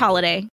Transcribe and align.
holiday. 0.00 0.48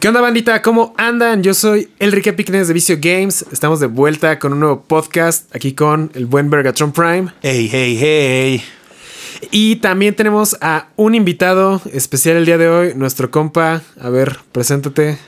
¿Qué 0.00 0.08
onda, 0.08 0.22
bandita? 0.22 0.62
¿Cómo 0.62 0.94
andan? 0.96 1.42
Yo 1.42 1.52
soy 1.52 1.90
Enrique 1.98 2.32
Piquenes 2.32 2.68
de 2.68 2.74
Vicio 2.74 2.96
Games. 2.98 3.44
Estamos 3.52 3.80
de 3.80 3.86
vuelta 3.86 4.38
con 4.38 4.54
un 4.54 4.60
nuevo 4.60 4.80
podcast 4.80 5.54
aquí 5.54 5.74
con 5.74 6.10
el 6.14 6.24
buen 6.24 6.48
Bergatron 6.48 6.90
Prime. 6.90 7.26
Hey, 7.42 7.68
hey, 7.70 7.98
hey. 8.00 8.64
Y 9.50 9.76
también 9.76 10.14
tenemos 10.16 10.56
a 10.62 10.88
un 10.96 11.14
invitado 11.14 11.82
especial 11.92 12.38
el 12.38 12.46
día 12.46 12.56
de 12.56 12.68
hoy, 12.68 12.92
nuestro 12.94 13.30
compa. 13.30 13.82
A 14.00 14.08
ver, 14.08 14.38
preséntate. 14.52 15.18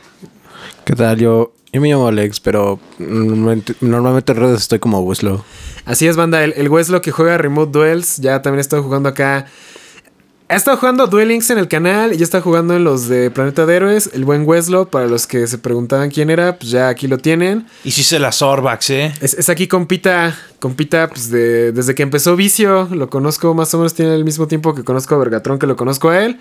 ¿Qué 0.87 0.95
tal? 0.97 1.19
Yo, 1.19 1.53
yo 1.71 1.81
me 1.83 1.91
llamo 1.91 2.09
Alex, 2.09 2.41
pero 2.41 2.81
normalmente, 2.99 3.75
normalmente 3.83 4.33
en 4.33 4.39
redes 4.39 4.63
estoy 4.63 4.79
como 4.79 5.01
Weslow. 5.01 5.45
Así 5.85 6.07
es, 6.07 6.17
banda. 6.17 6.43
El, 6.45 6.55
el 6.57 6.71
Weslo 6.71 7.03
que 7.03 7.11
juega 7.11 7.37
Remote 7.37 7.73
Duels. 7.73 8.17
Ya 8.19 8.41
también 8.41 8.61
he 8.61 8.63
estado 8.63 8.83
jugando 8.83 9.11
acá. 9.11 9.47
Ha 10.53 10.57
estado 10.57 10.77
jugando 10.77 11.07
Duel 11.07 11.29
Links 11.29 11.49
en 11.49 11.57
el 11.57 11.67
canal 11.67 12.13
y 12.13 12.19
ya 12.19 12.25
está 12.25 12.43
jugando 12.43 12.77
en 12.77 12.85
los 12.85 13.09
de 13.09 13.31
Planeta 13.31 13.65
de 13.65 13.75
Héroes. 13.75 14.11
El 14.13 14.27
buen 14.27 14.47
Weslo, 14.47 14.87
para 14.87 15.07
los 15.07 15.27
que 15.27 15.47
se 15.47 15.57
preguntaban 15.57 16.11
quién 16.11 16.29
era, 16.29 16.59
pues 16.59 16.71
ya 16.71 16.91
aquí 16.91 17.09
lo 17.09 17.17
tienen. 17.17 17.67
Y 17.85 17.93
sí 17.93 18.03
se 18.03 18.19
la 18.19 18.33
Sorbax, 18.33 18.91
¿eh? 18.91 19.15
Es, 19.23 19.33
es 19.33 19.49
aquí 19.49 19.67
compita, 19.67 20.39
compita, 20.61 21.09
pues 21.09 21.31
de, 21.31 21.73
desde 21.73 21.95
que 21.95 22.03
empezó 22.03 22.37
Vicio, 22.37 22.87
lo 22.93 23.09
conozco 23.09 23.55
más 23.55 23.73
o 23.73 23.79
menos, 23.79 23.95
tiene 23.95 24.15
el 24.15 24.27
mismo 24.27 24.47
tiempo 24.47 24.75
que 24.75 24.85
conozco 24.85 25.15
a 25.15 25.19
Vergatron, 25.21 25.59
que 25.59 25.67
lo 25.67 25.75
conozco 25.75 26.11
a 26.11 26.23
él. 26.23 26.39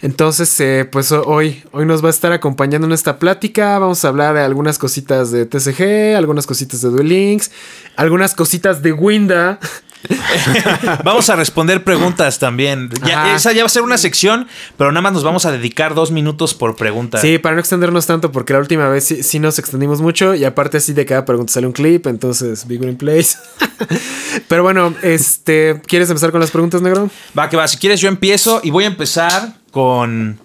Entonces, 0.00 0.60
eh, 0.60 0.88
pues 0.90 1.10
hoy, 1.10 1.60
hoy 1.72 1.86
nos 1.86 2.04
va 2.04 2.06
a 2.06 2.10
estar 2.10 2.30
acompañando 2.30 2.86
en 2.86 2.92
esta 2.92 3.18
plática. 3.18 3.80
Vamos 3.80 4.04
a 4.04 4.08
hablar 4.08 4.36
de 4.36 4.42
algunas 4.42 4.78
cositas 4.78 5.32
de 5.32 5.44
TCG, 5.44 6.16
algunas 6.16 6.46
cositas 6.46 6.82
de 6.82 6.90
Duel 6.90 7.08
Links, 7.08 7.50
algunas 7.96 8.36
cositas 8.36 8.80
de 8.80 8.92
Winda. 8.92 9.58
vamos 11.04 11.28
a 11.30 11.36
responder 11.36 11.84
preguntas 11.84 12.38
también. 12.38 12.90
Ya, 13.06 13.34
esa 13.34 13.52
ya 13.52 13.62
va 13.62 13.66
a 13.66 13.70
ser 13.70 13.82
una 13.82 13.98
sección, 13.98 14.46
pero 14.76 14.92
nada 14.92 15.02
más 15.02 15.12
nos 15.12 15.24
vamos 15.24 15.44
a 15.46 15.52
dedicar 15.52 15.94
dos 15.94 16.10
minutos 16.10 16.54
por 16.54 16.76
pregunta. 16.76 17.18
Sí, 17.18 17.38
para 17.38 17.54
no 17.54 17.60
extendernos 17.60 18.06
tanto, 18.06 18.32
porque 18.32 18.52
la 18.52 18.60
última 18.60 18.88
vez 18.88 19.04
sí, 19.04 19.22
sí 19.22 19.38
nos 19.38 19.58
extendimos 19.58 20.00
mucho 20.00 20.34
y 20.34 20.44
aparte 20.44 20.78
así 20.78 20.92
de 20.92 21.04
cada 21.06 21.24
pregunta 21.24 21.52
sale 21.52 21.66
un 21.66 21.72
clip, 21.72 22.06
entonces 22.06 22.66
Big 22.66 22.80
Green 22.80 22.96
Place. 22.96 23.36
Pero 24.48 24.62
bueno, 24.62 24.94
este, 25.02 25.80
¿quieres 25.86 26.08
empezar 26.08 26.30
con 26.30 26.40
las 26.40 26.50
preguntas, 26.50 26.82
negro? 26.82 27.10
Va, 27.38 27.48
que 27.48 27.56
va. 27.56 27.68
Si 27.68 27.76
quieres, 27.76 28.00
yo 28.00 28.08
empiezo 28.08 28.60
y 28.62 28.70
voy 28.70 28.84
a 28.84 28.88
empezar 28.88 29.54
con 29.70 30.38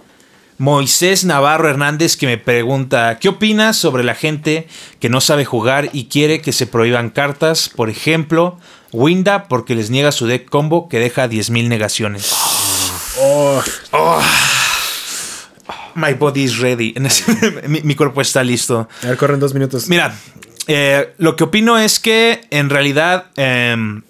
Moisés 0.58 1.26
Navarro 1.26 1.70
Hernández 1.70 2.18
que 2.18 2.28
me 2.28 2.38
pregunta: 2.38 3.18
¿Qué 3.20 3.30
opinas 3.30 3.78
sobre 3.78 4.04
la 4.04 4.16
gente 4.16 4.68
que 5.00 5.10
no 5.10 5.22
sabe 5.22 5.46
jugar 5.46 5.90
y 5.94 6.06
quiere 6.06 6.42
que 6.42 6.52
se 6.52 6.68
prohíban 6.68 7.10
cartas? 7.10 7.70
Por 7.70 7.90
ejemplo, 7.90 8.58
Winda 8.96 9.48
porque 9.48 9.76
les 9.76 9.90
niega 9.90 10.12
su 10.12 10.26
deck 10.26 10.50
combo 10.50 10.88
que 10.88 11.00
deja 11.00 11.28
10.000 11.28 11.68
negaciones. 11.68 12.32
Oh. 13.20 13.62
My 15.96 16.14
body 16.14 16.44
is 16.44 16.60
ready. 16.60 16.94
mi, 17.68 17.82
mi 17.82 17.96
cuerpo 17.96 18.22
está 18.22 18.44
listo. 18.44 18.88
A 19.04 19.08
ver, 19.08 19.18
corren 19.18 19.40
dos 19.40 19.54
minutos. 19.54 19.88
Mira, 19.88 20.14
eh, 20.68 21.14
lo 21.18 21.36
que 21.36 21.44
opino 21.44 21.78
es 21.78 22.00
que 22.00 22.42
en 22.50 22.70
realidad, 22.70 23.28
em, 23.36 24.02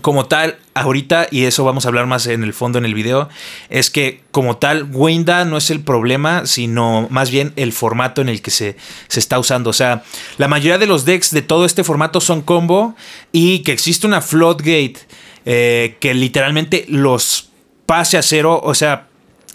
como 0.00 0.26
tal, 0.26 0.58
ahorita, 0.74 1.28
y 1.30 1.44
eso 1.44 1.64
vamos 1.64 1.84
a 1.84 1.88
hablar 1.88 2.06
más 2.06 2.26
en 2.26 2.42
el 2.42 2.54
fondo 2.54 2.78
en 2.78 2.84
el 2.84 2.94
video, 2.94 3.28
es 3.68 3.90
que 3.90 4.22
como 4.30 4.56
tal, 4.56 4.88
Winda 4.90 5.44
no 5.44 5.56
es 5.56 5.70
el 5.70 5.80
problema, 5.80 6.46
sino 6.46 7.06
más 7.10 7.30
bien 7.30 7.52
el 7.56 7.72
formato 7.72 8.22
en 8.22 8.28
el 8.28 8.40
que 8.40 8.50
se, 8.50 8.76
se 9.08 9.20
está 9.20 9.38
usando. 9.38 9.70
O 9.70 9.74
sea, 9.74 10.02
la 10.38 10.48
mayoría 10.48 10.78
de 10.78 10.86
los 10.86 11.04
decks 11.04 11.30
de 11.30 11.42
todo 11.42 11.64
este 11.64 11.84
formato 11.84 12.20
son 12.20 12.42
combo 12.42 12.96
y 13.32 13.60
que 13.60 13.72
existe 13.72 14.06
una 14.06 14.22
floodgate 14.22 14.96
eh, 15.44 15.96
que 16.00 16.14
literalmente 16.14 16.86
los 16.88 17.50
pase 17.84 18.16
a 18.16 18.22
cero, 18.22 18.60
o 18.62 18.74
sea, 18.74 19.08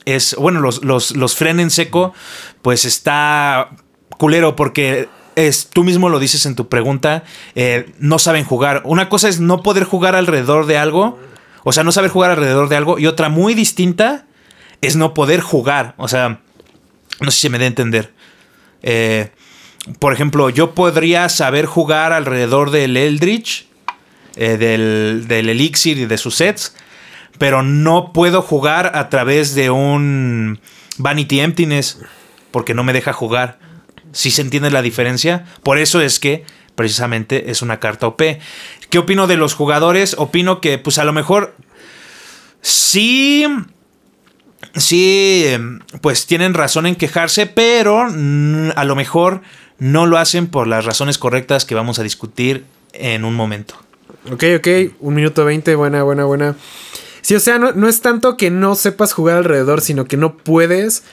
es, 0.06 0.36
bueno, 0.36 0.60
los, 0.60 0.84
los, 0.84 1.16
los 1.16 1.36
frena 1.36 1.62
en 1.62 1.72
seco, 1.72 2.14
pues 2.62 2.86
está 2.86 3.70
culero 4.18 4.56
porque 4.56 5.08
es, 5.38 5.70
tú 5.72 5.84
mismo 5.84 6.10
lo 6.10 6.20
dices 6.20 6.48
en 6.48 6.56
tu 6.56 6.68
pregunta, 6.68 7.24
eh, 7.54 7.94
no 8.00 8.18
saben 8.18 8.44
jugar. 8.44 8.82
Una 8.86 9.08
cosa 9.08 9.30
es 9.30 9.40
no 9.40 9.62
poder 9.62 9.84
jugar 9.84 10.16
alrededor 10.16 10.66
de 10.66 10.78
algo, 10.80 11.20
o 11.64 11.72
sea, 11.72 11.84
no 11.84 11.92
saber 11.92 12.10
jugar 12.10 12.32
alrededor 12.32 12.70
de 12.70 12.76
algo, 12.76 12.98
y 12.98 13.06
otra 13.06 13.30
muy 13.30 13.54
distinta 13.54 14.26
es 14.82 14.96
no 14.96 15.14
poder 15.14 15.42
jugar. 15.42 15.94
O 15.98 16.08
sea, 16.08 16.40
no 17.22 17.30
sé 17.30 17.40
si 17.40 17.50
me 17.50 17.60
da 17.60 17.66
a 17.66 17.68
entender. 17.68 18.12
Eh, 18.82 19.30
por 20.00 20.12
ejemplo, 20.12 20.50
yo 20.50 20.74
podría 20.74 21.30
saber 21.30 21.68
jugar 21.68 22.14
alrededor 22.14 22.72
del 22.72 22.98
Eldritch, 22.98 23.68
eh, 24.36 24.58
del, 24.58 25.26
del 25.28 25.50
Elixir 25.50 26.00
y 26.00 26.06
de 26.08 26.18
sus 26.18 26.36
sets, 26.36 26.76
pero 27.38 27.62
no 27.62 28.12
puedo 28.12 28.42
jugar 28.42 28.94
a 28.96 29.10
través 29.10 29.54
de 29.54 29.70
un 29.70 30.60
Vanity 30.98 31.42
Emptiness 31.42 32.00
porque 32.50 32.74
no 32.74 32.84
me 32.84 32.94
deja 32.94 33.14
jugar. 33.14 33.67
Si 34.12 34.32
se 34.32 34.42
entiende 34.42 34.72
la 34.72 34.82
diferencia, 34.82 35.46
por 35.64 35.78
eso 35.78 36.02
es 36.02 36.20
que 36.20 36.46
precisamente 36.76 37.50
es 37.52 37.62
una 37.62 37.80
carta 37.80 38.08
OP. 38.08 38.22
¿Qué 38.90 39.00
opino 39.00 39.28
de 39.28 39.38
los 39.38 39.54
jugadores? 39.54 40.16
Opino 40.18 40.62
que 40.62 40.78
pues 40.78 40.98
a 40.98 41.04
lo 41.04 41.14
mejor 41.14 41.56
sí 42.62 43.46
sí 44.76 45.46
pues 46.02 46.28
tienen 46.28 46.54
razón 46.54 46.86
en 46.86 46.96
quejarse, 46.96 47.48
pero 47.48 48.02
a 48.02 48.84
lo 48.86 48.96
mejor 48.96 49.42
no 49.80 50.06
lo 50.06 50.18
hacen 50.18 50.48
por 50.48 50.68
las 50.68 50.86
razones 50.86 51.18
correctas 51.18 51.66
que 51.66 51.76
vamos 51.76 52.00
a 52.00 52.04
discutir 52.04 52.66
en 52.94 53.26
un 53.26 53.36
momento. 53.36 53.76
Ok, 54.32 54.44
ok, 54.58 54.68
un 55.00 55.16
minuto 55.16 55.46
veinte, 55.46 55.76
buena, 55.76 56.04
buena, 56.04 56.26
buena. 56.26 56.56
Sí, 57.22 57.36
o 57.36 57.40
sea, 57.40 57.58
no, 57.60 57.72
no 57.74 57.88
es 57.88 58.02
tanto 58.02 58.38
que 58.38 58.52
no 58.52 58.76
sepas 58.76 59.14
jugar 59.14 59.38
alrededor, 59.38 59.82
sino 59.82 60.06
que 60.06 60.18
no 60.18 60.38
puedes 60.38 61.04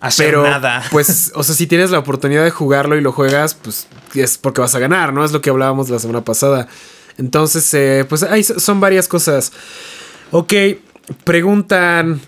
Hacer 0.00 0.26
pero, 0.26 0.42
nada. 0.44 0.84
Pues, 0.90 1.32
o 1.34 1.42
sea, 1.42 1.54
si 1.54 1.66
tienes 1.66 1.90
la 1.90 1.98
oportunidad 1.98 2.44
de 2.44 2.50
jugarlo 2.50 2.96
y 2.96 3.00
lo 3.00 3.12
juegas, 3.12 3.54
pues 3.54 3.88
es 4.14 4.38
porque 4.38 4.60
vas 4.60 4.74
a 4.74 4.78
ganar, 4.78 5.12
¿no? 5.12 5.24
Es 5.24 5.32
lo 5.32 5.40
que 5.40 5.50
hablábamos 5.50 5.88
la 5.88 5.98
semana 5.98 6.24
pasada. 6.24 6.68
Entonces, 7.16 7.72
eh, 7.74 8.06
pues 8.08 8.22
ahí 8.22 8.44
son 8.44 8.80
varias 8.80 9.08
cosas. 9.08 9.52
Ok, 10.30 10.52
preguntan 11.24 12.20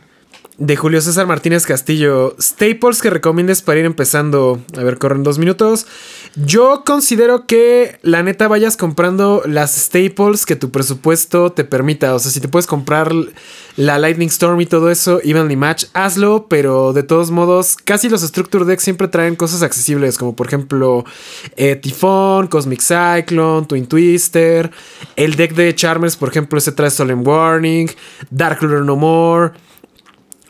de 0.61 0.77
Julio 0.77 1.01
César 1.01 1.27
Martínez 1.27 1.65
Castillo. 1.65 2.37
Staples 2.39 3.01
que 3.01 3.09
recomiendes 3.09 3.63
para 3.63 3.81
ir 3.81 3.87
empezando. 3.87 4.61
A 4.77 4.83
ver, 4.83 4.99
corren 4.99 5.23
dos 5.23 5.39
minutos. 5.39 5.87
Yo 6.37 6.83
considero 6.85 7.47
que 7.47 7.99
la 8.03 8.23
neta 8.23 8.47
vayas 8.47 8.77
comprando 8.77 9.43
las 9.47 9.75
staples 9.75 10.45
que 10.45 10.57
tu 10.57 10.71
presupuesto 10.71 11.51
te 11.51 11.65
permita. 11.65 12.15
O 12.15 12.19
sea, 12.19 12.31
si 12.31 12.41
te 12.41 12.49
puedes 12.49 12.67
comprar 12.67 13.11
la 13.77 13.99
Lightning 13.99 14.29
Storm 14.29 14.61
y 14.61 14.67
todo 14.67 14.91
eso, 14.91 15.19
Evenly 15.25 15.57
Match, 15.57 15.87
hazlo. 15.95 16.47
Pero 16.51 16.93
de 16.93 17.05
todos 17.05 17.31
modos, 17.31 17.77
casi 17.83 18.11
los 18.11 18.21
Structure 18.21 18.67
Decks 18.67 18.83
siempre 18.83 19.09
traen 19.09 19.37
cosas 19.37 19.63
accesibles. 19.63 20.19
Como 20.19 20.37
por 20.37 20.47
ejemplo, 20.47 21.07
eh, 21.57 21.77
Tifón, 21.77 22.49
Cosmic 22.49 22.83
Cyclone, 22.83 23.67
Twin 23.67 23.87
Twister. 23.87 24.71
El 25.17 25.37
deck 25.37 25.55
de 25.55 25.75
Charmers, 25.75 26.17
por 26.17 26.29
ejemplo, 26.29 26.59
ese 26.59 26.73
trae 26.73 26.91
Solemn 26.91 27.27
Warning. 27.27 27.91
Dark 28.31 28.61
Ruler 28.61 28.83
No 28.83 28.97
More. 28.97 29.53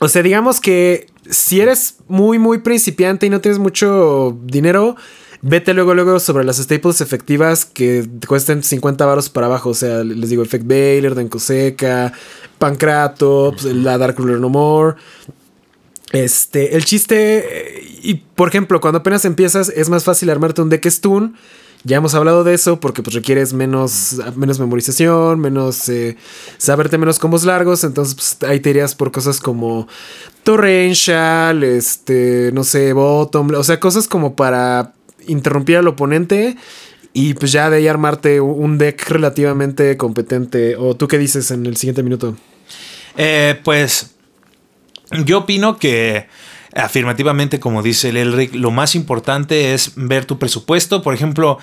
O 0.01 0.09
sea, 0.09 0.23
digamos 0.23 0.61
que 0.61 1.07
si 1.29 1.61
eres 1.61 1.97
muy, 2.09 2.39
muy 2.39 2.59
principiante 2.59 3.27
y 3.27 3.31
no 3.31 3.43
tienes 3.43 3.59
mucho 3.59 4.39
dinero, 4.45 4.97
vete 5.43 5.75
luego, 5.75 5.95
luego 5.95 6.19
sobre 6.21 6.43
las 6.43 6.57
staples 6.57 7.03
efectivas 7.03 7.67
que 7.67 8.09
te 8.19 8.27
cuesten 8.27 8.63
50 8.63 9.05
varos 9.05 9.29
para 9.29 9.47
abajo. 9.47 9.69
O 9.69 9.75
sea, 9.75 10.03
les 10.03 10.31
digo, 10.31 10.43
Effect 10.43 10.67
Baylor, 10.67 11.15
Denkoseca, 11.15 12.15
Pancrato, 12.59 13.53
pues, 13.53 13.75
la 13.75 13.99
Dark 13.99 14.17
Ruler 14.17 14.41
No 14.41 14.49
More. 14.49 14.97
Este, 16.13 16.77
el 16.77 16.85
chiste, 16.87 17.39
eh, 17.39 17.99
y 18.03 18.15
por 18.15 18.49
ejemplo, 18.49 18.81
cuando 18.81 19.01
apenas 19.01 19.27
empiezas, 19.27 19.69
es 19.69 19.91
más 19.91 20.05
fácil 20.05 20.31
armarte 20.31 20.63
un 20.63 20.71
deck 20.71 20.87
stun. 20.87 21.37
Ya 21.83 21.97
hemos 21.97 22.15
hablado 22.15 22.45
de 22.45 22.53
eso 22.53 22.79
porque 22.79 23.03
pues 23.03 23.15
requieres 23.15 23.55
menos, 23.55 24.21
menos 24.37 24.61
memorización, 24.61 25.41
menos 25.41 25.89
eh, 25.89 26.17
saberte 26.59 26.99
menos 26.99 27.19
combos 27.19 27.45
largos. 27.45 27.85
Entonces 27.85 28.15
pues, 28.15 28.51
ahí 28.51 28.61
te 28.61 28.71
irías 28.71 28.95
por 28.95 29.13
cosas 29.13 29.41
como 29.41 29.89
Torrential, 30.45 31.63
este, 31.65 32.51
no 32.53 32.65
sé, 32.65 32.93
Bottom, 32.93 33.51
o 33.55 33.65
sea, 33.65 33.81
cosas 33.81 34.09
como 34.09 34.37
para 34.37 34.93
interrumpir 35.27 35.77
al 35.77 35.89
oponente 35.89 36.57
y 37.13 37.35
pues 37.35 37.53
ya 37.53 37.71
de 37.71 37.79
ahí 37.79 37.89
armarte 37.89 38.41
un 38.41 38.79
deck 38.79 39.09
relativamente 39.09 39.97
competente. 39.97 40.77
¿O 40.77 40.97
tú 40.97 41.09
qué 41.09 41.19
dices 41.19 41.51
en 41.51 41.67
el 41.67 41.77
siguiente 41.77 42.03
minuto? 42.03 42.37
Eh, 43.17 43.59
pues 43.65 44.15
yo 45.25 45.39
opino 45.39 45.79
que 45.79 46.29
afirmativamente, 46.75 47.61
como 47.61 47.83
dice 47.83 48.11
el 48.11 48.17
Elric, 48.17 48.55
lo 48.55 48.71
más 48.71 48.95
importante 48.95 49.75
es 49.75 49.93
ver 49.97 50.25
tu 50.25 50.39
presupuesto. 50.39 51.03
Por 51.03 51.15
ejemplo, 51.15 51.59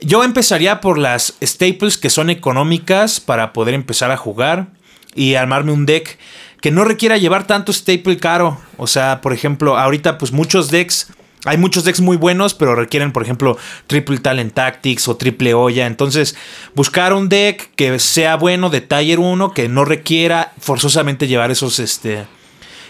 yo 0.00 0.24
empezaría 0.24 0.80
por 0.80 0.98
las 0.98 1.34
staples 1.42 1.98
que 1.98 2.10
son 2.10 2.30
económicas 2.30 3.20
para 3.20 3.52
poder 3.52 3.74
empezar 3.74 4.10
a 4.10 4.16
jugar 4.16 4.68
y 5.14 5.34
armarme 5.34 5.72
un 5.72 5.86
deck 5.86 6.18
que 6.60 6.70
no 6.70 6.84
requiera 6.84 7.18
llevar 7.18 7.46
tanto 7.46 7.72
staple 7.72 8.16
caro. 8.18 8.58
O 8.76 8.86
sea, 8.86 9.20
por 9.20 9.32
ejemplo, 9.32 9.76
ahorita 9.76 10.18
pues 10.18 10.32
muchos 10.32 10.70
decks 10.70 11.08
hay 11.44 11.56
muchos 11.56 11.84
decks 11.84 12.00
muy 12.00 12.16
buenos, 12.16 12.54
pero 12.54 12.74
requieren, 12.74 13.12
por 13.12 13.22
ejemplo, 13.22 13.56
Triple 13.86 14.18
Talent 14.18 14.54
Tactics 14.54 15.06
o 15.08 15.16
Triple 15.16 15.54
Olla. 15.54 15.86
Entonces, 15.86 16.36
buscar 16.74 17.12
un 17.12 17.28
deck 17.28 17.70
que 17.76 17.98
sea 18.00 18.36
bueno 18.36 18.70
de 18.70 18.80
Tier 18.80 19.20
1, 19.20 19.54
que 19.54 19.68
no 19.68 19.84
requiera 19.84 20.52
forzosamente 20.58 21.28
llevar 21.28 21.50
esos, 21.50 21.78
este, 21.78 22.26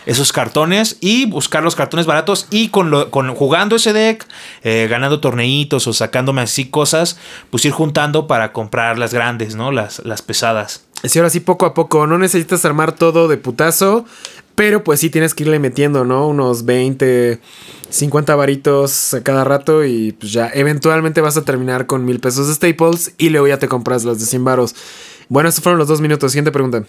esos 0.09 0.33
cartones 0.33 0.97
y 1.03 1.27
buscar 1.27 1.63
los 1.63 1.77
cartones 1.77 2.07
baratos 2.07 2.47
y 2.51 2.71
con, 2.71 2.91
lo, 2.91 3.11
con 3.11 3.35
jugando 3.35 3.77
ese 3.77 3.93
deck, 3.93 4.27
eh, 4.65 4.89
ganando 4.91 5.21
torneitos 5.21 5.87
o 5.87 5.93
sacándome 5.93 6.41
así 6.41 6.71
cosas, 6.71 7.19
pues 7.51 7.67
ir 7.67 7.73
juntando 7.73 8.27
para 8.27 8.55
comprar 8.55 8.99
las 8.99 9.13
grandes, 9.13 9.55
¿no? 9.55 9.71
Las, 9.71 10.05
las 10.07 10.23
pesadas. 10.23 10.87
Sí, 11.05 11.19
ahora 11.19 11.29
sí, 11.29 11.41
poco 11.41 11.67
a 11.67 11.75
poco. 11.75 12.07
No 12.07 12.17
necesitas 12.17 12.65
armar 12.65 12.93
todo 12.93 13.29
de 13.29 13.37
putazo, 13.37 14.07
pero 14.55 14.83
pues 14.83 14.99
sí 14.99 15.11
tienes 15.11 15.35
que 15.35 15.45
irle 15.45 15.59
metiendo, 15.59 16.07
¿no? 16.07 16.27
Unos 16.27 16.65
20, 16.65 17.39
50 17.91 18.35
varitos 18.35 19.13
a 19.13 19.23
cada 19.23 19.45
rato 19.45 19.85
y 19.85 20.13
pues 20.13 20.33
ya 20.33 20.51
eventualmente 20.55 21.21
vas 21.21 21.37
a 21.37 21.45
terminar 21.45 21.87
con 21.87 22.07
mil 22.07 22.19
pesos 22.19 22.49
de 22.49 22.55
staples 22.55 23.13
y 23.19 23.29
luego 23.29 23.47
ya 23.47 23.59
te 23.59 23.69
compras 23.69 24.05
las 24.05 24.19
de 24.21 24.25
100 24.25 24.43
varos. 24.43 24.75
Bueno, 25.29 25.51
estos 25.51 25.63
fueron 25.63 25.79
los 25.79 25.87
dos 25.87 26.01
minutos. 26.01 26.33
Siguiente 26.33 26.51
pregunta. 26.51 26.85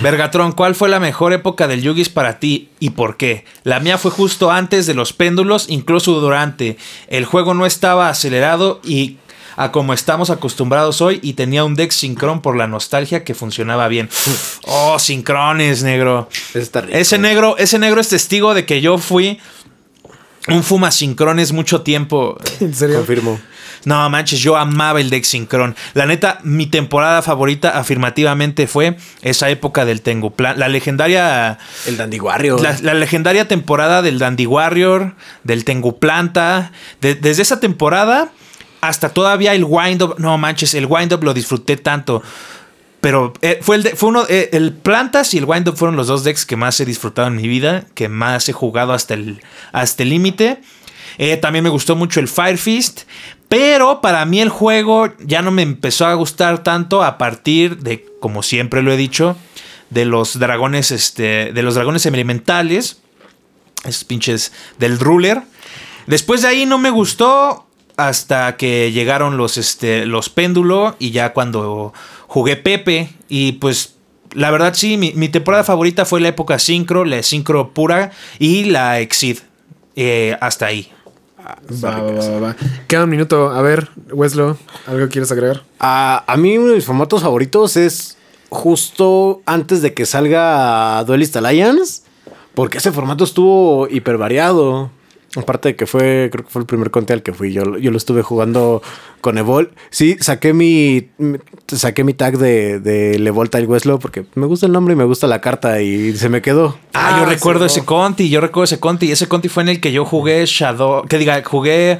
Vergatron, 0.00 0.52
¿cuál 0.52 0.76
fue 0.76 0.88
la 0.88 1.00
mejor 1.00 1.32
época 1.32 1.66
del 1.66 1.82
Yugis 1.82 2.08
para 2.08 2.38
ti 2.38 2.68
y 2.78 2.90
por 2.90 3.16
qué? 3.16 3.44
La 3.64 3.80
mía 3.80 3.98
fue 3.98 4.12
justo 4.12 4.50
antes 4.50 4.86
de 4.86 4.94
los 4.94 5.12
péndulos, 5.12 5.66
incluso 5.68 6.20
durante. 6.20 6.76
El 7.08 7.24
juego 7.24 7.52
no 7.54 7.66
estaba 7.66 8.08
acelerado 8.08 8.80
y 8.84 9.16
a 9.56 9.72
como 9.72 9.92
estamos 9.92 10.30
acostumbrados 10.30 11.00
hoy 11.00 11.18
y 11.20 11.32
tenía 11.32 11.64
un 11.64 11.74
deck 11.74 11.90
sincron 11.90 12.42
por 12.42 12.56
la 12.56 12.68
nostalgia 12.68 13.24
que 13.24 13.34
funcionaba 13.34 13.88
bien. 13.88 14.08
Oh, 14.66 15.00
sincrones, 15.00 15.82
negro. 15.82 16.28
Ese 16.54 17.18
negro, 17.18 17.56
ese 17.58 17.80
negro 17.80 18.00
es 18.00 18.08
testigo 18.08 18.54
de 18.54 18.64
que 18.64 18.80
yo 18.80 18.98
fui 18.98 19.40
un 20.48 20.62
fuma 20.62 20.90
sincrones 20.90 21.52
mucho 21.52 21.82
tiempo. 21.82 22.38
¿En 22.60 22.74
serio? 22.74 22.96
Confirmo. 22.96 23.38
No 23.84 24.08
manches, 24.10 24.40
yo 24.40 24.56
amaba 24.56 25.00
el 25.00 25.08
deck 25.08 25.24
Synchron. 25.24 25.76
La 25.94 26.06
neta, 26.06 26.40
mi 26.42 26.66
temporada 26.66 27.22
favorita 27.22 27.78
afirmativamente 27.78 28.66
fue 28.66 28.96
esa 29.22 29.50
época 29.50 29.84
del 29.84 30.02
Tengu 30.02 30.32
Plan. 30.32 30.58
La 30.58 30.68
legendaria. 30.68 31.58
El 31.86 31.96
Dandy 31.96 32.18
Warrior. 32.18 32.60
La, 32.82 32.94
legendaria 32.94 33.46
temporada 33.46 34.02
del 34.02 34.18
Dandy 34.18 34.46
Warrior, 34.46 35.14
del 35.44 35.64
Tengu 35.64 35.98
Planta. 35.98 36.72
desde 37.00 37.42
esa 37.42 37.60
temporada 37.60 38.32
hasta 38.80 39.08
todavía 39.10 39.54
el 39.54 39.64
Wind 39.64 40.02
Up. 40.02 40.14
No 40.18 40.36
manches, 40.38 40.74
el 40.74 40.86
Wind 40.86 41.12
Up 41.12 41.22
lo 41.22 41.34
disfruté 41.34 41.76
tanto. 41.76 42.22
Pero 43.00 43.32
eh, 43.42 43.58
fue, 43.62 43.76
el, 43.76 43.84
fue 43.96 44.08
uno. 44.08 44.24
Eh, 44.28 44.50
el 44.52 44.72
Plantas 44.72 45.32
y 45.34 45.38
el 45.38 45.44
Wind 45.44 45.68
Up 45.68 45.76
fueron 45.76 45.96
los 45.96 46.08
dos 46.08 46.24
decks 46.24 46.44
que 46.44 46.56
más 46.56 46.80
he 46.80 46.84
disfrutado 46.84 47.28
en 47.28 47.36
mi 47.36 47.46
vida. 47.46 47.84
Que 47.94 48.08
más 48.08 48.48
he 48.48 48.52
jugado 48.52 48.92
hasta 48.92 49.14
el 49.14 49.40
hasta 49.72 50.02
el 50.02 50.10
límite. 50.10 50.60
Eh, 51.18 51.36
también 51.36 51.64
me 51.64 51.70
gustó 51.70 51.96
mucho 51.96 52.20
el 52.20 52.28
Fire 52.28 52.58
Fist. 52.58 53.02
Pero 53.48 54.00
para 54.00 54.24
mí 54.24 54.40
el 54.40 54.50
juego 54.50 55.12
ya 55.20 55.42
no 55.42 55.50
me 55.50 55.62
empezó 55.62 56.06
a 56.06 56.14
gustar 56.14 56.62
tanto 56.62 57.02
a 57.02 57.18
partir 57.18 57.78
de, 57.78 58.04
como 58.20 58.42
siempre 58.42 58.82
lo 58.82 58.92
he 58.92 58.96
dicho, 58.96 59.36
de 59.90 60.04
los 60.04 60.38
dragones, 60.38 60.90
este, 60.90 61.52
de 61.52 61.62
los 61.62 61.74
dragones 61.74 62.04
elementales. 62.04 63.00
Esos 63.84 64.04
pinches 64.04 64.52
del 64.78 64.98
ruler. 64.98 65.42
Después 66.06 66.42
de 66.42 66.48
ahí 66.48 66.66
no 66.66 66.78
me 66.78 66.90
gustó 66.90 67.66
hasta 67.96 68.56
que 68.56 68.92
llegaron 68.92 69.36
los, 69.36 69.56
este, 69.56 70.06
los 70.06 70.28
péndulo 70.28 70.94
y 70.98 71.10
ya 71.10 71.32
cuando 71.32 71.92
jugué 72.28 72.54
Pepe 72.56 73.10
y 73.28 73.52
pues 73.52 73.96
la 74.32 74.52
verdad 74.52 74.74
sí, 74.74 74.96
mi, 74.96 75.28
temporada 75.28 75.64
favorita 75.64 76.04
fue 76.04 76.20
la 76.20 76.28
época 76.28 76.60
Synchro, 76.60 77.04
la 77.04 77.22
Synchro 77.24 77.74
pura 77.74 78.12
y 78.38 78.64
la 78.64 79.00
Exid. 79.00 79.38
Eh, 79.96 80.36
hasta 80.40 80.66
ahí. 80.66 80.92
Va, 81.82 82.00
va, 82.00 82.38
va, 82.38 82.56
Queda 82.86 83.04
un 83.04 83.10
minuto. 83.10 83.50
A 83.50 83.62
ver, 83.62 83.88
Weslo, 84.12 84.56
¿algo 84.86 85.08
quieres 85.08 85.32
agregar? 85.32 85.64
a 85.80 86.34
mí 86.38 86.56
uno 86.58 86.68
de 86.68 86.76
mis 86.76 86.84
formatos 86.84 87.22
favoritos 87.22 87.76
es 87.76 88.16
justo 88.50 89.42
antes 89.46 89.82
de 89.82 89.94
que 89.94 90.06
salga 90.06 91.02
Duelist 91.04 91.36
Alliance. 91.36 92.02
Porque 92.54 92.78
ese 92.78 92.90
formato 92.92 93.24
estuvo 93.24 93.88
hiper 93.88 94.18
variado. 94.18 94.90
Aparte 95.36 95.68
de 95.68 95.76
que 95.76 95.86
fue, 95.86 96.30
creo 96.32 96.44
que 96.44 96.50
fue 96.50 96.62
el 96.62 96.66
primer 96.66 96.90
conte 96.90 97.12
al 97.12 97.22
que 97.22 97.34
fui. 97.34 97.52
Yo, 97.52 97.76
yo 97.76 97.90
lo 97.90 97.98
estuve 97.98 98.22
jugando 98.22 98.82
con 99.20 99.36
Evol. 99.36 99.72
Sí, 99.90 100.16
saqué 100.20 100.54
mi, 100.54 101.08
saqué 101.66 102.02
mi 102.02 102.14
tag 102.14 102.38
de, 102.38 102.80
de 102.80 103.18
Levol 103.18 103.50
Tile 103.50 103.66
Weslo 103.66 103.98
porque 103.98 104.24
me 104.34 104.46
gusta 104.46 104.64
el 104.64 104.72
nombre 104.72 104.94
y 104.94 104.96
me 104.96 105.04
gusta 105.04 105.26
la 105.26 105.42
carta 105.42 105.82
y 105.82 106.16
se 106.16 106.30
me 106.30 106.40
quedó. 106.40 106.78
Ah, 106.94 107.18
yo 107.18 107.26
ah, 107.26 107.28
recuerdo 107.28 107.66
ese 107.66 107.84
Conti, 107.84 108.30
yo 108.30 108.40
recuerdo 108.40 108.64
ese 108.64 108.80
Conti. 108.80 109.06
Y 109.06 109.12
ese 109.12 109.28
Conti 109.28 109.48
fue 109.50 109.62
en 109.64 109.68
el 109.68 109.80
que 109.80 109.92
yo 109.92 110.06
jugué 110.06 110.44
Shadow, 110.46 111.04
que 111.06 111.18
diga, 111.18 111.42
jugué 111.44 111.98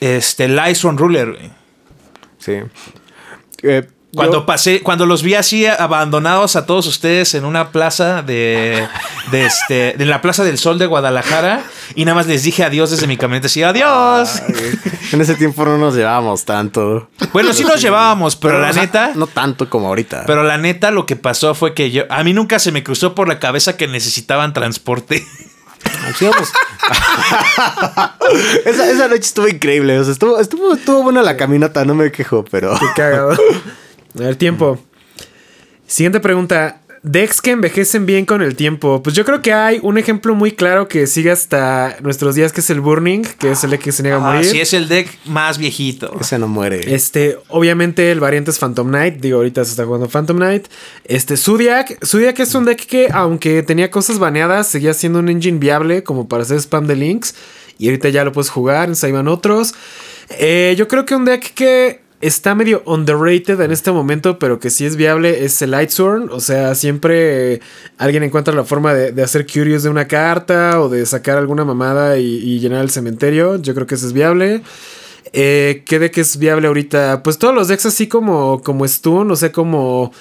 este 0.00 0.48
Lyson 0.48 0.98
Ruler. 0.98 1.38
Sí. 2.38 2.54
Eh, 3.62 3.86
cuando 4.14 4.46
pasé, 4.46 4.80
cuando 4.80 5.04
los 5.04 5.22
vi 5.22 5.34
así 5.34 5.66
abandonados 5.66 6.56
a 6.56 6.64
todos 6.64 6.86
ustedes 6.86 7.34
en 7.34 7.44
una 7.44 7.72
plaza 7.72 8.22
de, 8.22 8.88
de 9.30 9.44
este, 9.44 9.94
de 9.98 10.06
la 10.06 10.22
Plaza 10.22 10.44
del 10.44 10.56
Sol 10.56 10.78
de 10.78 10.86
Guadalajara 10.86 11.62
y 11.94 12.06
nada 12.06 12.14
más 12.14 12.26
les 12.26 12.42
dije 12.42 12.64
adiós 12.64 12.90
desde 12.90 13.06
mi 13.06 13.18
camioneta 13.18 13.48
así, 13.48 13.62
adiós. 13.62 14.42
en 15.12 15.20
ese 15.20 15.34
tiempo 15.34 15.64
no 15.64 15.76
nos 15.76 15.94
llevábamos 15.94 16.46
tanto. 16.46 17.10
Bueno, 17.32 17.52
sí 17.52 17.64
nos 17.64 17.82
llevábamos, 17.82 18.36
pero, 18.36 18.60
la 18.60 18.72
neta. 18.72 19.12
No 19.14 19.26
tanto 19.26 19.68
como 19.68 19.88
ahorita. 19.88 20.24
Pero 20.26 20.42
la 20.42 20.56
neta 20.56 20.90
lo 20.90 21.04
que 21.04 21.16
pasó 21.16 21.54
fue 21.54 21.74
que 21.74 21.90
yo, 21.90 22.04
a 22.08 22.24
mí 22.24 22.32
nunca 22.32 22.58
se 22.58 22.72
me 22.72 22.82
cruzó 22.82 23.14
por 23.14 23.28
la 23.28 23.38
cabeza 23.38 23.76
que 23.76 23.88
necesitaban 23.88 24.54
transporte. 24.54 25.26
esa, 28.64 28.90
esa, 28.90 29.08
noche 29.08 29.20
estuvo 29.20 29.48
increíble. 29.48 29.98
O 29.98 30.04
sea, 30.04 30.12
estuvo, 30.12 30.40
estuvo, 30.40 30.74
estuvo 30.74 31.02
buena 31.02 31.22
la 31.22 31.36
caminata, 31.36 31.84
no 31.84 31.94
me 31.94 32.10
quejo, 32.10 32.44
pero. 32.50 32.78
Qué 32.78 32.86
cagado. 32.96 33.36
A 34.18 34.22
ver, 34.22 34.36
tiempo. 34.36 34.78
Siguiente 35.86 36.20
pregunta. 36.20 36.82
Decks 37.02 37.40
que 37.40 37.52
envejecen 37.52 38.06
bien 38.06 38.26
con 38.26 38.42
el 38.42 38.56
tiempo. 38.56 39.02
Pues 39.02 39.14
yo 39.14 39.24
creo 39.24 39.40
que 39.40 39.52
hay 39.52 39.78
un 39.82 39.98
ejemplo 39.98 40.34
muy 40.34 40.52
claro 40.52 40.88
que 40.88 41.06
sigue 41.06 41.30
hasta 41.30 41.96
nuestros 42.02 42.34
días, 42.34 42.52
que 42.52 42.60
es 42.60 42.70
el 42.70 42.80
Burning, 42.80 43.22
que 43.38 43.52
es 43.52 43.62
el 43.62 43.70
deck 43.70 43.82
que 43.82 43.92
se 43.92 44.02
niega 44.02 44.18
a 44.18 44.20
ah, 44.20 44.32
morir. 44.34 44.44
sí, 44.44 44.60
es 44.60 44.74
el 44.74 44.88
deck 44.88 45.08
más 45.24 45.58
viejito. 45.58 46.16
Ese 46.20 46.38
no 46.38 46.48
muere. 46.48 46.92
Este, 46.94 47.38
obviamente 47.48 48.10
el 48.10 48.20
variante 48.20 48.50
es 48.50 48.58
Phantom 48.58 48.88
Knight. 48.88 49.20
Digo, 49.20 49.38
ahorita 49.38 49.64
se 49.64 49.70
está 49.70 49.84
jugando 49.84 50.08
Phantom 50.08 50.36
Knight. 50.36 50.66
Este, 51.04 51.36
Zodiac. 51.36 52.04
Zodiac 52.04 52.38
es 52.40 52.54
un 52.54 52.64
deck 52.64 52.84
que, 52.84 53.08
aunque 53.12 53.62
tenía 53.62 53.90
cosas 53.90 54.18
baneadas, 54.18 54.66
seguía 54.66 54.92
siendo 54.92 55.20
un 55.20 55.28
engine 55.28 55.58
viable 55.58 56.02
como 56.02 56.28
para 56.28 56.42
hacer 56.42 56.58
spam 56.58 56.86
de 56.86 56.96
links. 56.96 57.34
Y 57.78 57.86
ahorita 57.86 58.08
ya 58.08 58.24
lo 58.24 58.32
puedes 58.32 58.50
jugar, 58.50 58.90
ahí 59.00 59.12
van 59.12 59.28
otros. 59.28 59.72
Eh, 60.30 60.74
yo 60.76 60.88
creo 60.88 61.06
que 61.06 61.14
un 61.14 61.24
deck 61.24 61.54
que 61.54 62.07
está 62.20 62.54
medio 62.54 62.82
underrated 62.84 63.60
en 63.60 63.70
este 63.70 63.92
momento, 63.92 64.38
pero 64.38 64.58
que 64.58 64.70
sí 64.70 64.84
es 64.84 64.96
viable, 64.96 65.44
es 65.44 65.60
el 65.62 65.70
Lightsworn. 65.70 66.30
O 66.30 66.40
sea, 66.40 66.74
siempre 66.74 67.60
alguien 67.96 68.22
encuentra 68.22 68.54
la 68.54 68.64
forma 68.64 68.94
de, 68.94 69.22
hacer 69.22 69.46
curious 69.46 69.82
de 69.82 69.88
una 69.88 70.08
carta 70.08 70.80
o 70.80 70.88
de 70.88 71.06
sacar 71.06 71.38
alguna 71.38 71.64
mamada 71.64 72.18
y, 72.18 72.58
llenar 72.58 72.82
el 72.82 72.90
cementerio. 72.90 73.56
Yo 73.56 73.74
creo 73.74 73.86
que 73.86 73.94
eso 73.94 74.06
es 74.06 74.12
viable. 74.12 74.62
Eh, 75.32 75.82
¿Qué 75.86 75.98
deck 75.98 76.18
es 76.18 76.38
viable 76.38 76.68
ahorita? 76.68 77.22
Pues 77.22 77.38
todos 77.38 77.54
los 77.54 77.68
decks 77.68 77.86
así 77.86 78.08
como, 78.08 78.62
como 78.62 78.86
Stun, 78.88 79.30
o 79.30 79.36
sea, 79.36 79.52
como 79.52 80.12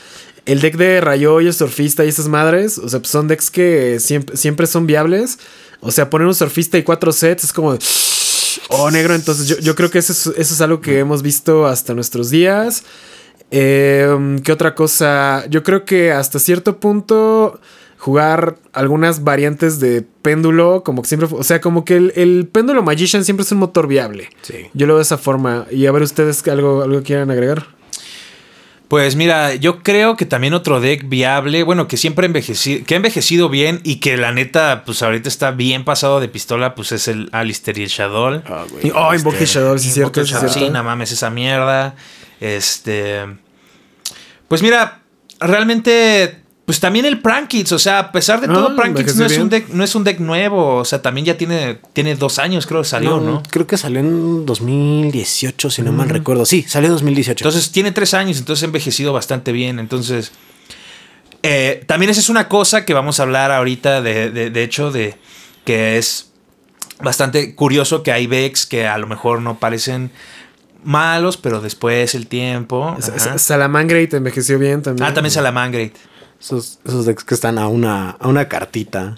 el 0.46 0.62
deck 0.62 0.76
de 0.76 1.02
Rayo 1.02 1.42
y 1.42 1.48
el 1.48 1.54
Surfista 1.54 2.06
y 2.06 2.10
esas 2.10 2.28
madres. 2.28 2.78
O 2.78 2.90
sea, 2.90 3.00
pues 3.00 3.10
son 3.10 3.28
decks 3.28 3.50
que 3.50 4.00
siempre, 4.00 4.38
siempre 4.38 4.68
son 4.68 4.86
viables. 4.86 5.40
O 5.80 5.92
sea, 5.92 6.10
poner 6.10 6.28
un 6.28 6.36
Surfista 6.36 6.78
y 6.78 6.84
cuatro 6.84 7.12
sets 7.12 7.46
es 7.46 7.54
como... 7.54 7.78
Oh, 8.70 8.92
negro, 8.92 9.16
entonces 9.16 9.48
yo, 9.64 9.76
creo 9.76 9.90
que 9.90 10.00
eso 10.00 10.12
es, 10.12 10.28
eso 10.28 10.54
es, 10.54 10.62
algo 10.62 10.82
que 10.82 11.00
hemos 11.00 11.22
visto 11.22 11.66
hasta 11.68 11.94
nuestros 11.94 12.30
días. 12.30 12.84
Em, 13.50 14.40
¿Qué 14.40 14.52
otra 14.52 14.76
cosa? 14.76 15.46
Yo 15.50 15.64
creo 15.64 15.86
que 15.86 16.12
hasta 16.12 16.40
cierto 16.40 16.80
punto 16.80 17.60
jugar 17.98 18.58
algunas 18.74 19.24
variantes 19.24 19.80
de 19.80 20.04
péndulo, 20.22 20.84
como 20.84 21.02
que 21.02 21.08
siempre, 21.08 21.30
o 21.32 21.44
sea, 21.44 21.62
como 21.62 21.86
que 21.86 21.96
el, 21.96 22.14
el 22.16 22.48
péndulo 22.52 22.84
Magician 22.84 23.24
siempre 23.24 23.44
es 23.44 23.52
un 23.52 23.60
motor 23.60 23.88
viable. 23.88 24.30
Sí. 24.42 24.68
Yo 24.74 24.86
lo 24.86 24.94
veo 24.94 24.98
de 24.98 25.04
esa 25.04 25.18
forma. 25.18 25.66
Y 25.72 25.86
a 25.86 25.92
ver 25.92 26.04
ustedes 26.04 26.46
algo, 26.48 26.84
algo 26.84 27.02
quieran 27.04 27.32
agregar. 27.32 27.77
Pues 28.88 29.18
mira, 29.18 29.54
yo 29.56 29.84
creo 29.84 30.16
que 30.16 30.26
también 30.26 30.54
otro 30.54 30.80
deck 30.80 31.10
viable, 31.10 31.64
bueno, 31.64 31.90
que 31.90 31.98
siempre 31.98 32.24
ha 32.26 32.28
envejecido, 32.28 32.86
que 32.86 32.94
ha 32.94 32.98
envejecido 32.98 33.50
bien 33.50 33.82
y 33.84 33.98
que 34.00 34.16
la 34.16 34.32
neta, 34.32 34.84
pues 34.86 35.04
ahorita 35.04 35.28
está 35.28 35.52
bien 35.52 35.84
pasado 35.84 36.22
de 36.22 36.30
pistola, 36.30 36.74
pues 36.74 36.94
es 36.94 37.10
el 37.10 37.28
Alistair 37.34 37.78
y 37.80 37.84
el 37.84 37.90
Shadow. 37.90 38.42
Ah, 38.48 38.64
güey. 38.72 38.92
Oh, 38.96 39.14
Invoke 39.14 39.46
Shadow, 39.46 39.78
sí, 39.78 39.90
es 39.90 39.94
cierto, 39.94 40.26
sí, 40.26 40.34
es 40.34 40.40
Sí, 40.40 40.60
cierto. 40.60 40.72
no 40.74 40.84
mames, 40.86 41.12
esa 41.12 41.30
mierda. 41.30 41.96
Este. 42.40 43.26
Pues 44.48 44.62
mira, 44.62 45.02
realmente. 45.42 46.44
Pues 46.68 46.82
también 46.82 47.06
el 47.06 47.22
Prankits, 47.22 47.72
o 47.72 47.80
sea, 47.80 47.98
a 48.00 48.12
pesar 48.12 48.42
de 48.42 48.48
todo, 48.48 48.76
Prankits 48.76 49.16
no 49.16 49.26
es, 49.26 49.38
un 49.38 49.48
deck, 49.50 49.70
no 49.70 49.84
es 49.86 49.96
un 49.96 50.04
deck 50.04 50.20
nuevo. 50.20 50.76
O 50.76 50.84
sea, 50.84 51.02
también 51.02 51.24
ya 51.24 51.38
tiene, 51.38 51.80
tiene 51.94 52.14
dos 52.16 52.40
años, 52.40 52.68
creo 52.68 52.82
que 52.82 52.88
salió, 52.90 53.22
¿no? 53.22 53.42
Creo 53.50 53.66
que 53.66 53.78
salió 53.78 54.02
en 54.02 54.46
2018, 54.46 55.70
si 55.70 55.82
no 55.82 55.94
mal 55.94 56.10
recuerdo. 56.10 56.46
Sí, 56.46 56.64
salió 56.68 56.88
en 56.90 56.94
2018. 56.96 57.42
Entonces 57.48 57.72
tiene 57.72 57.94
tres 57.94 58.14
años, 58.14 58.38
entonces 58.38 58.64
ha 58.64 58.66
envejecido 58.66 59.14
bastante 59.14 59.54
bien. 59.54 59.80
Entonces, 59.80 60.34
eh, 61.42 61.84
también 61.88 62.10
esa 62.10 62.20
es 62.20 62.28
una 62.28 62.50
cosa 62.50 62.84
que 62.84 62.94
vamos 62.94 63.22
a 63.22 63.24
hablar 63.24 63.52
ahorita, 63.54 64.02
de, 64.02 64.30
de, 64.32 64.50
de 64.50 64.64
hecho, 64.64 64.92
de 64.92 65.16
que 65.64 65.98
es 65.98 66.32
bastante 67.02 67.56
curioso 67.56 68.04
que 68.04 68.12
hay 68.12 68.28
decks 68.28 68.66
que 68.66 68.88
a 68.88 68.98
lo 68.98 69.08
mejor 69.08 69.42
no 69.42 69.58
parecen 69.58 70.12
malos, 70.84 71.38
pero 71.38 71.62
después 71.62 72.14
el 72.14 72.28
tiempo. 72.28 72.90
Ajá. 72.90 73.20
Sa- 73.20 73.38
Salamangrate 73.38 74.18
envejeció 74.18 74.60
bien 74.60 74.82
también. 74.82 75.08
Ah, 75.08 75.14
también 75.14 75.32
Salamangrate. 75.32 75.94
Esos, 76.40 76.80
esos 76.86 77.06
decks 77.06 77.24
que 77.24 77.34
están 77.34 77.58
a 77.58 77.68
una, 77.68 78.12
a 78.12 78.28
una 78.28 78.48
cartita. 78.48 79.18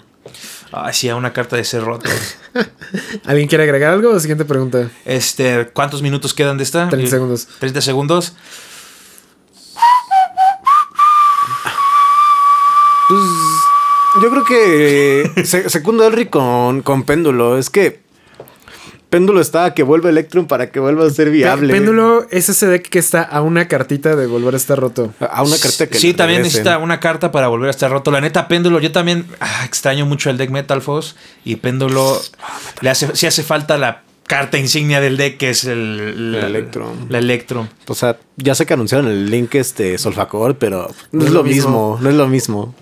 Ay, 0.72 0.94
sí, 0.94 1.08
a 1.08 1.16
una 1.16 1.32
carta 1.32 1.56
de 1.56 1.64
ser 1.64 1.82
rotos. 1.82 2.12
¿Alguien 3.26 3.48
quiere 3.48 3.64
agregar 3.64 3.92
algo? 3.92 4.18
Siguiente 4.20 4.44
pregunta. 4.44 4.88
Este, 5.04 5.68
¿cuántos 5.72 6.00
minutos 6.02 6.32
quedan 6.34 6.58
de 6.58 6.64
esta? 6.64 6.88
30 6.88 7.06
Eh, 7.06 7.10
segundos. 7.10 7.48
30 7.58 7.80
segundos. 7.80 8.34
Pues 13.08 13.20
yo 14.22 14.30
creo 14.30 14.44
que 14.44 15.44
se, 15.44 15.68
segundo 15.68 16.06
Elric 16.06 16.30
con, 16.30 16.82
con 16.82 17.02
Péndulo. 17.02 17.58
Es 17.58 17.70
que 17.70 18.00
Péndulo 19.10 19.40
está 19.40 19.64
a 19.64 19.74
que 19.74 19.82
vuelva 19.82 20.08
Electrum 20.08 20.46
para 20.46 20.70
que 20.70 20.78
vuelva 20.78 21.04
a 21.04 21.10
ser 21.10 21.30
viable. 21.30 21.72
Péndulo 21.72 22.28
es 22.30 22.48
ese 22.48 22.68
deck 22.68 22.88
que 22.88 23.00
está 23.00 23.22
a 23.22 23.42
una 23.42 23.66
cartita 23.66 24.14
de 24.14 24.26
volver 24.26 24.54
a 24.54 24.56
estar 24.56 24.78
roto. 24.78 25.12
A 25.18 25.42
una 25.42 25.58
carta 25.58 25.88
que 25.88 25.98
Sí, 25.98 26.08
le 26.08 26.14
también 26.14 26.42
necesita 26.42 26.78
una 26.78 27.00
carta 27.00 27.32
para 27.32 27.48
volver 27.48 27.68
a 27.68 27.70
estar 27.72 27.90
roto. 27.90 28.12
La 28.12 28.20
neta, 28.20 28.46
Péndulo, 28.46 28.78
yo 28.78 28.92
también 28.92 29.26
ah, 29.40 29.64
extraño 29.64 30.06
mucho 30.06 30.30
el 30.30 30.38
deck 30.38 30.50
Metal 30.50 30.80
Force. 30.80 31.16
Y 31.44 31.56
Péndulo, 31.56 32.20
le 32.82 32.90
hace, 32.90 33.14
sí 33.16 33.26
hace 33.26 33.42
falta 33.42 33.76
la 33.78 34.04
carta 34.28 34.58
insignia 34.58 35.00
del 35.00 35.16
deck, 35.16 35.38
que 35.38 35.50
es 35.50 35.64
el, 35.64 36.30
La 36.30 36.46
Electrum. 36.46 37.08
La 37.08 37.18
Electrum. 37.18 37.66
O 37.88 37.94
sea, 37.96 38.16
ya 38.36 38.54
sé 38.54 38.64
que 38.64 38.74
anunciaron 38.74 39.08
el 39.08 39.28
link 39.28 39.56
este 39.56 39.98
Solfacor, 39.98 40.56
pero 40.56 40.88
no, 41.10 41.24
es 41.24 41.32
lo 41.32 41.42
mismo. 41.42 41.98
no 42.00 42.08
es 42.08 42.14
lo 42.14 42.28
mismo. 42.28 42.76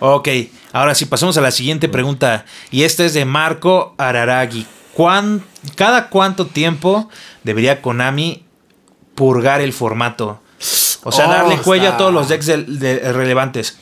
Ok, 0.00 0.28
ahora 0.72 0.96
sí, 0.96 1.04
pasamos 1.04 1.38
a 1.38 1.40
la 1.40 1.52
siguiente 1.52 1.88
pregunta. 1.88 2.44
Y 2.72 2.82
esta 2.82 3.04
es 3.04 3.14
de 3.14 3.24
Marco 3.24 3.94
Araragi. 3.98 4.66
¿Cuán- 4.94 5.42
¿Cada 5.76 6.08
cuánto 6.08 6.46
tiempo 6.46 7.08
debería 7.42 7.82
Konami 7.82 8.44
purgar 9.14 9.60
el 9.60 9.72
formato? 9.72 10.40
O 11.02 11.12
sea, 11.12 11.26
Oh, 11.26 11.30
darle 11.30 11.58
cuello 11.58 11.84
está- 11.84 11.94
a 11.96 11.98
todos 11.98 12.12
los 12.14 12.28
decks 12.28 12.46
de- 12.46 13.12
relevantes. 13.12 13.78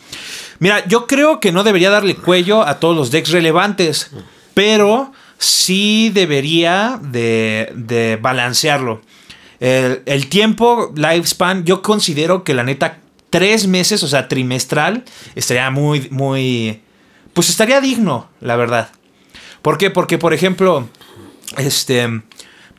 Mira, 0.58 0.84
yo 0.86 1.06
creo 1.06 1.38
que 1.40 1.52
no 1.52 1.64
debería 1.64 1.90
darle 1.90 2.14
cuello 2.16 2.62
a 2.66 2.78
todos 2.80 2.96
los 2.96 3.10
decks 3.10 3.30
relevantes, 3.30 4.10
pero 4.54 5.12
sí 5.38 6.10
debería 6.14 6.98
de, 7.02 7.72
de 7.74 8.18
balancearlo. 8.20 9.00
El, 9.60 10.02
el 10.06 10.28
tiempo, 10.28 10.92
lifespan, 10.96 11.64
yo 11.64 11.82
considero 11.82 12.42
que 12.44 12.54
la 12.54 12.64
neta, 12.64 12.98
tres 13.30 13.66
meses, 13.66 14.02
o 14.02 14.08
sea, 14.08 14.28
trimestral, 14.28 15.04
estaría 15.34 15.70
muy, 15.70 16.08
muy... 16.10 16.80
Pues 17.32 17.48
estaría 17.48 17.80
digno, 17.80 18.28
la 18.40 18.56
verdad. 18.56 18.90
¿Por 19.62 19.78
qué? 19.78 19.90
Porque, 19.90 20.18
por 20.18 20.34
ejemplo, 20.34 20.88
este... 21.56 22.22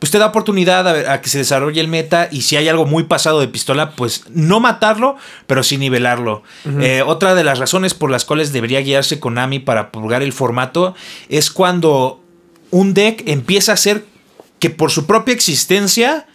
Pues 0.00 0.10
te 0.10 0.18
da 0.18 0.26
oportunidad 0.26 0.86
a, 0.86 1.14
a 1.14 1.20
que 1.22 1.30
se 1.30 1.38
desarrolle 1.38 1.80
el 1.80 1.88
meta 1.88 2.28
y 2.30 2.42
si 2.42 2.56
hay 2.56 2.68
algo 2.68 2.84
muy 2.84 3.04
pasado 3.04 3.40
de 3.40 3.48
pistola, 3.48 3.92
pues 3.92 4.24
no 4.28 4.60
matarlo, 4.60 5.16
pero 5.46 5.62
sí 5.62 5.78
nivelarlo. 5.78 6.42
Eh, 6.80 7.02
otra 7.06 7.34
de 7.34 7.42
las 7.42 7.58
razones 7.58 7.94
por 7.94 8.10
las 8.10 8.26
cuales 8.26 8.52
debería 8.52 8.80
guiarse 8.80 9.18
Konami 9.18 9.60
para 9.60 9.92
purgar 9.92 10.22
el 10.22 10.34
formato 10.34 10.94
es 11.30 11.50
cuando 11.50 12.22
un 12.70 12.92
deck 12.92 13.22
empieza 13.26 13.72
a 13.72 13.76
ser 13.78 14.04
que 14.58 14.68
por 14.68 14.90
su 14.90 15.06
propia 15.06 15.32
existencia 15.32 16.26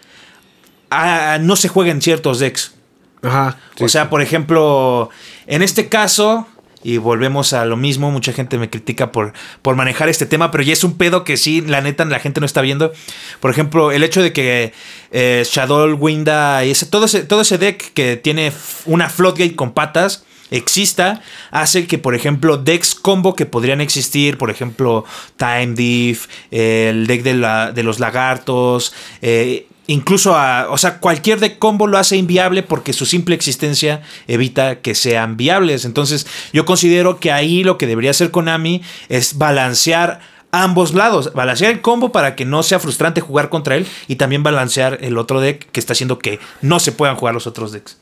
ah, 0.90 1.38
no 1.40 1.56
se 1.56 1.68
jueguen 1.68 2.02
ciertos 2.02 2.40
decks. 2.40 2.74
Ajá. 3.22 3.58
o 3.82 3.90
sea, 3.90 4.10
por 4.10 4.22
ejemplo, 4.22 5.10
en 5.46 5.62
este 5.62 5.90
caso, 5.90 6.48
y 6.84 6.98
volvemos 6.98 7.54
a 7.54 7.66
lo 7.66 7.76
mismo, 7.78 8.10
mucha 8.12 8.32
gente 8.34 8.58
me 8.58 8.70
critica 8.70 9.12
por, 9.12 9.34
por 9.62 9.76
manejar 9.76 10.08
este 10.10 10.26
tema, 10.26 10.50
pero 10.52 10.64
ya 10.64 10.74
es 10.74 10.84
un 10.84 10.98
pedo 10.98 11.24
que 11.24 11.36
sí, 11.38 11.62
la 11.62 11.82
neta, 11.82 12.06
la 12.06 12.20
gente 12.20 12.40
no 12.40 12.46
está 12.46 12.62
viendo. 12.62 12.92
Por 13.40 13.52
ejemplo, 13.52 13.92
el 13.92 14.04
hecho 14.04 14.22
de 14.22 14.32
que 14.34 14.74
eh, 15.12 15.44
Shadow, 15.46 15.94
Winda 15.96 16.64
y 16.66 16.72
ese, 16.72 16.86
todo, 16.86 17.06
ese, 17.06 17.24
todo 17.24 17.42
ese 17.42 17.58
deck 17.58 17.94
que 17.94 18.16
tiene 18.18 18.52
una 18.86 19.10
Floodgate 19.10 19.56
con 19.56 19.74
patas 19.74 20.24
exista, 20.52 21.22
hace 21.52 21.86
que, 21.86 21.98
por 22.00 22.16
ejemplo, 22.16 22.58
decks 22.58 22.96
combo 22.96 23.36
que 23.36 23.46
podrían 23.46 23.82
existir, 23.82 24.38
por 24.38 24.50
ejemplo, 24.50 25.06
Time 25.38 25.74
Diff, 25.76 26.26
el 26.50 27.06
deck 27.08 27.22
de, 27.24 27.34
la- 27.36 27.72
de 27.72 27.84
los 27.84 28.00
lagartos, 28.00 28.94
eh, 29.22 29.68
incluso 29.89 30.36
a, 30.36 30.67
o 30.69 30.77
sea, 30.77 31.00
cualquier 31.00 31.39
deck 31.39 31.58
combo 31.58 31.88
lo 31.88 31.98
hace 31.98 32.15
inviable 32.15 32.62
porque 32.62 32.93
su 32.93 33.05
simple 33.05 33.34
existencia 33.34 34.01
evita 34.27 34.81
que 34.81 34.93
sean 34.93 35.36
viables. 35.36 35.84
Entonces, 35.84 36.27
yo 36.53 36.63
considero 36.63 37.19
que 37.19 37.31
ahí 37.31 37.63
lo 37.63 37.77
que 37.77 37.88
debería 37.88 38.12
hacer 38.12 38.29
Konami 38.29 38.84
es 39.10 39.38
balancear 39.38 40.19
ambos 40.51 40.93
lados, 40.93 41.34
balancear 41.34 41.72
el 41.72 41.81
combo 41.81 42.12
para 42.12 42.36
que 42.36 42.46
no 42.46 42.62
sea 42.62 42.79
frustrante 42.79 43.19
jugar 43.19 43.50
contra 43.50 43.75
él 43.75 43.88
y 44.08 44.15
también 44.15 44.43
balancear 44.43 45.00
el 45.01 45.17
otro 45.17 45.41
deck 45.41 45.69
que 45.72 45.79
está 45.79 45.93
haciendo 45.93 46.19
que 46.19 46.39
no 46.62 46.79
se 46.79 46.91
puedan 46.91 47.15
jugar 47.15 47.34
los 47.34 47.48
otros 47.48 47.72
decks. 47.72 47.98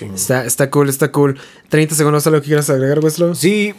Está, 0.00 0.44
está 0.44 0.70
cool, 0.70 0.88
está 0.88 1.10
cool. 1.10 1.38
30 1.70 1.94
segundos, 1.94 2.26
¿algo 2.26 2.40
que 2.40 2.46
quieras 2.46 2.70
agregar, 2.70 3.00
Westro? 3.00 3.34
Sí, 3.34 3.74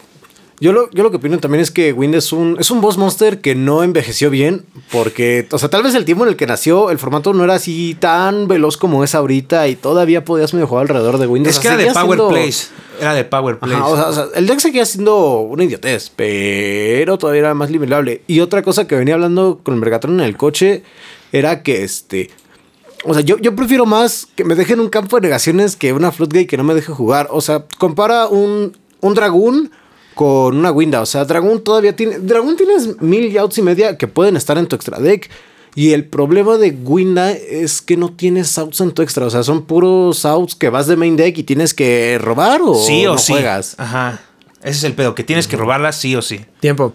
yo 0.60 0.72
lo, 0.72 0.90
yo 0.90 1.02
lo 1.02 1.10
que 1.10 1.18
opino 1.18 1.38
también 1.38 1.60
es 1.62 1.70
que 1.70 1.92
Wind 1.92 2.14
es 2.14 2.32
un, 2.32 2.56
es 2.58 2.70
un 2.70 2.80
boss 2.80 2.96
monster 2.96 3.40
que 3.40 3.54
no 3.54 3.82
envejeció 3.82 4.30
bien. 4.30 4.64
Porque, 4.90 5.46
o 5.50 5.58
sea, 5.58 5.68
tal 5.68 5.82
vez 5.82 5.94
el 5.94 6.04
tiempo 6.04 6.24
en 6.24 6.30
el 6.30 6.36
que 6.36 6.46
nació, 6.46 6.90
el 6.90 6.98
formato 6.98 7.32
no 7.34 7.44
era 7.44 7.54
así 7.54 7.96
tan 7.98 8.48
veloz 8.48 8.76
como 8.76 9.04
es 9.04 9.14
ahorita. 9.14 9.68
Y 9.68 9.76
todavía 9.76 10.24
podías 10.24 10.54
medio 10.54 10.66
jugar 10.66 10.82
alrededor 10.82 11.18
de 11.18 11.26
Wind. 11.26 11.46
O 11.46 11.50
Es 11.50 11.56
sea, 11.56 11.62
que 11.62 11.68
era 11.68 11.76
de 11.76 11.92
Power 11.92 12.06
siendo- 12.18 12.28
Plays. 12.28 12.70
Era 13.00 13.14
de 13.14 13.24
Power 13.24 13.58
Plays. 13.58 13.74
Ajá, 13.76 13.86
o 13.88 13.96
sea, 13.96 14.08
o 14.08 14.12
sea, 14.12 14.26
el 14.34 14.46
deck 14.46 14.58
seguía 14.60 14.86
siendo 14.86 15.40
una 15.40 15.64
idiotez, 15.64 16.10
pero 16.16 17.18
todavía 17.18 17.40
era 17.40 17.54
más 17.54 17.70
nivelable. 17.70 18.22
Y 18.26 18.40
otra 18.40 18.62
cosa 18.62 18.86
que 18.88 18.94
venía 18.96 19.14
hablando 19.14 19.60
con 19.62 19.74
el 19.74 19.80
Mergatron 19.80 20.20
en 20.20 20.26
el 20.26 20.36
coche 20.36 20.82
era 21.32 21.62
que 21.62 21.84
este. 21.84 22.30
O 23.04 23.12
sea, 23.14 23.22
yo, 23.22 23.36
yo 23.38 23.54
prefiero 23.54 23.84
más 23.86 24.26
que 24.34 24.44
me 24.44 24.54
dejen 24.54 24.80
un 24.80 24.88
campo 24.88 25.16
de 25.16 25.22
negaciones 25.22 25.76
que 25.76 25.92
una 25.92 26.10
Floodgate 26.10 26.46
que 26.46 26.56
no 26.56 26.64
me 26.64 26.74
deje 26.74 26.92
jugar. 26.92 27.28
O 27.30 27.40
sea, 27.40 27.64
compara 27.78 28.26
un, 28.26 28.76
un 29.00 29.14
Dragoon 29.14 29.70
con 30.16 30.56
una 30.56 30.72
Winda. 30.72 31.02
O 31.02 31.06
sea, 31.06 31.26
Dragoon 31.26 31.62
todavía 31.62 31.94
tiene. 31.94 32.18
Dragoon 32.18 32.56
tienes 32.56 33.02
mil 33.02 33.30
yauts 33.30 33.58
y 33.58 33.62
media 33.62 33.98
que 33.98 34.08
pueden 34.08 34.34
estar 34.34 34.56
en 34.56 34.66
tu 34.66 34.74
extra 34.74 34.98
deck. 34.98 35.30
Y 35.74 35.92
el 35.92 36.06
problema 36.06 36.56
de 36.56 36.70
Winda 36.70 37.32
es 37.32 37.82
que 37.82 37.98
no 37.98 38.10
tienes 38.10 38.56
outs 38.56 38.80
en 38.80 38.92
tu 38.92 39.02
extra. 39.02 39.26
O 39.26 39.30
sea, 39.30 39.42
son 39.42 39.66
puros 39.66 40.24
outs 40.24 40.54
que 40.54 40.70
vas 40.70 40.86
de 40.86 40.96
main 40.96 41.16
deck 41.16 41.36
y 41.36 41.42
tienes 41.42 41.74
que 41.74 42.18
robar 42.18 42.62
o 42.62 42.74
sí 42.74 43.06
o 43.06 43.12
no 43.12 43.18
sí. 43.18 43.34
juegas. 43.34 43.74
Ajá. 43.78 44.22
Ese 44.62 44.78
es 44.78 44.84
el 44.84 44.94
pedo, 44.94 45.14
que 45.14 45.22
tienes 45.22 45.46
que 45.46 45.58
robarla 45.58 45.92
sí 45.92 46.16
o 46.16 46.22
sí. 46.22 46.40
Tiempo. 46.60 46.94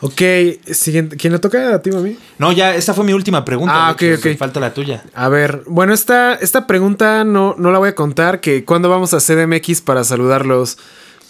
Ok, 0.00 0.22
siguiente. 0.70 1.16
¿Quién 1.16 1.32
le 1.32 1.40
toca 1.40 1.74
a 1.74 1.82
ti, 1.82 1.90
mami? 1.90 2.16
No, 2.38 2.52
ya, 2.52 2.72
esta 2.76 2.94
fue 2.94 3.04
mi 3.04 3.14
última 3.14 3.44
pregunta. 3.44 3.88
Ah, 3.88 3.96
hecho, 3.98 4.14
ok, 4.14 4.32
ok. 4.32 4.38
Falta 4.38 4.60
la 4.60 4.72
tuya. 4.72 5.02
A 5.12 5.28
ver, 5.28 5.64
bueno, 5.66 5.92
esta, 5.92 6.34
esta 6.34 6.68
pregunta 6.68 7.24
no, 7.24 7.56
no 7.58 7.72
la 7.72 7.78
voy 7.78 7.88
a 7.88 7.94
contar. 7.96 8.40
Que 8.40 8.64
cuándo 8.64 8.88
vamos 8.88 9.12
a 9.12 9.18
CDMX 9.18 9.80
para 9.80 10.04
saludarlos. 10.04 10.78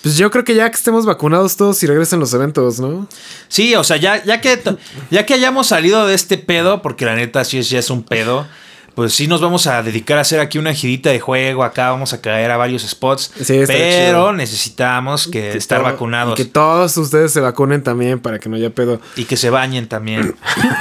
Pues 0.06 0.16
yo 0.18 0.30
creo 0.30 0.44
que 0.44 0.54
ya 0.54 0.70
que 0.70 0.76
estemos 0.76 1.04
vacunados 1.04 1.56
todos 1.56 1.82
y 1.82 1.86
regresen 1.88 2.20
los 2.20 2.32
eventos, 2.32 2.78
¿no? 2.78 3.08
Sí, 3.48 3.74
o 3.74 3.82
sea, 3.82 3.96
ya, 3.96 4.22
ya, 4.24 4.40
que, 4.40 4.62
ya 5.10 5.26
que 5.26 5.34
hayamos 5.34 5.66
salido 5.66 6.06
de 6.06 6.14
este 6.14 6.38
pedo, 6.38 6.80
porque 6.80 7.04
la 7.04 7.16
neta 7.16 7.44
sí 7.44 7.58
es, 7.58 7.68
ya 7.70 7.80
es 7.80 7.90
un 7.90 8.04
pedo, 8.04 8.46
pues 8.94 9.12
sí 9.12 9.26
nos 9.26 9.40
vamos 9.40 9.66
a 9.66 9.82
dedicar 9.82 10.16
a 10.16 10.20
hacer 10.20 10.38
aquí 10.38 10.58
una 10.58 10.72
girita 10.72 11.10
de 11.10 11.18
juego. 11.18 11.64
Acá 11.64 11.90
vamos 11.90 12.12
a 12.12 12.20
caer 12.20 12.50
a 12.52 12.56
varios 12.56 12.82
spots. 12.82 13.32
Sí, 13.42 13.64
pero 13.66 14.20
chido. 14.28 14.32
necesitamos 14.32 15.24
que, 15.26 15.50
Que 15.50 15.58
estar 15.58 15.80
todo- 15.80 15.90
vacunados 15.90 16.38
y 16.38 16.44
Que 16.44 16.48
todos 16.48 16.96
ustedes 16.96 17.32
se 17.32 17.40
vacunen 17.40 17.82
también 17.82 18.20
para 18.20 18.38
que 18.38 18.48
no 18.48 18.54
haya 18.56 18.70
pedo. 18.70 19.00
y 19.16 19.24
que 19.24 19.36
se 19.36 19.50
bañen 19.50 19.88
también. 19.88 20.34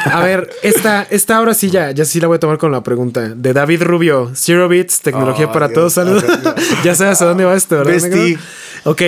A 0.05 0.21
ver, 0.21 0.49
esta, 0.63 1.01
esta 1.09 1.35
ahora 1.37 1.53
sí 1.55 1.69
ya, 1.71 1.89
ya 1.91 2.05
sí 2.05 2.19
la 2.21 2.27
voy 2.27 2.37
a 2.37 2.39
tomar 2.39 2.57
con 2.59 2.71
la 2.71 2.83
pregunta. 2.83 3.21
De 3.35 3.51
David 3.53 3.81
Rubio, 3.81 4.31
Zero 4.35 4.69
Bits, 4.69 5.01
tecnología 5.01 5.47
Oh, 5.47 5.51
para 5.51 5.67
Dios. 5.67 5.75
todos, 5.75 5.93
saludos. 5.93 6.23
ya 6.85 6.93
sabes 6.95 7.21
a 7.21 7.25
dónde 7.25 7.43
va 7.43 7.55
esto, 7.55 7.75
¿verdad? 7.83 8.37
Ok. 8.85 9.01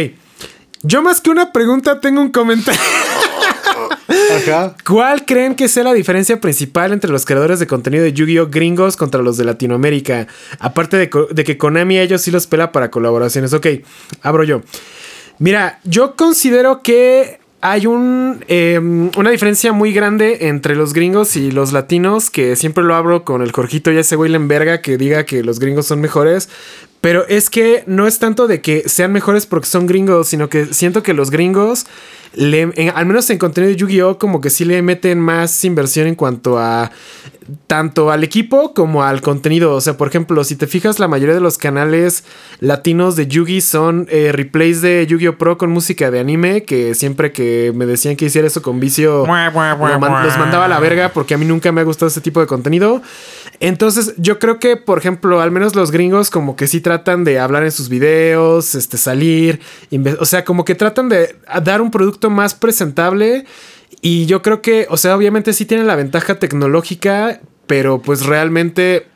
Yo 0.84 1.02
más 1.02 1.22
que 1.22 1.30
una 1.30 1.52
pregunta 1.52 2.02
tengo 2.02 2.22
un 2.22 2.32
comentario. 2.32 2.80
Ajá. 4.38 4.76
¿Cuál 4.86 5.26
creen 5.26 5.56
que 5.56 5.68
sea 5.68 5.84
la 5.84 5.94
diferencia 5.94 6.42
principal 6.42 6.92
entre 6.92 7.12
los 7.12 7.26
creadores 7.26 7.60
de 7.60 7.68
contenido 7.68 8.04
de 8.04 8.14
Yu-Gi-Oh 8.14 8.48
gringos 8.48 8.98
contra 8.98 9.22
los 9.22 9.38
de 9.38 9.46
Latinoamérica? 9.46 10.28
Aparte 10.60 10.98
de, 10.98 11.10
que 11.44 11.58
Konami 11.58 11.98
a 11.98 12.04
ellos 12.04 12.22
sí 12.22 12.32
los 12.32 12.48
pela 12.48 12.72
para 12.72 12.92
colaboraciones. 12.92 13.54
Ok, 13.54 13.68
abro 14.22 14.44
yo. 14.44 14.62
Mira, 15.40 15.80
yo 15.84 16.16
considero 16.16 16.82
que 16.82 17.40
hay 17.62 17.86
un, 17.86 18.44
eh, 18.48 18.80
una 18.80 19.30
diferencia 19.30 19.74
muy 19.74 19.94
grande 19.94 20.48
entre 20.48 20.76
los 20.76 20.94
gringos 20.94 21.36
y 21.36 21.52
los 21.52 21.72
latinos, 21.72 22.30
que 22.30 22.56
siempre 22.56 22.84
lo 22.84 22.96
abro 22.96 23.24
con 23.24 23.42
el 23.42 23.52
Jorgito 23.52 23.92
y 23.92 23.98
ese 23.98 24.16
güey 24.16 24.34
en 24.34 24.48
verga 24.48 24.82
que 24.82 24.98
diga 24.98 25.26
que 25.26 25.44
los 25.44 25.60
gringos 25.60 25.86
son 25.88 26.02
mejores. 26.02 26.50
Pero 27.02 27.28
es 27.28 27.50
que 27.50 27.84
no 27.86 28.08
es 28.08 28.20
tanto 28.20 28.48
de 28.48 28.60
que 28.62 28.84
sean 28.90 29.12
mejores 29.14 29.46
porque 29.46 29.68
son 29.68 29.86
gringos, 29.88 30.28
sino 30.28 30.50
que 30.50 30.74
siento 30.74 31.04
que 31.04 31.14
los 31.14 31.30
gringos, 31.30 31.86
le, 32.34 32.62
en- 32.76 32.92
al 32.96 33.06
menos 33.06 33.30
en 33.30 33.38
contenido 33.38 33.70
de 33.72 33.78
Yu-Gi-Oh, 33.78 34.18
como 34.18 34.42
que 34.42 34.50
sí 34.50 34.66
le 34.66 34.82
meten 34.82 35.20
más 35.20 35.64
inversión 35.64 36.08
en 36.08 36.16
cuanto 36.16 36.58
a 36.58 36.92
tanto 37.66 38.12
al 38.12 38.26
equipo 38.26 38.74
como 38.74 39.04
al 39.04 39.22
contenido. 39.22 39.74
O 39.74 39.80
sea, 39.80 39.96
por 39.96 40.10
ejemplo, 40.10 40.44
si 40.44 40.56
te 40.58 40.68
fijas, 40.68 41.00
la 41.00 41.08
mayoría 41.08 41.34
de 41.34 41.40
los 41.40 41.58
canales 41.58 42.26
latinos 42.60 43.16
de 43.16 43.28
Yugi 43.28 43.62
son 43.62 44.06
eh, 44.10 44.32
replays 44.34 44.82
de 44.82 45.06
Yu-Gi-Oh! 45.08 45.38
Pro 45.38 45.58
con 45.58 45.70
música 45.72 46.12
de 46.12 46.20
anime, 46.20 46.64
que 46.64 46.94
siempre 46.96 47.32
que 47.32 47.72
me 47.74 47.86
decían 47.86 48.16
que 48.18 48.26
hiciera 48.26 48.48
eso 48.48 48.62
con 48.62 48.80
vicio, 48.82 49.26
lo 49.94 50.00
man- 50.00 50.26
los 50.26 50.38
mandaba 50.40 50.66
a 50.66 50.68
la 50.68 50.80
verga 50.82 51.10
porque 51.14 51.36
a 51.36 51.38
mí 51.38 51.46
nunca 51.46 51.72
me 51.72 51.80
ha 51.80 51.84
gustado 51.86 52.08
ese 52.10 52.20
tipo 52.22 52.42
de 52.42 52.48
contenido. 52.48 53.02
Entonces, 53.60 54.14
yo 54.18 54.40
creo 54.40 54.60
que, 54.60 54.78
por 54.78 54.98
ejemplo, 54.98 55.42
al 55.42 55.52
menos 55.52 55.76
los 55.76 55.92
gringos 55.92 56.30
como 56.30 56.56
que 56.56 56.68
sí 56.68 56.82
tratan 56.82 57.24
de 57.24 57.40
hablar 57.40 57.64
en 57.64 57.72
sus 57.72 57.90
videos, 57.90 58.76
este, 58.76 58.98
salir, 58.98 59.60
o 60.20 60.26
sea, 60.26 60.46
como 60.46 60.66
que 60.66 60.76
tratan 60.76 61.10
de 61.10 61.36
dar 61.64 61.82
un 61.82 61.92
producto 61.92 62.30
más 62.30 62.54
presentable. 62.56 63.46
Y 64.02 64.26
yo 64.26 64.42
creo 64.42 64.62
que, 64.62 64.86
o 64.90 64.98
sea, 64.98 65.16
obviamente 65.16 65.54
sí 65.54 65.66
tienen 65.66 65.88
la 65.88 65.96
ventaja 65.96 66.40
tecnológica, 66.40 67.42
pero 67.66 68.02
pues 68.02 68.26
realmente 68.26 69.08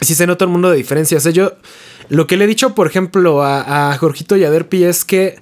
sí 0.00 0.14
se 0.14 0.26
nota 0.26 0.44
un 0.44 0.52
mundo 0.52 0.70
de 0.70 0.76
diferencia. 0.76 1.16
O 1.16 1.20
sea, 1.20 1.32
yo 1.32 1.52
lo 2.08 2.26
que 2.26 2.36
le 2.36 2.44
he 2.44 2.48
dicho, 2.48 2.74
por 2.74 2.86
ejemplo, 2.86 3.42
a, 3.42 3.92
a 3.92 3.96
Jorgito 3.96 4.36
y 4.36 4.44
a 4.44 4.50
Derpi 4.50 4.84
es 4.84 5.04
que 5.04 5.40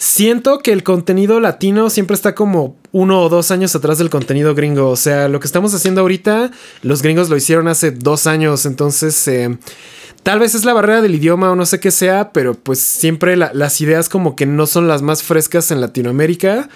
siento 0.00 0.60
que 0.60 0.72
el 0.72 0.82
contenido 0.82 1.40
latino 1.40 1.90
siempre 1.90 2.14
está 2.14 2.34
como 2.34 2.76
uno 2.90 3.20
o 3.22 3.28
dos 3.28 3.50
años 3.50 3.76
atrás 3.76 3.98
del 3.98 4.08
contenido 4.08 4.54
gringo. 4.54 4.88
O 4.88 4.96
sea, 4.96 5.28
lo 5.28 5.40
que 5.40 5.46
estamos 5.46 5.74
haciendo 5.74 6.00
ahorita, 6.00 6.50
los 6.82 7.02
gringos 7.02 7.28
lo 7.28 7.36
hicieron 7.36 7.68
hace 7.68 7.90
dos 7.90 8.26
años. 8.26 8.64
Entonces, 8.64 9.28
eh, 9.28 9.58
tal 10.22 10.38
vez 10.38 10.54
es 10.54 10.64
la 10.64 10.72
barrera 10.72 11.02
del 11.02 11.14
idioma 11.14 11.50
o 11.52 11.54
no 11.54 11.66
sé 11.66 11.80
qué 11.80 11.90
sea, 11.90 12.32
pero 12.32 12.54
pues 12.54 12.80
siempre 12.80 13.36
la- 13.36 13.52
las 13.52 13.78
ideas 13.82 14.08
como 14.08 14.36
que 14.36 14.46
no 14.46 14.66
son 14.66 14.88
las 14.88 15.02
más 15.02 15.22
frescas 15.22 15.70
en 15.70 15.82
Latinoamérica. 15.82 16.70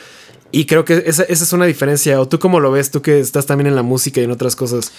Y 0.56 0.66
creo 0.66 0.84
que 0.84 1.02
esa, 1.06 1.24
esa 1.24 1.44
es 1.44 1.52
una 1.52 1.66
diferencia. 1.66 2.20
¿O 2.20 2.28
tú 2.28 2.38
cómo 2.38 2.60
lo 2.60 2.70
ves? 2.70 2.90
Tú 2.90 3.02
que 3.02 3.18
estás 3.18 3.46
también 3.46 3.66
en 3.66 3.74
la 3.74 3.82
música 3.82 4.20
y 4.20 4.24
en 4.24 4.30
otras 4.30 4.54
cosas. 4.54 4.92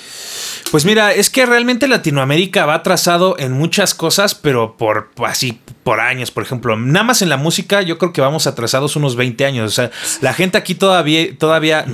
Pues 0.72 0.84
mira, 0.86 1.14
es 1.14 1.30
que 1.30 1.46
realmente 1.46 1.88
Latinoamérica 1.88 2.66
va 2.66 2.76
atrasado 2.76 3.38
en 3.40 3.54
muchas 3.54 3.94
cosas, 3.94 4.36
pero 4.36 4.76
por 4.78 5.10
así 5.26 5.60
por 5.84 6.00
años, 6.00 6.32
por 6.32 6.44
ejemplo, 6.44 6.76
nada 6.76 7.04
más 7.06 7.22
en 7.22 7.30
la 7.30 7.38
música 7.38 7.82
yo 7.84 7.98
creo 7.98 8.12
que 8.12 8.20
vamos 8.22 8.48
atrasados 8.48 8.96
unos 8.96 9.16
20 9.16 9.46
años, 9.46 9.72
o 9.72 9.74
sea, 9.76 9.92
la 10.22 10.34
gente 10.34 10.58
aquí 10.58 10.74
todavía 10.76 11.38
todavía 11.38 11.86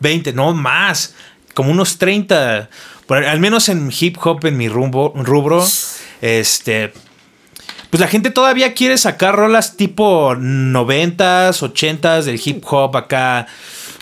20, 0.00 0.32
no 0.32 0.52
más, 0.52 1.14
como 1.54 1.70
unos 1.70 1.96
30, 1.98 2.68
por- 3.06 3.24
al 3.24 3.40
menos 3.40 3.68
en 3.68 3.90
hip 3.98 4.16
hop 4.22 4.44
en 4.46 4.56
mi 4.56 4.68
rumbo, 4.68 5.12
rubro, 5.16 5.64
este 6.20 6.92
pues 7.90 8.00
la 8.00 8.08
gente 8.08 8.30
todavía 8.30 8.74
quiere 8.74 8.98
sacar 8.98 9.36
rolas 9.36 9.76
tipo 9.76 10.34
90s, 10.34 11.62
80s 11.62 12.24
del 12.24 12.40
hip 12.44 12.64
hop 12.68 12.96
acá, 12.96 13.46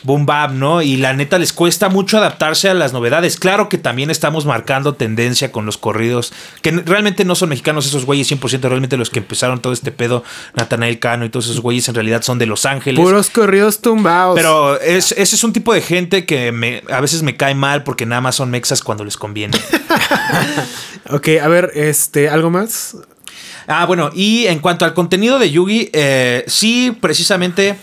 boom 0.05 0.27
bap, 0.27 0.53
¿no? 0.53 0.83
Y 0.83 0.97
la 0.97 1.13
neta 1.15 1.39
les 1.39 1.53
cuesta 1.53 1.89
mucho 1.89 2.19
adaptarse 2.19 2.69
a 2.69 2.75
las 2.75 2.93
novedades. 2.93 3.39
Claro 3.39 3.69
que 3.69 3.79
también 3.79 4.11
estamos 4.11 4.47
marcando 4.47 4.95
tendencia 4.95 5.51
con 5.51 5.67
los 5.67 5.79
corridos, 5.79 6.33
que 6.63 6.71
realmente 6.71 7.25
no 7.25 7.35
son 7.35 7.49
mexicanos 7.49 7.87
esos 7.87 8.05
güeyes 8.05 8.31
100%, 8.31 8.61
realmente 8.61 8.97
los 8.97 9.11
que 9.11 9.19
empezaron 9.21 9.61
todo 9.61 9.73
este 9.73 9.91
pedo, 9.91 10.23
Natanael 10.55 10.99
Cano 10.99 11.25
y 11.25 11.31
todos 11.31 11.47
esos 11.47 11.61
güeyes 11.61 11.89
en 11.89 11.95
realidad 11.95 12.23
son 12.23 12.39
de 12.39 12.47
Los 12.47 12.67
Ángeles. 12.67 13.03
Puros 13.03 13.31
corridos 13.31 13.81
tumbados. 13.81 14.37
Pero 14.37 14.81
es, 14.81 15.13
ese 15.13 15.37
es 15.37 15.45
un 15.45 15.53
tipo 15.53 15.73
de 15.73 15.81
gente 15.81 16.27
que 16.27 16.53
me, 16.53 16.83
a 16.91 17.01
veces 17.01 17.23
me 17.23 17.37
cae 17.37 17.55
mal 17.55 17.83
porque 17.83 18.07
nada 18.07 18.21
más 18.21 18.37
son 18.37 18.51
mexas 18.51 18.83
cuando 18.83 19.05
les 19.05 19.17
conviene. 19.17 19.59
Ok, 21.11 21.29
a 21.43 21.49
ver, 21.49 21.71
este, 21.75 22.31
¿algo 22.31 22.49
más? 22.49 22.97
Ah, 23.67 23.87
bueno, 23.87 24.11
y 24.15 24.47
en 24.47 24.59
cuanto 24.59 24.85
al 24.85 24.95
contenido 24.95 25.39
de 25.39 25.51
Yugi, 25.51 25.91
eh, 25.93 26.45
sí, 26.47 26.97
precisamente. 27.01 27.77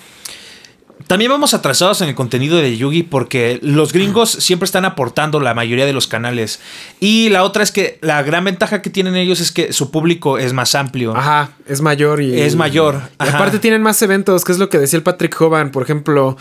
También 1.07 1.29
vamos 1.29 1.53
atrasados 1.53 2.01
en 2.01 2.07
el 2.07 2.15
contenido 2.15 2.57
de 2.57 2.77
Yugi 2.77 3.03
porque 3.03 3.59
los 3.61 3.91
gringos 3.91 4.29
siempre 4.39 4.65
están 4.65 4.85
aportando 4.85 5.41
la 5.41 5.53
mayoría 5.53 5.85
de 5.85 5.91
los 5.91 6.07
canales. 6.07 6.61
Y 7.01 7.27
la 7.29 7.43
otra 7.43 7.63
es 7.63 7.71
que 7.71 7.99
la 8.01 8.23
gran 8.23 8.45
ventaja 8.45 8.81
que 8.81 8.89
tienen 8.89 9.15
ellos 9.15 9.41
es 9.41 9.51
que 9.51 9.73
su 9.73 9.91
público 9.91 10.37
es 10.37 10.53
más 10.53 10.73
amplio. 10.73 11.15
Ajá, 11.15 11.51
es 11.67 11.81
mayor 11.81 12.21
y. 12.21 12.39
Es 12.39 12.55
mayor, 12.55 13.01
Y 13.19 13.27
aparte 13.27 13.59
tienen 13.59 13.81
más 13.81 14.01
eventos, 14.01 14.45
que 14.45 14.53
es 14.53 14.57
lo 14.57 14.69
que 14.69 14.77
decía 14.77 14.97
el 14.97 15.03
Patrick 15.03 15.39
Hoban, 15.41 15.71
por 15.71 15.83
ejemplo. 15.83 16.37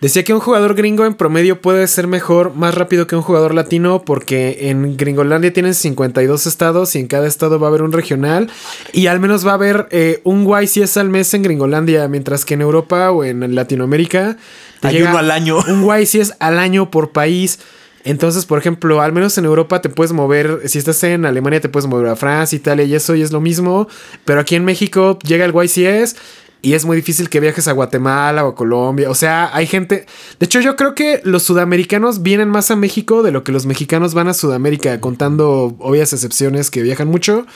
Decía 0.00 0.22
que 0.22 0.32
un 0.32 0.38
jugador 0.38 0.76
gringo 0.76 1.04
en 1.06 1.14
promedio 1.14 1.60
puede 1.60 1.84
ser 1.88 2.06
mejor, 2.06 2.54
más 2.54 2.72
rápido 2.72 3.08
que 3.08 3.16
un 3.16 3.22
jugador 3.22 3.52
latino, 3.52 4.02
porque 4.04 4.70
en 4.70 4.96
Gringolandia 4.96 5.52
tienen 5.52 5.74
52 5.74 6.46
estados 6.46 6.94
y 6.94 7.00
en 7.00 7.08
cada 7.08 7.26
estado 7.26 7.58
va 7.58 7.66
a 7.66 7.70
haber 7.70 7.82
un 7.82 7.90
regional. 7.90 8.48
Y 8.92 9.08
al 9.08 9.18
menos 9.18 9.44
va 9.44 9.52
a 9.52 9.54
haber 9.54 9.88
eh, 9.90 10.20
un 10.22 10.46
YCS 10.46 10.98
al 10.98 11.08
mes 11.08 11.34
en 11.34 11.42
Gringolandia, 11.42 12.06
mientras 12.06 12.44
que 12.44 12.54
en 12.54 12.60
Europa 12.60 13.10
o 13.10 13.24
en 13.24 13.56
Latinoamérica. 13.56 14.36
te 14.78 14.88
Hay 14.88 14.94
llega 14.94 15.10
uno 15.10 15.18
al 15.18 15.32
año. 15.32 15.58
Un 15.66 15.84
YCS 15.84 16.34
al 16.38 16.60
año 16.60 16.92
por 16.92 17.10
país. 17.10 17.58
Entonces, 18.04 18.46
por 18.46 18.60
ejemplo, 18.60 19.02
al 19.02 19.12
menos 19.12 19.36
en 19.36 19.46
Europa 19.46 19.80
te 19.82 19.88
puedes 19.88 20.12
mover, 20.12 20.60
si 20.66 20.78
estás 20.78 21.02
en 21.02 21.26
Alemania 21.26 21.60
te 21.60 21.68
puedes 21.68 21.88
mover 21.88 22.06
a 22.06 22.16
Francia, 22.16 22.56
Italia 22.56 22.84
y 22.84 22.94
eso 22.94 23.16
y 23.16 23.22
es 23.22 23.32
lo 23.32 23.40
mismo, 23.40 23.88
pero 24.24 24.40
aquí 24.40 24.54
en 24.54 24.64
México 24.64 25.18
llega 25.24 25.44
el 25.44 25.52
YCS 25.52 26.14
y 26.62 26.74
es 26.74 26.84
muy 26.84 26.96
difícil 26.96 27.28
que 27.28 27.40
viajes 27.40 27.68
a 27.68 27.72
Guatemala 27.72 28.44
o 28.44 28.48
a 28.48 28.54
Colombia, 28.54 29.10
o 29.10 29.14
sea, 29.14 29.50
hay 29.54 29.66
gente, 29.66 30.06
de 30.38 30.46
hecho 30.46 30.60
yo 30.60 30.76
creo 30.76 30.94
que 30.94 31.20
los 31.24 31.42
sudamericanos 31.42 32.22
vienen 32.22 32.48
más 32.48 32.70
a 32.70 32.76
México 32.76 33.22
de 33.22 33.32
lo 33.32 33.44
que 33.44 33.52
los 33.52 33.66
mexicanos 33.66 34.14
van 34.14 34.28
a 34.28 34.34
Sudamérica, 34.34 35.00
contando 35.00 35.76
obvias 35.78 36.12
excepciones 36.12 36.70
que 36.70 36.82
viajan 36.82 37.08
mucho. 37.08 37.46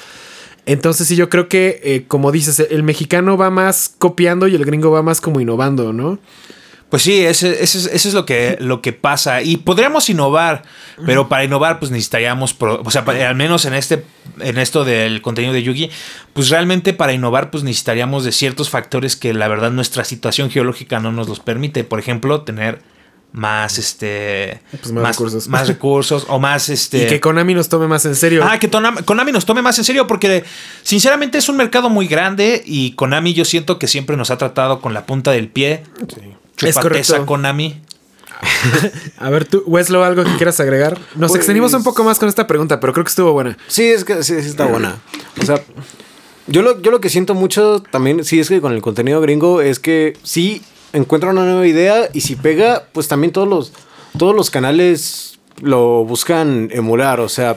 Entonces 0.65 1.09
sí, 1.09 1.17
yo 1.17 1.29
creo 1.29 1.49
que, 1.49 1.81
eh, 1.83 2.05
como 2.07 2.31
dices, 2.31 2.61
el 2.71 2.85
mexicano 2.85 3.37
va 3.37 3.51
más 3.51 3.95
copiando 3.99 4.47
y 4.47 4.55
el 4.55 4.65
gringo 4.65 4.93
va 4.93 5.03
más 5.03 5.21
como 5.21 5.41
innovando, 5.41 5.93
¿no? 5.93 6.21
Pues 6.93 7.05
sí, 7.05 7.25
ese, 7.25 7.63
ese 7.63 7.79
es, 7.79 7.87
eso 7.87 8.09
es 8.09 8.13
lo 8.15 8.27
que, 8.27 8.59
lo 8.61 8.83
que 8.83 8.93
pasa. 8.93 9.41
Y 9.41 9.57
podríamos 9.57 10.11
innovar, 10.11 10.63
pero 11.07 11.27
para 11.27 11.43
innovar, 11.43 11.79
pues 11.79 11.91
necesitaríamos, 11.91 12.53
pro- 12.53 12.83
o 12.85 12.91
sea, 12.91 13.07
para- 13.07 13.31
al 13.31 13.35
menos 13.35 13.65
en 13.65 13.73
este, 13.73 14.05
en 14.41 14.59
esto 14.59 14.85
del 14.85 15.23
contenido 15.23 15.55
de 15.55 15.63
Yugi, 15.63 15.91
pues 16.35 16.51
realmente 16.51 16.93
para 16.93 17.15
innovar, 17.15 17.51
pues 17.51 17.65
necesitaríamos 17.65 18.25
de 18.25 18.33
ciertos 18.33 18.69
factores 18.69 19.17
que 19.17 19.33
la 19.33 19.49
verdad 19.49 19.71
nuestra 19.71 20.05
situación 20.05 20.51
geológica 20.51 21.01
no 21.01 21.13
nos 21.13 21.31
los 21.31 21.41
permite. 21.41 21.83
Por 21.83 21.99
ejemplo, 21.99 22.43
tener 22.43 22.83
más 23.33 23.79
este 23.79 24.61
Pues 24.79 24.93
más 24.93 25.17
recursos. 25.17 25.49
más 25.49 25.67
recursos 25.69 26.27
o 26.29 26.39
más 26.39 26.69
este 26.69 27.05
Y 27.05 27.07
que 27.07 27.21
Konami 27.21 27.55
nos 27.55 27.71
tome 27.71 27.89
más 27.89 28.05
en 28.05 28.15
serio. 28.15 28.45
Ah, 28.47 28.59
que 28.59 28.69
Konami 28.69 29.33
nos 29.33 29.47
tome 29.47 29.63
más 29.63 29.79
en 29.79 29.85
serio 29.85 30.07
porque 30.07 30.45
sinceramente 30.83 31.39
es 31.39 31.49
un 31.49 31.57
mercado 31.57 31.89
muy 31.89 32.07
grande 32.07 32.63
y 32.67 32.91
Konami 32.93 33.33
yo 33.33 33.47
siento 33.47 33.79
que 33.79 33.89
siempre 33.89 34.19
nos 34.19 34.31
ha 34.31 34.37
tratado 34.37 34.83
con 34.83 34.93
la 34.93 35.07
punta 35.07 35.31
del 35.31 35.49
pie. 35.49 35.85
Es 36.07 36.15
Esa, 36.61 37.27
Konami. 37.27 37.81
A 39.19 39.31
ver, 39.31 39.45
tú, 39.47 39.63
Weslo, 39.67 40.05
algo 40.05 40.25
que 40.25 40.35
quieras 40.37 40.59
agregar. 40.61 40.99
Nos 41.15 41.31
Pues- 41.31 41.41
extendimos 41.41 41.73
un 41.75 41.85
poco 41.85 42.03
más 42.05 42.19
con 42.19 42.29
esta 42.29 42.47
pregunta, 42.47 42.81
pero 42.81 42.93
creo 42.93 43.05
que 43.05 43.11
estuvo 43.11 43.33
buena. 43.33 43.57
Sí, 43.69 43.85
es 43.85 44.05
que 44.05 44.23
sí, 44.25 44.41
sí 44.43 44.49
está 44.49 44.67
buena. 44.67 44.97
O 45.41 45.45
sea, 45.47 45.63
yo 46.49 46.63
lo, 46.63 46.81
yo 46.83 46.91
lo 46.91 47.01
que 47.01 47.09
siento 47.09 47.35
mucho 47.35 47.81
también, 47.91 48.25
sí, 48.25 48.41
es 48.41 48.49
que 48.49 48.61
con 48.61 48.73
el 48.73 48.83
contenido 48.83 49.21
gringo 49.21 49.61
es 49.61 49.79
que 49.79 50.17
sí 50.23 50.63
encuentra 50.93 51.31
una 51.31 51.45
nueva 51.45 51.67
idea 51.67 52.09
y 52.13 52.21
si 52.23 52.35
pega, 52.37 52.85
pues 52.93 53.09
también 53.09 53.33
todos 53.33 53.49
los, 53.49 53.73
todos 54.19 54.35
los 54.35 54.51
canales 54.51 55.39
lo 55.61 56.05
buscan 56.05 56.69
emular. 56.73 57.21
O 57.21 57.29
sea, 57.29 57.57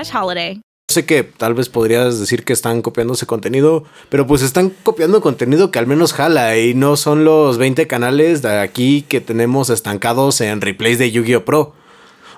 holiday. 0.13 0.61
Sé 0.89 1.05
que 1.05 1.23
tal 1.23 1.53
vez 1.53 1.69
podrías 1.69 2.19
decir 2.19 2.43
que 2.43 2.51
están 2.51 2.81
copiando 2.81 3.13
ese 3.13 3.25
contenido, 3.25 3.85
pero 4.09 4.27
pues 4.27 4.41
están 4.41 4.73
copiando 4.83 5.21
contenido 5.21 5.71
que 5.71 5.79
al 5.79 5.87
menos 5.87 6.11
jala 6.11 6.57
y 6.57 6.73
no 6.73 6.97
son 6.97 7.23
los 7.23 7.57
20 7.57 7.87
canales 7.87 8.41
de 8.41 8.59
aquí 8.59 9.03
que 9.03 9.21
tenemos 9.21 9.69
estancados 9.69 10.41
en 10.41 10.59
replays 10.59 10.99
de 10.99 11.11
Yu-Gi-Oh! 11.11 11.45
Pro. 11.45 11.73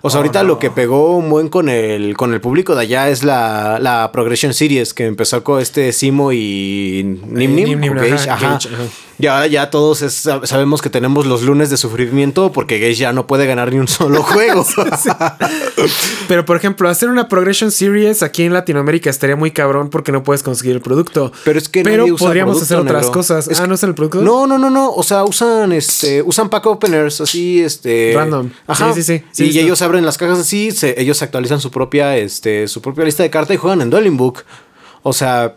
O 0.05 0.09
sea, 0.09 0.17
ahorita 0.17 0.43
lo 0.43 0.59
que 0.59 0.69
pegó 0.69 1.15
un 1.15 1.29
buen 1.29 1.47
con 1.47 1.69
el, 1.69 2.17
con 2.17 2.33
el 2.33 2.41
público 2.41 2.75
de 2.75 2.81
allá 2.81 3.07
es 3.07 3.23
la, 3.23 3.79
la 3.79 4.11
Progression 4.11 4.53
Series 4.53 4.93
que 4.93 5.05
empezó 5.05 5.45
con 5.45 5.61
este 5.61 5.93
Simo 5.93 6.33
y 6.33 7.03
Nim 7.25 7.55
Nim. 7.55 7.69
Nim 7.69 7.79
Nim, 7.79 7.93
o 7.93 7.95
Gage, 7.95 8.29
ajá, 8.29 8.33
ajá. 8.33 8.53
Gage, 8.55 8.75
ajá. 8.75 8.83
Ya, 9.19 9.45
ya 9.45 9.69
todos 9.69 10.01
es- 10.01 10.27
sabemos 10.43 10.81
que 10.81 10.89
tenemos 10.89 11.25
los 11.25 11.43
lunes 11.43 11.69
de 11.69 11.77
sufrimiento 11.77 12.51
porque 12.51 12.79
Gage 12.79 12.95
ya 12.95 13.13
no 13.13 13.27
puede 13.27 13.45
ganar 13.45 13.71
ni 13.71 13.79
un 13.79 13.87
solo 13.87 14.23
juego. 14.23 14.65
Pero 16.27 16.45
por 16.45 16.57
ejemplo, 16.57 16.89
hacer 16.89 17.09
una 17.09 17.27
Progression 17.27 17.71
Series 17.71 18.23
aquí 18.23 18.43
en 18.43 18.53
Latinoamérica 18.53 19.09
estaría 19.09 19.35
muy 19.35 19.51
cabrón 19.51 19.89
porque 19.89 20.11
no 20.11 20.23
puedes 20.23 20.43
conseguir 20.43 20.75
el 20.75 20.81
producto. 20.81 21.31
Pero 21.43 21.59
es 21.59 21.69
que 21.69 21.83
Pero 21.83 22.05
podríamos 22.17 22.57
producto, 22.57 22.63
hacer 22.63 22.77
otras 22.77 23.01
negro. 23.03 23.11
cosas. 23.13 23.47
Es 23.47 23.59
ah, 23.59 23.67
¿no 23.67 23.75
es 23.75 23.83
el 23.83 23.93
producto? 23.95 24.21
No, 24.21 24.47
no, 24.47 24.57
no, 24.57 24.69
no. 24.69 24.91
O 24.91 25.03
sea, 25.03 25.23
usan 25.23 25.71
este, 25.73 26.21
usan 26.21 26.49
pack 26.49 26.65
openers 26.65 27.21
así, 27.21 27.61
este. 27.61 28.13
Random. 28.15 28.49
Ajá. 28.67 28.93
Sí, 28.93 29.03
sí, 29.03 29.23
sí. 29.31 29.45
Y 29.45 29.59
ellos 29.59 29.81
abren 29.81 30.05
las 30.05 30.17
cajas 30.17 30.39
así, 30.39 30.71
se- 30.71 30.99
ellos 30.99 31.21
actualizan 31.21 31.59
su 31.59 31.71
propia, 31.71 32.17
este, 32.17 32.67
su 32.67 32.81
propia 32.81 33.05
lista 33.05 33.23
de 33.23 33.29
cartas 33.29 33.55
y 33.55 33.57
juegan 33.57 33.81
en 33.81 33.89
Dueling 33.89 34.17
Book. 34.17 34.43
O 35.03 35.13
sea, 35.13 35.55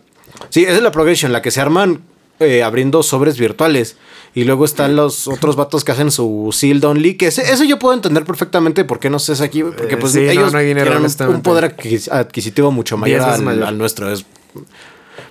sí, 0.51 0.65
esa 0.65 0.73
es 0.75 0.83
la 0.83 0.91
progression, 0.93 1.33
la 1.33 1.43
que 1.43 1.51
se 1.51 1.61
arman 1.61 2.03
eh, 2.41 2.63
abriendo 2.63 3.03
sobres 3.03 3.39
virtuales. 3.39 3.97
Y 4.35 4.45
luego 4.45 4.67
están 4.67 4.97
los 4.97 5.29
otros 5.29 5.57
vatos 5.57 5.83
que 5.83 5.93
hacen 5.93 6.11
su 6.11 6.51
sealed 6.53 6.85
only. 6.85 7.15
Que 7.17 7.29
ese, 7.29 7.51
eso 7.51 7.65
yo 7.65 7.79
puedo 7.79 7.95
entender 7.95 8.25
perfectamente 8.25 8.85
por 8.85 8.99
qué 8.99 9.09
no 9.09 9.19
sé 9.19 9.43
aquí. 9.43 9.63
Porque 9.63 9.95
Eh, 9.95 9.97
pues 9.97 10.13
sí, 10.13 10.21
no, 10.21 10.31
ellos 10.31 10.53
no 10.53 10.59
hay 10.59 10.67
dinero, 10.67 10.91
tienen 10.91 11.35
un- 11.37 11.43
poder 11.43 11.75
adquis- 11.77 12.11
adquisitivo 12.13 12.71
mucho 12.71 12.99
mayor 12.99 13.23
al, 13.23 13.79
nuestro. 13.79 14.11
Es 14.13 14.27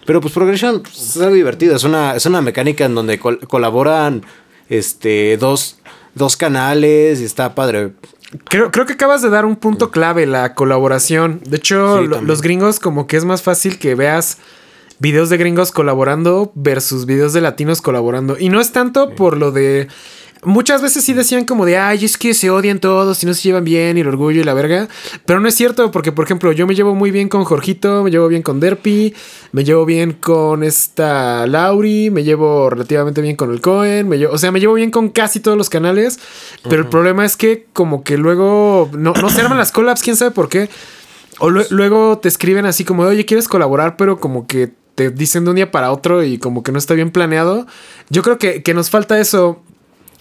pero 0.06 0.22
pues 0.22 0.34
Progression 0.34 0.82
pues, 0.82 0.98
es 1.16 1.18
algo 1.22 1.36
divertido. 1.36 1.76
Es 1.76 1.84
una, 1.84 2.16
es 2.16 2.26
una 2.26 2.42
mecánica 2.42 2.86
en 2.86 2.96
donde 2.96 3.20
col- 3.20 3.40
colaboran 3.48 4.24
este, 4.70 5.38
dos, 5.38 5.78
dos 6.16 6.38
canales 6.38 7.22
y 7.22 7.26
está 7.26 7.54
padre. 7.56 7.92
Creo, 8.50 8.72
creo 8.72 8.86
que 8.86 8.94
acabas 8.94 9.22
de 9.22 9.30
dar 9.30 9.46
un 9.46 9.56
punto 9.56 9.92
clave, 9.92 10.26
la 10.26 10.56
colaboración. 10.56 11.42
De 11.46 11.58
hecho, 11.58 11.98
Sí, 12.00 12.04
lo- 12.06 12.10
también. 12.16 12.28
los 12.28 12.42
gringos 12.42 12.80
como 12.80 13.06
que 13.08 13.18
es 13.18 13.26
más 13.26 13.42
fácil 13.44 13.78
que 13.80 13.96
veas 13.96 14.38
videos 15.00 15.30
de 15.30 15.38
gringos 15.38 15.72
colaborando 15.72 16.52
versus 16.56 17.06
videos 17.06 17.34
de 17.34 17.42
latinos 17.42 17.82
colaborando. 17.82 18.38
Y 18.40 18.50
no 18.50 18.60
es 18.62 18.72
tanto 18.72 19.10
por 19.16 19.38
lo 19.38 19.52
de... 19.52 19.88
Muchas 20.44 20.80
veces 20.84 21.04
sí 21.04 21.14
decían 21.14 21.46
como 21.46 21.66
de, 21.66 21.80
ay, 21.80 22.06
es 22.06 22.20
que 22.20 22.36
se 22.36 22.52
odian 22.52 22.80
todos 22.80 23.24
y 23.24 23.26
no 23.26 23.34
se 23.34 23.42
llevan 23.42 23.64
bien 23.64 23.98
y 23.98 24.02
el 24.02 24.08
orgullo 24.08 24.42
y 24.42 24.44
la 24.44 24.54
verga. 24.54 24.88
Pero 25.26 25.40
no 25.40 25.48
es 25.48 25.56
cierto 25.56 25.90
porque, 25.90 26.12
por 26.12 26.26
ejemplo, 26.26 26.52
yo 26.52 26.68
me 26.68 26.76
llevo 26.76 26.94
muy 26.94 27.10
bien 27.10 27.30
con 27.30 27.46
Jorgito, 27.46 28.04
me 28.04 28.12
llevo 28.12 28.28
bien 28.28 28.44
con 28.44 28.60
Derpy, 28.60 29.16
me 29.54 29.64
llevo 29.64 29.86
bien 29.86 30.12
con 30.12 30.62
esta 30.62 31.48
Lauri, 31.48 32.12
me 32.12 32.24
llevo 32.24 32.70
relativamente 32.70 33.22
bien 33.22 33.36
con 33.36 33.52
el 33.52 33.60
Cohen, 33.60 34.08
me 34.08 34.20
llevo, 34.20 34.34
o 34.34 34.38
sea, 34.38 34.52
me 34.52 34.60
llevo 34.60 34.76
bien 34.76 34.92
con 34.92 35.10
casi 35.10 35.40
todos 35.40 35.58
los 35.58 35.72
canales. 35.72 36.20
Pero 36.62 36.84
el 36.84 36.90
problema 36.90 37.26
es 37.26 37.38
que 37.38 37.66
como 37.74 38.04
que 38.04 38.16
luego 38.20 38.92
no, 38.96 39.14
no 39.14 39.30
se 39.32 39.42
arman 39.42 39.58
las 39.58 39.72
collabs, 39.72 40.04
quién 40.04 40.16
sabe 40.16 40.30
por 40.30 40.48
qué. 40.48 40.70
O 41.40 41.50
lue- 41.50 41.66
luego 41.72 42.20
te 42.20 42.28
escriben 42.28 42.68
así 42.68 42.86
como, 42.86 43.02
oye, 43.02 43.26
¿quieres 43.26 43.48
colaborar? 43.48 43.98
Pero 43.98 44.20
como 44.20 44.46
que 44.46 44.74
te 44.96 45.10
dicen 45.12 45.44
de 45.44 45.50
un 45.52 45.56
día 45.58 45.72
para 45.72 45.92
otro 45.92 46.24
y 46.24 46.38
como 46.38 46.64
que 46.64 46.72
no 46.72 46.78
está 46.80 46.94
bien 46.94 47.12
planeado. 47.12 47.68
Yo 48.10 48.24
creo 48.24 48.38
que, 48.38 48.64
que 48.64 48.74
nos 48.74 48.90
falta 48.90 49.20
eso. 49.20 49.62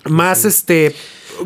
Más 0.07 0.45
este. 0.45 0.95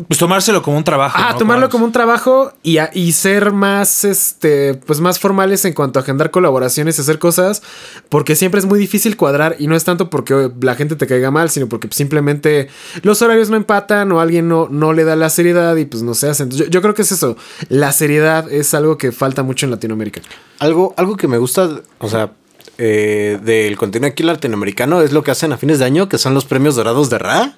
Pues 0.07 0.19
tomárselo 0.19 0.61
como 0.61 0.77
un 0.77 0.83
trabajo. 0.83 1.17
Ah, 1.19 1.29
¿no? 1.31 1.37
tomarlo 1.39 1.67
como 1.69 1.83
un 1.83 1.91
trabajo 1.91 2.53
y, 2.61 2.77
a- 2.77 2.91
y 2.93 3.11
ser 3.13 3.51
más, 3.51 4.03
este, 4.05 4.75
pues 4.75 4.99
más 4.99 5.17
formales 5.17 5.65
en 5.65 5.73
cuanto 5.73 5.97
a 5.97 6.03
agendar 6.03 6.29
colaboraciones 6.29 6.97
y 6.97 7.01
hacer 7.01 7.17
cosas, 7.17 7.63
porque 8.07 8.35
siempre 8.35 8.59
es 8.59 8.67
muy 8.67 8.77
difícil 8.77 9.17
cuadrar 9.17 9.55
y 9.57 9.65
no 9.65 9.75
es 9.75 9.85
tanto 9.85 10.11
porque 10.11 10.51
la 10.61 10.75
gente 10.75 10.95
te 10.95 11.07
caiga 11.07 11.31
mal, 11.31 11.49
sino 11.49 11.67
porque 11.69 11.87
simplemente 11.89 12.67
los 13.01 13.19
horarios 13.23 13.49
no 13.49 13.55
empatan 13.57 14.11
o 14.11 14.19
alguien 14.19 14.47
no, 14.47 14.67
no 14.69 14.93
le 14.93 15.05
da 15.05 15.15
la 15.15 15.31
seriedad 15.31 15.75
y 15.75 15.85
pues 15.85 16.03
no 16.03 16.13
se 16.13 16.29
hace. 16.29 16.43
Entonces, 16.43 16.67
yo, 16.67 16.71
yo 16.71 16.81
creo 16.83 16.93
que 16.93 17.01
es 17.01 17.11
eso. 17.11 17.35
La 17.69 17.91
seriedad 17.91 18.51
es 18.51 18.75
algo 18.75 18.95
que 18.99 19.11
falta 19.11 19.41
mucho 19.41 19.65
en 19.65 19.71
Latinoamérica. 19.71 20.21
Algo, 20.59 20.93
algo 20.97 21.17
que 21.17 21.27
me 21.27 21.39
gusta, 21.39 21.67
o 21.97 22.09
sea, 22.09 22.33
eh, 22.79 23.37
del 23.43 23.77
contenido 23.77 24.09
aquí 24.09 24.23
latinoamericano 24.23 25.01
es 25.01 25.11
lo 25.11 25.21
que 25.23 25.31
hacen 25.31 25.51
a 25.53 25.57
fines 25.57 25.77
de 25.79 25.85
año, 25.85 26.09
que 26.09 26.17
son 26.17 26.33
los 26.33 26.45
premios 26.45 26.75
dorados 26.75 27.09
de 27.11 27.19
Ra. 27.19 27.53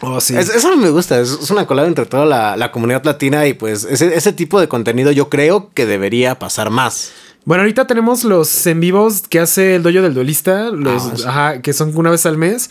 Oh, 0.00 0.20
sí. 0.20 0.36
Es- 0.36 0.48
eso 0.54 0.76
me 0.76 0.90
gusta, 0.90 1.20
es, 1.20 1.30
es 1.30 1.50
una 1.50 1.66
colada 1.66 1.86
entre 1.86 2.06
toda 2.06 2.26
la, 2.26 2.56
la 2.56 2.72
comunidad 2.72 3.04
latina 3.04 3.46
y 3.46 3.54
pues 3.54 3.84
ese, 3.84 4.14
ese 4.16 4.32
tipo 4.32 4.58
de 4.60 4.66
contenido 4.68 5.12
yo 5.12 5.28
creo 5.28 5.70
que 5.72 5.86
debería 5.86 6.38
pasar 6.38 6.70
más. 6.70 7.12
Bueno, 7.44 7.62
ahorita 7.62 7.86
tenemos 7.86 8.24
los 8.24 8.66
en 8.66 8.80
vivos 8.80 9.22
que 9.28 9.38
hace 9.38 9.76
el 9.76 9.82
dojo 9.82 10.00
del 10.02 10.14
duelista, 10.14 10.70
los, 10.70 11.02
Ah, 11.04 11.12
sí. 11.16 11.22
ajá, 11.26 11.62
que 11.62 11.72
son 11.72 11.92
una 11.96 12.10
vez 12.10 12.24
al 12.26 12.38
mes. 12.38 12.70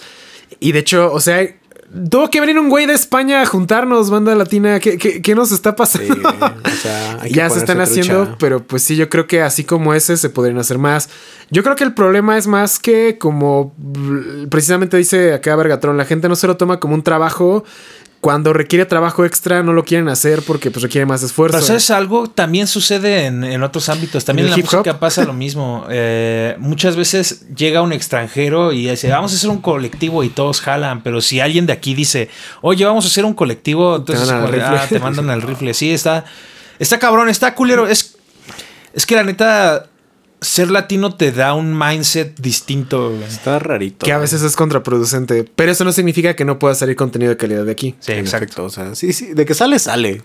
Y 0.60 0.72
de 0.72 0.80
hecho, 0.80 1.12
o 1.14 1.20
sea, 1.20 1.48
tuvo 2.10 2.30
que 2.30 2.40
venir 2.40 2.58
un 2.60 2.70
güey 2.70 2.86
de 2.86 2.94
España 2.94 3.42
a 3.42 3.46
juntarnos, 3.46 4.10
banda 4.10 4.34
latina. 4.36 4.80
¿Qué, 4.80 4.98
qué, 4.98 5.22
qué 5.22 5.36
nos 5.36 5.52
está 5.52 5.76
pasando? 5.76 6.14
Sí, 6.14 6.22
o 6.22 6.70
sea, 6.70 7.18
hay 7.22 7.30
que 7.32 7.36
ya 7.36 7.50
se 7.50 7.60
están 7.60 7.82
haciendo, 7.82 8.24
trucha. 8.24 8.38
pero 8.40 8.64
pues 8.64 8.84
sí, 8.84 8.96
yo 8.96 9.10
creo 9.10 9.28
que 9.28 9.42
así 9.42 9.64
como 9.64 9.94
ese 9.94 10.18
se 10.18 10.30
podrían 10.30 10.58
hacer 10.58 10.78
más. 10.78 11.10
Yo 11.52 11.64
creo 11.64 11.76
que 11.76 11.84
el 11.84 11.94
problema 11.94 12.38
es 12.38 12.48
más 12.48 12.80
que 12.80 13.18
como 13.20 13.76
precisamente 14.50 14.98
dice 14.98 15.34
acá 15.34 15.56
Vergatron, 15.56 15.98
la 15.98 16.06
gente 16.06 16.28
no 16.28 16.36
se 16.36 16.48
lo 16.48 16.58
toma 16.58 16.80
como 16.80 16.96
un 16.96 17.04
trabajo. 17.04 17.64
Cuando 18.24 18.54
requiere 18.54 18.86
trabajo 18.86 19.26
extra 19.26 19.64
no 19.64 19.74
lo 19.74 19.84
quieren 19.84 20.08
hacer 20.08 20.44
porque 20.44 20.72
pues 20.72 20.82
requiere 20.82 21.06
más 21.06 21.22
esfuerzo. 21.24 21.58
Pero 21.58 21.68
¿sabes 21.68 21.92
algo? 21.92 22.30
También 22.30 22.68
sucede 22.68 23.26
en, 23.26 23.44
en 23.44 23.64
otros 23.64 23.90
ámbitos. 23.90 24.24
También 24.24 24.46
¿En 24.48 24.52
la 24.52 24.56
hop? 24.56 24.64
música 24.64 24.98
pasa 24.98 25.26
lo 25.26 25.34
mismo. 25.34 25.86
Eh, 25.90 26.56
muchas 26.58 26.96
veces 26.96 27.46
llega 27.54 27.82
un 27.82 27.92
extranjero 27.92 28.72
y 28.72 28.88
dice, 28.90 29.10
vamos 29.10 29.34
a 29.34 29.36
hacer 29.36 29.50
un 29.50 29.60
colectivo 29.60 30.24
y 30.24 30.30
todos 30.30 30.62
jalan. 30.62 31.04
Pero 31.04 31.20
si 31.20 31.42
alguien 31.42 31.66
de 31.66 31.74
aquí 31.74 31.94
dice, 31.96 32.30
oye, 32.62 32.86
vamos 32.86 33.04
a 33.04 33.10
hacer 33.10 33.26
un 33.26 33.34
colectivo, 33.34 33.98
entonces 33.98 34.26
mandan 34.32 34.62
al. 34.62 34.78
"Ah, 34.78 34.86
te 34.88 35.00
mandan 35.00 35.30
al 35.30 35.42
rifle. 35.42 35.74
Sí, 35.74 35.92
está, 35.92 36.24
está 36.80 37.00
cabrón, 37.00 37.28
está 37.28 37.54
culero. 37.54 37.90
Es, 37.90 38.16
es 38.94 39.06
que 39.06 39.16
la 39.16 39.24
neta, 39.26 39.88
ser 40.44 40.70
latino 40.72 41.16
te 41.16 41.32
da 41.32 41.54
un 41.54 41.78
mindset 41.78 42.40
distinto. 42.40 43.10
güey. 43.10 43.24
Está 43.24 43.60
rarito. 43.60 44.06
que 44.06 44.14
a 44.14 44.18
veces 44.18 44.42
es 44.44 44.56
contraproducente. 44.56 45.44
Pero 45.56 45.72
eso 45.72 45.84
no 45.84 45.92
significa 45.92 46.36
que 46.36 46.46
no 46.46 46.60
pueda 46.60 46.76
salir 46.76 46.96
contenido 46.96 47.30
de 47.32 47.38
calidad 47.38 47.66
de 47.66 47.72
aquí. 47.72 47.96
Sí, 48.00 48.12
En 48.12 48.20
exacto. 48.20 48.44
efecto, 48.46 48.64
o 48.66 48.70
sea, 48.70 48.96
sí, 48.96 49.14
sí, 49.14 49.34
de 49.34 49.46
que 49.46 49.54
sale, 49.54 49.80
sale. 49.80 50.22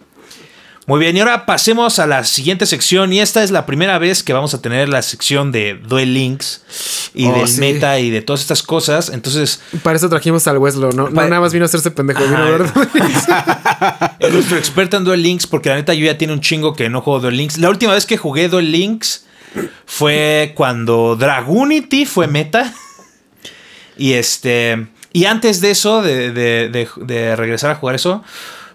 Muy 0.86 1.00
bien, 1.00 1.14
y 1.14 1.20
ahora 1.20 1.44
pasemos 1.44 1.98
a 1.98 2.06
la 2.06 2.24
siguiente 2.24 2.64
sección. 2.64 3.12
Y 3.12 3.20
esta 3.20 3.42
es 3.44 3.50
la 3.50 3.66
primera 3.66 3.98
vez 3.98 4.22
que 4.22 4.32
vamos 4.32 4.54
a 4.54 4.62
tener 4.62 4.88
la 4.88 5.02
sección 5.02 5.52
de 5.52 5.74
Duel 5.74 6.14
Links 6.14 6.62
y 7.14 7.26
Oh, 7.26 7.32
del 7.34 7.46
sí. 7.46 7.60
meta 7.60 7.98
y 8.00 8.08
de 8.10 8.22
todas 8.22 8.40
estas 8.40 8.62
cosas. 8.62 9.10
Entonces, 9.10 9.60
Para 9.82 9.96
eso 9.98 10.08
trajimos 10.08 10.46
al 10.48 10.56
Weslo, 10.56 10.90
¿no? 10.92 11.10
Nada 11.10 11.40
más 11.40 11.52
vino 11.52 11.66
a 11.66 11.66
hacerse 11.66 11.90
pendejo, 11.90 12.24
vino 12.24 12.38
a 12.38 12.44
ver. 12.44 12.62
es 14.18 14.32
nuestro 14.32 14.56
experto 14.56 14.96
en 14.96 15.04
Duel 15.04 15.22
Links, 15.22 15.46
porque 15.46 15.68
la 15.68 15.74
neta 15.76 15.92
yo 15.92 16.06
ya 16.06 16.16
tiene 16.16 16.32
un 16.32 16.40
chingo 16.40 16.74
que 16.74 16.88
no 16.88 17.02
juego 17.02 17.20
Duel 17.20 17.36
Links. 17.36 17.58
La 17.58 17.68
última 17.68 17.92
vez 17.92 18.06
que 18.06 18.16
jugué 18.16 18.48
Duel 18.48 18.72
Links 18.72 19.26
fue 19.86 20.52
cuando 20.54 21.16
Dragunity 21.16 22.06
fue 22.06 22.26
meta. 22.26 22.72
Y 23.96 24.12
este. 24.14 24.86
Y 25.12 25.24
antes 25.24 25.60
de 25.60 25.70
eso, 25.70 26.02
de, 26.02 26.30
de- 26.32 26.68
de- 26.96 27.36
regresar 27.36 27.70
a 27.70 27.74
jugar 27.74 27.96
eso, 27.96 28.22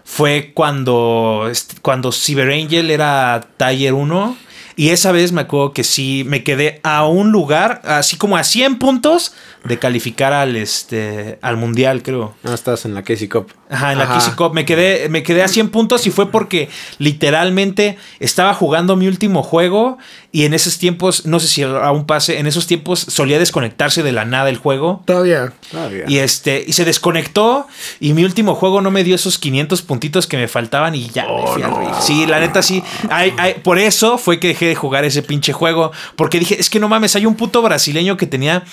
fue 0.04 0.50
cuando, 0.54 1.50
cuando 1.80 2.12
Cyber 2.12 2.50
Angel 2.50 2.90
era 2.90 3.46
Tier 3.56 3.94
1. 3.94 4.36
Y 4.76 4.88
esa 4.90 5.12
vez 5.12 5.30
me 5.30 5.42
acuerdo 5.42 5.72
que 5.72 5.84
sí 5.84 6.24
me 6.26 6.42
quedé 6.42 6.80
a 6.82 7.06
un 7.06 7.30
lugar, 7.30 7.80
así 7.84 8.16
como 8.16 8.36
a 8.36 8.42
100 8.42 8.80
puntos 8.80 9.32
de 9.64 9.78
calificar 9.78 10.32
al 10.32 10.56
este 10.56 11.38
al 11.40 11.56
mundial, 11.56 12.02
creo. 12.02 12.34
Ah, 12.44 12.54
estás 12.54 12.84
en 12.84 12.94
la 12.94 13.02
Casey 13.02 13.28
Cup. 13.28 13.52
Ajá, 13.70 13.92
en 13.92 13.98
la 13.98 14.04
Ajá. 14.04 14.18
Kissy 14.18 14.32
Cup. 14.32 14.52
Me 14.52 14.64
quedé, 14.64 15.08
me 15.08 15.22
quedé 15.22 15.42
a 15.42 15.48
100 15.48 15.70
puntos 15.70 16.06
y 16.06 16.10
fue 16.10 16.30
porque 16.30 16.68
literalmente 16.98 17.96
estaba 18.20 18.54
jugando 18.54 18.94
mi 18.96 19.08
último 19.08 19.42
juego 19.42 19.98
y 20.32 20.44
en 20.44 20.52
esos 20.52 20.78
tiempos, 20.78 21.26
no 21.26 21.40
sé 21.40 21.48
si 21.48 21.62
aún 21.62 22.06
pase, 22.06 22.38
en 22.38 22.46
esos 22.46 22.66
tiempos 22.66 23.00
solía 23.00 23.38
desconectarse 23.38 24.02
de 24.02 24.12
la 24.12 24.24
nada 24.24 24.50
el 24.50 24.58
juego. 24.58 25.02
Todavía. 25.06 25.52
Todavía. 25.70 26.04
Y 26.08 26.18
este, 26.18 26.62
y 26.66 26.74
se 26.74 26.84
desconectó 26.84 27.66
y 28.00 28.12
mi 28.12 28.24
último 28.24 28.54
juego 28.54 28.80
no 28.80 28.90
me 28.90 29.02
dio 29.02 29.14
esos 29.14 29.38
500 29.38 29.82
puntitos 29.82 30.26
que 30.26 30.36
me 30.36 30.46
faltaban 30.46 30.94
y 30.94 31.08
ya 31.08 31.26
me 31.26 31.46
fui 31.46 31.62
a 31.62 31.70
reír. 31.70 31.90
Sí, 32.00 32.26
la 32.26 32.40
neta 32.40 32.62
sí. 32.62 32.82
Ay, 33.10 33.32
ay, 33.38 33.54
por 33.62 33.78
eso 33.78 34.18
fue 34.18 34.38
que 34.38 34.48
dejé 34.48 34.66
de 34.66 34.74
jugar 34.74 35.04
ese 35.04 35.22
pinche 35.22 35.52
juego. 35.52 35.90
Porque 36.16 36.38
dije, 36.38 36.60
es 36.60 36.68
que 36.68 36.80
no 36.80 36.88
mames, 36.88 37.16
hay 37.16 37.26
un 37.26 37.34
puto 37.34 37.62
brasileño 37.62 38.16
que 38.16 38.26
tenía 38.26 38.64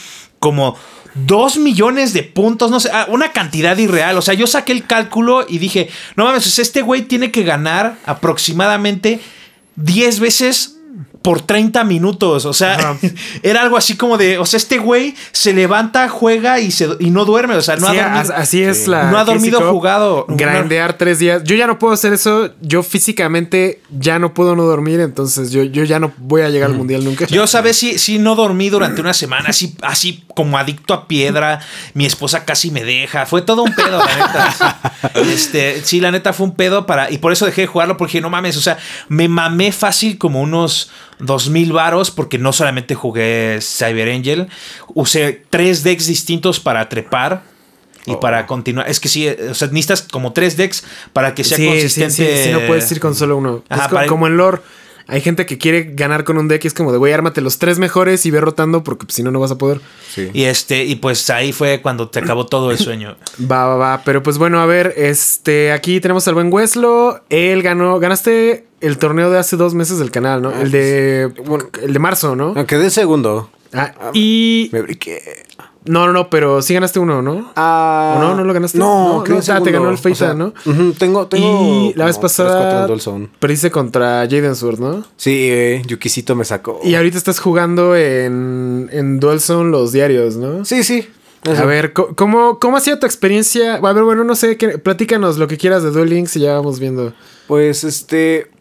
como 0.42 0.76
2 1.14 1.58
millones 1.58 2.14
de 2.14 2.24
puntos, 2.24 2.72
no 2.72 2.80
sé, 2.80 2.90
ah, 2.92 3.06
una 3.10 3.32
cantidad 3.32 3.78
irreal. 3.78 4.18
O 4.18 4.22
sea, 4.22 4.34
yo 4.34 4.48
saqué 4.48 4.72
el 4.72 4.88
cálculo 4.88 5.46
y 5.48 5.60
dije, 5.60 5.90
no 6.16 6.26
mames, 6.26 6.58
este 6.58 6.82
güey 6.82 7.04
tiene 7.04 7.32
que 7.32 7.44
ganar 7.44 7.98
aproximadamente 8.06 9.20
10 9.76 10.20
veces 10.20 10.80
por 11.22 11.42
30 11.42 11.84
minutos. 11.84 12.46
O 12.46 12.54
sea, 12.54 12.98
era 13.44 13.62
algo 13.62 13.78
así 13.78 13.96
como 13.96 14.18
de, 14.18 14.38
o 14.40 14.46
sea, 14.46 14.58
este 14.58 14.78
güey 14.80 15.16
se 15.32 15.54
levanta, 15.54 16.10
juega 16.10 16.60
y, 16.60 16.72
se, 16.72 16.90
y 17.00 17.10
no 17.12 17.26
duerme. 17.26 17.56
O 17.56 17.62
sea, 17.62 17.76
no 17.76 17.90
Sí, 17.92 17.98
ha 17.98 18.04
dormido. 18.04 18.22
as- 18.22 18.30
así 18.32 18.64
es 18.64 18.88
la. 18.88 19.12
No 19.12 19.18
ha 19.18 19.24
dormido 19.24 19.62
jugado. 19.72 20.26
Grandear 20.28 20.98
tres 20.98 21.20
días. 21.20 21.44
Yo 21.44 21.56
ya 21.56 21.68
no 21.68 21.78
puedo 21.80 21.94
hacer 21.94 22.14
eso. 22.14 22.52
Yo 22.62 22.82
físicamente 22.84 23.82
ya 23.98 24.20
no 24.20 24.34
puedo 24.34 24.56
no 24.56 24.64
dormir. 24.64 25.00
Entonces 25.00 25.52
yo, 25.52 25.64
yo 25.64 25.84
ya 25.84 26.00
no 26.00 26.12
voy 26.18 26.42
a 26.42 26.50
llegar 26.50 26.70
al 26.72 26.76
mundial 26.78 27.04
nunca. 27.04 27.26
Yo, 27.28 27.46
¿sabes? 27.48 27.78
Sí, 27.78 27.98
sí, 28.00 28.18
no 28.20 28.36
dormí 28.36 28.70
durante 28.70 29.02
una 29.02 29.14
semana, 29.14 29.50
así, 29.50 29.76
así 29.82 30.24
como 30.36 30.58
adicto 30.58 30.94
a 30.94 31.08
piedra. 31.08 31.60
Mi 31.94 32.06
esposa 32.06 32.46
casi 32.46 32.72
me 32.72 32.84
deja. 32.84 33.26
Fue 33.26 33.42
todo 33.42 33.64
un 33.64 33.74
pedo, 33.76 34.00
la 34.00 34.16
neta. 34.16 34.78
Este, 35.16 35.82
sí, 35.84 36.00
la 36.00 36.12
neta 36.12 36.32
fue 36.34 36.46
un 36.46 36.56
pedo 36.56 36.86
para. 36.86 37.12
Y 37.12 37.18
por 37.18 37.32
eso 37.32 37.46
dejé 37.46 37.62
de 37.62 37.68
jugarlo, 37.68 37.98
porque 37.98 38.22
no 38.22 38.30
mames, 38.30 38.56
o 38.58 38.62
sea, 38.62 38.78
me 39.10 39.28
mamé 39.28 39.72
fácil 39.72 40.18
como 40.18 40.42
unos 40.42 40.90
dos 41.22 41.50
mil 41.50 41.72
varos, 41.72 42.12
porque 42.12 42.38
no 42.38 42.54
solamente 42.54 42.96
jugué 42.96 43.60
Cyber 43.62 44.10
Angel, 44.10 44.48
usé 44.94 45.44
tres 45.50 45.84
decks 45.84 46.08
distintos 46.08 46.60
para 46.60 46.90
trepar. 46.90 47.44
Y 48.08 48.16
para 48.16 48.48
continuar, 48.48 48.90
es 48.90 49.00
que 49.00 49.08
sí, 49.08 49.28
o 49.30 49.54
sea, 49.54 49.68
necesitas 49.68 50.02
como 50.02 50.34
tres 50.34 50.58
decks 50.58 50.84
para 51.14 51.36
que 51.36 51.44
sea 51.44 51.56
sí, 51.58 51.64
sí, 51.64 51.70
consistente. 51.70 52.38
sí, 52.38 52.44
sí, 52.46 52.52
no 52.52 52.66
puedes 52.66 52.92
ir 52.92 53.00
con 53.00 53.14
solo 53.14 53.38
uno. 53.38 53.64
Ajá, 53.70 53.84
es 53.86 53.92
para- 53.92 54.08
como 54.08 54.26
en 54.26 54.38
lore. 54.38 54.58
Hay 55.12 55.20
gente 55.20 55.46
que 55.46 55.58
quiere 55.58 55.92
ganar 55.92 56.24
con 56.24 56.38
un 56.38 56.48
deck 56.48 56.64
y 56.64 56.68
es 56.68 56.74
como 56.74 56.94
de, 56.94 56.98
güey, 56.98 57.12
ármate 57.12 57.42
los 57.42 57.60
tres 57.60 57.80
mejores 57.80 58.26
y 58.26 58.32
ve 58.32 58.40
rotando 58.40 58.82
porque 58.82 59.06
pues, 59.06 59.16
si 59.16 59.24
no, 59.24 59.30
no 59.30 59.42
vas 59.42 59.52
a 59.52 59.58
poder. 59.58 59.82
Sí. 60.10 60.30
Y 60.34 60.44
este, 60.44 60.86
y 60.86 60.96
pues 60.96 61.30
ahí 61.30 61.52
fue 61.52 61.82
cuando 61.82 62.08
te 62.08 62.20
acabó 62.20 62.46
todo 62.46 62.72
el 62.72 62.78
sueño. 62.78 63.18
Va, 63.52 63.68
va, 63.68 63.76
va. 63.76 64.02
Pero 64.06 64.24
pues 64.24 64.38
bueno, 64.38 64.62
a 64.62 64.66
ver, 64.66 64.94
este, 64.96 65.74
aquí 65.74 66.00
tenemos 66.00 66.26
al 66.30 66.36
buen 66.36 66.52
Weslo. 66.52 67.26
Él 67.30 67.62
ganó, 67.62 68.00
ganaste 68.00 68.68
el 68.80 68.98
torneo 68.98 69.30
de 69.30 69.38
hace 69.38 69.58
dos 69.58 69.74
meses 69.74 70.00
del 70.00 70.12
canal, 70.12 70.42
¿no? 70.42 70.54
Ah, 70.56 70.62
el 70.62 70.72
de, 70.72 71.30
bueno, 71.46 71.66
el 71.82 71.92
de 71.92 72.00
marzo, 72.00 72.38
¿no? 72.38 72.54
Me 72.54 72.66
quedé 72.66 72.90
segundo. 72.90 73.50
Ah, 73.74 73.94
y 74.14 74.70
Me 74.72 74.82
briqué. 74.82 75.22
No, 75.86 76.06
no, 76.06 76.14
no, 76.14 76.30
pero 76.30 76.62
sí 76.62 76.74
ganaste 76.74 77.00
uno, 77.00 77.22
¿no? 77.22 77.52
Ah, 77.56 78.16
¿O 78.18 78.22
no? 78.22 78.36
¿No 78.36 78.44
lo 78.44 78.54
ganaste? 78.54 78.78
No, 78.78 79.18
No, 79.18 79.24
quedé 79.24 79.34
no, 79.36 79.40
o 79.40 79.44
sea, 79.44 79.62
te 79.62 79.72
ganó 79.72 79.90
el 79.90 79.98
Feita, 79.98 80.26
O 80.26 80.28
sea, 80.28 80.34
¿no? 80.36 80.54
tengo, 80.98 81.28
tengo. 81.28 81.92
y 81.92 81.94
la 81.98 82.06
vez 82.06 82.18
pasada 82.18 82.88
perdiste 83.40 83.72
contra 83.72 84.22
Jaden 84.30 84.56
Sword, 84.56 84.80
¿no? 84.80 85.04
Sí, 85.18 85.48
eh, 85.50 85.82
Yukisito 85.88 86.36
me 86.36 86.46
sacó. 86.46 86.80
Y 86.84 86.96
ahorita 86.96 87.18
estás 87.18 87.40
jugando 87.40 87.96
en, 87.96 88.90
en 88.92 89.20
Dual 89.20 89.40
Zone 89.42 89.72
los 89.72 89.92
diarios, 89.92 90.36
¿no? 90.36 90.66
Sí, 90.66 90.84
sí. 90.84 91.08
A 91.48 91.66
ver, 91.66 91.94
¿cómo, 91.94 92.60
¿cómo 92.60 92.78
ha 92.78 92.82
sido 92.82 93.00
tu 93.00 93.08
experiencia? 93.08 93.76
A 93.78 93.94
ver, 93.94 94.04
bueno, 94.04 94.24
no 94.24 94.36
sé, 94.36 94.58
¿qué- 94.58 94.78
platícanos 94.78 95.40
lo 95.40 95.48
que 95.48 95.58
quieras 95.58 95.82
de 95.82 95.90
Duel 95.90 96.10
Links 96.12 96.36
y 96.36 96.42
ya 96.42 96.54
vamos 96.54 96.80
viendo. 96.80 97.14
Pues 97.48 97.84
este. 97.84 98.52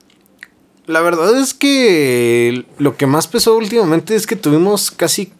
La 0.86 1.02
verdad 1.02 1.38
es 1.38 1.52
que 1.54 2.64
lo 2.78 2.96
que 2.96 3.06
más 3.06 3.28
pesó 3.28 3.56
últimamente 3.56 4.16
es 4.16 4.26
que 4.26 4.34
tuvimos 4.34 4.90
casi 4.90 5.32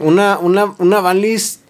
una, 0.00 0.38
una, 0.38 0.74
una 0.78 1.00
banlist 1.00 1.60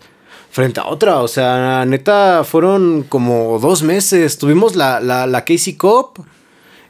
frente 0.51 0.81
a 0.81 0.87
otra. 0.87 1.21
O 1.23 1.29
sea, 1.29 1.85
neta, 1.87 2.45
fueron 2.45 3.05
como 3.09 3.59
dos 3.59 3.83
meses. 3.83 4.39
Tuvimos 4.39 4.77
la, 4.77 5.01
la, 5.01 5.27
la 5.27 5.45
Casey 5.45 5.75
Cup. 5.75 6.25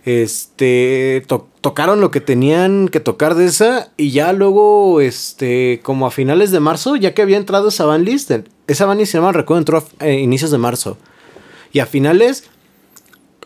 Este. 0.05 1.25
to- 1.27 1.49
tocaron 1.61 2.01
lo 2.01 2.11
que 2.13 2.21
tenían 2.21 2.89
que 2.89 3.01
tocar 3.01 3.35
de 3.35 3.47
esa. 3.47 3.91
Y 3.97 4.11
ya 4.11 4.33
luego, 4.33 5.01
este. 5.01 5.81
Como 5.83 6.07
a 6.07 6.11
finales 6.11 6.51
de 6.53 6.61
marzo, 6.61 6.97
ya 6.97 7.13
que 7.15 7.23
había 7.23 7.37
entrado 7.37 7.69
esa 7.69 7.85
banlist. 7.87 8.31
Esa 8.67 8.87
banlist, 8.87 9.13
si 9.13 9.19
no 9.19 9.25
mal 9.25 9.35
recuerdo, 9.35 9.59
entró 9.61 9.85
a, 9.99 10.07
eh, 10.07 10.21
inicios 10.21 10.51
de 10.51 10.59
marzo. 10.59 10.97
Y 11.73 11.81
a 11.81 11.87
finales 11.87 12.45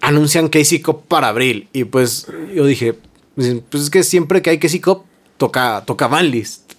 anuncian 0.03 0.49
Casey 0.49 0.81
Cup 0.81 1.03
para 1.09 1.29
abril. 1.29 1.69
Y 1.73 1.85
pues 1.85 2.27
yo 2.55 2.65
dije, 2.67 2.95
pues 3.35 3.83
es 3.85 3.91
que 3.91 4.03
siempre 4.03 4.43
que 4.43 4.51
hay 4.51 4.59
Casey 4.59 4.81
Cup, 4.81 5.03
toca, 5.37 5.83
toca 5.87 6.07
Vanlist. 6.09 6.70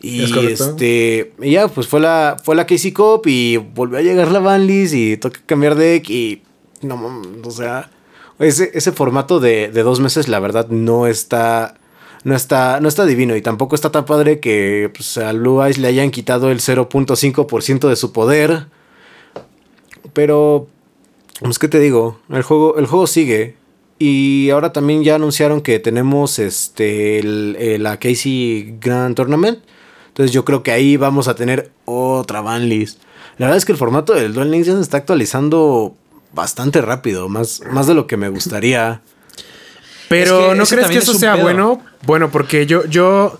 Y 0.00 0.22
Es 0.22 0.60
este, 0.60 1.32
y 1.40 1.52
ya, 1.52 1.68
pues 1.68 1.88
fue 1.88 2.00
la, 2.00 2.36
fue 2.42 2.54
la 2.54 2.66
Casey 2.66 2.92
Cup 2.92 3.22
y 3.26 3.56
volvió 3.56 3.98
a 3.98 4.02
llegar 4.02 4.30
la 4.30 4.38
Vanlist 4.38 4.94
y 4.94 5.16
toca 5.16 5.40
cambiar 5.46 5.74
deck 5.74 6.08
y 6.10 6.42
no, 6.82 7.22
o 7.42 7.50
sea, 7.50 7.90
ese, 8.38 8.70
ese 8.74 8.92
formato 8.92 9.40
de, 9.40 9.68
de 9.68 9.82
dos 9.82 10.00
meses, 10.00 10.28
la 10.28 10.38
verdad, 10.38 10.68
no 10.68 11.06
está, 11.06 11.74
no 12.24 12.34
está, 12.34 12.80
no 12.80 12.88
está 12.88 13.06
divino 13.06 13.36
y 13.36 13.42
tampoco 13.42 13.74
está 13.74 13.90
tan 13.90 14.04
padre 14.04 14.40
que 14.40 14.90
pues, 14.94 15.16
a 15.18 15.30
Eyes 15.30 15.78
le 15.78 15.88
hayan 15.88 16.10
quitado 16.10 16.50
el 16.50 16.60
0.5% 16.60 17.88
de 17.88 17.96
su 17.96 18.12
poder. 18.12 18.66
Pero 20.12 20.68
pues, 21.40 21.58
¿qué 21.58 21.68
te 21.68 21.78
digo? 21.78 22.18
El 22.28 22.42
juego, 22.42 22.78
el 22.78 22.86
juego 22.86 23.06
sigue. 23.06 23.56
Y 23.98 24.50
ahora 24.50 24.72
también 24.72 25.02
ya 25.04 25.14
anunciaron 25.14 25.60
que 25.62 25.78
tenemos 25.78 26.38
este 26.38 27.18
el- 27.18 27.56
el- 27.58 27.82
la 27.82 27.98
Casey 27.98 28.76
Grand 28.80 29.14
Tournament. 29.16 29.58
Entonces 30.08 30.32
yo 30.32 30.44
creo 30.44 30.62
que 30.62 30.70
ahí 30.72 30.96
vamos 30.96 31.28
a 31.28 31.34
tener 31.34 31.70
otra 31.84 32.40
banlist. 32.40 33.00
La 33.38 33.46
verdad 33.46 33.58
es 33.58 33.64
que 33.64 33.72
el 33.72 33.78
formato 33.78 34.14
del 34.14 34.32
Duel 34.34 34.50
Links 34.50 34.66
ya 34.66 34.74
se 34.74 34.80
está 34.80 34.96
actualizando 34.98 35.94
bastante 36.32 36.80
rápido. 36.82 37.28
Más, 37.28 37.62
más 37.70 37.86
de 37.86 37.94
lo 37.94 38.06
que 38.06 38.16
me 38.16 38.28
gustaría. 38.28 39.00
Pero 40.08 40.38
Es 40.38 40.48
que 40.50 40.54
¿no 40.58 40.64
crees 40.66 40.88
que 40.88 40.98
eso 40.98 41.12
es 41.12 41.18
sea 41.18 41.32
pedo. 41.34 41.42
bueno? 41.42 41.82
Bueno, 42.02 42.30
porque 42.30 42.66
yo, 42.66 42.84
yo 42.86 43.38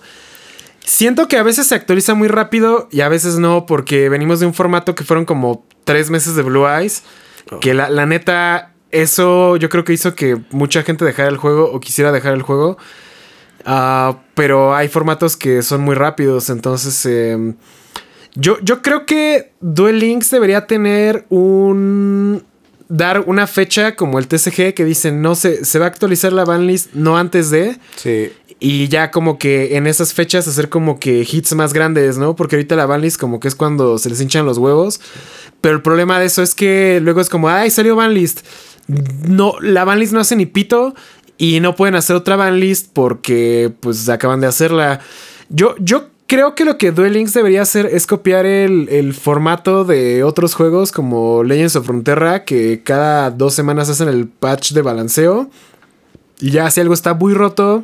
siento 0.83 1.27
que 1.27 1.37
a 1.37 1.43
veces 1.43 1.67
se 1.67 1.75
actualiza 1.75 2.13
muy 2.13 2.27
rápido 2.27 2.89
y 2.91 3.01
a 3.01 3.09
veces 3.09 3.37
no, 3.39 3.65
porque 3.65 4.09
venimos 4.09 4.39
de 4.39 4.45
un 4.47 4.53
formato 4.53 4.93
que 4.95 5.03
fueron 5.03 5.25
como 5.25 5.65
tres 5.83 6.09
meses 6.09 6.35
de 6.35 6.41
Blue 6.43 6.67
Eyes. 6.67 7.03
Que 7.61 7.73
la, 7.73 7.89
la 7.89 8.05
neta, 8.05 8.73
eso 8.91 9.57
yo 9.57 9.69
creo 9.69 9.83
que 9.83 9.93
hizo 9.93 10.15
que 10.15 10.37
mucha 10.51 10.83
gente 10.83 11.05
dejara 11.05 11.29
el 11.29 11.37
juego 11.37 11.71
o 11.71 11.79
quisiera 11.79 12.11
dejar 12.11 12.33
el 12.33 12.41
juego. 12.41 12.77
Ah, 13.65 14.19
pero 14.33 14.75
hay 14.75 14.87
formatos 14.87 15.35
que 15.35 15.61
son 15.61 15.81
muy 15.81 15.95
rápidos, 15.95 16.49
entonces 16.49 17.05
em, 17.05 17.55
yo, 18.39 18.59
yo 18.61 18.83
creo 18.83 19.05
que 19.05 19.51
Duel 19.61 19.99
Links 19.99 20.29
debería 20.29 20.67
tener 20.67 21.25
un. 21.29 22.43
dar 22.87 23.21
una 23.25 23.47
fecha 23.47 23.95
como 23.95 24.19
el 24.19 24.27
TCG 24.27 24.75
que 24.75 24.85
dicen 24.85 25.21
no 25.23 25.33
se, 25.33 25.65
se 25.65 25.79
va 25.79 25.85
a 25.85 25.87
actualizar 25.89 26.31
la 26.31 26.45
banlist 26.45 26.93
no 26.93 27.17
antes 27.17 27.49
de. 27.49 27.77
Sí. 27.95 28.31
Y 28.59 28.87
ya 28.89 29.11
como 29.11 29.37
que 29.39 29.75
en 29.75 29.87
esas 29.87 30.13
fechas 30.13 30.47
hacer 30.47 30.69
como 30.69 30.99
que 30.99 31.27
hits 31.29 31.53
más 31.55 31.73
grandes, 31.73 32.17
¿no? 32.17 32.35
Porque 32.35 32.55
ahorita 32.55 32.75
la 32.75 32.85
banlist 32.85 33.19
como 33.19 33.39
que 33.39 33.47
es 33.47 33.55
cuando 33.55 33.97
se 33.97 34.09
les 34.09 34.21
hinchan 34.21 34.45
los 34.45 34.59
huevos. 34.59 35.01
Pero 35.61 35.75
el 35.75 35.81
problema 35.81 36.19
de 36.19 36.27
eso 36.27 36.43
es 36.43 36.53
que 36.53 36.99
luego 37.01 37.21
es 37.21 37.29
como, 37.29 37.49
ay, 37.49 37.71
salió 37.71 37.95
banlist. 37.95 38.45
No, 38.87 39.55
la 39.61 39.83
banlist 39.83 40.13
no 40.13 40.19
hace 40.19 40.35
ni 40.35 40.45
pito 40.45 40.95
y 41.37 41.59
no 41.59 41.75
pueden 41.75 41.95
hacer 41.95 42.15
otra 42.15 42.35
banlist 42.35 42.91
porque 42.93 43.71
pues 43.79 44.07
acaban 44.09 44.41
de 44.41 44.47
hacerla. 44.47 44.99
Yo, 45.49 45.75
yo 45.79 46.09
creo 46.27 46.55
que 46.55 46.65
lo 46.65 46.77
que 46.77 46.91
Duel 46.91 47.13
Links 47.13 47.33
debería 47.33 47.61
hacer 47.61 47.85
es 47.85 48.07
copiar 48.07 48.45
el, 48.45 48.87
el 48.89 49.13
formato 49.13 49.85
de 49.85 50.23
otros 50.23 50.53
juegos 50.53 50.91
como 50.91 51.43
Legends 51.43 51.75
of 51.75 51.85
Frontera 51.85 52.43
que 52.43 52.81
cada 52.83 53.31
dos 53.31 53.53
semanas 53.53 53.89
hacen 53.89 54.09
el 54.09 54.27
patch 54.27 54.71
de 54.73 54.81
balanceo. 54.81 55.49
Y 56.39 56.51
ya 56.51 56.69
si 56.69 56.81
algo 56.81 56.93
está 56.93 57.13
muy 57.13 57.33
roto, 57.33 57.83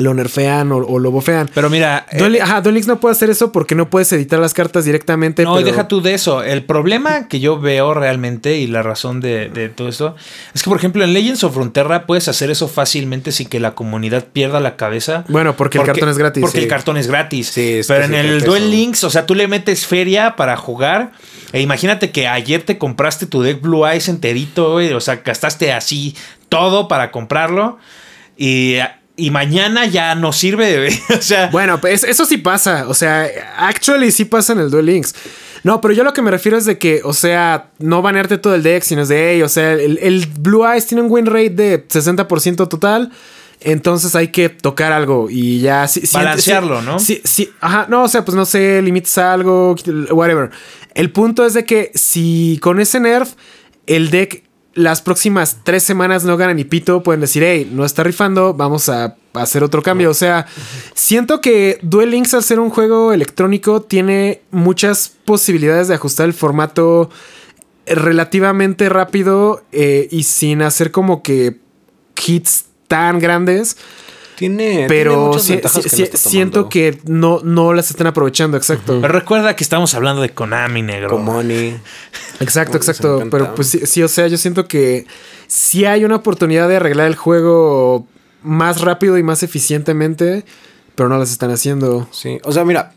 lo 0.00 0.14
nerfean 0.14 0.72
o, 0.72 0.78
o 0.78 0.98
lo 0.98 1.10
bofean. 1.10 1.50
Pero 1.54 1.70
mira, 1.70 2.06
eh, 2.10 2.18
Duel, 2.18 2.40
ajá, 2.40 2.60
Duel 2.60 2.74
Links 2.74 2.88
no 2.88 3.00
puede 3.00 3.12
hacer 3.12 3.30
eso 3.30 3.52
porque 3.52 3.74
no 3.74 3.90
puedes 3.90 4.12
editar 4.12 4.38
las 4.38 4.54
cartas 4.54 4.84
directamente. 4.84 5.44
No, 5.44 5.58
y 5.60 5.62
pero- 5.64 5.72
deja 5.76 5.88
tú 5.88 6.00
de 6.02 6.14
eso. 6.14 6.42
El 6.42 6.64
problema 6.64 7.28
que 7.28 7.40
yo 7.40 7.58
veo 7.60 7.94
realmente 7.94 8.56
y 8.58 8.66
la 8.66 8.82
razón 8.82 9.20
de, 9.20 9.48
de 9.48 9.68
todo 9.68 9.88
esto 9.88 10.16
es 10.54 10.62
que, 10.62 10.70
por 10.70 10.78
ejemplo, 10.78 11.04
en 11.04 11.12
Legends 11.12 11.44
of 11.44 11.54
Frontera 11.54 12.06
puedes 12.06 12.28
hacer 12.28 12.50
eso 12.50 12.68
fácilmente 12.68 13.32
sin 13.32 13.48
que 13.48 13.60
la 13.60 13.74
comunidad 13.74 14.24
pierda 14.32 14.60
la 14.60 14.76
cabeza. 14.76 15.24
Bueno, 15.28 15.56
porque 15.56 15.78
el 15.78 15.84
cartón 15.84 16.08
es 16.08 16.18
gratis, 16.18 16.40
Porque 16.42 16.58
sí. 16.58 16.64
el 16.64 16.68
cartón 16.70 16.96
es 16.96 17.06
gratis. 17.06 17.48
Sí, 17.48 17.74
es 17.78 17.86
Pero 17.86 18.04
en 18.04 18.14
el 18.14 18.40
Duel 18.42 18.62
eso. 18.64 18.70
Links, 18.72 19.04
o 19.04 19.10
sea, 19.10 19.26
tú 19.26 19.34
le 19.34 19.48
metes 19.48 19.86
feria 19.86 20.36
para 20.36 20.56
jugar. 20.56 21.12
E 21.52 21.60
imagínate 21.60 22.10
que 22.10 22.28
ayer 22.28 22.62
te 22.62 22.78
compraste 22.78 23.26
tu 23.26 23.42
deck 23.42 23.60
Blue 23.60 23.86
Eyes 23.86 24.08
enterito, 24.08 24.72
güey, 24.72 24.92
O 24.92 25.00
sea, 25.00 25.16
gastaste 25.16 25.72
así 25.72 26.14
todo 26.48 26.88
para 26.88 27.10
comprarlo. 27.10 27.78
Y, 28.36 28.76
y 29.20 29.30
mañana 29.30 29.86
ya 29.86 30.14
no 30.14 30.32
sirve. 30.32 30.88
o 31.18 31.22
sea, 31.22 31.48
Bueno, 31.48 31.80
pues 31.80 32.04
eso 32.04 32.24
sí 32.24 32.36
pasa. 32.38 32.86
O 32.88 32.94
sea, 32.94 33.28
actually 33.58 34.10
sí 34.12 34.24
pasa 34.24 34.52
en 34.54 34.60
el 34.60 34.70
Duel 34.70 34.86
Links. 34.86 35.14
No, 35.62 35.80
pero 35.82 35.92
yo 35.92 36.04
lo 36.04 36.12
que 36.14 36.22
me 36.22 36.30
refiero 36.30 36.56
es 36.56 36.64
de 36.64 36.78
que, 36.78 37.02
o 37.04 37.12
sea, 37.12 37.70
no 37.78 38.00
banearte 38.00 38.38
todo 38.38 38.54
el 38.54 38.62
deck, 38.62 38.82
sino 38.82 39.02
es 39.02 39.08
de, 39.08 39.32
hey, 39.34 39.42
o 39.42 39.48
sea, 39.48 39.72
el, 39.74 39.98
el 39.98 40.26
Blue 40.38 40.64
Eyes 40.66 40.86
tiene 40.86 41.02
un 41.02 41.10
win 41.10 41.26
rate 41.26 41.50
de 41.50 41.86
60% 41.86 42.66
total. 42.68 43.10
Entonces 43.62 44.16
hay 44.16 44.28
que 44.28 44.48
tocar 44.48 44.90
algo 44.92 45.28
y 45.28 45.60
ya. 45.60 45.86
si- 45.86 46.06
si- 46.06 46.16
Balancearlo, 46.16 46.80
si- 46.80 46.86
¿no? 46.86 46.98
Sí, 46.98 47.20
sí, 47.24 47.50
ajá, 47.60 47.86
no, 47.90 48.04
o 48.04 48.08
sea, 48.08 48.24
pues 48.24 48.34
no 48.34 48.46
sé, 48.46 48.80
limites 48.80 49.18
algo, 49.18 49.76
whatever. 50.12 50.50
El 50.94 51.12
punto 51.12 51.44
es 51.44 51.52
de 51.52 51.66
que 51.66 51.90
si 51.94 52.58
con 52.62 52.80
ese 52.80 52.98
nerf 53.00 53.34
el 53.86 54.08
deck 54.10 54.44
las 54.82 55.02
próximas 55.02 55.58
tres 55.62 55.82
semanas 55.82 56.24
no 56.24 56.36
gana 56.36 56.54
ni 56.54 56.64
pito, 56.64 57.02
pueden 57.02 57.20
decir, 57.20 57.42
hey, 57.42 57.70
no 57.72 57.84
está 57.84 58.02
rifando, 58.02 58.54
vamos 58.54 58.88
a 58.88 59.16
hacer 59.34 59.62
otro 59.62 59.82
cambio. 59.82 60.10
O 60.10 60.14
sea, 60.14 60.46
siento 60.94 61.40
que 61.40 61.78
Duel 61.82 62.10
Links 62.10 62.34
al 62.34 62.42
ser 62.42 62.58
un 62.58 62.70
juego 62.70 63.12
electrónico 63.12 63.82
tiene 63.82 64.42
muchas 64.50 65.12
posibilidades 65.24 65.88
de 65.88 65.94
ajustar 65.94 66.26
el 66.26 66.34
formato 66.34 67.10
relativamente 67.86 68.88
rápido 68.88 69.62
eh, 69.72 70.08
y 70.10 70.24
sin 70.24 70.62
hacer 70.62 70.90
como 70.90 71.22
que 71.22 71.58
hits 72.26 72.66
tan 72.88 73.18
grandes. 73.18 73.76
Tiene, 74.40 74.68
tiene 74.70 74.88
Pero 74.88 75.26
muchas 75.26 75.42
si- 75.42 75.52
ventajas 75.52 75.82
si- 75.84 75.90
que 75.90 75.96
si- 75.96 76.02
no 76.12 76.18
siento 76.18 76.68
que 76.70 76.98
no, 77.04 77.40
no 77.44 77.74
las 77.74 77.90
están 77.90 78.06
aprovechando, 78.06 78.56
exacto. 78.56 78.98
pero 79.02 79.12
recuerda 79.12 79.54
que 79.54 79.62
estamos 79.62 79.92
hablando 79.94 80.22
de 80.22 80.30
Konami, 80.30 80.80
negro. 80.80 81.10
Con 81.10 81.26
Money. 81.26 81.76
Exacto, 82.40 82.78
exacto. 82.78 83.22
Pero 83.30 83.54
pues 83.54 83.68
sí, 83.68 83.80
sí, 83.84 84.02
o 84.02 84.08
sea, 84.08 84.28
yo 84.28 84.38
siento 84.38 84.66
que 84.66 85.04
sí 85.46 85.84
hay 85.84 86.06
una 86.06 86.16
oportunidad 86.16 86.68
de 86.70 86.76
arreglar 86.76 87.08
el 87.08 87.16
juego 87.16 88.06
más 88.42 88.80
rápido 88.80 89.18
y 89.18 89.22
más 89.22 89.42
eficientemente, 89.42 90.46
pero 90.94 91.10
no 91.10 91.18
las 91.18 91.30
están 91.32 91.50
haciendo. 91.50 92.08
Sí, 92.10 92.38
o 92.42 92.52
sea, 92.52 92.64
mira, 92.64 92.94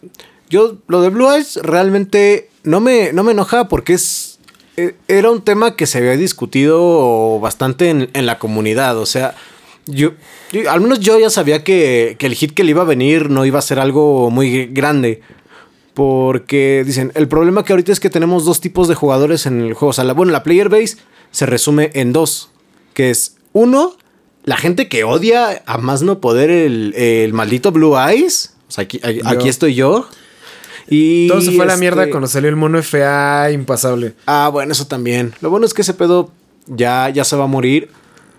yo 0.50 0.78
lo 0.88 1.02
de 1.02 1.10
Blue 1.10 1.30
Eyes 1.30 1.58
realmente 1.62 2.48
no 2.64 2.80
me, 2.80 3.12
no 3.12 3.26
me 3.26 3.34
enoja 3.34 3.68
porque 3.68 3.96
es 3.96 4.40
eh, 4.78 4.96
era 5.10 5.30
un 5.30 5.42
tema 5.42 5.76
que 5.76 5.88
se 5.88 5.98
había 5.98 6.16
discutido 6.16 7.38
bastante 7.42 7.90
en, 7.90 8.10
en 8.14 8.26
la 8.26 8.40
comunidad, 8.40 8.98
o 8.98 9.06
sea, 9.06 9.36
yo, 9.86 10.14
yo- 10.52 10.70
al 10.72 10.82
menos 10.82 11.00
yo 11.00 11.20
ya 11.20 11.30
sabía 11.30 11.64
que, 11.64 12.16
que 12.20 12.26
el 12.28 12.36
hit 12.36 12.54
que 12.54 12.64
le 12.64 12.72
iba 12.72 12.82
a 12.82 12.86
venir 12.86 13.30
no 13.30 13.46
iba 13.46 13.60
a 13.60 13.62
ser 13.62 13.80
algo 13.80 14.30
muy 14.30 14.66
grande. 14.68 15.22
Porque 15.94 16.84
dicen, 16.86 17.12
el 17.14 17.28
problema 17.28 17.64
que 17.64 17.74
ahorita 17.74 17.92
es 17.92 18.00
que 18.00 18.10
tenemos 18.10 18.46
dos 18.46 18.60
tipos 18.60 18.88
de 18.88 18.96
jugadores 18.96 19.46
en 19.46 19.62
el 19.62 19.74
juego. 19.74 19.92
O 19.92 19.94
sea, 19.94 20.04
la, 20.04 20.14
bueno, 20.14 20.32
la 20.32 20.42
player 20.42 20.68
base 20.70 20.98
se 21.32 21.46
resume 21.46 21.92
en 21.94 22.14
dos. 22.14 22.50
Que 22.96 23.12
es, 23.12 23.36
uno, 23.54 23.96
la 24.44 24.58
gente 24.58 24.90
que 24.90 25.04
odia 25.04 25.62
a 25.68 25.78
más 25.78 26.02
no 26.02 26.20
poder 26.20 26.50
el, 26.50 26.94
el 26.96 27.34
maldito 27.34 27.72
Blue 27.72 27.96
Eyes. 27.98 28.56
O 28.68 28.72
sea, 28.72 28.86
aquí, 28.86 29.00
aquí- 29.04 29.48
estoy 29.48 29.76
yo. 29.76 30.08
Y 30.90 31.28
Todo 31.28 31.42
se 31.42 31.52
fue 31.52 31.64
a 31.64 31.68
la 31.68 31.74
este, 31.74 31.82
mierda 31.82 32.10
cuando 32.10 32.28
salió 32.28 32.50
el 32.50 32.56
mono 32.56 32.82
FA 32.82 33.52
impasable. 33.52 34.14
Ah, 34.26 34.50
bueno, 34.52 34.72
eso 34.72 34.88
también. 34.88 35.34
Lo 35.42 35.50
bueno 35.52 35.66
es 35.66 35.74
que 35.76 35.84
ese 35.84 35.94
pedo 35.94 36.32
ya, 36.68 37.10
ya 37.10 37.24
se 37.24 37.36
va 37.36 37.44
a 37.44 37.48
morir. 37.48 37.90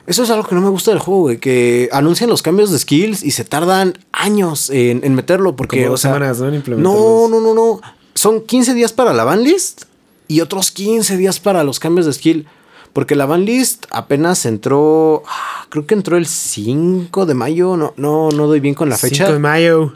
Eso 0.06 0.22
es 0.22 0.30
algo 0.30 0.46
que 0.46 0.54
no 0.54 0.60
me 0.60 0.68
gusta 0.68 0.90
del 0.90 1.00
juego, 1.00 1.22
güey. 1.22 1.38
Que 1.38 1.88
anuncian 1.92 2.28
los 2.28 2.42
cambios 2.42 2.70
de 2.70 2.78
skills 2.78 3.22
y 3.22 3.30
se 3.30 3.44
tardan 3.44 3.96
años 4.12 4.68
en, 4.70 5.00
en 5.02 5.14
meterlo. 5.14 5.56
Porque, 5.56 5.78
Como 5.78 5.88
o 5.88 5.90
dos 5.92 6.00
sea, 6.00 6.12
semanas, 6.12 6.40
¿no? 6.40 6.48
En 6.48 6.62
no, 6.82 7.28
no, 7.28 7.40
no, 7.40 7.54
no. 7.54 7.80
Son 8.14 8.42
15 8.42 8.74
días 8.74 8.92
para 8.92 9.12
la 9.14 9.24
banlist 9.24 9.84
y 10.28 10.40
otros 10.40 10.70
15 10.72 11.16
días 11.16 11.40
para 11.40 11.64
los 11.64 11.80
cambios 11.80 12.06
de 12.06 12.12
skill. 12.12 12.46
Porque 12.92 13.16
la 13.16 13.26
banlist 13.26 13.86
apenas 13.90 14.44
entró. 14.46 15.22
ah, 15.26 15.66
Creo 15.70 15.86
que 15.86 15.94
entró 15.94 16.16
el 16.16 16.26
5 16.26 17.26
de 17.26 17.34
mayo. 17.34 17.76
No, 17.76 17.92
no, 17.96 18.28
no 18.30 18.46
doy 18.46 18.60
bien 18.60 18.74
con 18.74 18.88
la 18.88 18.96
5 18.96 19.08
fecha. 19.08 19.32
de 19.32 19.38
mayo. 19.38 19.94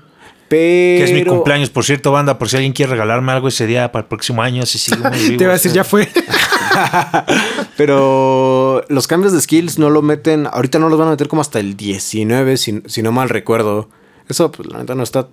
Pero. 0.49 0.99
Que 0.99 1.05
es 1.05 1.13
mi 1.13 1.25
cumpleaños, 1.25 1.69
por 1.71 1.85
cierto, 1.85 2.11
banda. 2.11 2.39
Por 2.39 2.49
si 2.49 2.57
alguien 2.57 2.73
quiere 2.73 2.91
regalarme 2.93 3.31
algo 3.33 3.49
ese 3.49 3.67
día 3.67 3.93
para 3.93 4.03
el 4.05 4.09
próximo 4.09 4.43
año, 4.43 4.65
si. 4.67 4.91
Te 5.37 5.45
iba 5.45 5.51
a 5.51 5.53
decir, 5.53 5.73
ya 5.73 5.85
fue. 5.85 6.09
Pero 7.77 8.58
los 8.89 9.07
cambios 9.07 9.33
de 9.33 9.41
skills 9.41 9.79
no 9.79 9.91
lo 9.91 10.03
meten. 10.03 10.47
Ahorita 10.47 10.79
no 10.79 10.89
los 10.89 10.99
van 10.99 11.09
a 11.09 11.13
meter 11.13 11.29
como 11.29 11.43
hasta 11.43 11.61
el 11.61 11.77
19, 11.77 12.57
si, 12.57 12.83
si 12.87 13.03
no 13.03 13.13
mal 13.13 13.29
recuerdo. 13.29 13.89
Eso, 14.29 14.51
pues, 14.51 14.69
la 14.69 14.79
neta 14.79 14.95
no 14.95 15.03
está 15.03 15.29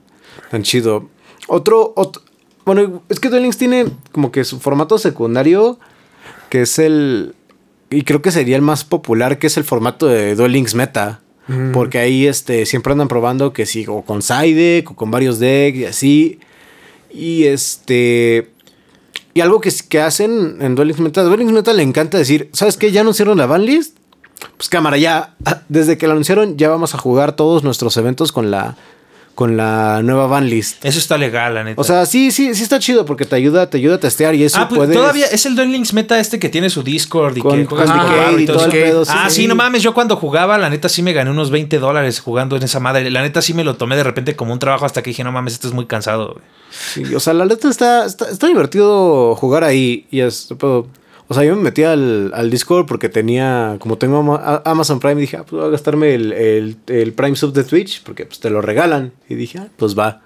tan 0.49 0.63
chido. 0.63 1.09
Otro, 1.47 1.93
otro. 1.95 2.21
Bueno, 2.65 3.03
es 3.09 3.19
que 3.19 3.29
Duel 3.29 3.43
Links 3.43 3.57
tiene 3.57 3.85
como 4.11 4.31
que 4.31 4.43
su 4.43 4.59
formato 4.59 4.97
secundario, 4.97 5.79
que 6.49 6.63
es 6.63 6.79
el. 6.79 7.35
Y 7.91 8.01
creo 8.01 8.21
que 8.21 8.31
sería 8.31 8.55
el 8.55 8.61
más 8.63 8.83
popular, 8.83 9.37
que 9.37 9.47
es 9.47 9.57
el 9.57 9.63
formato 9.63 10.07
de 10.07 10.35
Duel 10.35 10.53
Links 10.53 10.75
Meta. 10.75 11.21
Porque 11.73 11.99
ahí 11.99 12.25
este, 12.25 12.65
siempre 12.65 12.93
andan 12.93 13.07
probando 13.07 13.53
que 13.53 13.67
sí, 13.67 13.85
o 13.87 14.01
con 14.01 14.23
side 14.23 14.55
deck, 14.55 14.89
o 14.89 14.95
con 14.95 15.11
varios 15.11 15.37
decks 15.37 15.77
y 15.77 15.85
así. 15.85 16.39
Y 17.11 17.43
este. 17.43 18.49
Y 19.35 19.41
algo 19.41 19.59
que, 19.59 19.69
que 19.89 19.99
hacen 19.99 20.59
en 20.61 20.75
Duel 20.75 20.87
Links 20.87 21.01
Meta, 21.01 21.21
Duel 21.21 21.39
Links 21.39 21.53
Meta 21.53 21.73
le 21.73 21.83
encanta 21.83 22.17
decir, 22.17 22.49
¿sabes 22.53 22.77
qué? 22.77 22.93
¿Ya 22.93 23.01
anunciaron 23.01 23.37
la 23.37 23.45
banlist? 23.45 23.97
Pues 24.55 24.69
cámara, 24.69 24.97
ya, 24.97 25.35
desde 25.69 25.97
que 25.97 26.07
la 26.07 26.13
anunciaron, 26.13 26.57
ya 26.57 26.69
vamos 26.69 26.95
a 26.95 26.97
jugar 26.97 27.35
todos 27.35 27.61
nuestros 27.61 27.97
eventos 27.97 28.31
con 28.31 28.49
la, 28.49 28.77
con 29.35 29.57
la 29.57 30.01
nueva 30.01 30.27
banlist. 30.27 30.83
Eso 30.83 30.97
está 30.97 31.17
legal, 31.17 31.53
la 31.53 31.63
neta. 31.65 31.79
O 31.79 31.83
sea, 31.83 32.05
sí, 32.05 32.31
sí, 32.31 32.55
sí 32.55 32.63
está 32.63 32.79
chido 32.79 33.05
porque 33.05 33.25
te 33.25 33.35
ayuda, 33.35 33.69
te 33.69 33.77
ayuda 33.77 33.95
a 33.95 33.99
testear 33.99 34.33
y 34.33 34.43
eso 34.43 34.59
ah, 34.59 34.69
pues, 34.69 34.79
puedes... 34.79 34.95
todavía 34.95 35.25
es 35.25 35.45
el 35.45 35.55
Links 35.55 35.93
Meta 35.93 36.17
este 36.19 36.39
que 36.39 36.47
tiene 36.47 36.69
su 36.69 36.83
Discord 36.83 37.35
y 37.37 37.41
Con- 37.41 37.59
que 37.59 37.65
juegas 37.65 37.91
con 37.91 37.99
Barro 37.99 38.39
y 38.39 38.45
todo 38.45 38.65
el 38.65 38.71
pedo, 38.71 39.03
sí, 39.03 39.11
ah, 39.13 39.29
sí, 39.29 39.41
sí. 39.41 39.47
no 39.47 39.55
mames. 39.55 39.83
Yo 39.83 39.93
cuando 39.93 40.15
jugaba, 40.15 40.57
la 40.57 40.69
neta 40.69 40.87
sí 40.87 41.03
me 41.03 41.11
gané 41.11 41.29
unos 41.29 41.51
20 41.51 41.79
dólares 41.79 42.21
jugando 42.21 42.55
en 42.55 42.63
esa 42.63 42.79
madre. 42.79 43.11
La 43.11 43.21
neta 43.21 43.41
sí 43.41 43.53
me 43.53 43.65
lo 43.65 43.75
tomé 43.75 43.97
de 43.97 44.03
repente 44.03 44.37
como 44.37 44.53
un 44.53 44.59
trabajo 44.59 44.85
hasta 44.85 45.03
que 45.03 45.09
dije, 45.09 45.25
no 45.25 45.33
mames, 45.33 45.53
esto 45.53 45.67
es 45.67 45.73
muy 45.73 45.85
cansado. 45.85 46.33
güey". 46.33 46.45
Sí, 46.69 47.13
o 47.13 47.19
sea, 47.19 47.33
la 47.33 47.45
neta 47.45 47.69
está, 47.69 48.05
está, 48.05 48.29
está 48.29 48.47
divertido 48.47 49.35
jugar 49.35 49.65
ahí 49.65 50.07
y 50.11 50.21
es... 50.21 50.47
pero, 50.57 50.87
o 51.27 51.33
sea, 51.33 51.43
yo 51.43 51.55
me 51.55 51.61
metí 51.63 51.83
al, 51.83 52.31
al 52.33 52.49
Discord 52.49 52.85
porque 52.85 53.09
tenía, 53.09 53.77
como 53.79 53.97
tengo 53.97 54.19
Ama- 54.19 54.41
a- 54.43 54.61
Amazon 54.69 54.99
Prime, 54.99 55.19
dije, 55.21 55.37
ah, 55.37 55.43
pues 55.43 55.59
voy 55.59 55.67
a 55.67 55.71
gastarme 55.71 56.13
el, 56.15 56.31
el, 56.33 56.77
el 56.87 57.13
Prime 57.13 57.35
Sub 57.35 57.53
de 57.53 57.63
Twitch 57.63 58.03
porque 58.03 58.25
pues 58.25 58.39
te 58.39 58.49
lo 58.49 58.61
regalan. 58.61 59.11
Y 59.29 59.35
dije, 59.35 59.59
ah, 59.59 59.67
pues 59.77 59.97
va. 59.97 60.21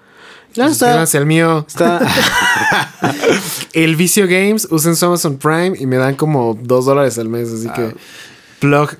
Neta 0.56 0.66
está, 1.04 1.18
al 1.18 1.26
mío. 1.26 1.64
está, 1.68 2.00
El 3.72 3.96
Vicio 3.96 4.26
Games, 4.26 4.66
usen 4.70 4.96
su 4.96 5.06
Amazon 5.06 5.38
Prime 5.38 5.72
y 5.78 5.86
me 5.86 5.96
dan 5.96 6.16
como 6.16 6.58
2 6.60 6.84
dólares 6.86 7.18
al 7.18 7.28
mes. 7.28 7.52
Así 7.52 7.68
Ah. 7.70 7.74
que, 7.74 7.94
plug. 8.58 8.90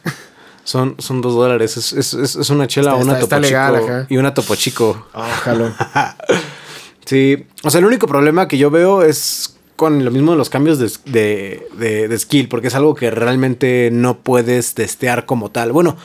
Son, 0.62 0.94
son 0.98 1.20
dos 1.20 1.34
dólares. 1.34 1.76
Es, 1.76 1.92
es, 1.92 2.14
es- 2.36 2.50
una 2.50 2.68
chela, 2.68 2.92
Está- 2.92 3.02
una 3.02 3.12
está- 3.14 3.20
topo 3.24 3.34
está 3.36 3.40
legal, 3.40 3.74
chico 3.80 3.86
ajá. 3.92 4.06
y 4.08 4.16
una 4.18 4.32
topo 4.34 4.54
chico. 4.54 5.06
Ojalá. 5.12 6.16
Sí. 7.04 7.44
O 7.64 7.70
sea, 7.70 7.80
el 7.80 7.86
único 7.86 8.06
problema 8.06 8.46
que 8.46 8.56
yo 8.56 8.70
veo 8.70 9.02
es 9.02 9.56
con 9.80 10.04
lo 10.04 10.10
mismo 10.10 10.32
de 10.32 10.36
los 10.36 10.50
cambios 10.50 10.78
de, 10.78 10.90
de, 11.06 11.66
de- 11.78 12.06
de 12.08 12.18
skill, 12.18 12.48
porque 12.48 12.68
es 12.68 12.74
algo 12.74 12.94
que 12.94 13.10
realmente 13.10 13.88
no 13.90 14.18
puedes 14.18 14.74
testear 14.74 15.24
como 15.24 15.50
tal. 15.50 15.72
Bueno, 15.72 15.96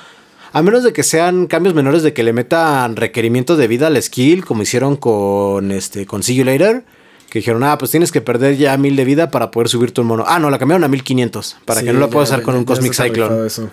a 0.53 0.61
menos 0.61 0.83
de 0.83 0.93
que 0.93 1.03
sean 1.03 1.47
cambios 1.47 1.75
menores 1.75 2.01
de 2.01 2.13
que 2.13 2.23
le 2.23 2.31
metan 2.31 2.95
requerimientos 2.95 3.57
de 3.57 3.67
vida 3.67 3.87
al 3.87 4.01
skill, 4.01 4.45
como 4.45 4.61
hicieron 4.61 4.95
con 4.95 5.71
este 5.71 6.05
con 6.05 6.23
See 6.23 6.35
You 6.35 6.45
Later. 6.45 6.85
Que 7.29 7.39
dijeron, 7.39 7.63
ah, 7.65 7.77
pues 7.77 7.91
tienes 7.91 8.13
que 8.13 8.21
perder 8.21 8.55
ya 8.55 8.77
mil 8.77 8.95
de 8.95 9.03
vida 9.03 9.29
para 9.29 9.51
poder 9.51 9.67
subir 9.67 9.91
tu 9.91 10.05
mono. 10.05 10.23
Ah, 10.25 10.39
no, 10.39 10.49
la 10.49 10.57
cambiaron 10.57 10.85
a 10.85 10.87
1500 10.87 11.57
para 11.65 11.81
Sí, 11.81 11.85
que 11.87 11.91
no 11.91 11.99
la 11.99 12.07
puedas 12.07 12.29
usar 12.29 12.41
con 12.43 12.53
ya- 12.53 12.59
un 12.59 12.65
Cosmic 12.65 12.93
Cyclone. 12.93 13.45
eso. 13.47 13.69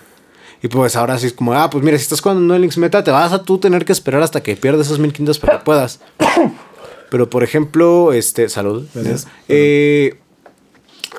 Y 0.61 0.67
pues 0.67 0.95
ahora 0.97 1.17
sí 1.17 1.27
es 1.27 1.33
como, 1.33 1.53
ah, 1.53 1.69
pues 1.69 1.81
mira, 1.83 1.97
si 1.97 2.03
estás 2.03 2.19
jugando 2.19 2.55
en 2.55 2.61
Links 2.61 2.77
Meta, 2.77 3.03
te 3.05 3.11
vas 3.11 3.31
a 3.31 3.43
tú 3.43 3.57
tener 3.59 3.85
que 3.85 3.93
esperar 3.93 4.21
hasta 4.21 4.43
que 4.43 4.55
pierdas 4.57 4.87
esos 4.87 4.99
1500 4.99 5.39
para 5.39 5.59
que 5.59 5.63
puedas. 5.65 6.01
Pero 7.13 7.29
por 7.29 7.43
ejemplo, 7.43 8.11
este, 8.11 8.49
salud. 8.49 8.87
Gracias. 8.95 9.27
Eh, 9.47 10.15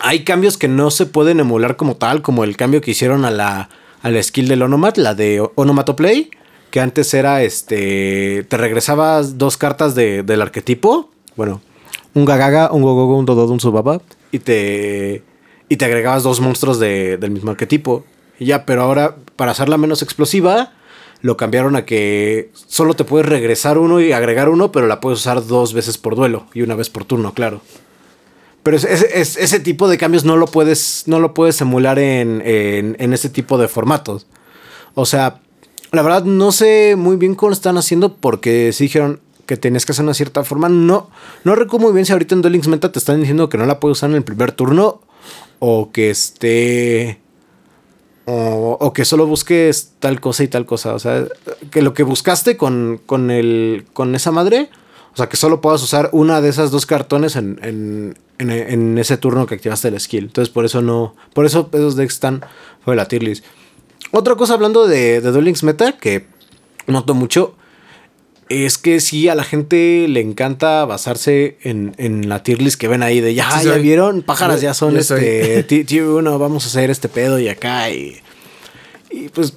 hay 0.03 0.25
cambios 0.25 0.59
que 0.59 0.67
no 0.67 0.91
se 0.91 1.07
pueden 1.07 1.39
emular 1.39 1.77
como 1.77 1.95
tal, 1.95 2.21
como 2.21 2.43
el 2.43 2.57
cambio 2.57 2.81
que 2.81 2.91
hicieron 2.91 3.25
a 3.25 3.31
la, 3.31 3.69
a 4.03 4.11
la 4.11 4.21
skill 4.21 4.49
del 4.49 4.63
Onomat, 4.63 4.97
la 4.99 5.15
de 5.15 5.49
Onomatoplay, 5.55 6.31
que 6.73 6.81
antes 6.81 7.15
era 7.15 7.45
este, 7.45 8.45
te 8.49 8.57
regresabas 8.57 9.39
dos 9.39 9.57
cartas 9.57 9.95
de- 9.95 10.25
del 10.25 10.43
arquetipo, 10.43 11.11
bueno, 11.37 11.61
un 12.13 12.25
Gagaga, 12.25 12.73
un 12.73 12.83
Gogogo, 12.83 13.17
un 13.17 13.25
Dododo, 13.25 13.53
un 13.53 13.61
Subaba, 13.61 14.01
y 14.33 14.41
te, 14.41 15.23
y 15.69 15.77
te 15.77 15.85
agregabas 15.85 16.25
dos 16.25 16.41
monstruos 16.41 16.81
de- 16.81 17.19
del 17.19 17.31
mismo 17.31 17.53
arquetipo. 17.53 18.05
Y 18.41 18.47
ya, 18.47 18.67
pero 18.67 18.83
ahora, 18.83 19.15
para 19.37 19.53
hacerla 19.53 19.79
menos 19.79 20.03
explosiva, 20.03 20.73
lo 21.21 21.37
cambiaron 21.37 21.77
a 21.77 21.85
que 21.85 22.51
solo 22.55 22.95
te 22.95 23.05
puedes 23.05 23.27
regresar 23.29 23.79
uno 23.79 24.01
y 24.01 24.13
agregar 24.13 24.49
uno, 24.49 24.71
pero 24.73 24.87
la 24.87 25.01
puedes 25.01 25.21
usar 25.21 25.47
dos 25.47 25.73
veces 25.73 25.97
por 25.99 26.17
duelo 26.17 26.47
y 26.55 26.63
una 26.63 26.75
vez 26.75 26.91
por 26.91 27.05
turno, 27.05 27.33
claro. 27.33 27.61
Pero 28.63 28.77
es- 28.77 28.85
es- 28.85 29.07
es- 29.13 29.37
ese 29.37 29.61
tipo 29.61 29.89
de 29.89 29.99
cambios 29.99 30.25
no 30.25 30.37
lo 30.37 30.47
puedes, 30.47 31.05
no 31.07 31.21
lo 31.21 31.35
puedes 31.35 31.61
emular 31.61 31.99
en, 31.99 32.43
en, 32.45 33.13
ese 33.13 33.29
tipo 33.29 33.59
de 33.59 33.69
formatos. 33.69 34.27
O 34.95 35.05
sea, 35.07 35.41
la 35.93 36.03
verdad 36.03 36.25
no 36.25 36.51
sé 36.53 36.95
muy 36.97 37.17
bien 37.17 37.35
cómo 37.35 37.51
lo 37.51 37.55
están 37.55 37.77
haciendo 37.79 38.15
porque 38.17 38.73
sí 38.73 38.85
dijeron 38.85 39.21
que 39.47 39.57
tenías 39.59 39.85
que 39.85 39.93
hacer 39.93 40.05
una 40.05 40.15
cierta 40.15 40.45
forma. 40.45 40.69
No, 40.71 41.11
no 41.45 41.55
recuerdo 41.55 41.87
muy 41.87 41.93
bien 41.95 42.07
si 42.07 42.13
ahorita 42.13 42.35
en 42.35 42.41
Duel 42.43 42.61
Meta 42.69 42.91
te 42.91 42.99
están 42.99 43.21
diciendo 43.21 43.49
que 43.51 43.59
no 43.59 43.67
la 43.67 43.81
puedes 43.81 43.99
usar 43.99 44.09
en 44.11 44.17
el 44.17 44.25
primer 44.25 44.53
turno 44.53 45.03
o 45.59 45.91
que 45.93 46.09
este... 46.11 47.21
o, 48.27 48.93
que 48.95 49.05
solo 49.05 49.27
busques 49.27 49.93
tal 49.99 50.21
cosa 50.21 50.45
y 50.45 50.49
tal 50.49 50.67
cosa. 50.67 50.95
O 50.95 50.99
sea, 50.99 51.27
que 51.71 51.83
lo 51.83 51.95
que 51.95 52.03
buscaste 52.03 52.57
con, 52.57 53.01
con, 53.05 53.31
el, 53.31 53.85
con 53.93 54.15
esa 54.15 54.31
madre, 54.31 54.71
o 55.13 55.17
sea, 55.17 55.29
que 55.29 55.37
solo 55.37 55.61
puedas 55.61 55.83
usar 55.83 56.11
una 56.13 56.41
de 56.41 56.49
esas 56.49 56.71
dos 56.71 56.87
cartones 56.87 57.37
en, 57.37 57.59
en, 57.63 58.17
en, 58.39 58.99
ese 58.99 59.17
turno 59.17 59.47
que 59.47 59.55
activaste 59.55 59.89
el 59.89 60.01
skill. 60.01 60.25
Entonces, 60.25 60.53
por 60.53 60.65
eso 60.65 60.81
no. 60.83 61.15
Por 61.35 61.47
eso 61.47 61.69
esos 61.73 61.97
decks 61.97 62.15
están 62.15 62.45
fue 62.85 62.97
la 62.97 63.07
tier. 63.09 63.43
Otra 64.11 64.35
cosa 64.37 64.55
hablando 64.55 64.87
de, 64.87 65.21
de 65.21 65.31
Duel 65.33 65.45
Links 65.45 65.63
Meta, 65.63 65.93
que 65.93 66.27
noto 66.87 67.15
mucho, 67.15 67.57
es 68.49 68.77
que 68.79 69.01
sí 69.01 69.29
a 69.29 69.35
la 69.35 69.45
gente 69.45 70.07
le 70.09 70.21
encanta 70.21 70.85
basarse 70.85 71.57
en, 71.63 71.95
en 71.99 72.29
la 72.29 72.43
tier 72.43 72.61
list 72.61 72.79
que 72.79 72.89
ven 72.89 73.03
ahí 73.03 73.21
de 73.21 73.35
ya, 73.35 73.51
Sí, 73.61 73.67
ya 73.67 73.75
vieron, 73.77 74.23
pájaras 74.23 74.61
ya 74.61 74.75
son 74.75 74.93
yo 74.95 75.01
este 75.01 75.63
ti- 75.69 75.85
tier 75.85 76.05
1, 76.05 76.39
vamos 76.39 76.65
a 76.65 76.69
hacer 76.69 76.91
este 76.91 77.09
pedo 77.09 77.39
y 77.39 77.49
acá 77.49 77.91
y, 77.91 78.17
y 79.11 79.29
pues 79.31 79.55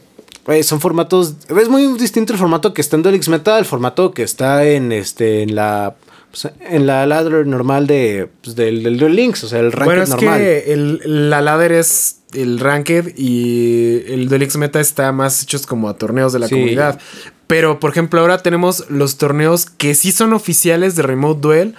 son 0.63 0.79
formatos, 0.79 1.33
es 1.59 1.67
muy 1.69 1.85
distinto 1.97 2.31
el 2.31 2.39
formato 2.39 2.73
que 2.73 2.79
está 2.81 2.95
en 2.95 3.03
Links 3.03 3.27
Meta 3.27 3.57
al 3.57 3.65
formato 3.65 4.11
que 4.11 4.23
está 4.23 4.65
en 4.65 4.93
este 4.93 5.41
en 5.43 5.55
la 5.55 5.95
pues, 6.31 6.47
en 6.61 6.87
la 6.87 7.05
ladder 7.05 7.45
normal 7.45 7.85
de 7.87 8.29
pues, 8.41 8.55
del, 8.55 8.83
del 8.83 9.15
Links, 9.15 9.43
o 9.43 9.47
sea, 9.49 9.59
el 9.59 9.71
ranked 9.73 9.85
Bueno, 9.85 10.03
es 10.03 10.09
normal. 10.09 10.39
que 10.39 10.71
el, 10.73 11.29
la 11.29 11.41
ladder 11.41 11.73
es 11.73 12.19
el 12.33 12.59
ranked 12.61 13.13
y 13.17 14.03
el 14.07 14.27
Links 14.29 14.55
Meta 14.55 14.79
está 14.79 15.11
más 15.11 15.43
hechos 15.43 15.65
como 15.67 15.89
a 15.89 15.97
torneos 15.97 16.31
de 16.31 16.39
la 16.39 16.47
Sí. 16.47 16.55
comunidad. 16.55 16.99
Pero, 17.47 17.79
por 17.79 17.91
ejemplo, 17.91 18.19
ahora 18.21 18.39
tenemos 18.39 18.85
los 18.89 19.17
torneos 19.17 19.65
que 19.65 19.95
sí 19.95 20.11
son 20.11 20.33
oficiales 20.33 20.95
de 20.95 21.01
Remote 21.03 21.39
Duel. 21.41 21.75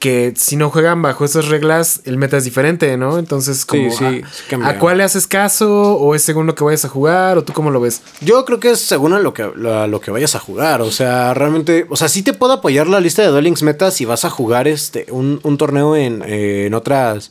Que 0.00 0.34
si 0.36 0.56
no 0.56 0.68
juegan 0.68 1.00
bajo 1.00 1.24
esas 1.24 1.48
reglas, 1.48 2.02
el 2.04 2.18
meta 2.18 2.36
es 2.36 2.44
diferente, 2.44 2.94
¿no? 2.98 3.18
Entonces, 3.18 3.64
como 3.64 3.90
sí, 3.90 4.04
a- 4.04 4.10
sí 4.10 4.22
cambia. 4.50 4.68
a, 4.68 4.78
cuál 4.78 4.98
le 4.98 5.04
haces 5.04 5.26
caso? 5.26 5.94
¿O 5.96 6.14
es 6.14 6.22
según 6.22 6.46
lo 6.46 6.54
que 6.54 6.62
vayas 6.62 6.84
a 6.84 6.90
jugar? 6.90 7.38
¿O 7.38 7.44
tú 7.44 7.54
cómo 7.54 7.70
lo 7.70 7.80
ves? 7.80 8.02
Yo 8.20 8.44
creo 8.44 8.60
que 8.60 8.72
es 8.72 8.80
según 8.80 9.14
a 9.14 9.18
lo 9.18 9.32
que, 9.32 9.50
lo, 9.54 9.78
a 9.80 9.86
lo 9.86 10.00
que 10.02 10.10
vayas 10.10 10.34
a 10.34 10.40
jugar. 10.40 10.82
O 10.82 10.90
sea, 10.90 11.32
realmente. 11.32 11.86
O 11.88 11.96
sea, 11.96 12.08
sí 12.08 12.22
te 12.22 12.34
puedo 12.34 12.52
apoyar 12.52 12.86
la 12.86 13.00
lista 13.00 13.22
de 13.22 13.28
Duel 13.28 13.44
Links 13.44 13.62
Meta 13.62 13.90
si 13.90 14.04
vas 14.04 14.26
a 14.26 14.30
jugar 14.30 14.68
este 14.68 15.06
un, 15.10 15.40
un 15.42 15.56
torneo 15.56 15.96
en, 15.96 16.22
eh, 16.26 16.66
en 16.66 16.74
otras. 16.74 17.30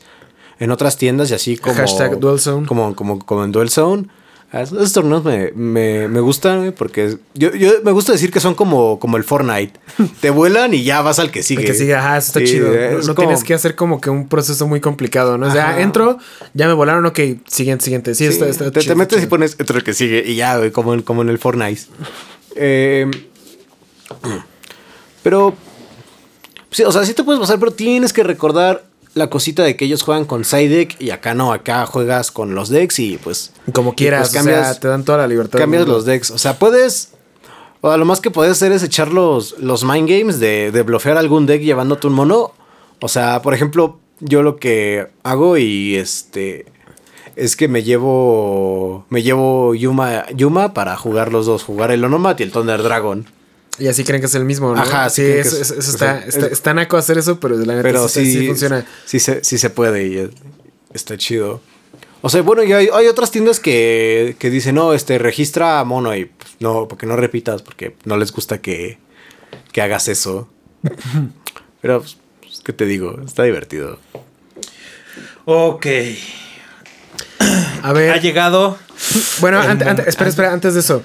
En 0.58 0.70
otras 0.72 0.96
tiendas 0.96 1.30
y 1.30 1.34
así 1.34 1.56
como. 1.58 1.76
Hashtag 1.76 2.18
Duel 2.18 2.40
Zone. 2.40 2.66
Como, 2.66 2.96
como, 2.96 3.20
como 3.24 3.44
en 3.44 3.52
Duel 3.52 3.70
Zone. 3.70 4.08
Ah, 4.56 4.62
Esos, 4.62 4.92
torneos 4.92 5.24
me, 5.24 5.50
me, 5.56 6.06
me 6.06 6.20
gustan, 6.20 6.58
güey, 6.60 6.70
porque 6.70 7.16
yo, 7.34 7.52
yo 7.54 7.72
me 7.82 7.90
gusta 7.90 8.12
decir 8.12 8.30
que 8.30 8.38
son 8.38 8.54
como, 8.54 9.00
como 9.00 9.16
el 9.16 9.24
Fortnite. 9.24 9.72
Te 10.20 10.30
vuelan 10.30 10.72
y 10.74 10.84
ya 10.84 11.02
vas 11.02 11.18
al 11.18 11.32
que 11.32 11.42
sigue. 11.42 11.62
El 11.62 11.66
que 11.66 11.74
siga, 11.74 11.98
ajá, 11.98 12.18
eso 12.18 12.26
está 12.28 12.38
Sí, 12.40 12.46
chido. 12.46 12.68
No, 12.68 12.74
es 13.00 13.08
no 13.08 13.16
como- 13.16 13.26
tienes 13.28 13.42
que 13.42 13.52
hacer 13.54 13.74
como 13.74 14.00
que 14.00 14.10
un 14.10 14.28
proceso 14.28 14.68
muy 14.68 14.80
complicado, 14.80 15.38
¿no? 15.38 15.48
O 15.48 15.50
sea, 15.50 15.70
Ajá. 15.70 15.80
entro, 15.80 16.18
ya 16.52 16.68
me 16.68 16.72
volaron, 16.74 17.04
ok, 17.04 17.18
siguiente, 17.48 17.82
siguiente. 17.84 18.14
Sí, 18.14 18.26
Sí, 18.26 18.32
está, 18.32 18.46
está 18.46 18.70
te, 18.70 18.78
chido, 18.80 18.94
te 18.94 18.98
metes 18.98 19.22
y 19.24 19.26
pones 19.26 19.56
otro 19.60 19.82
que 19.82 19.92
sigue 19.92 20.22
y 20.24 20.36
ya, 20.36 20.56
güey, 20.58 20.70
como 20.70 20.94
en, 20.94 21.02
como 21.02 21.22
en 21.22 21.30
el 21.30 21.38
Fortnite. 21.38 21.82
Eh, 22.56 23.10
pero, 25.22 25.54
sí, 26.70 26.82
o 26.84 26.92
sea, 26.92 27.04
sí 27.04 27.14
te 27.14 27.24
puedes 27.24 27.40
pasar, 27.40 27.58
pero 27.58 27.72
tienes 27.72 28.12
que 28.12 28.22
recordar 28.22 28.84
la 29.14 29.28
cosita 29.30 29.62
de 29.62 29.76
que 29.76 29.84
ellos 29.84 30.02
juegan 30.02 30.24
con 30.24 30.44
side 30.44 30.68
deck 30.68 30.96
y 31.00 31.10
acá 31.10 31.34
no, 31.34 31.52
acá 31.52 31.86
juegas 31.86 32.30
con 32.30 32.54
los 32.54 32.68
decks 32.68 32.98
y 32.98 33.16
pues 33.16 33.52
Como 33.72 33.94
quieras, 33.94 34.30
pues 34.30 34.30
o 34.30 34.32
sea, 34.32 34.40
cambias- 34.42 34.80
te 34.80 34.88
dan 34.88 35.04
toda 35.04 35.18
la 35.18 35.26
libertad. 35.28 35.58
cambias 35.58 35.86
los 35.86 36.04
decks. 36.04 36.30
O 36.30 36.38
sea, 36.38 36.58
puedes. 36.58 37.10
O 37.80 37.94
lo 37.96 38.04
más 38.06 38.20
que 38.20 38.30
puedes 38.30 38.52
hacer 38.52 38.72
es 38.72 38.82
echar 38.82 39.12
los, 39.12 39.58
los 39.58 39.84
mind 39.84 40.08
games 40.08 40.40
de, 40.40 40.70
de 40.72 40.82
blofear 40.82 41.16
algún 41.18 41.44
deck 41.46 41.60
llevándote 41.62 42.06
un 42.06 42.14
mono. 42.14 42.52
O 43.00 43.08
sea, 43.08 43.42
por 43.42 43.52
ejemplo, 43.54 43.98
yo 44.20 44.42
lo 44.42 44.56
que 44.56 45.08
hago 45.22 45.58
y 45.58 45.96
este. 45.96 46.66
Es 47.36 47.56
que 47.56 47.68
me 47.68 47.82
llevo. 47.82 49.04
Me 49.10 49.22
llevo 49.22 49.74
Yuma, 49.74 50.24
Yuma 50.34 50.72
para 50.72 50.96
jugar 50.96 51.30
los 51.32 51.46
dos. 51.46 51.62
Jugar 51.62 51.90
el 51.90 52.04
Onomat 52.04 52.40
y 52.40 52.44
el 52.44 52.52
Thunder 52.52 52.82
Dragon. 52.82 53.26
Y 53.78 53.88
así 53.88 54.04
creen 54.04 54.20
que 54.20 54.26
es 54.26 54.34
el 54.36 54.44
mismo, 54.44 54.74
¿no? 54.74 54.80
Ajá, 54.80 55.10
sí, 55.10 55.22
eso, 55.22 55.56
es- 55.56 55.70
eso- 55.70 55.74
eso 55.78 55.90
o 55.90 55.94
está, 55.94 56.18
sea, 56.20 56.28
está, 56.28 56.46
es- 56.46 56.52
está 56.52 56.74
naco 56.74 56.96
hacer 56.96 57.18
eso, 57.18 57.40
pero 57.40 57.56
la 57.56 57.74
neta 57.74 57.82
Pero 57.82 58.08
sí, 58.08 58.24
sí, 58.24 58.38
sí 58.40 58.46
funciona. 58.46 58.86
Sí, 59.04 59.18
se, 59.18 59.42
sí 59.42 59.58
se 59.58 59.70
puede 59.70 60.06
y 60.06 60.30
está 60.92 61.16
chido. 61.18 61.60
O 62.22 62.28
sea, 62.30 62.40
bueno, 62.42 62.62
y 62.62 62.72
hay, 62.72 62.88
hay 62.92 63.06
otras 63.08 63.30
tiendas 63.30 63.60
que, 63.60 64.36
que 64.38 64.48
dicen, 64.48 64.76
no, 64.76 64.94
este, 64.94 65.18
registra 65.18 65.80
a 65.80 65.84
mono 65.84 66.14
y 66.16 66.26
pues, 66.26 66.52
no, 66.60 66.86
porque 66.88 67.04
no 67.06 67.16
repitas, 67.16 67.62
porque 67.62 67.96
no 68.04 68.16
les 68.16 68.32
gusta 68.32 68.58
que, 68.62 68.98
que 69.72 69.82
hagas 69.82 70.08
eso. 70.08 70.48
Pero, 71.82 72.00
pues, 72.00 72.16
pues, 72.40 72.60
¿qué 72.64 72.72
te 72.72 72.86
digo? 72.86 73.20
Está 73.26 73.42
divertido. 73.42 73.98
Ok. 75.44 75.86
A 77.82 77.92
ver, 77.92 78.12
Ha 78.12 78.16
llegado. 78.18 78.78
bueno, 79.40 79.60
espera, 80.06 80.28
espera, 80.30 80.52
antes 80.52 80.74
de 80.74 80.80
eso. 80.80 81.02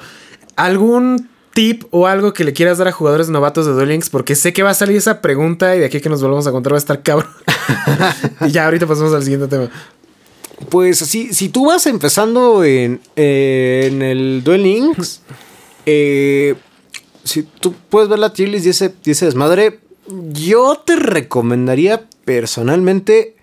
¿Algún 0.55 1.29
tip 1.59 1.83
o 1.91 2.07
algo 2.07 2.31
que 2.31 2.45
le 2.45 2.53
quieras 2.53 2.77
dar 2.77 2.87
a 2.87 2.93
jugadores 2.93 3.27
novatos 3.27 3.65
de 3.65 3.73
Duel 3.73 3.89
Links? 3.89 4.09
Porque 4.09 4.33
sé 4.35 4.53
que 4.53 4.63
va 4.63 4.69
a 4.69 4.73
salir 4.73 4.95
esa 4.95 5.19
pregunta 5.19 5.75
y 5.75 5.79
de 5.79 5.85
aquí 5.87 5.97
a 5.97 5.99
que 5.99 6.07
nos 6.07 6.21
volvamos 6.21 6.47
a 6.47 6.53
contar 6.53 6.71
va 6.71 6.77
a 6.77 6.79
estar 6.79 7.03
cabrón. 7.03 7.29
y 8.47 8.51
ya, 8.51 8.63
ahorita 8.63 8.87
pasamos 8.87 9.13
al 9.13 9.23
siguiente 9.23 9.49
tema. 9.49 9.69
Pues 10.69 11.01
así, 11.01 11.33
si 11.33 11.49
tú 11.49 11.65
vas 11.65 11.85
empezando 11.85 12.63
en, 12.63 13.01
en 13.17 14.01
el 14.01 14.41
Duel 14.41 14.63
Links, 14.63 15.21
eh, 15.85 16.55
si 17.25 17.43
tú 17.43 17.75
puedes 17.89 18.07
ver 18.07 18.19
la 18.19 18.31
tier 18.31 18.47
list 18.47 18.65
y 18.65 18.69
ese, 18.69 18.95
y 19.03 19.11
ese 19.11 19.25
desmadre, 19.25 19.81
yo 20.31 20.81
te 20.85 20.95
recomendaría 20.95 22.05
personalmente 22.23 23.35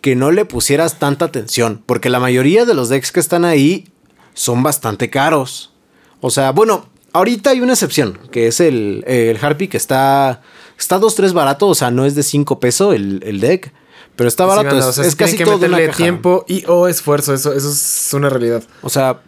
que 0.00 0.16
no 0.16 0.30
le 0.30 0.46
pusieras 0.46 0.98
tanta 0.98 1.26
atención, 1.26 1.82
porque 1.84 2.08
la 2.08 2.18
mayoría 2.18 2.64
de 2.64 2.72
los 2.72 2.88
decks 2.88 3.12
que 3.12 3.20
están 3.20 3.44
ahí 3.44 3.88
son 4.32 4.62
bastante 4.62 5.10
caros. 5.10 5.74
O 6.22 6.30
sea, 6.30 6.52
bueno, 6.52 6.86
ahorita 7.18 7.50
hay 7.50 7.60
una 7.60 7.74
excepción, 7.74 8.18
que 8.30 8.46
es 8.46 8.60
el, 8.60 9.04
el 9.06 9.38
Harpy, 9.40 9.68
que 9.68 9.76
está, 9.76 10.42
está 10.78 10.98
2-3 10.98 11.32
barato, 11.32 11.66
o 11.68 11.74
sea, 11.74 11.90
no 11.90 12.04
es 12.04 12.14
de 12.14 12.22
5 12.22 12.60
pesos 12.60 12.94
el, 12.94 13.22
el 13.24 13.40
deck, 13.40 13.72
pero 14.16 14.28
está 14.28 14.46
barato, 14.46 14.76
es, 14.76 14.84
o 14.84 14.92
sea, 14.92 15.04
es 15.04 15.14
casi 15.14 15.36
que 15.36 15.44
todo 15.44 15.56
una 15.58 15.68
meterle 15.68 15.86
caja. 15.88 15.96
tiempo 15.98 16.44
y 16.48 16.64
o 16.66 16.88
esfuerzo. 16.88 17.34
Eso, 17.34 17.52
eso 17.54 17.70
es 17.70 18.10
una 18.12 18.28
realidad. 18.28 18.64
O 18.82 18.88
sea, 18.88 19.20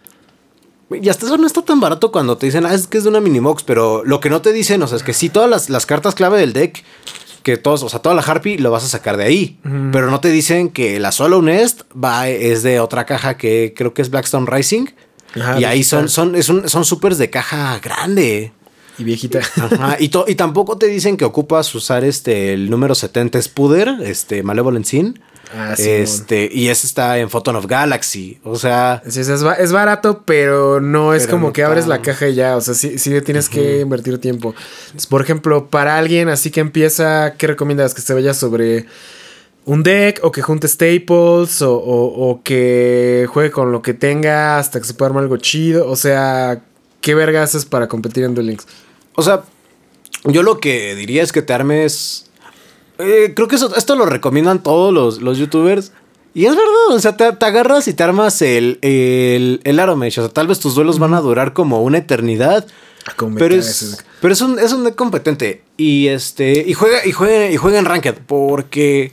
y 0.91 1.09
hasta 1.09 1.26
eso 1.26 1.36
no 1.36 1.47
está 1.47 1.62
tan 1.62 1.78
barato 1.78 2.11
cuando 2.11 2.36
te 2.36 2.47
dicen, 2.47 2.66
ah, 2.66 2.74
es 2.74 2.88
que 2.88 2.99
es 2.99 3.05
de 3.05 3.11
una 3.11 3.20
minimox, 3.20 3.62
pero 3.62 4.03
lo 4.05 4.18
que 4.18 4.30
no 4.30 4.43
te 4.43 4.53
dicen, 4.53 4.82
o 4.82 4.88
sea, 4.88 4.97
es 4.97 5.05
que 5.05 5.12
sí, 5.12 5.28
todas 5.28 5.49
las, 5.49 5.70
las 5.70 5.86
cartas 5.86 6.16
clave 6.16 6.41
del 6.41 6.53
deck, 6.53 6.82
que 7.45 7.57
todos, 7.57 7.84
o 7.84 7.88
sea, 7.88 8.01
toda 8.01 8.14
la 8.14 8.22
Harpy 8.22 8.59
lo 8.59 8.70
vas 8.70 8.84
a 8.84 8.88
sacar 8.88 9.16
de 9.16 9.24
ahí, 9.24 9.59
pero 9.93 10.11
no 10.11 10.20
te 10.20 10.28
dicen 10.30 10.68
que 10.68 10.99
la 10.99 11.12
Solo 11.12 11.41
Nest 11.41 11.82
va, 11.93 12.28
es 12.28 12.62
de 12.62 12.80
otra 12.80 13.07
caja 13.07 13.36
que 13.36 13.72
creo 13.76 13.95
que 13.95 14.03
es 14.03 14.11
Blackstone 14.11 14.47
Rising. 14.47 14.86
Ajá, 15.35 15.61
y 15.61 15.64
ahí 15.64 15.83
son, 15.85 16.09
son, 16.09 16.35
es 16.37 16.49
un- 16.49 16.68
son 16.68 16.85
supers 16.85 17.18
de 17.18 17.31
caja 17.31 17.78
grande. 17.78 18.53
Y 18.99 19.05
viejita. 19.05 19.39
Ajá, 19.57 19.97
y, 19.99 20.09
to- 20.09 20.26
y 20.28 20.35
tampoco 20.35 20.76
te 20.76 20.87
dicen 20.87 21.16
que 21.16 21.24
ocupas 21.24 21.74
usar 21.74 22.05
este 22.05 22.53
el 22.53 22.68
número 22.70 22.95
70 22.95 23.41
Spuder, 23.41 23.89
este 24.03 24.43
Malevolent 24.43 24.87
Sin. 24.87 25.20
Ah, 25.53 25.74
sí, 25.76 25.89
este, 25.89 26.49
y 26.53 26.68
ese 26.68 26.87
está 26.87 27.18
en 27.18 27.28
Photon 27.28 27.57
of 27.57 27.66
Galaxy. 27.66 28.39
O 28.45 28.57
sea, 28.57 29.03
Sí, 29.09 29.18
es, 29.20 29.28
es 29.28 29.72
barato, 29.72 30.22
pero 30.24 30.81
no 30.81 31.12
es 31.12 31.22
Pero 31.24 31.33
como 31.33 31.47
no 31.49 31.53
que 31.53 31.64
abres 31.64 31.89
la 31.89 32.03
caja 32.03 32.28
y 32.28 32.35
ya. 32.37 32.57
O 32.57 32.61
sea, 32.61 32.74
sí, 32.74 32.99
sí 32.99 33.20
tienes 33.22 33.49
que 33.49 33.81
invertir 33.81 34.18
tiempo. 34.18 34.55
Entonces, 34.87 35.09
por 35.09 35.22
ejemplo, 35.22 35.68
para 35.68 35.97
alguien 35.99 36.28
así 36.28 36.53
que 36.53 36.61
empieza, 36.61 37.35
¿qué 37.37 37.49
recomiendas? 37.49 37.95
¿Que 37.95 38.01
se 38.03 38.14
vaya 38.14 38.33
sobre 38.33 38.87
un 39.67 39.83
deck 39.83 40.21
o 40.23 40.33
que 40.33 40.43
junte 40.43 40.67
staples 40.69 41.63
o, 41.63 41.75
o- 41.77 42.31
o 42.31 42.43
que 42.43 43.27
juegue 43.31 43.51
con 43.51 43.73
lo 43.73 43.83
que 43.83 43.95
tenga 43.95 44.59
hasta 44.59 44.81
que 44.81 44.87
se 44.87 44.95
pueda 44.95 45.09
armar 45.11 45.23
algo 45.25 45.37
chido? 45.37 45.87
O 45.89 45.97
sea, 45.97 46.63
¿qué 47.01 47.15
verga 47.15 47.43
haces 47.43 47.65
para 47.65 47.89
competir 47.89 48.25
en 48.25 48.35
Duel 48.35 48.49
Links? 48.49 48.67
O 49.15 49.23
sea, 49.23 49.43
yo 50.25 50.43
lo 50.43 50.59
que 50.59 50.95
diría 50.95 51.23
es 51.23 51.33
que 51.33 51.43
te 51.43 51.53
armes. 51.53 52.31
eh, 52.99 53.33
creo 53.35 53.49
que 53.49 53.57
eso, 53.57 53.75
esto 53.77 53.97
lo 53.97 54.07
recomiendan 54.07 54.63
todos 54.63 54.93
los, 54.93 55.23
los 55.23 55.39
youtubers. 55.39 55.93
Y 56.33 56.45
es 56.47 56.53
verdad, 56.53 56.91
o 56.91 56.99
sea, 57.01 57.17
te, 57.17 57.33
te 57.33 57.45
agarras 57.45 57.89
y 57.89 57.93
te 57.95 58.03
armas 58.05 58.41
el, 58.43 58.79
el, 58.83 59.61
el 59.65 59.81
Aromesh. 59.81 60.19
O 60.21 60.23
sea, 60.23 60.33
tal 60.33 60.47
vez 60.47 60.61
tus 60.61 60.75
duelos 60.77 60.99
van 61.01 61.13
a 61.15 61.21
durar 61.21 61.53
como 61.55 61.83
una 61.83 61.99
eternidad. 61.99 62.67
Como 63.17 63.37
Pero 63.37 63.55
es, 63.57 64.05
pero 64.21 64.33
es 64.35 64.41
un, 64.41 64.59
es 64.59 64.73
un 64.73 64.85
deck 64.85 64.95
competente. 64.95 65.63
Y 65.77 66.07
este. 66.09 66.63
Y 66.67 66.75
juega, 66.75 67.05
y 67.05 67.11
juega, 67.13 67.51
y 67.51 67.57
juega 67.57 67.79
en 67.81 67.85
Ranked. 67.85 68.15
Porque. 68.27 69.11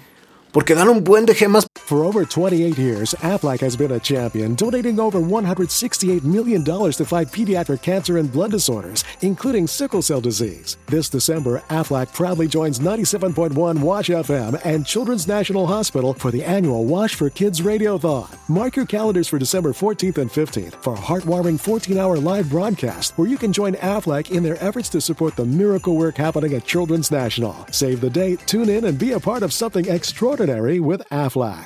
Porque 0.58 0.74
dan 0.74 0.90
un 0.90 1.04
buen 1.04 1.24
de 1.24 1.36
gemas. 1.36 1.68
For 1.76 2.04
over 2.04 2.26
28 2.26 2.80
years, 2.80 3.14
Aflac 3.22 3.60
has 3.60 3.76
been 3.76 3.92
a 3.92 4.00
champion, 4.00 4.56
donating 4.56 5.00
over 5.00 5.20
$168 5.20 6.24
million 6.24 6.64
to 6.64 7.06
fight 7.06 7.28
pediatric 7.28 7.84
cancer 7.84 8.18
and 8.18 8.32
blood 8.32 8.50
disorders, 8.50 9.04
including 9.22 9.68
sickle 9.68 10.02
cell 10.02 10.20
disease. 10.20 10.78
This 10.88 11.10
December, 11.10 11.62
Aflac 11.70 12.12
proudly 12.12 12.48
joins 12.48 12.80
97.1 12.80 13.80
Wash 13.80 14.10
FM 14.10 14.60
and 14.66 14.84
Children's 14.84 15.28
National 15.28 15.68
Hospital 15.68 16.16
for 16.16 16.32
the 16.32 16.44
annual 16.44 16.86
Wash 16.86 17.14
for 17.14 17.30
Kids 17.30 17.62
Radiothon. 17.62 18.37
Mark 18.50 18.78
your 18.78 18.86
calendars 18.86 19.28
for 19.28 19.38
December 19.38 19.74
14th 19.74 20.20
and 20.20 20.32
15th 20.32 20.82
for 20.82 20.94
a 20.94 20.98
heartwarming 20.98 21.60
14 21.60 21.98
hour 21.98 22.16
live 22.18 22.50
broadcast 22.50 23.12
where 23.18 23.28
you 23.28 23.38
can 23.38 23.52
join 23.52 23.74
Aflac 23.74 24.32
in 24.32 24.42
their 24.42 24.62
efforts 24.64 24.88
to 24.90 25.02
support 25.02 25.36
the 25.36 25.46
miracle 25.46 25.98
work 25.98 26.16
happening 26.16 26.54
at 26.54 26.64
Children's 26.64 27.12
National. 27.12 27.68
Save 27.72 28.00
the 28.00 28.10
date, 28.10 28.40
tune 28.48 28.70
in, 28.70 28.86
and 28.86 28.98
be 28.98 29.12
a 29.12 29.20
part 29.20 29.44
of 29.44 29.52
something 29.52 29.90
extraordinary 29.90 30.80
with 30.80 31.02
Aflac. 31.12 31.66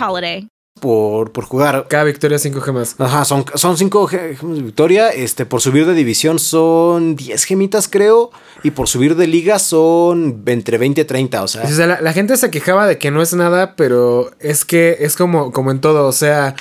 holiday. 0.00 0.48
Por, 0.80 1.30
por 1.30 1.44
jugar. 1.44 1.86
Cada 1.88 2.02
victoria 2.04 2.36
5 2.38 2.60
gemas. 2.60 2.96
Ajá, 2.98 3.24
son, 3.24 3.44
son 3.54 3.78
cinco 3.78 4.06
ge- 4.08 4.36
gemas 4.36 4.56
de 4.56 4.62
victoria. 4.64 5.08
Este, 5.10 5.46
por 5.46 5.60
subir 5.60 5.86
de 5.86 5.94
división 5.94 6.40
son 6.40 7.14
10 7.14 7.44
gemitas, 7.44 7.86
creo. 7.88 8.30
Y 8.64 8.72
por 8.72 8.88
subir 8.88 9.14
de 9.14 9.28
liga 9.28 9.60
son 9.60 10.42
entre 10.46 10.76
20 10.76 11.00
y 11.00 11.04
30. 11.04 11.42
O 11.44 11.48
sea, 11.48 11.62
O 11.62 11.68
sea, 11.68 11.86
la, 11.86 12.00
la 12.00 12.12
gente 12.12 12.36
se 12.36 12.50
quejaba 12.50 12.88
de 12.88 12.98
que 12.98 13.12
no 13.12 13.22
es 13.22 13.32
nada, 13.34 13.76
pero 13.76 14.30
es 14.40 14.64
que 14.64 14.96
es 15.00 15.14
como, 15.16 15.52
como 15.52 15.70
en 15.70 15.80
todo. 15.80 16.08
O 16.08 16.12
sea, 16.12 16.56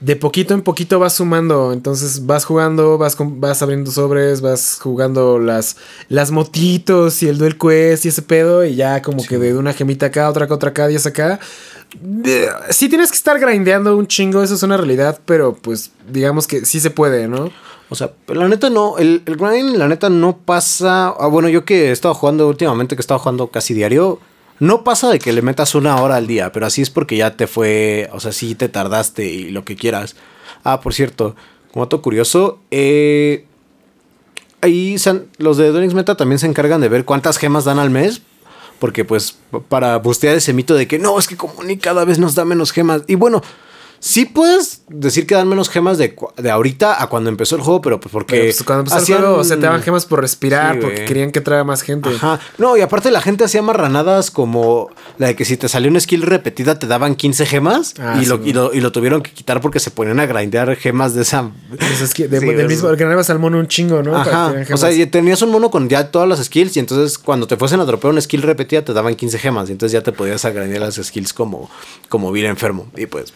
de 0.00 0.14
poquito 0.16 0.52
en 0.52 0.60
poquito 0.60 0.98
vas 0.98 1.14
sumando. 1.14 1.72
Entonces 1.72 2.26
vas 2.26 2.44
jugando, 2.44 2.98
vas, 2.98 3.16
vas 3.18 3.62
abriendo 3.62 3.90
sobres, 3.90 4.42
vas 4.42 4.78
jugando 4.80 5.38
las, 5.38 5.78
las 6.10 6.30
motitos 6.30 7.22
y 7.22 7.28
el 7.28 7.38
duel 7.38 7.56
quest 7.56 8.04
y 8.04 8.08
ese 8.08 8.20
pedo. 8.22 8.66
Y 8.66 8.74
ya 8.76 9.00
como 9.00 9.24
que 9.24 9.38
de 9.38 9.56
una 9.56 9.72
gemita 9.72 10.06
acá, 10.06 10.28
otra 10.28 10.44
acá, 10.44 10.54
otra 10.54 10.70
acá, 10.70 10.86
10 10.88 11.06
acá. 11.06 11.40
Sí 12.70 12.88
tienes 12.88 13.10
que 13.10 13.16
estar 13.16 13.38
grindeando 13.38 13.96
un 13.96 14.06
chingo, 14.06 14.42
eso 14.42 14.54
es 14.54 14.62
una 14.62 14.76
realidad, 14.76 15.18
pero 15.24 15.54
pues 15.54 15.92
digamos 16.10 16.46
que 16.46 16.64
sí 16.66 16.80
se 16.80 16.90
puede, 16.90 17.28
¿no? 17.28 17.50
O 17.88 17.94
sea, 17.94 18.10
la 18.26 18.48
neta 18.48 18.68
no, 18.68 18.98
el, 18.98 19.22
grind, 19.24 19.76
la 19.76 19.88
neta 19.88 20.10
no 20.10 20.36
pasa. 20.38 21.08
Ah, 21.08 21.28
bueno, 21.28 21.48
yo 21.48 21.64
que 21.64 21.88
he 21.88 21.92
estado 21.92 22.14
jugando 22.14 22.48
últimamente, 22.48 22.96
que 22.96 23.00
he 23.00 23.02
estado 23.04 23.20
jugando 23.20 23.46
casi 23.48 23.74
diario, 23.74 24.18
no 24.58 24.82
pasa 24.84 25.08
de 25.10 25.18
que 25.18 25.32
le 25.32 25.42
metas 25.42 25.74
una 25.74 25.96
hora 26.02 26.16
al 26.16 26.26
día, 26.26 26.50
pero 26.52 26.66
así 26.66 26.82
es 26.82 26.90
porque 26.90 27.16
ya 27.16 27.36
te 27.36 27.46
fue, 27.46 28.10
o 28.12 28.20
sea, 28.20 28.32
sí 28.32 28.54
te 28.54 28.68
tardaste 28.68 29.24
y 29.26 29.50
lo 29.50 29.64
que 29.64 29.76
quieras. 29.76 30.16
Ah, 30.64 30.80
por 30.80 30.94
cierto, 30.94 31.36
como 31.72 31.84
dato 31.84 32.02
curioso, 32.02 32.58
eh, 32.70 33.44
ahí 34.60 34.96
han- 35.06 35.26
los 35.38 35.56
de 35.56 35.70
Duelings 35.70 35.94
Meta 35.94 36.16
también 36.16 36.38
se 36.38 36.46
encargan 36.46 36.80
de 36.80 36.88
ver 36.88 37.04
cuántas 37.04 37.38
gemas 37.38 37.64
dan 37.64 37.78
al 37.78 37.90
mes. 37.90 38.22
Porque 38.78 39.04
pues 39.04 39.38
para 39.68 39.96
bustear 39.98 40.36
ese 40.36 40.52
mito 40.52 40.74
de 40.74 40.86
que 40.86 40.98
no, 40.98 41.18
es 41.18 41.26
que 41.26 41.36
Comunic 41.36 41.80
cada 41.80 42.04
vez 42.04 42.18
nos 42.18 42.34
da 42.34 42.44
menos 42.44 42.72
gemas. 42.72 43.02
Y 43.06 43.14
bueno, 43.14 43.42
sí 44.06 44.24
puedes 44.24 44.82
decir 44.88 45.26
que 45.26 45.34
dan 45.34 45.48
menos 45.48 45.68
gemas 45.68 45.98
de, 45.98 46.14
de 46.36 46.50
ahorita 46.50 47.02
a 47.02 47.08
cuando 47.08 47.28
empezó 47.28 47.56
el 47.56 47.62
juego, 47.62 47.80
pero 47.80 47.98
pues 47.98 48.12
porque... 48.12 48.34
Pero, 48.36 48.44
pues, 48.44 48.62
cuando 48.62 48.80
empezó 48.82 48.96
hacían- 48.98 49.18
el 49.18 49.24
juego, 49.24 49.40
o 49.40 49.44
sea, 49.44 49.56
te 49.56 49.62
daban 49.62 49.82
gemas 49.82 50.06
por 50.06 50.20
respirar, 50.20 50.74
Sí, 50.76 50.80
porque 50.80 50.94
güey. 50.96 51.06
querían 51.08 51.32
que 51.32 51.40
traiga 51.40 51.64
más 51.64 51.82
gente. 51.82 52.10
Ajá. 52.10 52.38
No, 52.58 52.76
y 52.76 52.82
aparte 52.82 53.10
la 53.10 53.20
gente 53.20 53.42
hacía 53.44 53.62
marranadas 53.62 54.30
como 54.30 54.90
la 55.18 55.26
de 55.26 55.34
que 55.36 55.44
si 55.44 55.56
te 55.56 55.68
salió 55.68 55.90
una 55.90 55.98
skill 55.98 56.22
repetida 56.22 56.78
te 56.78 56.86
daban 56.86 57.16
15 57.16 57.46
gemas 57.46 57.94
Ah, 57.98 58.14
y, 58.20 58.24
sí, 58.24 58.26
lo, 58.30 58.46
y, 58.46 58.52
lo, 58.52 58.72
y 58.72 58.80
lo 58.80 58.92
tuvieron 58.92 59.22
que 59.22 59.32
quitar 59.32 59.60
porque 59.60 59.80
se 59.80 59.90
ponían 59.90 60.20
a 60.20 60.26
grindear 60.26 60.76
gemas 60.76 61.14
de 61.14 61.22
esa... 61.22 61.50
Pues 61.76 62.00
es 62.00 62.14
que 62.14 62.28
de- 62.28 62.38
Sí, 62.38 62.46
del 62.46 62.60
es- 62.60 62.68
mismo, 62.68 62.88
ganabas 62.96 63.28
al 63.30 63.40
mono 63.40 63.58
un 63.58 63.66
chingo, 63.66 64.02
¿no? 64.04 64.16
Ajá. 64.16 64.54
O 64.72 64.76
sea, 64.76 64.90
tenías 65.10 65.42
un 65.42 65.50
mono 65.50 65.70
con 65.70 65.88
ya 65.88 66.12
todas 66.12 66.28
las 66.28 66.44
skills 66.44 66.76
y 66.76 66.80
entonces 66.80 67.18
cuando 67.18 67.48
te 67.48 67.56
fuesen 67.56 67.80
a 67.80 67.84
dropear 67.84 68.12
una 68.12 68.20
skill 68.20 68.42
repetida 68.42 68.84
te 68.84 68.92
daban 68.92 69.16
15 69.16 69.38
gemas 69.40 69.68
y 69.68 69.72
entonces 69.72 69.92
ya 69.92 70.02
te 70.02 70.12
podías 70.12 70.44
agrandear 70.44 70.80
las 70.82 70.94
skills 70.94 71.32
como, 71.32 71.68
como 72.08 72.30
bien 72.30 72.46
enfermo. 72.46 72.86
Y 72.96 73.06
pues... 73.06 73.32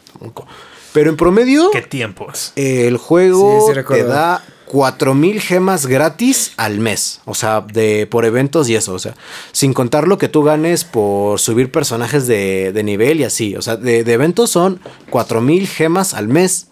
Pero 0.92 1.10
en 1.10 1.16
promedio 1.16 1.70
¿Qué 1.70 1.82
tiempos? 1.82 2.52
el 2.56 2.96
juego 2.96 3.66
Sí, 3.72 3.74
sí 3.74 3.80
te 3.88 4.04
da 4.04 4.42
4000 4.66 5.40
gemas 5.40 5.86
gratis 5.86 6.52
al 6.56 6.78
mes. 6.78 7.20
O 7.24 7.34
sea, 7.34 7.60
de, 7.60 8.06
por 8.06 8.24
eventos 8.24 8.68
y 8.68 8.76
eso. 8.76 8.94
O 8.94 8.98
sea, 8.98 9.14
sin 9.52 9.72
contar 9.72 10.06
lo 10.08 10.16
que 10.18 10.28
tú 10.28 10.42
ganes 10.42 10.84
por 10.84 11.40
subir 11.40 11.70
personajes 11.72 12.26
de, 12.26 12.72
de 12.72 12.82
nivel 12.84 13.20
y 13.20 13.24
así. 13.24 13.56
O 13.56 13.62
sea, 13.62 13.76
de, 13.76 14.04
de 14.04 14.12
eventos 14.12 14.50
son 14.50 14.80
4000 15.10 15.66
gemas 15.68 16.14
al 16.14 16.28
mes. 16.28 16.68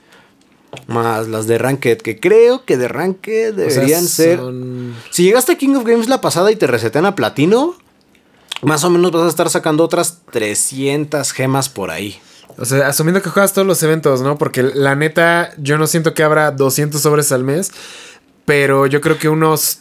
Más 0.86 1.28
las 1.28 1.46
de 1.46 1.56
Ranked, 1.58 1.98
que 1.98 2.20
creo 2.20 2.64
que 2.64 2.76
de 2.76 2.88
Ranked 2.88 3.54
O 3.54 3.56
sea, 3.70 3.80
deberían 3.80 4.04
ser. 4.06 4.38
son- 4.38 4.94
Si 5.10 5.22
llegaste 5.24 5.52
a 5.52 5.58
King 5.58 5.74
of 5.76 5.84
Games 5.84 6.08
la 6.08 6.20
pasada 6.20 6.52
y 6.52 6.56
te 6.56 6.66
resetean 6.66 7.06
a 7.06 7.14
platino, 7.14 7.74
más 8.62 8.84
o 8.84 8.90
menos 8.90 9.10
vas 9.10 9.22
a 9.22 9.28
estar 9.28 9.48
sacando 9.50 9.82
otras 9.82 10.18
300 10.30 11.32
gemas 11.32 11.68
por 11.68 11.90
ahí. 11.90 12.20
O 12.58 12.64
sea, 12.64 12.88
asumiendo 12.88 13.22
que 13.22 13.30
juegas 13.30 13.52
todos 13.52 13.66
los 13.66 13.82
eventos, 13.82 14.20
¿no? 14.20 14.36
Porque 14.36 14.62
la 14.62 14.96
neta, 14.96 15.52
yo 15.58 15.78
no 15.78 15.86
siento 15.86 16.12
que 16.12 16.24
abra 16.24 16.50
200 16.50 17.00
sobres 17.00 17.30
al 17.30 17.44
mes, 17.44 17.70
pero 18.44 18.86
yo 18.86 19.00
creo 19.00 19.18
que 19.18 19.28
unos... 19.28 19.80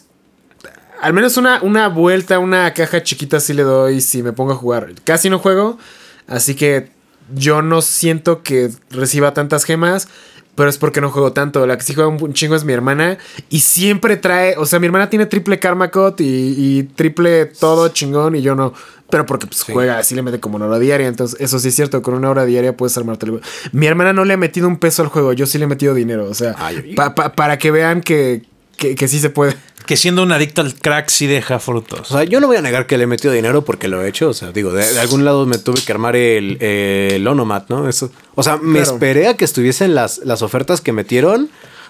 Al 1.00 1.12
menos 1.12 1.36
una, 1.36 1.62
una 1.62 1.88
vuelta, 1.88 2.38
una 2.38 2.72
caja 2.74 3.02
chiquita 3.02 3.38
sí 3.40 3.52
le 3.52 3.62
doy 3.62 4.00
si 4.00 4.22
me 4.22 4.32
pongo 4.32 4.52
a 4.52 4.56
jugar. 4.56 4.92
Casi 5.04 5.30
no 5.30 5.38
juego, 5.38 5.78
así 6.26 6.54
que 6.54 6.90
yo 7.34 7.62
no 7.62 7.82
siento 7.82 8.42
que 8.42 8.70
reciba 8.90 9.32
tantas 9.32 9.64
gemas, 9.64 10.08
pero 10.54 10.68
es 10.68 10.76
porque 10.76 11.00
no 11.00 11.10
juego 11.10 11.32
tanto. 11.32 11.66
La 11.66 11.76
que 11.76 11.84
sí 11.84 11.94
juega 11.94 12.08
un, 12.08 12.32
chingo 12.32 12.56
es 12.56 12.64
mi 12.64 12.72
hermana 12.72 13.18
y 13.48 13.60
siempre 13.60 14.16
trae, 14.16 14.56
o 14.56 14.66
sea, 14.66 14.80
mi 14.80 14.86
hermana 14.86 15.08
tiene 15.08 15.26
triple 15.26 15.60
Karma 15.60 15.90
Cut 15.90 16.20
y, 16.20 16.24
y 16.24 16.82
triple 16.82 17.46
todo 17.46 17.88
chingón 17.88 18.34
y 18.34 18.42
yo 18.42 18.56
no. 18.56 18.74
Pero 19.10 19.24
porque 19.24 19.46
pues, 19.46 19.62
juega, 19.62 19.98
así 19.98 20.14
le 20.14 20.22
mete 20.22 20.38
como 20.38 20.56
una 20.56 20.66
hora 20.66 20.78
diaria. 20.78 21.06
Entonces, 21.08 21.40
eso 21.40 21.58
sí 21.58 21.68
es 21.68 21.74
cierto, 21.74 22.02
con 22.02 22.14
una 22.14 22.28
hora 22.28 22.44
diaria 22.44 22.76
puedes 22.76 22.96
armarte 22.98 23.26
el 23.26 23.40
Mi 23.72 23.86
hermana 23.86 24.12
no 24.12 24.24
le 24.24 24.34
ha 24.34 24.36
metido 24.36 24.68
un 24.68 24.76
peso 24.78 25.02
al 25.02 25.08
juego, 25.08 25.32
yo 25.32 25.46
sí 25.46 25.56
le 25.58 25.64
he 25.64 25.68
metido 25.68 25.94
dinero. 25.94 26.26
O 26.28 26.34
sea, 26.34 26.54
Ay, 26.58 26.82
ay. 26.84 26.94
pa- 26.94 27.14
pa- 27.14 27.32
para 27.32 27.56
que 27.58 27.70
vean 27.70 28.02
que, 28.02 28.42
que, 28.76 28.94
que 28.94 29.08
sí 29.08 29.18
se 29.18 29.30
puede. 29.30 29.56
Que 29.86 29.96
siendo 29.96 30.22
un 30.22 30.30
adicto 30.32 30.60
al 30.60 30.74
crack 30.74 31.08
sí 31.08 31.26
deja 31.26 31.56
O 31.56 31.60
frutos. 31.60 32.08
sea, 32.08 32.22
yo 32.24 32.40
no 32.40 32.46
voy 32.46 32.58
a 32.58 32.60
negar 32.60 32.86
que 32.86 32.98
le 32.98 33.04
he 33.04 33.06
metido 33.06 33.32
dinero 33.32 33.64
porque 33.64 33.88
lo 33.88 34.02
he 34.04 34.08
hecho. 34.08 34.28
O 34.28 34.34
sea, 34.34 34.52
digo, 34.52 34.70
de, 34.74 34.86
de 34.92 35.00
algún 35.00 35.24
lado 35.24 35.46
me 35.46 35.56
tuve 35.56 35.80
que 35.80 35.90
armar 35.90 36.14
el, 36.14 36.60
el 36.62 37.26
Onomat, 37.26 37.70
¿no? 37.70 37.88
Eso. 37.88 38.10
O 38.34 38.42
sea, 38.42 38.58
me 38.58 38.80
Claro. 38.80 38.92
esperé 38.92 39.28
a 39.28 39.34
que 39.38 39.46
estuviesen 39.46 39.94
las, 39.94 40.18
las 40.18 40.42
ofertas 40.42 40.82
que 40.82 40.92
metieron. 40.92 41.48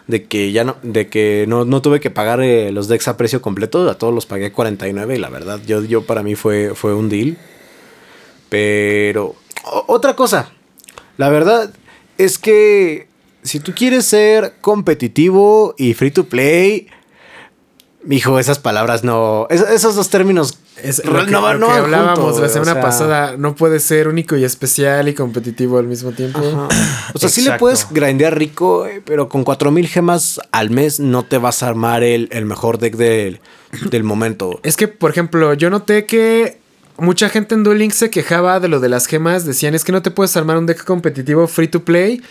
De 0.09 0.25
que 0.25 0.51
ya 0.53 0.65
no, 0.65 0.77
de 0.83 1.07
que 1.09 1.45
no, 1.47 1.65
no 1.65 1.81
tuve 1.83 2.01
que 2.01 2.11
pagar 2.11 2.41
eh, 2.41 2.73
los 2.73 2.89
decks 2.89 3.07
a 3.09 3.17
precio 3.17 3.41
completo. 3.43 3.89
A 3.89 3.97
todos 3.99 4.13
los 4.13 4.27
pagué 4.27 4.51
49 4.51 5.15
y 5.15 5.19
la 5.19 5.29
verdad, 5.29 5.61
yo, 5.67 5.85
yo 5.85 6.03
para 6.05 6.23
mí 6.25 6.35
fue, 6.35 6.75
fue 6.75 6.95
un 6.95 7.09
deal. 7.09 7.37
Pero 8.49 9.37
otra 9.87 10.17
cosa, 10.17 10.51
la 11.19 11.29
verdad 11.29 11.71
es 12.17 12.39
que 12.39 13.07
si 13.43 13.61
tú 13.61 13.73
quieres 13.75 14.07
ser 14.07 14.55
competitivo 14.61 15.75
y 15.77 15.95
free 15.95 16.11
to 16.11 16.25
play, 16.25 16.89
mijo, 18.03 18.39
esas 18.39 18.59
palabras 18.59 19.05
no, 19.05 19.47
es- 19.51 19.61
esos 19.61 19.95
dos 19.95 20.09
términos 20.09 20.59
Es 20.83 21.05
no 21.05 21.13
lo 21.13 21.25
que, 21.25 21.31
no 21.31 21.41
lo 21.41 21.59
no 21.59 21.67
que 21.67 21.73
hablábamos 21.73 22.39
la 22.39 22.47
o 22.47 22.49
semana 22.49 22.73
sea, 22.75 22.83
pasada. 22.83 23.37
No 23.37 23.55
puede 23.55 23.81
ser 23.81 24.09
único 24.09 24.37
y 24.37 24.45
especial 24.45 25.09
y 25.09 25.15
competitivo 25.15 25.79
al 25.79 25.87
mismo 25.87 26.13
tiempo. 26.13 26.41
O 27.15 27.19
sea, 27.19 27.29
sí 27.29 27.43
le 27.43 27.59
puedes 27.59 27.87
grindear 27.91 28.39
rico, 28.39 28.87
eh, 28.87 29.03
pero 29.05 29.29
con 29.29 29.45
4000 29.45 29.89
gemas 29.89 30.41
al 30.53 30.71
mes 30.71 31.01
no 31.01 31.25
te 31.25 31.39
vas 31.39 31.63
a 31.63 31.69
armar 31.69 32.03
el, 32.03 32.29
el 32.33 32.45
mejor 32.45 32.79
deck 32.79 32.97
del, 32.97 33.41
del 33.91 34.05
momento. 34.05 34.61
Es 34.63 34.77
que, 34.77 34.89
por 34.89 35.11
ejemplo, 35.11 35.55
yo 35.55 35.71
noté 35.71 36.07
que 36.07 36.59
mucha 36.99 37.29
gente 37.29 37.55
en 37.55 37.65
Duel 37.65 37.79
Links 37.79 37.97
se 37.97 38.11
quejaba 38.11 38.61
de 38.61 38.69
lo 38.69 38.81
de 38.81 38.89
las 38.89 39.07
gemas. 39.07 39.45
Decían, 39.45 39.75
es 39.75 39.85
que 39.85 39.93
no 39.93 40.03
te 40.03 40.11
puedes 40.11 40.37
armar 40.37 40.59
un 40.59 40.67
deck 40.67 40.85
competitivo 40.85 41.47
free 41.47 41.69
to 41.69 41.85
play. 41.85 42.23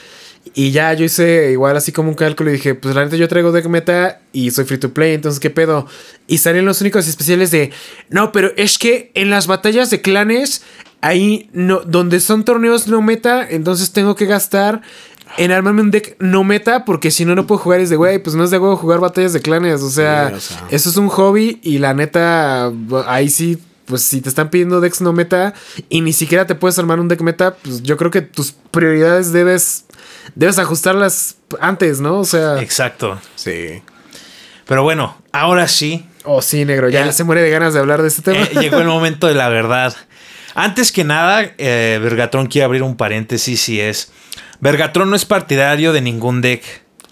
Y 0.55 0.71
ya 0.71 0.93
yo 0.93 1.05
hice 1.05 1.51
igual 1.51 1.77
así 1.77 1.91
como 1.91 2.09
un 2.09 2.15
cálculo 2.15 2.49
y 2.49 2.53
dije, 2.53 2.75
pues 2.75 2.95
la 2.95 3.03
neta 3.03 3.15
yo 3.17 3.27
traigo 3.27 3.51
deck 3.51 3.67
meta 3.67 4.21
y 4.33 4.51
soy 4.51 4.65
free 4.65 4.77
to 4.77 4.93
play, 4.93 5.13
entonces 5.13 5.39
qué 5.39 5.49
pedo. 5.49 5.87
Y 6.27 6.39
salen 6.39 6.65
los 6.65 6.81
únicos 6.81 7.07
especiales 7.07 7.51
de, 7.51 7.71
no, 8.09 8.31
pero 8.31 8.51
es 8.57 8.77
que 8.77 9.11
en 9.13 9.29
las 9.29 9.47
batallas 9.47 9.89
de 9.89 10.01
clanes, 10.01 10.63
ahí 11.01 11.49
no, 11.53 11.81
donde 11.81 12.19
son 12.19 12.45
torneos 12.45 12.87
no 12.87 13.01
meta, 13.01 13.47
entonces 13.49 13.91
tengo 13.91 14.15
que 14.15 14.25
gastar 14.25 14.81
en 15.37 15.51
armarme 15.51 15.81
un 15.81 15.91
deck 15.91 16.15
no 16.19 16.43
meta, 16.43 16.85
porque 16.85 17.11
si 17.11 17.25
no, 17.25 17.35
no 17.35 17.45
puedo 17.47 17.59
jugar. 17.59 17.79
Es 17.79 17.89
de, 17.89 17.95
güey, 17.95 18.19
pues 18.19 18.35
no 18.35 18.43
es 18.43 18.51
de 18.51 18.57
huevo 18.57 18.77
jugar 18.77 18.99
batallas 18.99 19.33
de 19.33 19.41
clanes. 19.41 19.81
O 19.81 19.89
sea, 19.89 20.29
Sí, 20.29 20.35
o 20.35 20.39
sea. 20.39 20.67
eso 20.71 20.89
es 20.89 20.97
un 20.97 21.09
hobby 21.09 21.59
y 21.63 21.79
la 21.79 21.93
neta, 21.93 22.71
ahí 23.05 23.29
sí, 23.29 23.57
pues 23.85 24.03
si 24.03 24.21
te 24.21 24.29
están 24.29 24.49
pidiendo 24.49 24.81
decks 24.81 25.01
no 25.01 25.13
meta 25.13 25.53
y 25.89 26.01
ni 26.01 26.13
siquiera 26.13 26.45
te 26.45 26.55
puedes 26.55 26.77
armar 26.77 26.99
un 26.99 27.07
deck 27.07 27.21
meta, 27.21 27.55
pues 27.55 27.83
yo 27.83 27.97
creo 27.97 28.11
que 28.11 28.21
tus 28.21 28.51
prioridades 28.71 29.31
debes, 29.31 29.85
debes 30.35 30.59
ajustarlas 30.59 31.37
antes, 31.59 31.99
¿no? 31.99 32.19
O 32.19 32.25
sea, 32.25 32.61
Exacto. 32.61 33.19
Sí. 33.35 33.81
Pero 34.65 34.83
bueno, 34.83 35.17
ahora 35.31 35.67
sí, 35.67 36.05
oh 36.25 36.41
sí, 36.41 36.65
negro, 36.65 36.89
ya 36.89 37.03
El- 37.05 37.13
se 37.13 37.23
muere 37.23 37.41
de 37.41 37.49
ganas 37.49 37.73
de 37.73 37.79
hablar 37.79 38.01
de 38.01 38.09
este 38.09 38.21
tema. 38.21 38.43
eh, 38.45 38.49
llegó 38.59 38.79
el 38.79 38.87
momento 38.87 39.27
de 39.27 39.33
la 39.35 39.47
verdad. 39.49 39.95
Antes 40.55 40.91
que 40.91 41.03
nada, 41.03 41.51
eh, 41.57 41.99
Vergatron 42.01 42.47
quiere 42.47 42.65
abrir 42.65 42.83
un 42.83 42.97
paréntesis 42.97 43.69
y 43.69 43.79
es... 43.79 44.11
Vergatron 44.59 45.09
no 45.09 45.15
es 45.15 45.23
partidario 45.23 45.93
de 45.93 46.01
ningún 46.01 46.41
deck. 46.41 46.63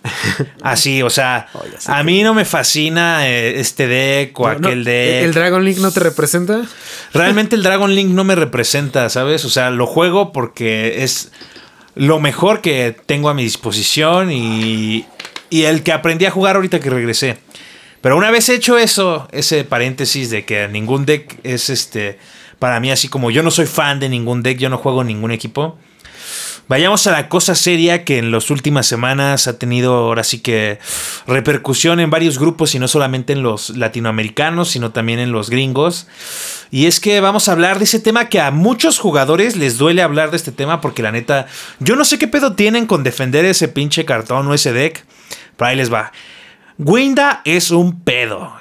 Así, 0.63 1.01
o 1.03 1.09
sea, 1.09 1.47
Oh, 1.53 1.63
a 1.87 2.03
mí 2.03 2.23
no 2.23 2.33
me 2.33 2.43
fascina 2.45 3.27
eh, 3.27 3.59
este 3.59 3.87
deck 3.87 4.39
o 4.39 4.47
No, 4.47 4.59
no, 4.59 4.67
aquel 4.67 4.83
deck. 4.83 5.23
¿El 5.25 5.33
Dragon 5.33 5.63
Link 5.63 5.77
no 5.77 5.91
te 5.91 5.99
representa? 5.99 6.61
Realmente 7.13 7.55
el 7.55 7.63
Dragon 7.63 7.93
Link 7.93 8.09
no 8.09 8.23
me 8.23 8.35
representa, 8.35 9.09
¿sabes? 9.09 9.45
O 9.45 9.49
sea, 9.49 9.69
lo 9.69 9.85
juego 9.87 10.31
porque 10.31 11.03
es 11.03 11.31
lo 11.95 12.19
mejor 12.19 12.61
que 12.61 12.95
tengo 13.05 13.29
a 13.29 13.33
mi 13.33 13.43
disposición 13.43 14.31
y, 14.31 15.05
y 15.49 15.63
el 15.63 15.83
que 15.83 15.91
aprendí 15.91 16.25
a 16.25 16.31
jugar 16.31 16.55
ahorita 16.55 16.79
que 16.79 16.89
regresé. 16.89 17.37
Pero 18.01 18.17
una 18.17 18.29
vez 18.29 18.49
hecho 18.49 18.77
eso, 18.77 19.27
ese 19.31 19.63
paréntesis 19.63 20.29
de 20.29 20.45
que 20.45 20.67
ningún 20.67 21.05
deck 21.05 21.39
es 21.43 21.69
este, 21.71 22.19
para 22.59 22.79
mí 22.79 22.91
así 22.91 23.07
como 23.07 23.31
yo 23.31 23.41
no 23.41 23.49
soy 23.49 23.65
fan 23.65 23.99
de 23.99 24.09
ningún 24.09 24.43
deck, 24.43 24.59
yo 24.59 24.69
no 24.69 24.77
juego 24.77 25.03
ningún 25.03 25.31
equipo. 25.31 25.79
Vayamos 26.67 27.05
a 27.05 27.11
la 27.11 27.29
cosa 27.29 27.53
seria 27.53 28.03
que 28.03 28.17
en 28.17 28.31
las 28.31 28.49
últimas 28.49 28.87
semanas 28.87 29.47
ha 29.47 29.59
tenido 29.59 29.93
ahora 29.93 30.23
sí 30.23 30.39
que 30.39 30.79
repercusión 31.27 31.99
en 31.99 32.09
varios 32.09 32.39
grupos 32.39 32.73
y 32.73 32.79
no 32.79 32.87
solamente 32.87 33.33
en 33.33 33.43
los 33.43 33.69
latinoamericanos, 33.69 34.69
sino 34.69 34.91
también 34.91 35.19
en 35.19 35.31
los 35.31 35.51
gringos. 35.51 36.07
Y 36.71 36.87
es 36.87 36.99
que 36.99 37.21
vamos 37.21 37.47
a 37.47 37.51
hablar 37.51 37.77
de 37.77 37.83
ese 37.83 37.99
tema 37.99 38.29
que 38.29 38.41
a 38.41 38.49
muchos 38.49 38.97
jugadores 38.97 39.55
les 39.55 39.77
duele 39.77 40.01
hablar 40.01 40.31
de 40.31 40.37
este 40.37 40.51
tema 40.51 40.81
porque 40.81 41.03
la 41.03 41.11
neta, 41.11 41.45
yo 41.79 41.95
no 41.95 42.03
sé 42.03 42.17
qué 42.17 42.27
pedo 42.27 42.53
tienen 42.53 42.87
con 42.87 43.03
defender 43.03 43.45
ese 43.45 43.67
pinche 43.67 44.03
cartón 44.03 44.47
o 44.47 44.55
ese 44.55 44.73
deck. 44.73 45.05
Pero 45.57 45.69
ahí 45.69 45.75
les 45.75 45.93
va. 45.93 46.11
Winda 46.79 47.41
es 47.45 47.69
un 47.69 48.01
pedo. 48.01 48.54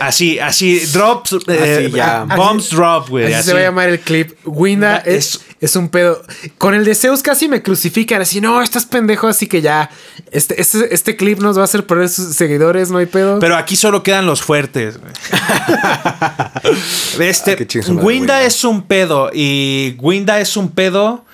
Así, 0.00 0.38
así, 0.38 0.80
drops, 0.92 1.36
eh, 1.48 1.90
ya. 1.94 2.24
bombs 2.24 2.70
drop, 2.70 3.10
güey. 3.10 3.26
Así, 3.26 3.34
así. 3.34 3.48
se 3.48 3.52
va 3.54 3.60
a 3.60 3.62
llamar 3.62 3.88
el 3.90 4.00
clip. 4.00 4.32
Winda 4.44 4.98
es, 4.98 5.40
es 5.60 5.76
un 5.76 5.88
pedo. 5.88 6.22
Con 6.58 6.74
el 6.74 6.84
de 6.84 6.94
Zeus 6.94 7.22
casi 7.22 7.48
me 7.48 7.62
crucifican. 7.62 8.22
Así, 8.22 8.40
no, 8.40 8.62
estás 8.62 8.86
pendejo. 8.86 9.26
Así 9.26 9.46
que 9.46 9.60
ya. 9.60 9.90
Este, 10.30 10.60
este, 10.60 10.94
este 10.94 11.16
clip 11.16 11.40
nos 11.40 11.58
va 11.58 11.62
a 11.62 11.64
hacer 11.64 11.86
perder 11.86 12.08
sus 12.08 12.34
seguidores, 12.36 12.90
no 12.90 12.98
hay 12.98 13.06
pedo. 13.06 13.38
Pero 13.38 13.56
aquí 13.56 13.76
solo 13.76 14.02
quedan 14.02 14.26
los 14.26 14.42
fuertes. 14.42 14.98
este, 17.20 17.52
Ah, 17.52 17.56
Winda 17.88 18.02
Winda. 18.02 18.42
es 18.44 18.64
un 18.64 18.82
pedo. 18.82 19.30
Y 19.32 19.96
Winda 19.98 20.40
es 20.40 20.56
un 20.56 20.70
pedo 20.70 21.24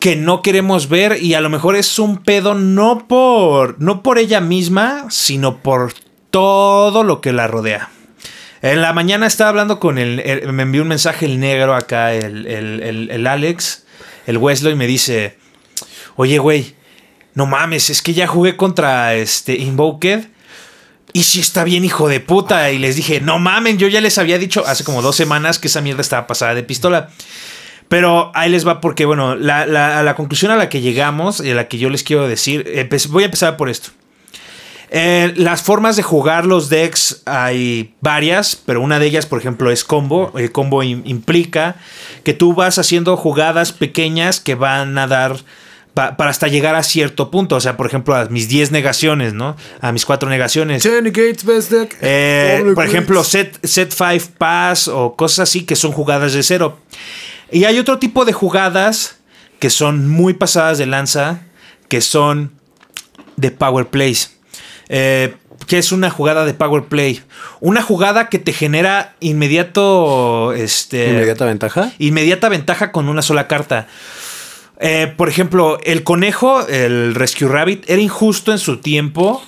que 0.00 0.16
no 0.16 0.42
queremos 0.42 0.88
ver. 0.88 1.22
Y 1.22 1.34
a 1.34 1.40
lo 1.40 1.50
mejor 1.50 1.76
es 1.76 1.98
un 1.98 2.18
pedo 2.18 2.54
no 2.54 3.06
por, 3.06 3.80
no 3.80 4.02
por 4.02 4.18
ella 4.18 4.40
misma, 4.40 5.06
sino 5.10 5.58
por 5.58 5.92
todo 6.30 7.02
lo 7.04 7.20
que 7.20 7.32
la 7.32 7.46
rodea. 7.46 7.90
En 8.62 8.82
la 8.82 8.92
mañana 8.92 9.26
estaba 9.26 9.50
hablando 9.50 9.80
con 9.80 9.98
el, 9.98 10.20
el- 10.20 10.52
me 10.52 10.64
envió 10.64 10.82
un 10.82 10.88
mensaje 10.88 11.26
el 11.26 11.40
negro 11.40 11.74
acá, 11.74 12.12
el, 12.12 12.46
el- 12.46 13.08
el- 13.10 13.26
Alex, 13.26 13.84
el 14.26 14.36
Wesley, 14.38 14.72
y 14.74 14.76
me 14.76 14.86
dice, 14.86 15.38
oye, 16.16 16.38
güey, 16.38 16.74
no 17.34 17.46
mames, 17.46 17.88
es 17.90 18.02
que 18.02 18.12
ya 18.12 18.26
jugué 18.26 18.56
contra 18.56 19.14
este 19.14 19.54
Invoked. 19.56 20.26
Y 21.12 21.24
si 21.24 21.40
está 21.40 21.64
bien, 21.64 21.84
hijo 21.84 22.08
de 22.08 22.20
puta. 22.20 22.70
Y 22.70 22.78
les 22.78 22.94
dije, 22.96 23.20
no 23.20 23.38
mamen, 23.38 23.78
yo 23.78 23.88
ya 23.88 24.00
les 24.00 24.18
había 24.18 24.38
dicho 24.38 24.62
hace 24.66 24.84
como 24.84 25.02
dos 25.02 25.16
semanas 25.16 25.58
que 25.58 25.66
esa 25.68 25.80
mierda 25.80 26.02
estaba 26.02 26.26
pasada 26.26 26.54
de 26.54 26.62
pistola. 26.62 27.08
Pero 27.88 28.30
ahí 28.34 28.48
les 28.50 28.64
va 28.64 28.80
porque, 28.80 29.04
bueno, 29.06 29.34
la, 29.34 29.66
la- 29.66 30.02
la 30.04 30.14
conclusión 30.14 30.52
a 30.52 30.56
la 30.56 30.68
que 30.68 30.80
llegamos 30.80 31.40
y 31.44 31.50
a 31.50 31.54
la 31.54 31.66
que 31.66 31.78
yo 31.78 31.90
les 31.90 32.04
quiero 32.04 32.28
decir, 32.28 32.64
voy 33.08 33.22
a 33.22 33.26
empezar 33.26 33.56
por 33.56 33.68
esto. 33.70 33.90
Eh, 34.92 35.32
las 35.36 35.62
formas 35.62 35.94
de 35.96 36.02
jugar 36.02 36.46
los 36.46 36.68
decks 36.68 37.22
hay 37.24 37.94
varias, 38.00 38.56
pero 38.56 38.80
una 38.80 38.98
de 38.98 39.06
ellas, 39.06 39.24
por 39.26 39.38
ejemplo, 39.38 39.70
es 39.70 39.84
combo. 39.84 40.32
El 40.36 40.50
combo 40.50 40.82
im- 40.82 41.02
implica 41.04 41.76
que 42.24 42.34
tú 42.34 42.54
vas 42.54 42.78
haciendo 42.78 43.16
jugadas 43.16 43.70
pequeñas 43.72 44.40
que 44.40 44.56
van 44.56 44.98
a 44.98 45.06
dar 45.06 45.36
pa- 45.94 46.16
para 46.16 46.30
hasta 46.30 46.48
llegar 46.48 46.74
a 46.74 46.82
cierto 46.82 47.30
punto. 47.30 47.54
O 47.54 47.60
sea, 47.60 47.76
por 47.76 47.86
ejemplo, 47.86 48.16
a 48.16 48.24
mis 48.26 48.48
10 48.48 48.72
negaciones, 48.72 49.32
¿no? 49.32 49.56
A 49.80 49.92
mis 49.92 50.04
4 50.04 50.28
negaciones. 50.28 50.82
Jenny 50.82 51.10
Gates, 51.10 51.44
best 51.44 51.70
deck. 51.70 51.96
Eh, 52.00 52.72
por 52.74 52.84
ejemplo, 52.84 53.22
set, 53.22 53.64
set 53.64 53.92
5 53.96 54.32
pass 54.38 54.88
o 54.88 55.14
cosas 55.14 55.48
así 55.48 55.62
que 55.64 55.76
son 55.76 55.92
jugadas 55.92 56.32
de 56.32 56.42
cero. 56.42 56.78
Y 57.52 57.62
hay 57.64 57.78
otro 57.78 58.00
tipo 58.00 58.24
de 58.24 58.32
jugadas 58.32 59.18
que 59.60 59.70
son 59.70 60.08
muy 60.08 60.34
pasadas 60.34 60.78
de 60.78 60.86
lanza, 60.86 61.42
que 61.86 62.00
son 62.00 62.50
de 63.36 63.52
power 63.52 63.86
plays. 63.86 64.36
Eh, 64.92 65.34
¿Qué 65.66 65.78
es 65.78 65.92
una 65.92 66.10
jugada 66.10 66.44
de 66.44 66.52
power 66.52 66.84
play? 66.84 67.20
Una 67.60 67.80
jugada 67.80 68.28
que 68.28 68.38
te 68.40 68.52
genera 68.52 69.14
inmediato. 69.20 70.52
Este, 70.52 71.10
Inmediata 71.10 71.44
ventaja. 71.44 71.92
inmediata 71.98 72.48
ventaja 72.48 72.90
con 72.92 73.08
una 73.08 73.22
sola 73.22 73.46
carta. 73.46 73.86
Eh, 74.80 75.12
por 75.16 75.28
ejemplo, 75.28 75.78
el 75.84 76.02
conejo, 76.02 76.66
el 76.66 77.14
Rescue 77.14 77.46
Rabbit, 77.48 77.88
era 77.88 78.00
injusto 78.02 78.50
en 78.50 78.58
su 78.58 78.78
tiempo 78.78 79.42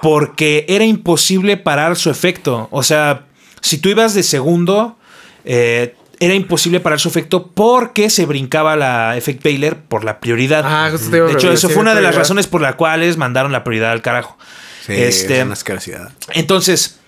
porque 0.00 0.64
era 0.68 0.84
imposible 0.84 1.56
parar 1.56 1.96
su 1.96 2.10
efecto. 2.10 2.68
O 2.70 2.82
sea, 2.82 3.26
si 3.60 3.78
tú 3.78 3.88
ibas 3.90 4.14
de 4.14 4.22
segundo, 4.22 4.96
eh, 5.44 5.96
era 6.24 6.34
imposible 6.34 6.78
parar 6.80 7.00
su 7.00 7.08
efecto 7.08 7.48
porque 7.54 8.08
se 8.10 8.26
brincaba 8.26 8.76
la 8.76 9.16
Effect 9.16 9.42
Bailer 9.42 9.76
por 9.76 10.04
la 10.04 10.20
prioridad. 10.20 10.62
Ah, 10.64 10.88
justo 10.90 11.10
te 11.10 11.16
iba 11.16 11.26
a 11.26 11.28
de 11.30 11.34
hecho, 11.34 11.52
eso 11.52 11.68
fue 11.68 11.82
una 11.82 11.94
de 11.94 12.02
las 12.02 12.14
razones 12.14 12.46
por 12.46 12.60
las 12.60 12.76
cuales 12.76 13.16
mandaron 13.16 13.50
la 13.52 13.64
prioridad 13.64 13.90
al 13.92 14.02
carajo. 14.02 14.38
Sí, 14.86 14.92
este, 14.94 15.38
es 15.38 15.44
una 15.44 15.54
escasidad. 15.54 16.10
entonces, 16.34 16.98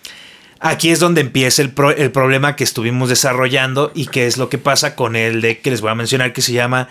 aquí 0.60 0.90
es 0.90 0.98
donde 1.00 1.20
empieza 1.20 1.62
el, 1.62 1.70
pro- 1.70 1.90
el 1.90 2.10
problema 2.10 2.56
que 2.56 2.64
estuvimos 2.64 3.08
desarrollando 3.08 3.90
y 3.94 4.06
que 4.06 4.26
es 4.26 4.36
lo 4.36 4.48
que 4.48 4.58
pasa 4.58 4.94
con 4.96 5.14
el 5.16 5.40
deck 5.40 5.62
que 5.62 5.70
les 5.70 5.80
voy 5.80 5.90
a 5.90 5.94
mencionar 5.94 6.32
que 6.32 6.40
se 6.42 6.52
llama 6.52 6.88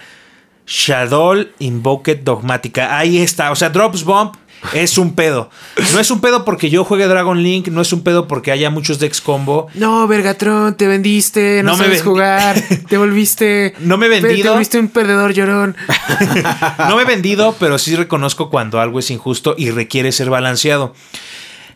Shadow 0.65 1.45
Invoked 1.59 2.19
Dogmática. 2.19 2.97
Ahí 2.97 3.17
está, 3.21 3.51
o 3.51 3.55
sea, 3.55 3.69
Drops 3.69 4.03
Bomb 4.03 4.34
es 4.74 4.97
un 4.97 5.14
pedo. 5.16 5.49
No 5.93 5.99
es 5.99 6.09
un 6.11 6.22
pedo 6.22 6.45
porque 6.45 6.70
yo 6.70 6.84
juegue 6.84 7.07
Dragon 7.07 7.41
Link, 7.41 7.68
no 7.68 7.82
es 7.82 7.91
un 7.93 8.01
pedo 8.03 8.28
porque 8.28 8.51
haya 8.51 8.70
muchos 8.70 8.99
decks 8.99 9.22
combo. 9.22 9.68
No, 9.76 10.07
Vergatron, 10.07 10.76
te 10.76 10.88
vendiste, 10.88 11.61
no, 11.64 11.72
No 11.72 11.78
me 11.78 11.84
sabes 11.86 12.01
jugar, 12.03 12.61
te 12.88 12.97
volviste. 12.97 13.74
No 13.80 13.97
me 13.97 14.07
he 14.07 14.09
Te 14.09 14.28
vendido. 14.28 14.51
volviste 14.53 14.80
un 14.80 14.88
perdedor 14.88 15.34
llorón. 15.34 15.76
No 16.89 16.95
me 16.95 17.03
he 17.03 17.05
vendido, 17.05 17.55
pero 17.59 17.78
sí 17.78 17.95
reconozco 17.95 18.49
cuando 18.49 18.80
algo 18.80 18.99
es 18.99 19.09
injusto 19.11 19.55
y 19.57 19.72
requiere 19.72 20.11
ser 20.11 20.30
balanceado. 20.30 20.93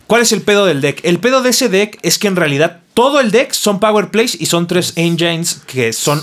¿Cuál 0.07 0.21
es 0.21 0.31
el 0.31 0.41
pedo 0.41 0.65
del 0.65 0.79
deck? 0.79 1.01
El 1.03 1.19
pedo 1.19 1.41
de 1.41 1.49
ese 1.49 1.67
deck 1.67 1.99
es 2.01 2.17
que 2.17 2.27
en 2.27 2.37
realidad 2.37 2.79
todo 2.93 3.19
el 3.19 3.29
deck 3.31 3.51
son 3.51 3.79
power 3.79 4.09
plays 4.09 4.37
y 4.39 4.45
son 4.45 4.65
tres 4.67 4.93
engines 4.95 5.61
que 5.67 5.91
son. 5.91 6.21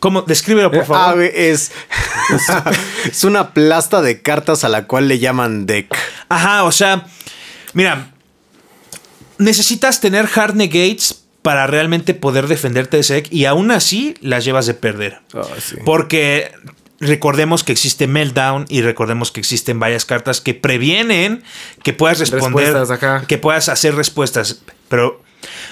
¿Cómo? 0.00 0.22
Descríbelo, 0.22 0.70
por 0.70 0.80
Ah, 0.80 0.84
favor. 0.86 1.14
güey, 1.16 1.30
es, 1.34 1.70
es 3.04 3.24
una 3.24 3.52
plasta 3.54 4.02
de 4.02 4.22
cartas 4.22 4.64
a 4.64 4.68
la 4.68 4.86
cual 4.86 5.08
le 5.08 5.18
llaman 5.18 5.66
deck. 5.66 5.94
Ajá, 6.28 6.64
o 6.64 6.72
sea, 6.72 7.06
mira, 7.74 8.10
necesitas 9.38 10.00
tener 10.00 10.28
hard 10.34 10.54
negates 10.54 11.22
para 11.42 11.66
realmente 11.66 12.14
poder 12.14 12.46
defenderte 12.48 12.96
de 12.96 13.00
ese 13.02 13.14
deck 13.14 13.28
y 13.32 13.44
aún 13.46 13.70
así 13.70 14.14
las 14.20 14.44
llevas 14.44 14.66
de 14.66 14.74
perder. 14.74 15.20
Oh, 15.32 15.46
sí. 15.58 15.76
Porque 15.84 16.52
recordemos 17.00 17.64
que 17.64 17.72
existe 17.72 18.06
Meltdown 18.06 18.66
y 18.68 18.82
recordemos 18.82 19.32
que 19.32 19.40
existen 19.40 19.80
varias 19.80 20.04
cartas 20.04 20.40
que 20.42 20.52
previenen 20.52 21.42
que 21.82 21.94
puedas 21.94 22.18
responder, 22.18 22.76
que 23.26 23.38
puedas 23.38 23.68
hacer 23.70 23.94
respuestas. 23.94 24.60
Pero 24.90 25.22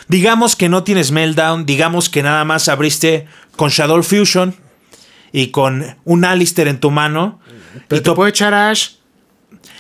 digamos 0.09 0.57
que 0.57 0.69
no 0.69 0.83
tienes 0.83 1.13
Meltdown, 1.13 1.67
digamos 1.67 2.09
que 2.09 2.23
nada 2.23 2.45
más 2.45 2.69
abriste 2.69 3.27
con 3.57 3.71
Shadow 3.71 4.03
Fusion 4.03 4.55
y 5.33 5.49
con 5.49 5.97
un 6.05 6.25
Alistair 6.25 6.69
en 6.69 6.81
tu 6.81 6.91
mano. 6.91 7.41
Pero 7.87 8.01
y 8.01 8.03
te 8.03 8.13
puedo 8.13 8.29
echar 8.29 8.55
Ash. 8.55 8.98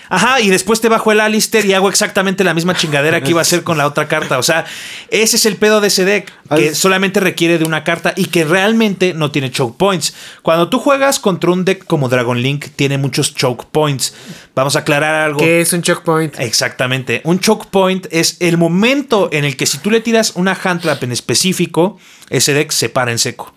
Ajá, 0.09 0.41
y 0.41 0.49
después 0.49 0.81
te 0.81 0.89
bajo 0.89 1.13
el 1.13 1.21
Alistair 1.21 1.67
y 1.67 1.75
hago 1.75 1.89
exactamente 1.89 2.45
la 2.45 2.55
misma 2.55 2.75
chingadera 2.75 3.21
que 3.21 3.31
iba 3.31 3.41
a 3.41 3.43
hacer 3.43 3.63
con 3.63 3.79
la 3.79 3.87
otra 3.87 4.09
carta. 4.09 4.39
O 4.39 4.43
sea, 4.43 4.65
ese 5.11 5.37
es 5.37 5.47
el 5.47 5.57
pedo 5.57 5.81
de 5.81 5.89
ese 5.89 6.05
deck, 6.05 6.33
que 6.55 6.75
solamente 6.75 7.21
requiere 7.21 7.59
de 7.59 7.65
una 7.65 7.85
carta 7.85 8.15
y 8.17 8.27
que 8.27 8.45
realmente 8.45 9.15
no 9.15 9.31
tiene 9.31 9.51
choke 9.51 9.77
points. 9.77 10.15
Cuando 10.43 10.69
tú 10.69 10.79
juegas 10.79 11.19
contra 11.19 11.51
un 11.51 11.65
deck 11.65 11.85
como 11.85 12.09
Dragon 12.09 12.41
Link, 12.41 12.67
tiene 12.75 12.99
muchos 12.99 13.35
choke 13.35 13.67
points. 13.71 14.15
Vamos 14.55 14.77
a 14.77 14.81
aclarar 14.81 15.15
algo. 15.15 15.39
Que 15.39 15.61
es 15.61 15.73
un 15.73 15.83
choke 15.83 16.03
point. 16.03 16.39
Exactamente. 16.39 17.21
Un 17.25 17.41
choke 17.41 17.67
point 17.67 18.07
es 18.11 18.37
el 18.41 18.57
momento 18.57 19.29
en 19.33 19.45
el 19.45 19.57
que 19.57 19.67
si 19.67 19.79
tú 19.79 19.91
le 19.91 20.01
tiras 20.01 20.33
una 20.37 20.59
hand 20.63 20.81
trap 20.83 21.03
en 21.03 21.13
específico, 21.13 21.99
ese 22.31 22.55
deck 22.55 22.71
se 22.73 22.89
para 22.89 23.11
en 23.11 23.19
seco. 23.19 23.55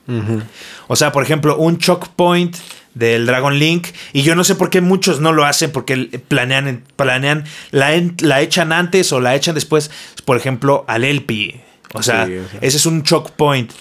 O 0.87 0.95
sea, 0.95 1.11
por 1.11 1.23
ejemplo, 1.23 1.57
un 1.57 1.77
choke 1.77 2.09
point 2.15 2.55
del 2.93 3.25
Dragon 3.25 3.57
Link. 3.57 3.87
Y 4.13 4.23
yo 4.23 4.35
no 4.35 4.43
sé 4.43 4.55
por 4.55 4.69
qué 4.69 4.81
muchos 4.81 5.19
no 5.19 5.31
lo 5.31 5.45
hacen, 5.45 5.71
porque 5.71 6.21
planean, 6.27 6.83
planean 6.95 7.45
la, 7.71 7.91
la 8.19 8.41
echan 8.41 8.71
antes 8.71 9.11
o 9.13 9.19
la 9.19 9.35
echan 9.35 9.55
después. 9.55 9.91
Por 10.25 10.37
ejemplo, 10.37 10.85
al 10.87 11.03
Elpi. 11.03 11.61
O 11.93 12.03
sea, 12.03 12.25
Sí, 12.25 12.37
o 12.37 12.47
sea. 12.47 12.59
ese 12.61 12.77
es 12.77 12.85
un 12.85 13.03
choke 13.03 13.31
point. 13.31 13.71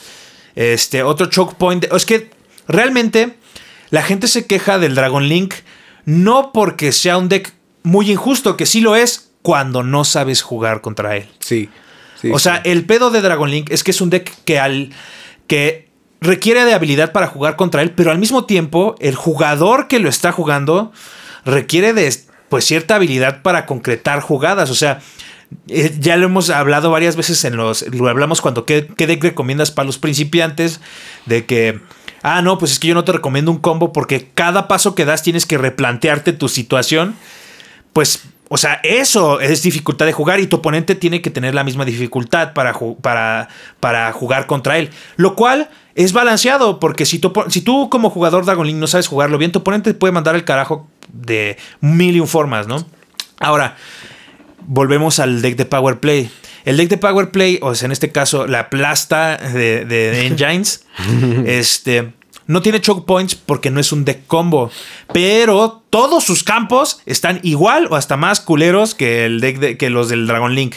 Este, 0.55 1.03
otro 1.03 1.27
choke 1.27 1.55
point. 1.57 1.85
Es 1.93 2.07
que 2.07 2.31
realmente 2.67 3.37
la 3.91 4.03
gente 4.03 4.29
se 4.29 4.47
queja 4.47 4.79
del 4.79 4.95
Dragon 4.95 5.29
Link 5.29 5.55
no 6.05 6.53
porque 6.53 6.93
sea 6.93 7.19
un 7.19 7.29
deck 7.29 7.53
muy 7.83 8.11
injusto, 8.11 8.57
que 8.57 8.67
sí 8.67 8.81
lo 8.81 8.97
es 8.97 9.31
cuando 9.43 9.83
no 9.83 10.05
sabes 10.05 10.43
jugar 10.43 10.81
contra 10.81 11.17
él. 11.17 11.29
Sí. 11.41 11.69
sí, 12.21 12.31
o 12.33 12.39
sea, 12.39 12.63
sí. 12.63 12.71
el 12.71 12.85
pedo 12.85 13.11
de 13.11 13.21
Dragon 13.21 13.51
Link 13.51 13.71
es 13.71 13.85
que 13.85 13.91
es 13.91 14.01
un 14.01 14.11
deck 14.11 14.33
que 14.45 14.59
al 14.59 14.91
que 15.47 15.90
requiere 16.21 16.65
de 16.65 16.75
habilidad 16.75 17.13
para 17.13 17.27
jugar 17.27 17.57
contra 17.57 17.83
él, 17.83 17.93
pero 17.93 18.11
al 18.11 18.19
mismo 18.19 18.45
tiempo 18.45 18.95
el 19.01 19.15
jugador 19.15 19.89
que 19.89 19.99
lo 19.99 20.09
está 20.09 20.33
jugando 20.33 20.93
requiere 21.45 21.93
de 21.93 22.15
pues 22.49 22.65
cierta 22.65 22.97
habilidad 22.97 23.43
para 23.43 23.65
concretar 23.65 24.21
jugadas, 24.21 24.71
o 24.71 24.75
sea, 24.75 25.01
eh, 25.69 25.95
ya 25.99 26.17
lo 26.17 26.27
hemos 26.27 26.51
hablado 26.51 26.91
varias 26.91 27.17
veces 27.17 27.45
en 27.45 27.57
los 27.57 27.83
lo 27.89 28.09
hablamos 28.09 28.41
cuando 28.41 28.65
qué, 28.65 28.89
qué 28.97 29.07
deck 29.07 29.23
recomiendas 29.23 29.71
para 29.71 29.87
los 29.87 29.99
principiantes 29.99 30.81
de 31.27 31.45
que 31.45 31.81
ah, 32.23 32.43
no, 32.43 32.59
pues 32.59 32.73
es 32.73 32.79
que 32.79 32.89
yo 32.89 32.95
no 32.95 33.05
te 33.05 33.13
recomiendo 33.13 33.51
un 33.51 33.59
combo 33.59 33.93
porque 33.93 34.29
cada 34.35 34.69
paso 34.69 34.95
que 34.95 35.05
das 35.05 35.23
tienes 35.23 35.47
que 35.47 35.59
replantearte 35.59 36.33
tu 36.33 36.49
situación, 36.49 37.15
pues, 37.93 38.23
o 38.49 38.57
sea, 38.57 38.81
eso 38.83 39.41
es 39.41 39.63
dificultad 39.63 40.07
de 40.07 40.13
jugar 40.13 40.41
y 40.41 40.47
tu 40.47 40.57
oponente 40.57 40.95
tiene 40.95 41.23
que 41.23 41.31
tener 41.31 41.55
la 41.55 41.65
misma 41.65 41.85
dificultad 41.85 42.53
para, 42.53 42.77
para, 43.01 43.49
para 43.79 44.13
jugar 44.13 44.47
contra 44.47 44.79
él. 44.79 44.91
Lo 45.17 45.37
cual 45.37 45.71
es 45.95 46.13
balanceado 46.13 46.81
porque 46.81 47.07
si 47.07 47.19
tú, 47.19 47.33
si 47.49 47.61
tú 47.61 47.89
como 47.91 48.11
jugador 48.11 48.45
Dragon 48.45 48.67
Link 48.67 48.79
no 48.79 48.87
sabes 48.87 49.07
jugarlo 49.07 49.39
bien, 49.39 49.53
tu 49.53 49.61
oponente 49.61 49.93
te 49.93 49.99
puede 49.99 50.13
mandar 50.13 50.35
el 50.35 50.45
carajo 50.45 50.89
de 51.13 51.57
mil 51.81 52.17
y 52.17 52.21
un 52.21 52.29
formas, 52.29 52.67
¿no? 52.67 52.87
Ahora, 53.39 53.77
volvemos 54.67 55.19
al 55.19 55.43
deck 55.43 55.57
de 55.57 55.65
Power 55.65 55.99
Play. 55.99 56.31
El 56.65 56.77
deck 56.77 56.91
de 56.91 56.99
Power 56.99 57.31
Play, 57.31 57.59
o 57.63 57.75
sea, 57.75 57.87
en 57.87 57.93
este 57.93 58.13
caso, 58.13 58.47
la 58.47 58.71
plasta 58.71 59.37
de, 59.37 59.85
de 59.85 60.27
Engines, 60.27 60.85
este, 61.47 62.13
no 62.51 62.63
tiene 62.63 62.81
choke 62.81 63.07
points 63.07 63.37
porque 63.37 63.71
no 63.71 63.79
es 63.79 63.93
un 63.93 64.05
deck 64.05 64.27
combo. 64.27 64.73
Pero 65.13 65.85
todos 65.89 66.25
sus 66.25 66.43
campos 66.43 67.01
están 67.07 67.39
igual 67.45 67.87
o 67.91 67.95
hasta 67.95 68.17
más 68.17 68.41
culeros 68.41 68.97
que, 68.97 69.25
el 69.25 69.41
deck 69.41 69.59
de, 69.61 69.77
que 69.79 69.89
los 69.89 70.09
del 70.09 70.27
Dragon 70.27 70.53
Link. 70.53 70.75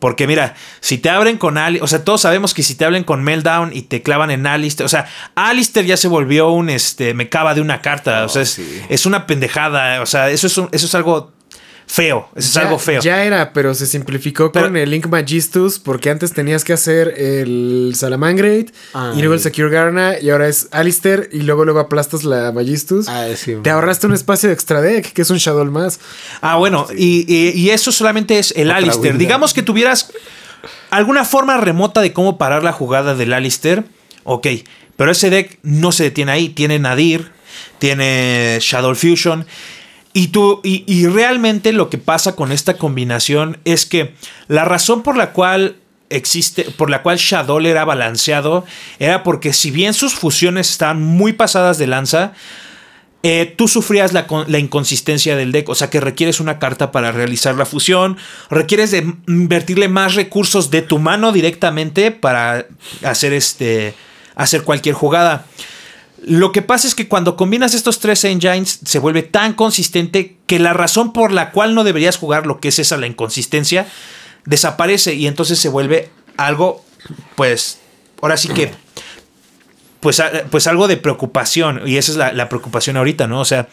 Porque 0.00 0.26
mira, 0.26 0.56
si 0.80 0.98
te 0.98 1.10
abren 1.10 1.38
con 1.38 1.58
Alistair, 1.58 1.84
o 1.84 1.86
sea, 1.86 2.02
todos 2.02 2.22
sabemos 2.22 2.54
que 2.54 2.64
si 2.64 2.74
te 2.74 2.84
abren 2.84 3.04
con 3.04 3.22
Meltdown 3.22 3.70
y 3.72 3.82
te 3.82 4.02
clavan 4.02 4.32
en 4.32 4.48
Alistair, 4.48 4.84
o 4.84 4.88
sea, 4.88 5.06
Alistair 5.36 5.86
ya 5.86 5.96
se 5.96 6.08
volvió 6.08 6.50
un, 6.50 6.68
este, 6.68 7.14
me 7.14 7.28
cava 7.28 7.54
de 7.54 7.60
una 7.60 7.82
carta. 7.82 8.24
o 8.24 8.28
sea, 8.28 8.42
es, 8.42 8.60
es, 8.88 9.06
una 9.06 9.28
pendejada. 9.28 10.02
O 10.02 10.06
sea, 10.06 10.28
eso 10.28 10.48
es, 10.48 10.58
eso 10.58 10.86
es 10.86 10.94
algo 10.96 11.30
feo. 11.92 12.26
Eso 12.34 12.48
es 12.48 12.56
algo 12.56 12.78
feo. 12.78 13.02
Ya 13.02 13.22
era, 13.22 13.52
pero 13.52 13.74
se 13.74 13.86
simplificó 13.86 14.50
con 14.50 14.78
el 14.78 14.90
Link 14.90 15.08
Magistus 15.08 15.78
porque 15.78 16.08
antes 16.08 16.32
tenías 16.32 16.64
que 16.64 16.72
hacer 16.72 17.12
el 17.18 17.92
Salamangreat 17.94 18.68
y 19.14 19.18
luego 19.18 19.34
el 19.34 19.40
Secure 19.40 19.68
Garna 19.68 20.18
y 20.18 20.30
ahora 20.30 20.48
es 20.48 20.68
Alistair 20.70 21.28
y 21.32 21.42
luego 21.42 21.66
luego 21.66 21.80
aplastas 21.80 22.24
la 22.24 22.50
Magistus. 22.50 23.08
Ah, 23.08 23.26
sí, 23.36 23.56
Te 23.62 23.68
ahorraste 23.68 24.06
un 24.06 24.14
espacio 24.14 24.48
de 24.48 24.54
extra 24.54 24.80
deck, 24.80 25.12
que 25.12 25.20
es 25.20 25.28
un 25.28 25.36
Shadow 25.36 25.66
más. 25.66 26.00
Ah, 26.40 26.56
bueno, 26.56 26.86
y, 26.96 27.68
eso 27.68 27.92
solamente 27.92 28.38
es 28.38 28.54
el 28.56 28.70
Alistair. 28.70 29.18
Digamos 29.18 29.52
que 29.52 29.62
tuvieras 29.62 30.10
alguna 30.88 31.26
forma 31.26 31.58
remota 31.58 32.00
de 32.00 32.14
cómo 32.14 32.38
parar 32.38 32.64
la 32.64 32.72
jugada 32.72 33.14
del 33.14 33.34
Alistair. 33.34 33.84
Ok, 34.24 34.46
pero 34.96 35.10
ese 35.10 35.28
deck 35.28 35.58
no 35.62 35.92
se 35.92 36.04
detiene 36.04 36.32
ahí. 36.32 36.48
Tiene 36.48 36.78
Nadir, 36.78 37.32
tiene 37.78 38.56
Shadow 38.62 38.94
Fusion. 38.94 39.44
Y, 40.14 40.28
tú, 40.28 40.60
y, 40.62 41.06
realmente 41.06 41.72
lo 41.72 41.88
que 41.88 41.96
pasa 41.96 42.36
con 42.36 42.52
esta 42.52 42.76
combinación 42.76 43.58
es 43.64 43.86
que 43.86 44.14
la 44.46 44.66
razón 44.66 45.02
por 45.02 45.16
la 45.16 45.32
cual 45.32 45.76
existe, 46.10 46.64
por 46.64 46.90
la 46.90 47.02
cual 47.02 47.16
Shadow 47.16 47.58
era 47.60 47.86
balanceado, 47.86 48.66
era 48.98 49.22
porque 49.22 49.54
si 49.54 49.70
bien 49.70 49.94
sus 49.94 50.14
fusiones 50.14 50.68
estaban 50.68 51.00
muy 51.00 51.32
pasadas 51.32 51.78
de 51.78 51.86
lanza, 51.86 52.34
eh, 53.22 53.54
tú 53.56 53.68
sufrías 53.68 54.12
la, 54.12 54.26
la, 54.48 54.58
inconsistencia 54.58 55.36
del 55.36 55.52
deck, 55.52 55.68
o 55.68 55.74
sea 55.74 55.88
que 55.88 56.00
requieres 56.00 56.40
una 56.40 56.58
carta 56.58 56.90
para 56.90 57.12
realizar 57.12 57.54
la 57.54 57.64
fusión, 57.64 58.18
requieres 58.50 58.92
invertirle 58.92 59.88
más 59.88 60.14
recursos 60.14 60.70
de 60.70 60.82
tu 60.82 60.98
mano 60.98 61.30
directamente 61.30 62.10
para 62.10 62.66
hacer 63.04 63.32
este, 63.32 63.94
hacer 64.34 64.64
cualquier 64.64 64.94
jugada. 64.94 65.46
Lo 66.24 66.52
que 66.52 66.62
pasa 66.62 66.86
es 66.86 66.94
que 66.94 67.08
cuando 67.08 67.36
combinas 67.36 67.74
estos 67.74 67.98
tres 67.98 68.24
engines 68.24 68.80
se 68.84 68.98
vuelve 68.98 69.22
tan 69.22 69.54
consistente 69.54 70.36
que 70.46 70.58
la 70.58 70.72
razón 70.72 71.12
por 71.12 71.32
la 71.32 71.50
cual 71.50 71.74
no 71.74 71.82
deberías 71.82 72.16
jugar 72.16 72.46
lo 72.46 72.60
que 72.60 72.68
es 72.68 72.78
esa 72.78 72.96
la 72.96 73.08
inconsistencia 73.08 73.86
desaparece 74.44 75.14
y 75.14 75.26
entonces 75.26 75.58
se 75.58 75.68
vuelve 75.68 76.10
algo 76.36 76.84
pues 77.34 77.80
ahora 78.20 78.36
sí 78.36 78.48
que 78.48 78.72
pues, 80.00 80.22
pues 80.50 80.66
algo 80.66 80.88
de 80.88 80.96
preocupación 80.96 81.82
y 81.86 81.96
esa 81.96 82.12
es 82.12 82.18
la, 82.18 82.32
la 82.32 82.48
preocupación 82.48 82.96
ahorita, 82.96 83.28
¿no? 83.28 83.40
O 83.40 83.44
sea, 83.44 83.68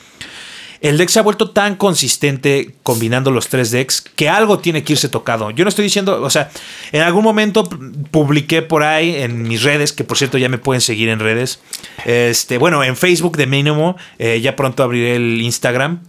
el 0.81 0.97
deck 0.97 1.09
se 1.09 1.19
ha 1.19 1.21
vuelto 1.21 1.51
tan 1.51 1.75
consistente 1.75 2.75
combinando 2.83 3.31
los 3.31 3.49
tres 3.49 3.71
decks 3.71 4.01
que 4.01 4.29
algo 4.29 4.59
tiene 4.59 4.83
que 4.83 4.93
irse 4.93 5.09
tocado. 5.09 5.51
Yo 5.51 5.65
no 5.65 5.69
estoy 5.69 5.83
diciendo, 5.83 6.21
o 6.21 6.29
sea, 6.29 6.49
en 6.91 7.01
algún 7.01 7.23
momento 7.23 7.67
publiqué 8.11 8.61
por 8.61 8.83
ahí 8.83 9.15
en 9.15 9.43
mis 9.43 9.63
redes, 9.63 9.91
que 9.91 10.03
por 10.03 10.17
cierto 10.17 10.37
ya 10.37 10.47
me 10.47 10.57
pueden 10.57 10.81
seguir 10.81 11.09
en 11.09 11.19
redes. 11.19 11.59
Este, 12.05 12.57
bueno, 12.57 12.83
en 12.83 12.95
Facebook 12.95 13.35
de 13.35 13.47
mínimo, 13.47 13.97
eh, 14.17 14.39
ya 14.41 14.55
pronto 14.55 14.83
abriré 14.83 15.15
el 15.15 15.41
Instagram. 15.41 16.01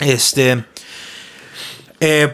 Este. 0.00 0.64
Eh, 2.00 2.32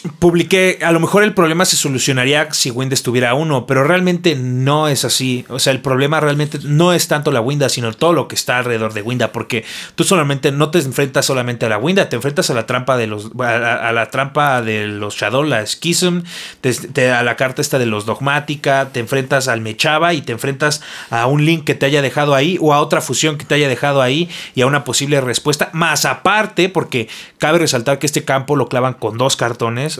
publiqué, 0.00 0.78
a 0.82 0.92
lo 0.92 1.00
mejor 1.00 1.22
el 1.22 1.34
problema 1.34 1.64
se 1.64 1.76
solucionaría 1.76 2.52
si 2.52 2.70
Windows 2.70 3.00
estuviera 3.00 3.34
uno, 3.34 3.66
pero 3.66 3.84
realmente 3.84 4.34
no 4.36 4.88
es 4.88 5.04
así. 5.04 5.44
O 5.48 5.58
sea, 5.58 5.72
el 5.72 5.80
problema 5.80 6.20
realmente 6.20 6.58
no 6.62 6.92
es 6.92 7.08
tanto 7.08 7.30
la 7.30 7.40
Winda, 7.40 7.68
sino 7.68 7.92
todo 7.92 8.12
lo 8.12 8.28
que 8.28 8.34
está 8.34 8.58
alrededor 8.58 8.92
de 8.92 9.02
Winda, 9.02 9.32
porque 9.32 9.64
tú 9.94 10.04
solamente 10.04 10.52
no 10.52 10.70
te 10.70 10.78
enfrentas 10.78 11.26
solamente 11.26 11.66
a 11.66 11.68
la 11.68 11.78
Winda, 11.78 12.08
te 12.08 12.16
enfrentas 12.16 12.50
a 12.50 12.54
la 12.54 12.66
trampa 12.66 12.96
de 12.96 13.06
los 13.06 13.30
a, 13.38 13.92
la 13.92 14.10
trampa 14.10 14.62
de 14.62 14.86
los 14.86 15.16
Shadow, 15.16 15.42
la 15.42 15.66
Schism, 15.66 16.20
a 16.62 17.22
la 17.22 17.36
carta 17.36 17.62
esta 17.62 17.78
de 17.78 17.86
los 17.86 18.06
Dogmática, 18.06 18.90
te 18.92 19.00
enfrentas 19.00 19.48
al 19.48 19.60
Mechaba 19.60 20.14
y 20.14 20.22
te 20.22 20.32
enfrentas 20.32 20.82
a 21.10 21.26
un 21.26 21.44
link 21.44 21.64
que 21.64 21.74
te 21.74 21.86
haya 21.86 22.02
dejado 22.02 22.34
ahí 22.34 22.58
o 22.60 22.72
a 22.74 22.80
otra 22.80 23.00
fusión 23.00 23.38
que 23.38 23.44
te 23.44 23.54
haya 23.54 23.68
dejado 23.68 24.02
ahí 24.02 24.28
y 24.54 24.62
a 24.62 24.66
una 24.66 24.84
posible 24.84 25.20
respuesta, 25.20 25.70
más 25.72 26.04
aparte, 26.04 26.68
porque 26.68 27.08
cabe 27.38 27.58
resaltar 27.58 27.98
que 27.98 28.06
este 28.06 28.24
campo 28.24 28.56
lo 28.56 28.68
clavan 28.68 28.94
con 28.94 29.18
dos 29.18 29.36
cartones 29.36 29.95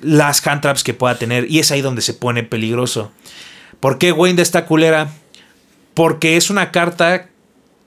las 0.00 0.46
hand 0.46 0.62
traps 0.62 0.84
que 0.84 0.94
pueda 0.94 1.18
tener. 1.18 1.50
Y 1.50 1.58
es 1.58 1.70
ahí 1.70 1.80
donde 1.80 2.02
se 2.02 2.14
pone 2.14 2.42
peligroso. 2.42 3.12
¿Por 3.80 3.98
qué 3.98 4.12
Wayne 4.12 4.36
de 4.36 4.42
esta 4.42 4.66
culera? 4.66 5.10
Porque 5.94 6.36
es 6.36 6.50
una 6.50 6.70
carta 6.70 7.28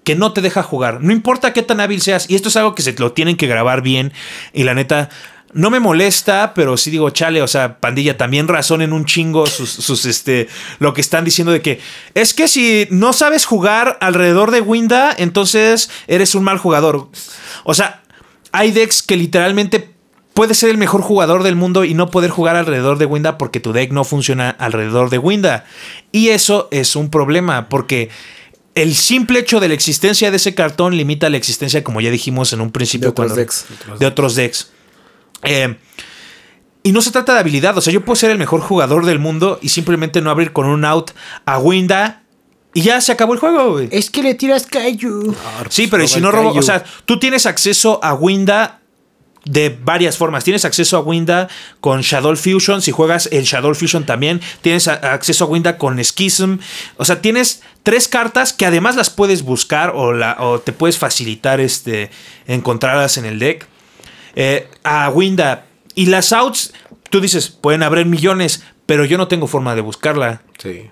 que 0.04 0.16
no 0.16 0.34
te 0.34 0.42
deja 0.42 0.64
jugar. 0.64 1.02
No 1.02 1.12
importa 1.12 1.54
qué 1.54 1.62
tan 1.62 1.80
hábil 1.80 2.02
seas. 2.02 2.30
Y 2.30 2.36
esto 2.36 2.50
es 2.50 2.56
algo 2.56 2.76
que 2.76 2.82
se 2.82 2.94
lo 2.94 3.14
tienen 3.14 3.38
que 3.38 3.48
grabar 3.48 3.82
bien. 3.82 4.14
Y 4.54 4.64
la 4.64 4.74
neta, 4.74 5.10
no 5.54 5.70
me 5.70 5.80
molesta, 5.80 6.54
pero 6.54 6.78
sí 6.78 6.92
digo, 6.92 7.10
chale, 7.10 7.42
o 7.42 7.48
sea, 7.48 7.80
pandilla, 7.80 8.18
también 8.18 8.48
razonen 8.48 8.94
un 8.94 9.06
chingo 9.06 9.46
sus, 9.48 9.70
sus, 9.70 10.06
este, 10.06 10.48
lo 10.80 10.94
que 10.94 11.02
están 11.02 11.26
diciendo 11.26 11.52
de 11.52 11.62
que 11.62 11.80
es 12.14 12.34
que 12.34 12.48
si 12.48 12.88
no 12.90 13.14
sabes 13.14 13.46
jugar 13.46 13.98
alrededor 14.02 14.52
de 14.52 14.62
Winda, 14.62 15.14
entonces 15.18 15.90
eres 16.08 16.36
un 16.36 16.44
mal 16.44 16.58
jugador. 16.58 17.10
O 17.64 17.74
sea, 17.74 18.02
hay 18.52 18.72
decks 18.72 19.02
que 19.02 19.18
literalmente 19.18 19.90
puedes 20.42 20.58
ser 20.58 20.72
el 20.72 20.80
mejor 20.80 21.04
jugador 21.04 21.44
del 21.44 21.56
mundo 21.56 21.86
y 21.86 21.94
no 21.94 22.10
poder 22.10 22.32
jugar 22.32 22.56
alrededor 22.56 22.98
de 22.98 23.06
Winda 23.06 23.38
porque 23.38 23.60
tu 23.60 23.74
deck 23.74 23.92
no 23.92 24.04
funciona 24.04 24.50
alrededor 24.50 25.12
de 25.12 25.20
Winda. 25.20 25.66
Y 26.12 26.30
eso 26.30 26.68
es 26.72 26.96
un 26.96 27.12
problema 27.12 27.70
porque 27.70 28.10
el 28.74 28.96
simple 28.96 29.38
hecho 29.38 29.60
de 29.60 29.68
la 29.68 29.76
existencia 29.76 30.32
de 30.32 30.38
ese 30.38 30.56
cartón 30.56 30.98
limita 30.98 31.30
la 31.30 31.38
existencia, 31.38 31.84
como 31.84 32.02
ya 32.02 32.10
dijimos 32.10 32.54
en 32.54 32.62
un 32.62 32.72
principio, 32.72 33.10
de 33.10 33.12
otros 33.12 33.36
decks. 33.36 33.66
De 34.00 34.08
otros 34.08 34.34
decks. 34.34 34.72
Eh, 35.44 35.76
y 36.82 36.92
no 36.92 37.04
se 37.04 37.12
trata 37.12 37.36
de 37.36 37.40
habilidad, 37.42 37.78
o 37.78 37.82
sea, 37.82 37.94
yo 37.94 38.04
puedo 38.04 38.16
ser 38.16 38.32
el 38.32 38.40
mejor 38.40 38.62
jugador 38.62 39.06
del 39.06 39.20
mundo 39.20 39.60
y 39.62 39.70
simplemente 39.70 40.22
no 40.22 40.32
abrir 40.32 40.54
con 40.54 40.66
un 40.66 40.86
out 40.86 41.12
a 41.46 41.60
Winda 41.60 42.24
y 42.74 42.82
ya 42.82 43.00
se 43.00 43.12
acabó 43.12 43.34
el 43.34 43.40
juego, 43.40 43.74
güey. 43.74 43.90
Es 43.92 44.10
que 44.10 44.24
le 44.24 44.34
tiras 44.34 44.66
Kaiju. 44.66 45.36
Sí, 45.70 45.86
pero 45.86 46.08
si 46.08 46.20
no 46.20 46.32
robo, 46.32 46.50
o 46.50 46.64
sea, 46.64 46.84
tú 47.06 47.20
tienes 47.20 47.46
acceso 47.46 48.00
a 48.02 48.16
Winda 48.16 48.81
de 49.46 49.70
varias 49.84 50.18
formas. 50.18 50.44
Tienes 50.44 50.66
acceso 50.66 50.98
a 50.98 51.02
Winda 51.02 51.48
con 51.80 52.02
Shadow 52.02 52.36
Fusion. 52.36 52.82
Si 52.82 52.92
juegas 52.92 53.28
el 53.32 53.44
Shadow 53.44 53.74
Fusion 53.74 54.06
también. 54.06 54.42
Tienes 54.62 54.88
acceso 54.88 55.46
a 55.46 55.48
Winda 55.48 55.78
con 55.78 56.04
Schism. 56.04 56.58
O 56.98 57.06
sea, 57.06 57.22
tienes 57.22 57.62
tres 57.84 58.08
cartas 58.08 58.54
que 58.54 58.66
además 58.66 58.96
las 58.96 59.10
puedes 59.10 59.44
buscar 59.44 59.94
o, 59.96 60.14
la, 60.14 60.38
o 60.40 60.60
te 60.60 60.72
puedes 60.72 60.98
facilitar 60.98 61.60
este, 61.60 62.12
encontrarlas 62.48 63.18
en 63.18 63.26
el 63.26 63.40
deck. 63.40 63.68
Eh, 64.36 64.70
a 64.84 65.10
Winda. 65.10 65.66
Y 65.96 66.06
las 66.06 66.32
outs, 66.32 66.74
tú 67.10 67.20
dices, 67.20 67.50
pueden 67.50 67.84
haber 67.84 68.06
millones, 68.06 68.64
pero 68.86 69.06
yo 69.06 69.18
no 69.18 69.28
tengo 69.28 69.48
forma 69.48 69.76
de 69.76 69.82
buscarla. 69.82 70.42
Sí. 70.58 70.90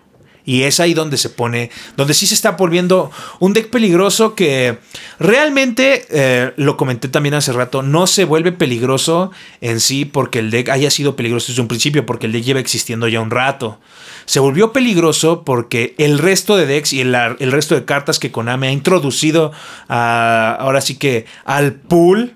Y 0.49 0.63
es 0.63 0.79
ahí 0.79 0.95
donde 0.95 1.19
se 1.19 1.29
pone, 1.29 1.69
donde 1.95 2.15
sí 2.15 2.25
se 2.25 2.33
está 2.33 2.53
volviendo 2.53 3.11
un 3.37 3.53
deck 3.53 3.69
peligroso 3.69 4.33
que 4.33 4.79
realmente, 5.19 6.07
eh, 6.09 6.53
lo 6.57 6.75
comenté 6.75 7.07
también 7.07 7.35
hace 7.35 7.53
rato, 7.53 7.83
no 7.83 8.07
se 8.07 8.25
vuelve 8.25 8.51
peligroso 8.51 9.29
en 9.61 9.79
sí 9.79 10.05
porque 10.05 10.39
el 10.39 10.49
deck 10.49 10.69
haya 10.69 10.89
sido 10.89 11.15
peligroso 11.15 11.49
desde 11.49 11.61
un 11.61 11.67
principio, 11.67 12.07
porque 12.07 12.25
el 12.25 12.31
deck 12.31 12.43
lleva 12.43 12.59
existiendo 12.59 13.07
ya 13.07 13.21
un 13.21 13.29
rato. 13.29 13.79
Se 14.25 14.39
volvió 14.39 14.73
peligroso 14.73 15.43
porque 15.43 15.93
el 15.99 16.17
resto 16.17 16.57
de 16.57 16.65
decks 16.65 16.93
y 16.93 17.01
el, 17.01 17.51
resto 17.51 17.75
de 17.75 17.85
cartas 17.85 18.17
que 18.17 18.31
Konami 18.31 18.65
ha 18.65 18.71
introducido 18.71 19.51
ahora 19.87 20.81
sí 20.81 20.95
que 20.95 21.27
al 21.45 21.73
pool, 21.73 22.33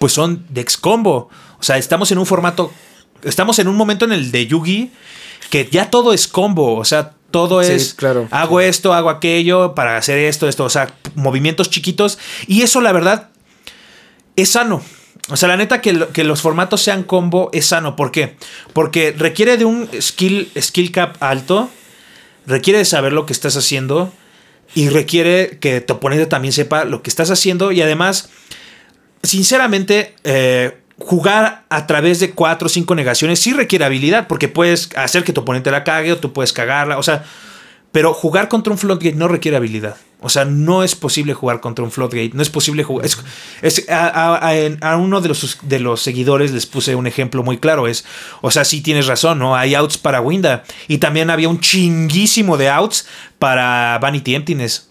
pues 0.00 0.12
son 0.12 0.44
decks 0.48 0.76
combo. 0.76 1.30
O 1.60 1.62
sea, 1.62 1.78
estamos 1.78 2.10
en 2.10 2.18
un 2.18 2.26
formato, 2.26 2.72
estamos 3.22 3.60
en 3.60 3.68
un 3.68 3.76
momento 3.76 4.06
en 4.06 4.12
el 4.12 4.32
de 4.32 4.48
Yugi 4.48 4.90
que 5.50 5.68
ya 5.70 5.90
todo 5.90 6.12
es 6.12 6.28
combo, 6.28 6.76
o 6.76 6.84
sea, 6.84 7.12
todo 7.30 7.60
es, 7.60 7.94
claro, 7.94 8.26
hago 8.30 8.60
esto, 8.60 8.92
hago 8.92 9.10
aquello 9.10 9.74
para 9.74 9.96
hacer 9.96 10.18
esto, 10.18 10.48
esto, 10.48 10.64
o 10.64 10.70
sea, 10.70 10.94
movimientos 11.14 11.70
chiquitos. 11.70 12.18
Y 12.46 12.62
eso, 12.62 12.80
la 12.80 12.92
verdad, 12.92 13.28
es 14.36 14.50
sano. 14.50 14.82
O 15.28 15.36
sea, 15.36 15.48
la 15.48 15.56
neta 15.56 15.80
que, 15.80 16.08
que, 16.12 16.24
los 16.24 16.40
formatos 16.40 16.82
sean 16.82 17.04
combo 17.04 17.50
es 17.52 17.66
sano. 17.66 17.94
¿Por 17.94 18.10
qué? 18.10 18.36
Porque 18.72 19.14
requiere 19.16 19.56
de 19.56 19.64
un 19.64 19.88
skill, 20.00 20.50
skill 20.58 20.90
cap 20.90 21.16
alto. 21.20 21.70
requiere 22.46 22.80
de 22.80 22.84
saber 22.84 23.12
lo 23.12 23.26
que 23.26 23.32
estás 23.32 23.56
haciendo 23.56 24.12
y 24.74 24.88
requiere 24.88 25.58
que 25.60 25.80
tu 25.80 25.94
oponente 25.94 26.26
también 26.26 26.52
sepa 26.52 26.84
lo 26.84 27.02
que 27.02 27.10
estás 27.10 27.30
haciendo 27.30 27.72
y 27.72 27.82
además, 27.82 28.30
sinceramente, 29.22 30.14
eh, 30.24 30.79
jugar 31.00 31.64
a 31.68 31.86
través 31.86 32.20
de 32.20 32.30
cuatro 32.32 32.66
o 32.66 32.68
cinco 32.68 32.94
negaciones 32.94 33.40
sí 33.40 33.52
requiere 33.52 33.84
habilidad, 33.84 34.26
porque 34.28 34.48
puedes 34.48 34.90
hacer 34.96 35.24
que 35.24 35.32
tu 35.32 35.40
oponente 35.40 35.70
la 35.70 35.84
cague 35.84 36.12
o 36.12 36.18
tú 36.18 36.32
puedes 36.32 36.52
cagarla, 36.52 36.98
o 36.98 37.02
sea, 37.02 37.24
pero 37.92 38.14
jugar 38.14 38.48
contra 38.48 38.72
un 38.72 38.78
floodgate 38.78 39.16
no 39.16 39.26
requiere 39.26 39.56
habilidad. 39.56 39.96
O 40.22 40.28
sea, 40.28 40.44
no 40.44 40.84
es 40.84 40.94
posible 40.94 41.32
jugar 41.32 41.60
contra 41.60 41.82
un 41.82 41.90
floodgate, 41.90 42.32
no 42.34 42.42
es 42.42 42.50
posible 42.50 42.84
jugar. 42.84 43.06
Es, 43.62 43.86
a, 43.88 44.96
uno 45.00 45.20
de 45.22 45.28
los, 45.28 45.58
de 45.62 45.80
los 45.80 46.02
seguidores 46.02 46.52
les 46.52 46.66
puse 46.66 46.94
un 46.94 47.06
ejemplo 47.06 47.42
muy 47.42 47.56
claro. 47.56 47.88
Es, 47.88 48.04
o 48.42 48.50
sea, 48.50 48.66
sí 48.66 48.82
tienes 48.82 49.06
razón, 49.06 49.38
¿no? 49.38 49.56
Hay 49.56 49.74
outs 49.74 49.96
para 49.96 50.20
Winda. 50.20 50.62
Y 50.88 50.98
también 50.98 51.30
había 51.30 51.48
un 51.48 51.58
chinguísimo 51.58 52.58
de 52.58 52.68
outs 52.68 53.06
para 53.38 53.98
Vanity 53.98 54.34
Emptiness. 54.34 54.89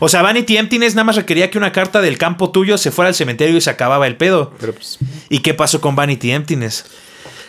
O 0.00 0.08
sea, 0.08 0.22
Vanity 0.22 0.56
Emptiness 0.56 0.94
nada 0.94 1.04
más 1.04 1.16
requería 1.16 1.50
que 1.50 1.58
una 1.58 1.72
carta 1.72 2.00
del 2.00 2.18
campo 2.18 2.50
tuyo 2.50 2.78
se 2.78 2.90
fuera 2.90 3.08
al 3.08 3.14
cementerio 3.14 3.56
y 3.56 3.60
se 3.60 3.70
acababa 3.70 4.06
el 4.06 4.16
pedo. 4.16 4.52
Pues, 4.58 4.98
¿Y 5.28 5.40
qué 5.40 5.54
pasó 5.54 5.80
con 5.80 5.96
Vanity 5.96 6.32
Emptiness? 6.32 6.84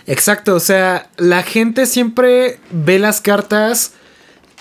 Exacto, 0.08 0.56
o 0.56 0.60
sea, 0.60 1.10
la 1.18 1.44
gente 1.44 1.86
siempre 1.86 2.60
ve 2.72 3.00
las 3.00 3.22
cartas 3.22 3.94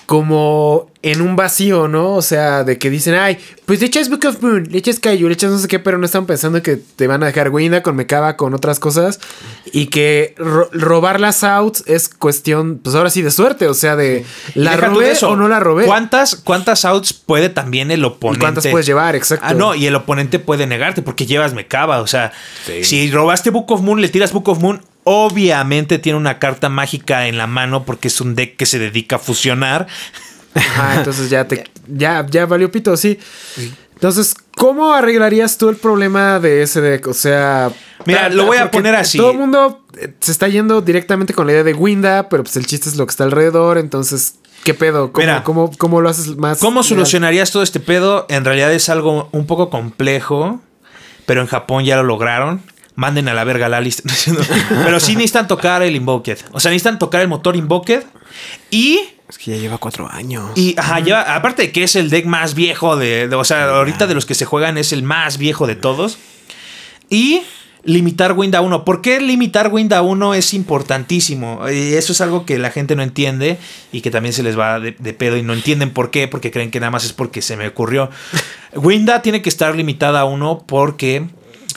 como 0.05 0.91
en 1.03 1.21
un 1.21 1.35
vacío, 1.35 1.87
¿no? 1.87 2.13
O 2.13 2.21
sea, 2.21 2.63
de 2.63 2.77
que 2.77 2.89
dicen, 2.89 3.15
ay, 3.15 3.37
pues 3.65 3.79
le 3.79 3.87
echas 3.87 4.09
Book 4.09 4.25
of 4.27 4.41
Moon, 4.41 4.67
le 4.69 4.77
echas 4.77 4.99
Kaiju, 4.99 5.27
le 5.27 5.33
echas 5.33 5.49
no 5.51 5.57
sé 5.57 5.67
qué, 5.67 5.79
pero 5.79 5.97
no 5.97 6.05
están 6.05 6.25
pensando 6.27 6.61
que 6.61 6.75
te 6.77 7.07
van 7.07 7.23
a 7.23 7.25
dejar 7.25 7.49
Winda 7.49 7.81
con 7.81 7.95
Mekaba, 7.95 8.37
con 8.37 8.53
otras 8.53 8.79
cosas. 8.79 9.19
Y 9.71 9.87
que 9.87 10.35
robar 10.37 11.19
las 11.19 11.43
outs 11.43 11.83
es 11.87 12.09
cuestión, 12.09 12.79
pues 12.83 12.95
ahora 12.95 13.09
sí, 13.09 13.21
de 13.21 13.31
suerte. 13.31 13.67
O 13.67 13.73
sea, 13.73 13.95
de 13.95 14.25
la 14.53 14.77
robé 14.77 15.13
o 15.23 15.35
no 15.35 15.47
la 15.47 15.59
robé. 15.59 15.85
¿Cuántas, 15.85 16.35
¿Cuántas 16.35 16.85
outs 16.85 17.13
puede 17.13 17.49
también 17.49 17.89
el 17.89 18.03
oponente? 18.05 18.41
¿Cuántas 18.41 18.67
puedes 18.67 18.85
llevar? 18.85 19.15
Exacto. 19.15 19.45
Ah, 19.47 19.53
no, 19.53 19.73
y 19.73 19.87
el 19.87 19.95
oponente 19.95 20.37
puede 20.39 20.67
negarte 20.67 21.01
porque 21.01 21.25
llevas 21.25 21.53
Mekaba. 21.53 22.01
O 22.01 22.07
sea, 22.07 22.31
si 22.83 23.09
robaste 23.09 23.49
Book 23.49 23.71
of 23.71 23.81
Moon, 23.81 24.01
le 24.01 24.09
tiras 24.09 24.31
Book 24.33 24.49
of 24.49 24.59
Moon, 24.59 24.81
Obviamente 25.03 25.97
tiene 25.97 26.17
una 26.17 26.39
carta 26.39 26.69
mágica 26.69 27.27
en 27.27 27.37
la 27.37 27.47
mano 27.47 27.85
porque 27.85 28.07
es 28.07 28.21
un 28.21 28.35
deck 28.35 28.55
que 28.55 28.65
se 28.65 28.79
dedica 28.79 29.15
a 29.15 29.19
fusionar. 29.19 29.87
Ajá, 30.53 30.95
entonces 30.97 31.29
ya 31.29 31.47
te 31.47 31.63
ya 31.87 32.25
ya 32.29 32.45
valió 32.45 32.71
pito, 32.71 32.95
sí. 32.97 33.17
Entonces, 33.93 34.35
¿cómo 34.55 34.93
arreglarías 34.93 35.57
tú 35.57 35.69
el 35.69 35.75
problema 35.75 36.39
de 36.39 36.63
ese 36.63 36.81
deck? 36.81 37.07
O 37.07 37.13
sea, 37.13 37.71
mira, 38.05 38.29
lo 38.29 38.45
voy 38.45 38.57
a 38.57 38.71
poner 38.71 38.95
así. 38.95 39.17
Todo 39.17 39.31
el 39.31 39.37
mundo 39.37 39.85
eh, 39.97 40.13
se 40.19 40.31
está 40.31 40.47
yendo 40.47 40.81
directamente 40.81 41.33
con 41.33 41.45
la 41.47 41.53
idea 41.53 41.63
de 41.63 41.73
Winda, 41.73 42.29
pero 42.29 42.43
pues 42.43 42.55
el 42.57 42.65
chiste 42.65 42.89
es 42.89 42.95
lo 42.95 43.05
que 43.05 43.11
está 43.11 43.23
alrededor, 43.23 43.77
entonces 43.77 44.35
¿Qué 44.63 44.75
pedo? 44.75 45.11
¿Cómo, 45.43 45.71
cómo, 45.77 46.01
lo 46.01 46.09
haces 46.09 46.37
más? 46.37 46.59
¿Cómo 46.59 46.83
solucionarías 46.83 47.51
todo 47.51 47.63
este 47.63 47.79
pedo? 47.79 48.27
En 48.29 48.45
realidad 48.45 48.71
es 48.71 48.89
algo 48.89 49.27
un 49.31 49.47
poco 49.47 49.71
complejo, 49.71 50.61
pero 51.25 51.41
en 51.41 51.47
Japón 51.47 51.83
ya 51.83 51.95
lo 51.95 52.03
lograron 52.03 52.61
manden 52.95 53.27
a 53.27 53.33
la 53.33 53.43
verga 53.43 53.69
la 53.69 53.81
lista. 53.81 54.03
Pero 54.69 54.99
sí 54.99 55.13
necesitan 55.13 55.47
tocar 55.47 55.81
el 55.83 55.95
Invoked. 55.95 56.37
O 56.51 56.59
sea, 56.59 56.71
necesitan 56.71 56.99
tocar 56.99 57.21
el 57.21 57.27
motor 57.27 57.55
Invoked. 57.55 58.03
Y. 58.69 58.99
Es 59.29 59.37
que 59.37 59.51
ya 59.51 59.57
lleva 59.57 59.77
cuatro 59.77 60.09
años. 60.11 60.51
Y, 60.55 60.75
ajá, 60.77 60.99
lleva. 60.99 61.35
Aparte 61.35 61.63
de 61.63 61.71
que 61.71 61.83
es 61.83 61.95
el 61.95 62.09
deck 62.09 62.25
más 62.25 62.53
viejo 62.53 62.95
de. 62.95 63.29
o 63.33 63.43
sea, 63.43 63.65
ahorita 63.69 64.07
de 64.07 64.13
los 64.13 64.25
que 64.25 64.35
se 64.35 64.45
juegan 64.45 64.77
es 64.77 64.91
el 64.93 65.03
más 65.03 65.37
viejo 65.37 65.67
de 65.67 65.75
todos. 65.75 66.17
Y 67.09 67.41
limitar 67.83 68.33
Wind 68.33 68.55
a 68.55 68.61
1. 68.61 68.85
¿Por 68.85 69.01
qué 69.01 69.19
limitar 69.19 69.71
Wind 69.73 69.93
a 69.93 70.01
1 70.01 70.33
es 70.33 70.53
importantísimo? 70.53 71.67
Y 71.69 71.93
eso 71.93 72.13
es 72.13 72.21
algo 72.21 72.45
que 72.45 72.59
la 72.59 72.71
gente 72.71 72.95
no 72.95 73.03
entiende 73.03 73.57
y 73.91 74.01
que 74.01 74.11
también 74.11 74.33
se 74.33 74.43
les 74.43 74.57
va 74.57 74.79
de, 74.79 74.95
de, 74.97 75.13
pedo 75.13 75.37
y 75.37 75.43
no 75.43 75.53
entienden 75.53 75.91
por 75.91 76.11
qué, 76.11 76.27
porque 76.27 76.51
creen 76.51 76.71
que 76.71 76.79
nada 76.79 76.91
más 76.91 77.03
es 77.03 77.13
porque 77.13 77.41
se 77.41 77.57
me 77.57 77.67
ocurrió. 77.67 78.09
Winda 78.75 79.21
tiene 79.21 79.41
que 79.41 79.49
estar 79.49 79.75
limitada 79.75 80.21
a 80.21 80.25
1 80.25 80.63
porque 80.67 81.27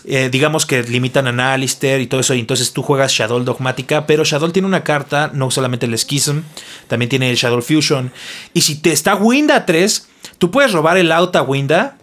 eh, 0.06 0.28
digamos 0.30 0.66
que 0.66 0.82
limitan 0.82 1.40
a 1.40 1.54
Alistair 1.54 2.00
y 2.00 2.06
todo 2.06 2.20
eso, 2.20 2.34
y 2.34 2.40
entonces 2.40 2.72
tú 2.72 2.82
juegas 2.82 3.12
Shadow 3.12 3.40
Dogmática, 3.40 4.06
pero 4.06 4.24
Shadow 4.24 4.50
tiene 4.50 4.68
una 4.68 4.84
carta, 4.84 5.30
no 5.32 5.50
solamente 5.50 5.86
el 5.86 5.98
Schism, 5.98 6.40
también 6.88 7.08
tiene 7.08 7.30
el 7.30 7.36
Shadow 7.36 7.62
Fusion, 7.62 8.12
y 8.52 8.60
si 8.60 8.76
te 8.76 8.92
está 8.92 9.14
Winda 9.14 9.64
3, 9.64 10.08
tú 10.38 10.50
puedes 10.50 10.72
robar 10.72 10.96
el 10.98 11.10
auto 11.10 11.38
a 11.38 11.42
Winda, 11.42 11.96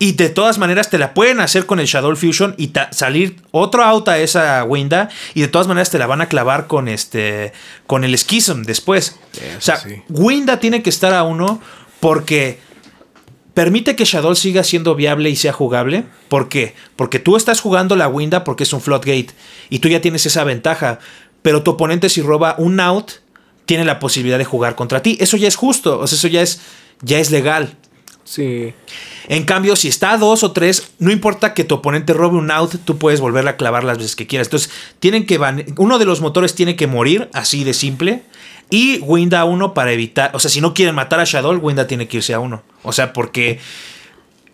y 0.00 0.12
de 0.12 0.28
todas 0.28 0.58
maneras 0.58 0.90
te 0.90 0.98
la 0.98 1.14
pueden 1.14 1.40
hacer 1.40 1.66
con 1.66 1.80
el 1.80 1.86
Shadow 1.86 2.14
Fusion 2.14 2.54
y 2.58 2.72
salir 2.90 3.36
otro 3.50 3.84
auto 3.84 4.10
a 4.10 4.18
esa 4.18 4.64
Winda, 4.64 5.08
y 5.34 5.40
de 5.40 5.48
todas 5.48 5.66
maneras 5.68 5.90
te 5.90 5.98
la 5.98 6.06
van 6.06 6.20
a 6.20 6.28
clavar 6.28 6.66
con, 6.66 6.88
este, 6.88 7.52
con 7.86 8.04
el 8.04 8.16
Schism 8.18 8.62
después. 8.62 9.16
o 9.56 9.60
sea, 9.60 9.80
Winda 10.08 10.58
tiene 10.58 10.82
que 10.82 10.90
estar 10.90 11.14
a 11.14 11.22
uno 11.22 11.60
porque 12.00 12.60
permite 13.58 13.96
que 13.96 14.04
Shadow 14.04 14.36
siga 14.36 14.62
siendo 14.62 14.94
viable 14.94 15.30
y 15.30 15.34
sea 15.34 15.52
jugable. 15.52 16.04
¿Por 16.28 16.48
qué? 16.48 16.76
Porque 16.94 17.18
tú 17.18 17.34
estás 17.34 17.60
jugando 17.60 17.96
la 17.96 18.06
Winda 18.06 18.44
porque 18.44 18.62
es 18.62 18.72
un 18.72 18.80
Floodgate 18.80 19.30
y 19.68 19.80
tú 19.80 19.88
ya 19.88 20.00
tienes 20.00 20.24
esa 20.26 20.44
ventaja. 20.44 21.00
Pero 21.42 21.64
tu 21.64 21.72
oponente 21.72 22.08
si 22.08 22.22
roba 22.22 22.54
un 22.58 22.78
out, 22.78 23.14
tiene 23.66 23.84
la 23.84 23.98
posibilidad 23.98 24.38
de 24.38 24.44
jugar 24.44 24.76
contra 24.76 25.02
ti. 25.02 25.18
Eso 25.18 25.36
ya 25.36 25.48
es 25.48 25.56
justo, 25.56 25.98
o 25.98 26.06
sea, 26.06 26.14
eso 26.14 26.28
ya 26.28 26.40
es, 26.40 26.60
ya 27.02 27.18
es 27.18 27.32
legal. 27.32 27.74
Sí. 28.22 28.74
En 29.26 29.42
cambio, 29.42 29.74
si 29.74 29.88
está 29.88 30.12
a 30.12 30.18
dos 30.18 30.44
o 30.44 30.52
tres, 30.52 30.92
no 31.00 31.10
importa 31.10 31.52
que 31.52 31.64
tu 31.64 31.74
oponente 31.74 32.12
robe 32.12 32.38
un 32.38 32.52
out, 32.52 32.76
tú 32.84 32.96
puedes 32.96 33.20
volverla 33.20 33.50
a 33.50 33.56
clavar 33.56 33.82
las 33.82 33.98
veces 33.98 34.14
que 34.14 34.28
quieras. 34.28 34.46
Entonces, 34.46 34.70
tienen 35.00 35.26
que 35.26 35.40
uno 35.78 35.98
de 35.98 36.04
los 36.04 36.20
motores 36.20 36.54
tiene 36.54 36.76
que 36.76 36.86
morir, 36.86 37.28
así 37.32 37.64
de 37.64 37.74
simple. 37.74 38.22
Y 38.70 38.98
Winda 39.00 39.40
a 39.40 39.44
uno 39.44 39.72
para 39.72 39.92
evitar. 39.92 40.30
O 40.34 40.40
sea, 40.40 40.50
si 40.50 40.60
no 40.60 40.74
quieren 40.74 40.94
matar 40.94 41.20
a 41.20 41.24
Shadow, 41.24 41.54
Winda 41.56 41.86
tiene 41.86 42.06
que 42.06 42.18
irse 42.18 42.34
a 42.34 42.40
uno. 42.40 42.62
O 42.82 42.92
sea, 42.92 43.12
porque. 43.12 43.58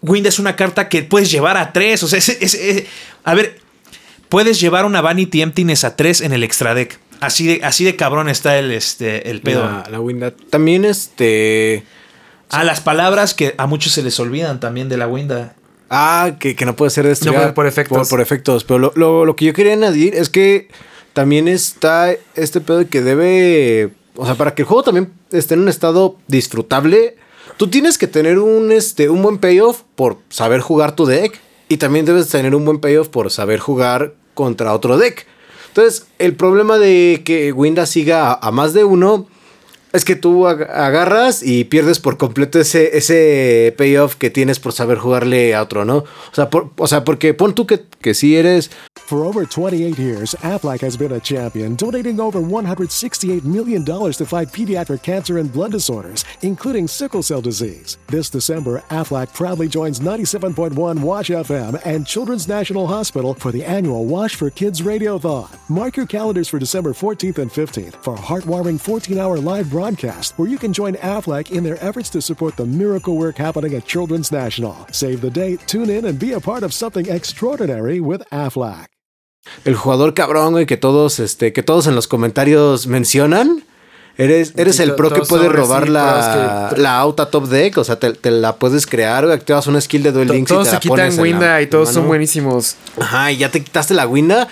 Winda 0.03 0.29
es 0.29 0.39
una 0.39 0.55
carta 0.55 0.89
que 0.89 1.03
puedes 1.03 1.31
llevar 1.31 1.57
a 1.57 1.73
tres. 1.73 2.03
O 2.03 2.09
sea, 2.09 2.19
es, 2.19 2.87
a 3.25 3.35
ver, 3.35 3.59
puedes 4.29 4.61
llevar 4.61 4.85
una 4.85 5.01
Vanity 5.01 5.43
Emptiness 5.43 5.85
a 5.85 5.97
tres 5.97 6.21
en 6.21 6.33
el 6.33 6.45
extra 6.45 6.75
deck. 6.75 6.99
Así 7.21 7.47
de, 7.47 7.65
así 7.65 7.85
de 7.85 7.97
cabrón 7.97 8.29
está 8.29 8.59
el, 8.59 8.71
este, 8.71 9.31
el 9.31 9.41
pedo. 9.41 9.83
La, 9.91 10.01
Winda. 10.01 10.33
También 10.51 10.85
este. 10.85 11.85
A 12.51 12.63
las 12.63 12.81
palabras 12.81 13.35
que 13.35 13.55
a 13.57 13.67
muchos 13.67 13.93
se 13.93 14.03
les 14.03 14.21
olvidan 14.21 14.61
también 14.61 14.89
de 14.89 14.97
la 14.97 15.09
Winda. 15.09 15.57
Ah, 15.91 16.33
que, 16.39 16.57
no 16.65 16.77
puede 16.77 16.91
ser 16.91 17.07
destruida 17.07 17.55
por 17.55 17.67
efectos. 17.67 18.09
Por, 18.09 18.21
efectos. 18.21 18.65
Pero 18.65 18.79
lo, 18.79 18.93
lo, 18.95 19.25
lo, 19.25 19.37
que 19.37 19.47
yo 19.47 19.53
quería 19.53 19.73
añadir 19.73 20.15
es 20.15 20.29
que 20.29 20.69
también 21.15 21.49
está 21.49 22.13
este 22.35 22.61
pedo 22.61 22.79
de 22.79 22.87
que 22.87 23.01
debe 23.01 23.93
o 24.17 24.25
sea, 24.25 24.35
para 24.35 24.55
que 24.55 24.63
el 24.63 24.69
juego 24.69 24.83
también 24.83 25.13
esté 25.31 25.55
en 25.55 25.61
un 25.61 25.69
estado 25.69 26.17
disfrutable, 26.29 27.17
tú 27.57 27.69
tienes 27.69 27.99
que 27.99 28.07
tener 28.07 28.39
un, 28.39 28.73
este, 28.73 29.09
un 29.09 29.23
buen 29.23 29.39
payoff 29.39 29.83
por 29.95 30.19
saber 30.29 30.61
jugar 30.61 30.95
tu 30.95 31.07
deck. 31.07 31.41
Y 31.69 31.79
también 31.79 32.05
debes 32.05 32.29
tener 32.29 32.55
un 32.55 32.65
buen 32.65 32.79
payoff 32.79 33.09
por 33.09 33.31
saber 33.31 33.59
jugar 33.59 34.15
contra 34.35 34.75
otro 34.75 34.99
deck. 34.99 35.27
Entonces, 35.69 36.07
el 36.19 36.37
problema 36.37 36.79
de 36.79 37.23
que 37.25 37.53
Winda 37.53 37.87
siga 37.87 38.33
a, 38.35 38.51
más 38.51 38.75
de 38.75 38.85
uno 38.85 39.27
es 39.95 40.05
que 40.05 40.17
tú 40.17 40.49
agarras 40.49 41.43
y 41.43 41.65
pierdes 41.65 42.01
por 42.01 42.19
completo 42.19 42.59
ese, 42.59 42.97
ese 42.99 43.73
payoff 43.79 44.17
que 44.17 44.29
tienes 44.29 44.59
por 44.59 44.73
saber 44.73 44.99
jugarle 44.99 45.55
a 45.55 45.63
otro, 45.63 45.85
¿no? 45.85 45.99
O 45.99 46.05
sea, 46.33 46.49
o 46.77 46.87
sea 46.89 47.05
porque 47.05 47.33
pon 47.33 47.55
tú 47.55 47.65
que, 47.67 47.85
que 48.01 48.13
sí 48.13 48.37
eres 48.37 48.71
For 49.07 49.23
over 49.23 49.45
28 49.45 49.99
years, 49.99 50.35
Aflac 50.37 50.81
has 50.81 50.97
been 50.97 51.13
a 51.13 51.21
champion, 51.21 51.77
donating 51.77 52.19
over 52.19 52.41
$168 52.41 53.45
million 53.45 53.85
to 53.85 54.25
fight 54.25 54.49
pediatric 54.49 55.03
cancer 55.03 55.39
and 55.39 55.53
blood 55.53 55.73
disorders, 55.73 56.25
including 56.41 56.89
sickle 56.89 57.23
cell 57.23 57.43
disease. 57.43 57.99
This 58.09 58.31
December, 58.31 58.83
Aflac 58.89 59.35
proudly 59.35 59.69
joins 59.69 60.01
97.1 60.01 61.01
Wash 61.01 61.29
FM 61.29 61.79
and 61.85 62.07
Children's 62.07 62.49
National 62.49 62.87
Hospital 62.87 63.35
for 63.35 63.53
the 63.53 63.63
annual 63.63 64.07
Wash 64.07 64.37
for 64.37 64.49
Kids 64.49 64.81
Radiothon. 64.81 65.55
Mark 65.69 65.99
your 65.99 66.07
calendars 66.07 66.49
for 66.49 66.59
December 66.59 66.95
14th 66.95 67.37
and 67.37 67.51
15th 67.51 68.03
for 68.03 68.15
a 68.15 68.19
heartwarming 68.19 68.81
14 68.81 69.19
hour 69.19 69.37
live 69.37 69.69
broadcast 69.71 69.84
where 70.37 70.49
you 70.49 70.59
can 70.59 70.73
join 70.73 70.95
Aflac 70.95 71.51
in 71.51 71.63
their 71.63 71.77
efforts 71.85 72.09
to 72.11 72.21
support 72.21 72.57
the 72.57 72.65
miracle 72.65 73.17
work 73.17 73.37
happening 73.37 73.75
at 73.75 73.85
Children's 73.85 74.33
National. 74.33 74.87
Save 74.93 75.21
the 75.21 75.31
date, 75.31 75.61
tune 75.67 75.91
in, 75.91 76.07
and 76.07 76.19
be 76.19 76.33
a 76.33 76.41
part 76.41 76.63
of 76.63 76.73
something 76.73 77.07
extraordinary 77.07 78.01
with 78.01 78.23
Aflac. 78.33 78.87
el 79.65 79.75
jugador 79.75 80.15
cabrón, 80.15 80.53
güey, 80.53 80.67
que 80.67 80.77
todos, 80.77 81.21
este, 81.21 81.53
que 81.53 81.63
todos 81.63 81.87
en 81.87 81.95
los 81.95 82.09
comentarios 82.09 82.87
mencionan. 82.87 83.65
Eres, 84.17 84.53
eres 84.57 84.79
el 84.79 84.95
pro 84.95 85.11
que 85.11 85.23
puede 85.23 85.49
robar 85.49 85.89
la, 85.89 86.73
la 86.77 87.01
auto 87.01 87.27
top 87.27 87.49
deck, 87.49 87.77
o 87.79 87.83
sea, 87.83 87.99
te, 87.99 88.31
la 88.31 88.55
puedes 88.57 88.87
crear, 88.87 89.25
güey, 89.25 89.37
activas 89.37 89.67
una 89.67 89.81
skill 89.81 90.05
de 90.05 90.13
Duel 90.13 90.29
Links 90.29 90.49
Todos 90.49 90.69
se 90.69 90.79
quitan 90.79 91.19
Winda 91.19 91.61
y 91.61 91.67
todos 91.67 91.89
son 91.89 92.07
buenísimos. 92.07 92.77
Ajá, 93.01 93.33
y 93.33 93.39
ya 93.39 93.51
te 93.51 93.63
quitaste 93.63 93.93
la 93.93 94.07
Winda 94.07 94.49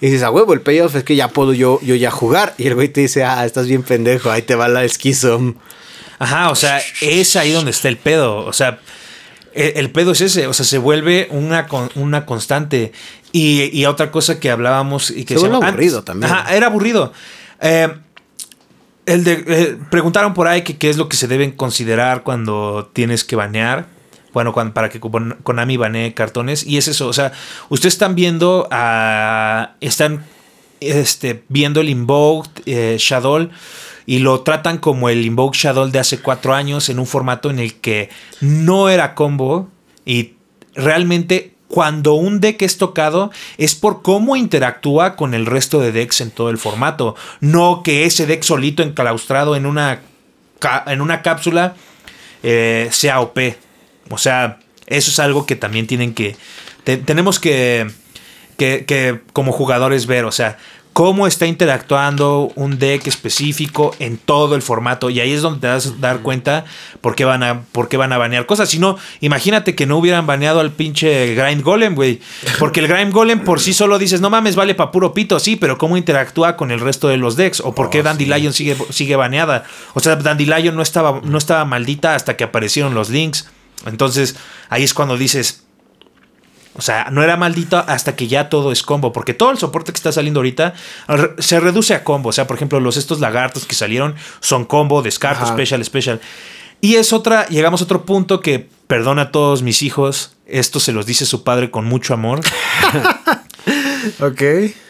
y 0.00 0.06
dices, 0.06 0.22
a 0.22 0.30
huevo, 0.30 0.54
el 0.54 0.62
payoff 0.62 0.94
es 0.94 1.04
que 1.04 1.14
ya 1.14 1.28
puedo 1.28 1.52
yo, 1.52 1.78
yo 1.82 1.94
ya 1.94 2.10
jugar. 2.10 2.54
Y 2.56 2.66
el 2.66 2.74
güey 2.74 2.88
te 2.88 3.02
dice, 3.02 3.24
ah, 3.24 3.44
estás 3.44 3.66
bien 3.66 3.82
pendejo, 3.82 4.30
ahí 4.30 4.42
te 4.42 4.54
va 4.54 4.68
la 4.68 4.84
esquizo. 4.84 5.54
Ajá, 6.18 6.50
o 6.50 6.54
sea, 6.54 6.80
es 7.00 7.36
ahí 7.36 7.52
donde 7.52 7.70
está 7.70 7.88
el 7.88 7.96
pedo, 7.96 8.44
o 8.44 8.52
sea... 8.52 8.80
El, 9.52 9.90
pedo 9.90 10.12
es 10.12 10.20
ese, 10.20 10.46
o 10.46 10.52
sea, 10.52 10.64
se 10.64 10.78
vuelve 10.78 11.26
una, 11.32 11.66
una 11.96 12.24
constante. 12.24 12.92
Y, 13.32 13.84
otra 13.84 14.12
cosa 14.12 14.38
que 14.38 14.48
hablábamos 14.48 15.10
y 15.10 15.24
que 15.24 15.36
se, 15.36 15.46
aburrido 15.46 16.04
también. 16.04 16.32
era 16.50 16.66
aburrido. 16.66 17.12
Eh, 17.60 17.88
El 19.06 19.24
de, 19.24 19.44
eh, 19.46 19.76
preguntaron 19.90 20.34
por 20.34 20.46
ahí 20.46 20.62
que 20.62 20.78
qué 20.78 20.88
es 20.88 20.96
lo 20.96 21.08
que 21.08 21.16
se 21.16 21.26
deben 21.26 21.50
considerar 21.50 22.22
cuando 22.22 22.90
tienes 22.92 23.24
que 23.24 23.34
banear. 23.34 23.86
Bueno, 24.32 24.52
para 24.54 24.88
que 24.88 25.00
Kon- 25.00 25.36
Konami 25.42 25.76
banee 25.76 26.14
cartones. 26.14 26.64
Y 26.66 26.76
es 26.78 26.88
eso, 26.88 27.08
o 27.08 27.12
sea, 27.12 27.32
ustedes 27.68 27.94
están 27.94 28.14
viendo 28.14 28.68
a... 28.70 29.74
Están 29.80 30.24
este, 30.80 31.44
viendo 31.48 31.80
el 31.82 31.90
Invoked 31.90 32.62
eh, 32.64 32.96
Shadow 32.98 33.50
y 34.06 34.20
lo 34.20 34.40
tratan 34.40 34.78
como 34.78 35.10
el 35.10 35.26
Invoked 35.26 35.58
Shadow 35.58 35.88
de 35.90 35.98
hace 35.98 36.20
cuatro 36.20 36.54
años 36.54 36.88
en 36.88 36.98
un 36.98 37.06
formato 37.06 37.50
en 37.50 37.58
el 37.58 37.74
que 37.74 38.08
no 38.40 38.88
era 38.88 39.14
combo 39.14 39.68
y 40.06 40.34
realmente 40.74 41.52
cuando 41.68 42.14
un 42.14 42.40
deck 42.40 42.62
es 42.62 42.78
tocado 42.78 43.30
es 43.58 43.74
por 43.74 44.00
cómo 44.00 44.36
interactúa 44.36 45.16
con 45.16 45.34
el 45.34 45.44
resto 45.44 45.80
de 45.80 45.92
decks 45.92 46.22
en 46.22 46.30
todo 46.30 46.48
el 46.48 46.56
formato, 46.56 47.14
no 47.40 47.82
que 47.84 48.06
ese 48.06 48.24
deck 48.26 48.42
solito 48.42 48.82
enclaustrado 48.82 49.56
en 49.56 49.66
una, 49.66 50.00
en 50.86 51.00
una 51.02 51.20
cápsula 51.20 51.74
eh, 52.42 52.88
sea 52.90 53.20
OP. 53.20 53.38
O 54.10 54.18
sea, 54.18 54.58
eso 54.86 55.10
es 55.10 55.18
algo 55.18 55.46
que 55.46 55.56
también 55.56 55.86
tienen 55.86 56.12
que... 56.14 56.36
te- 56.84 56.98
tenemos 56.98 57.38
que, 57.40 57.90
que, 58.58 58.84
que 58.86 59.20
como 59.32 59.52
jugadores 59.52 60.06
ver, 60.06 60.24
o 60.24 60.32
sea, 60.32 60.58
cómo 60.92 61.28
está 61.28 61.46
interactuando 61.46 62.50
un 62.56 62.80
deck 62.80 63.06
específico 63.06 63.94
en 64.00 64.18
todo 64.18 64.56
el 64.56 64.60
formato. 64.60 65.08
Y 65.08 65.20
ahí 65.20 65.30
es 65.32 65.40
donde 65.40 65.60
te 65.60 65.66
vas 65.68 65.86
a 65.86 65.92
dar 66.00 66.18
cuenta 66.20 66.64
por 67.00 67.14
qué 67.14 67.24
van 67.24 67.44
a, 67.44 67.62
por 67.62 67.88
qué 67.88 67.96
van 67.96 68.12
a 68.12 68.18
banear 68.18 68.44
cosas. 68.44 68.68
Si 68.68 68.80
no, 68.80 68.98
imagínate 69.20 69.76
que 69.76 69.86
no 69.86 69.96
hubieran 69.98 70.26
baneado 70.26 70.58
al 70.58 70.72
pinche 70.72 71.34
Grind 71.36 71.62
Golem, 71.62 71.94
güey. 71.94 72.20
Porque 72.58 72.80
el 72.80 72.88
Grind 72.88 73.12
Golem 73.12 73.44
por 73.44 73.60
sí 73.60 73.72
solo 73.72 74.00
dices, 74.00 74.20
no 74.20 74.28
mames, 74.30 74.56
vale 74.56 74.74
pa' 74.74 74.90
puro 74.90 75.14
pito, 75.14 75.38
sí, 75.38 75.54
pero 75.54 75.78
cómo 75.78 75.96
interactúa 75.96 76.56
con 76.56 76.72
el 76.72 76.80
resto 76.80 77.06
de 77.06 77.16
los 77.18 77.36
decks. 77.36 77.60
O 77.60 77.72
por 77.72 77.88
qué 77.88 78.02
Dandelion 78.02 78.52
sigue, 78.52 78.76
sigue 78.90 79.14
baneada. 79.14 79.62
O 79.94 80.00
sea, 80.00 80.16
Dandelion 80.16 80.74
no 80.74 80.82
estaba, 80.82 81.20
no 81.22 81.38
estaba 81.38 81.64
maldita 81.64 82.16
hasta 82.16 82.36
que 82.36 82.42
aparecieron 82.44 82.94
los 82.94 83.10
links. 83.10 83.48
Entonces, 83.86 84.36
ahí 84.68 84.84
es 84.84 84.94
cuando 84.94 85.16
dices, 85.16 85.64
o 86.74 86.82
sea, 86.82 87.08
no 87.10 87.22
era 87.22 87.36
maldito 87.36 87.78
hasta 87.78 88.14
que 88.16 88.28
ya 88.28 88.48
todo 88.48 88.72
es 88.72 88.82
combo. 88.82 89.12
Porque 89.12 89.34
todo 89.34 89.50
el 89.50 89.58
soporte 89.58 89.92
que 89.92 89.96
está 89.96 90.12
saliendo 90.12 90.40
ahorita 90.40 90.74
se 91.38 91.60
reduce 91.60 91.94
a 91.94 92.04
combo. 92.04 92.30
O 92.30 92.32
sea, 92.32 92.46
por 92.46 92.56
ejemplo, 92.56 92.80
los 92.80 92.96
estos 92.96 93.20
lagartos 93.20 93.66
que 93.66 93.74
salieron 93.74 94.14
son 94.40 94.64
combo, 94.64 95.02
descarto, 95.02 95.44
Ajá. 95.44 95.52
special, 95.52 95.84
special. 95.84 96.20
Y 96.80 96.94
es 96.94 97.12
otra, 97.12 97.46
llegamos 97.48 97.80
a 97.82 97.84
otro 97.84 98.04
punto 98.06 98.40
que, 98.40 98.68
perdona 98.86 99.22
a 99.22 99.30
todos 99.32 99.62
mis 99.62 99.82
hijos, 99.82 100.36
esto 100.46 100.80
se 100.80 100.92
los 100.92 101.04
dice 101.04 101.26
su 101.26 101.44
padre 101.44 101.70
con 101.70 101.84
mucho 101.84 102.14
amor. 102.14 102.40
Ok. 104.20 104.42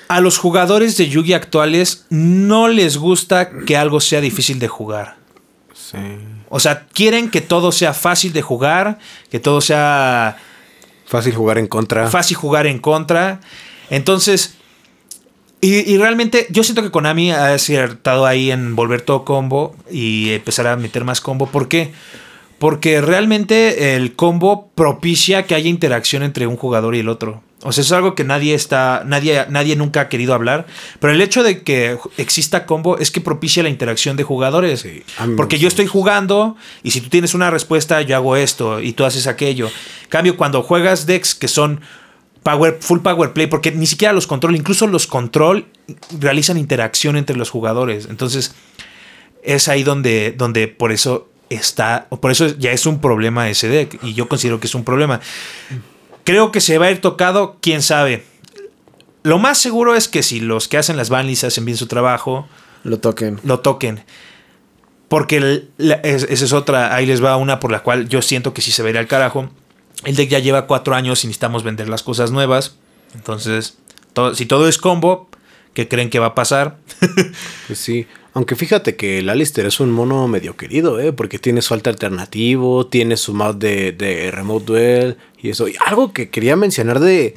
A 0.09 0.21
los 0.21 0.39
jugadores 0.39 0.97
de 0.97 1.09
Yugi 1.09 1.33
actuales 1.33 2.07
no 2.11 2.69
les 2.69 2.97
gusta 2.97 3.51
que 3.51 3.77
algo 3.77 4.01
sea 4.01 4.21
difícil 4.21 4.59
de 4.59 4.69
jugar. 4.69 5.17
Sí. 5.75 5.99
O 6.51 6.61
sea, 6.61 6.87
quieren 6.93 7.31
que 7.31 7.41
todo 7.41 7.73
sea 7.73 7.95
fácil 7.95 8.33
de 8.35 8.43
jugar, 8.43 8.99
que 9.31 9.41
todo 9.41 9.61
sea 9.61 10.37
Fácil 11.07 11.35
jugar 11.35 11.59
en 11.59 11.67
contra. 11.67 12.09
fácil 12.09 12.37
jugar 12.37 12.67
en 12.67 12.79
contra. 12.79 13.41
Entonces, 13.89 14.57
y, 15.61 15.91
y 15.91 15.97
realmente 15.97 16.47
yo 16.51 16.63
siento 16.63 16.83
que 16.83 16.91
Konami 16.91 17.33
ha 17.33 17.55
acertado 17.55 18.27
ahí 18.27 18.51
en 18.51 18.77
volver 18.77 19.01
todo 19.03 19.25
combo 19.25 19.75
y 19.91 20.33
empezar 20.33 20.67
a 20.67 20.77
meter 20.77 21.05
más 21.05 21.21
combo. 21.21 21.47
¿Por 21.47 21.69
qué? 21.69 21.93
Porque 22.59 23.01
realmente 23.01 23.95
el 23.97 24.15
combo 24.15 24.71
propicia 24.75 25.45
que 25.45 25.55
haya 25.55 25.69
interacción 25.69 26.23
entre 26.23 26.47
un 26.47 26.57
jugador 26.57 26.95
y 26.95 27.01
el 27.01 27.09
otro. 27.09 27.43
O 27.63 27.73
sea, 27.73 27.83
eso 27.83 27.95
es 27.95 27.99
algo 27.99 28.15
que 28.15 28.25
nadie 28.25 28.55
está, 28.55 29.03
nadie, 29.07 29.45
nadie 29.51 29.77
nunca 29.77 30.03
ha 30.03 30.09
querido 30.09 30.33
hablar. 30.33 30.67
Pero 30.99 31.13
el 31.13 31.21
hecho 31.21 31.43
de 31.43 31.63
que 31.63 31.99
exista 32.17 32.65
combo 32.65 32.97
es 32.99 33.11
que 33.11 33.21
propicia 33.21 33.63
la 33.63 33.69
interacción 33.69 34.17
de 34.17 34.23
jugadores. 34.23 34.81
Sí, 34.81 35.03
a 35.19 35.27
mí 35.27 35.33
me 35.33 35.37
Porque 35.37 35.59
yo 35.59 35.69
estoy 35.69 35.87
jugando 35.87 36.57
y 36.83 36.93
si 36.93 37.03
tú 37.03 37.11
tienes 37.11 37.35
una 37.35 37.51
respuesta, 37.51 38.01
yo 38.01 38.17
hago 38.17 38.37
esto 38.37 38.81
y 38.81 38.93
tú 38.93 39.05
haces 39.05 39.27
aquello. 39.27 39.67
En 39.67 40.09
cambio, 40.09 40.37
cuando 40.39 40.63
juegas 40.63 41.05
decks 41.05 41.35
que 41.35 41.49
son 41.49 41.83
power, 42.43 42.79
full 42.81 43.01
power 43.01 43.33
play, 43.33 43.47
porque 43.47 43.73
ni 43.73 43.87
siquiera 43.87 44.15
los 44.15 44.27
control, 44.27 44.57
incluso 44.57 44.87
los 44.87 45.07
control 45.07 45.67
realizan 46.19 46.57
interacción 46.57 47.17
entre 47.17 47.37
los 47.37 47.51
jugadores. 47.51 48.07
Entonces, 48.09 48.55
es 49.43 49.69
ahí 49.69 49.83
donde, 49.83 50.33
donde 50.37 50.69
por 50.69 50.93
eso 50.93 51.29
está, 51.51 52.07
o 52.11 52.21
por 52.21 52.31
eso 52.31 52.47
ya 52.59 52.73
es 52.73 52.87
un 52.87 53.01
problema 53.01 53.51
ese 53.51 53.69
deck. 53.69 53.99
Y 54.03 54.15
yo 54.15 54.29
considero 54.29 54.61
que 54.61 54.67
es 54.67 54.75
un 54.75 54.85
problema. 54.85 55.21
Creo 56.25 56.53
que 56.53 56.61
se 56.61 56.79
va 56.79 56.87
a 56.87 56.91
ir 56.91 57.01
tocado, 57.01 57.57
quién 57.61 57.83
sabe. 57.83 58.25
Lo 59.23 59.39
más 59.39 59.59
seguro 59.59 59.95
es 59.97 60.09
que 60.09 60.23
si 60.23 60.41
los 60.41 60.69
que 60.69 60.79
hacen 60.79 60.97
las 60.97 61.11
banlists 61.11 61.45
hacen 61.45 61.65
bien 61.65 61.77
su 61.77 61.87
trabajo, 61.87 62.49
Lo 62.85 62.99
toquen. 62.99 63.39
lo 63.45 63.61
toquen. 63.61 64.03
Porque 65.09 65.37
el- 65.39 65.71
la- 65.77 65.97
es- 65.97 66.23
esa 66.25 66.45
es 66.45 66.53
otra, 66.53 66.95
ahí 66.95 67.05
les 67.07 67.23
va 67.23 67.37
una 67.37 67.59
por 67.61 67.73
la 67.73 67.83
cual 67.83 68.09
yo 68.09 68.23
siento 68.23 68.55
que 68.55 68.63
sí 68.63 68.71
se 68.73 68.83
vería 68.83 69.01
al 69.01 69.09
carajo. 69.09 69.51
El 70.05 70.17
deck 70.17 70.31
ya 70.31 70.39
lleva 70.39 70.67
cuatro 70.67 70.95
años 70.95 71.25
y 71.25 71.27
necesitamos 71.27 71.65
vender 71.65 71.89
las 71.89 72.03
cosas 72.03 72.31
nuevas. 72.31 72.77
Entonces, 73.15 73.77
todo- 74.13 74.35
si 74.35 74.47
todo 74.47 74.69
es 74.69 74.79
combo, 74.79 75.29
¿qué 75.75 75.89
creen 75.89 76.11
que 76.11 76.19
va 76.21 76.27
a 76.27 76.35
pasar? 76.35 76.77
Pues 77.67 77.79
sí. 77.79 78.07
Aunque 78.33 78.55
fíjate 78.55 78.95
que 78.95 79.19
el 79.19 79.29
Alistair 79.29 79.67
es 79.67 79.81
un 79.81 79.91
mono 79.91 80.29
medio 80.29 80.57
querido, 80.57 81.01
¿eh? 81.01 81.13
Porque 81.13 81.39
tiene 81.39 81.63
su 81.63 81.75
alta 81.75 81.91
alternativo, 81.91 82.87
tiene 82.87 83.17
su 83.17 83.35
mod 83.35 83.57
de, 83.57 83.93
de 83.93 84.31
Remote 84.31 84.65
Duel 84.67 85.17
y 85.39 85.51
eso. 85.51 85.67
Y 85.67 85.75
algo 85.85 86.13
que 86.13 86.31
quería 86.31 86.55
mencionar 86.55 87.01
de, 87.01 87.35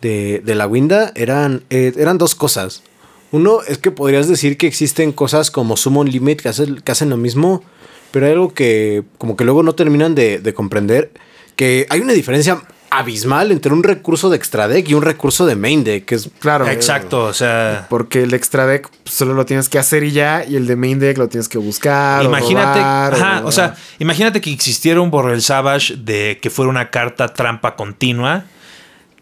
de, 0.00 0.40
de 0.42 0.54
la 0.54 0.66
Winda 0.66 1.12
eran, 1.16 1.64
eh, 1.68 1.92
eran 1.96 2.16
dos 2.16 2.34
cosas. 2.34 2.82
Uno 3.30 3.60
es 3.66 3.78
que 3.78 3.90
podrías 3.90 4.28
decir 4.28 4.56
que 4.56 4.66
existen 4.66 5.12
cosas 5.12 5.50
como 5.50 5.76
Summon 5.76 6.08
Limit 6.08 6.40
que 6.40 6.50
que 6.82 6.92
hacen 6.92 7.10
lo 7.10 7.16
mismo, 7.16 7.62
pero 8.10 8.26
hay 8.26 8.32
algo 8.32 8.54
que 8.54 9.04
como 9.18 9.36
que 9.36 9.44
luego 9.44 9.62
no 9.62 9.74
terminan 9.74 10.14
de, 10.14 10.38
de 10.38 10.54
comprender, 10.54 11.10
que 11.56 11.86
hay 11.90 12.00
una 12.00 12.12
diferencia 12.12 12.62
abismal 12.98 13.50
entre 13.52 13.72
un 13.72 13.82
recurso 13.82 14.28
de 14.30 14.36
extra 14.36 14.68
deck 14.68 14.88
y 14.88 14.94
un 14.94 15.02
recurso 15.02 15.46
de 15.46 15.56
main 15.56 15.82
deck, 15.84 16.04
que 16.04 16.14
es 16.16 16.28
Claro. 16.40 16.68
Exacto, 16.68 17.24
o 17.24 17.32
sea, 17.32 17.86
Porque 17.88 18.22
el 18.22 18.34
extra 18.34 18.66
deck 18.66 18.88
solo 19.04 19.34
lo 19.34 19.46
tienes 19.46 19.68
que 19.68 19.78
hacer 19.78 20.04
y 20.04 20.12
ya, 20.12 20.44
y 20.46 20.56
el 20.56 20.66
de 20.66 20.76
main 20.76 20.98
deck 20.98 21.16
lo 21.18 21.28
tienes 21.28 21.48
que 21.48 21.58
buscar. 21.58 22.22
imagínate, 22.24 22.78
o, 22.80 22.82
robar, 22.82 23.14
ajá, 23.14 23.40
o- 23.44 23.48
o 23.48 23.52
sea, 23.52 23.74
imagínate 23.98 24.40
que 24.40 24.52
existiera 24.52 25.00
un 25.00 25.10
Borrel 25.10 25.40
Savage 25.42 25.96
de 25.96 26.38
que 26.42 26.50
fuera 26.50 26.68
una 26.70 26.90
carta 26.90 27.28
trampa 27.32 27.76
continua 27.76 28.44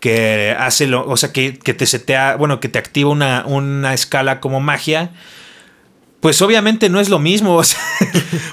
que 0.00 0.56
hace 0.58 0.86
lo, 0.86 1.06
o 1.06 1.16
sea, 1.16 1.30
que, 1.32 1.58
que 1.58 1.74
te 1.74 1.86
setea, 1.86 2.36
bueno, 2.36 2.58
que 2.58 2.68
te 2.68 2.78
activa 2.78 3.10
una, 3.10 3.44
una 3.46 3.92
escala 3.94 4.40
como 4.40 4.58
magia. 4.60 5.10
Pues 6.20 6.42
obviamente 6.42 6.90
no 6.90 7.00
es 7.00 7.08
lo 7.08 7.18
mismo, 7.18 7.56
o 7.56 7.64
sea, 7.64 7.80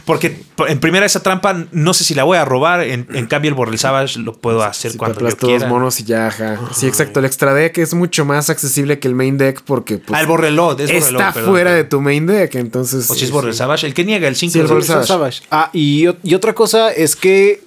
porque 0.05 0.41
en 0.69 0.79
primera 0.79 1.05
esa 1.05 1.21
trampa 1.21 1.65
no 1.73 1.93
sé 1.93 2.03
si 2.05 2.13
la 2.15 2.23
voy 2.23 2.37
a 2.37 2.45
robar, 2.45 2.81
en, 2.81 3.05
en 3.13 3.25
cambio 3.27 3.49
el 3.49 3.55
Borrel 3.55 3.77
Savage 3.77 4.19
lo 4.19 4.33
puedo 4.33 4.63
hacer 4.63 4.91
Si 4.91 4.97
cuando 4.97 5.15
te 5.17 5.21
yo 5.21 5.27
aplastas 5.27 5.41
dos 5.41 5.57
quiera. 5.59 5.67
monos 5.67 5.99
y 5.99 6.03
ya, 6.05 6.27
ajá. 6.27 6.59
Sí, 6.73 6.87
exacto. 6.87 7.19
El 7.19 7.25
extra 7.25 7.53
deck 7.53 7.77
es 7.79 7.93
mucho 7.93 8.23
más 8.23 8.49
accesible 8.49 8.99
que 8.99 9.07
el 9.09 9.15
main 9.15 9.37
deck 9.37 9.61
porque 9.65 9.97
pues, 9.97 10.17
ah, 10.17 10.21
el 10.21 10.27
Borrelot, 10.27 10.79
es 10.79 10.87
Borrelot, 10.93 11.11
está 11.21 11.33
perdón. 11.33 11.49
fuera 11.51 11.73
de 11.73 11.83
tu 11.83 11.99
main 11.99 12.25
deck, 12.25 12.55
entonces. 12.55 13.09
O 13.11 13.15
si 13.15 13.25
es 13.25 13.31
Borrel 13.31 13.51
sí. 13.53 13.57
Savage, 13.57 13.85
el 13.85 13.93
que 13.93 14.05
niega 14.05 14.27
el 14.29 14.35
5 14.37 14.53
Sí, 14.53 14.59
el 14.59 14.67
Borrel 14.67 14.83
Savage. 14.83 15.07
Savage. 15.07 15.41
Ah, 15.51 15.69
y, 15.73 16.05
y 16.23 16.33
otra 16.35 16.53
cosa 16.53 16.91
es 16.93 17.17
que 17.17 17.61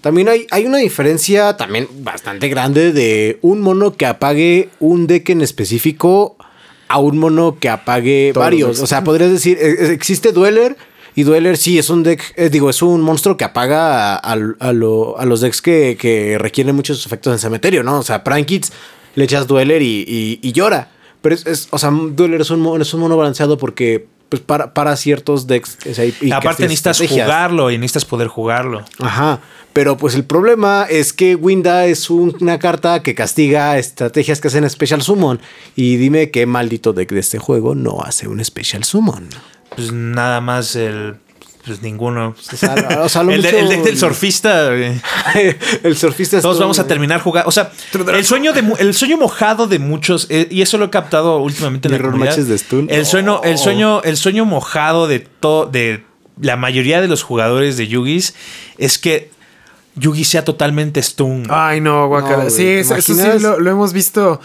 también 0.00 0.28
hay, 0.28 0.46
hay 0.50 0.64
una 0.66 0.78
diferencia 0.78 1.56
también 1.56 1.88
bastante 1.98 2.48
grande 2.48 2.92
de 2.92 3.38
un 3.42 3.60
mono 3.60 3.96
que 3.96 4.06
apague 4.06 4.70
un 4.78 5.06
deck 5.06 5.28
en 5.30 5.42
específico 5.42 6.35
a 6.88 6.98
un 6.98 7.18
mono 7.18 7.56
que 7.60 7.68
apague 7.68 8.30
Todos 8.32 8.44
varios. 8.44 8.80
O 8.80 8.86
sea, 8.86 9.02
podrías 9.04 9.30
decir, 9.30 9.58
eh, 9.60 9.76
eh, 9.78 9.92
existe 9.92 10.32
Dweller 10.32 10.76
y 11.14 11.22
Dweller 11.24 11.56
sí 11.56 11.78
es 11.78 11.90
un 11.90 12.02
deck, 12.02 12.22
eh, 12.36 12.48
digo, 12.50 12.68
es 12.70 12.82
un 12.82 13.00
monstruo 13.00 13.36
que 13.36 13.44
apaga 13.44 14.14
a, 14.14 14.16
a- 14.16 14.32
a 14.60 14.72
lo- 14.72 15.18
a 15.18 15.24
los 15.24 15.40
decks 15.40 15.62
que, 15.62 15.96
que 16.00 16.36
requieren 16.38 16.76
muchos 16.76 17.04
efectos 17.06 17.32
en 17.32 17.38
cementerio, 17.38 17.82
¿no? 17.82 17.98
O 17.98 18.02
sea, 18.02 18.22
Prankits 18.22 18.72
le 19.14 19.24
echas 19.24 19.46
Dweller 19.46 19.80
y, 19.82 20.04
y- 20.06 20.38
y 20.42 20.52
llora. 20.52 20.90
Pero 21.22 21.34
es, 21.34 21.46
es- 21.46 21.68
o 21.70 21.78
sea, 21.78 21.90
Dweller 21.90 22.40
es 22.42 22.50
un, 22.50 22.60
mono, 22.60 22.82
es 22.82 22.92
un 22.94 23.00
mono 23.00 23.16
balanceado 23.16 23.56
porque 23.58 24.06
pues 24.28 24.42
para, 24.42 24.74
para 24.74 24.96
ciertos 24.96 25.46
decks. 25.46 25.78
o 25.90 25.94
sea, 25.94 26.04
y- 26.04 26.14
y 26.20 26.30
Aparte 26.32 26.64
necesitas 26.64 27.00
estrategias. 27.00 27.26
jugarlo 27.26 27.70
y 27.70 27.78
necesitas 27.78 28.04
poder 28.04 28.28
jugarlo. 28.28 28.84
Ajá. 28.98 29.40
Pero 29.76 29.98
pues 29.98 30.14
el 30.14 30.24
problema 30.24 30.86
es 30.88 31.12
que 31.12 31.34
Winda 31.34 31.84
es 31.84 32.08
un- 32.08 32.34
una 32.40 32.58
carta 32.58 33.02
que 33.02 33.14
castiga 33.14 33.76
estrategias 33.76 34.40
que 34.40 34.48
hacen 34.48 34.68
Special 34.70 35.02
Summon. 35.02 35.38
Y 35.74 35.96
dime 35.98 36.30
qué 36.30 36.46
maldito 36.46 36.94
deck 36.94 37.10
de 37.12 37.20
este 37.20 37.38
juego 37.38 37.74
no 37.74 38.00
hace 38.02 38.26
un 38.26 38.42
Special 38.42 38.84
Summon. 38.84 39.28
Pues 39.76 39.92
nada 39.92 40.40
más 40.40 40.74
el. 40.76 41.16
Pues 41.66 41.82
ninguno. 41.82 42.28
O 42.52 42.56
sea, 42.56 43.00
o 43.02 43.08
sea, 43.10 43.22
lo 43.22 43.32
el, 43.34 43.42
mucho- 43.42 43.54
el 43.58 43.68
deck 43.68 43.82
del 43.82 43.98
surfista. 43.98 44.70
el 45.82 45.96
surfista 45.96 46.36
es 46.38 46.42
Todos 46.42 46.56
todo- 46.56 46.60
vamos 46.64 46.78
a 46.78 46.86
terminar 46.86 47.20
jugando. 47.20 47.48
O 47.48 47.52
sea, 47.52 47.70
el 48.14 48.24
sueño, 48.24 48.52
de, 48.54 48.64
el 48.78 48.94
sueño 48.94 49.18
mojado 49.18 49.66
de 49.66 49.78
muchos, 49.78 50.26
eh, 50.30 50.48
y 50.50 50.62
eso 50.62 50.78
lo 50.78 50.86
he 50.86 50.90
captado 50.90 51.38
últimamente 51.38 51.88
en 51.88 51.92
la 51.92 52.00
comunidad. 52.00 52.34
de 52.36 52.56
stun. 52.58 52.86
El 52.90 53.04
sueño, 53.04 53.42
el 53.44 53.54
Oh. 53.56 53.58
sueño, 53.58 54.02
el 54.04 54.16
sueño 54.16 54.44
mojado 54.46 55.06
de 55.06 55.20
todo, 55.20 55.66
de 55.66 56.02
la 56.40 56.56
mayoría 56.56 57.00
de 57.00 57.08
los 57.08 57.22
jugadores 57.22 57.76
de 57.76 57.88
Yugis 57.88 58.34
es 58.78 58.98
que 58.98 59.30
Yugi 59.96 60.24
sea 60.24 60.44
totalmente 60.44 61.02
stun. 61.02 61.46
Ay, 61.48 61.80
no, 61.80 62.06
guacala. 62.08 62.44
No, 62.44 62.50
sí, 62.50 62.56
güey, 62.62 62.74
¿te 62.74 62.80
eso, 62.80 62.94
eso 62.96 63.14
sí 63.14 63.38
lo, 63.42 63.58
lo 63.58 63.70
hemos 63.70 63.92
visto. 63.92 64.40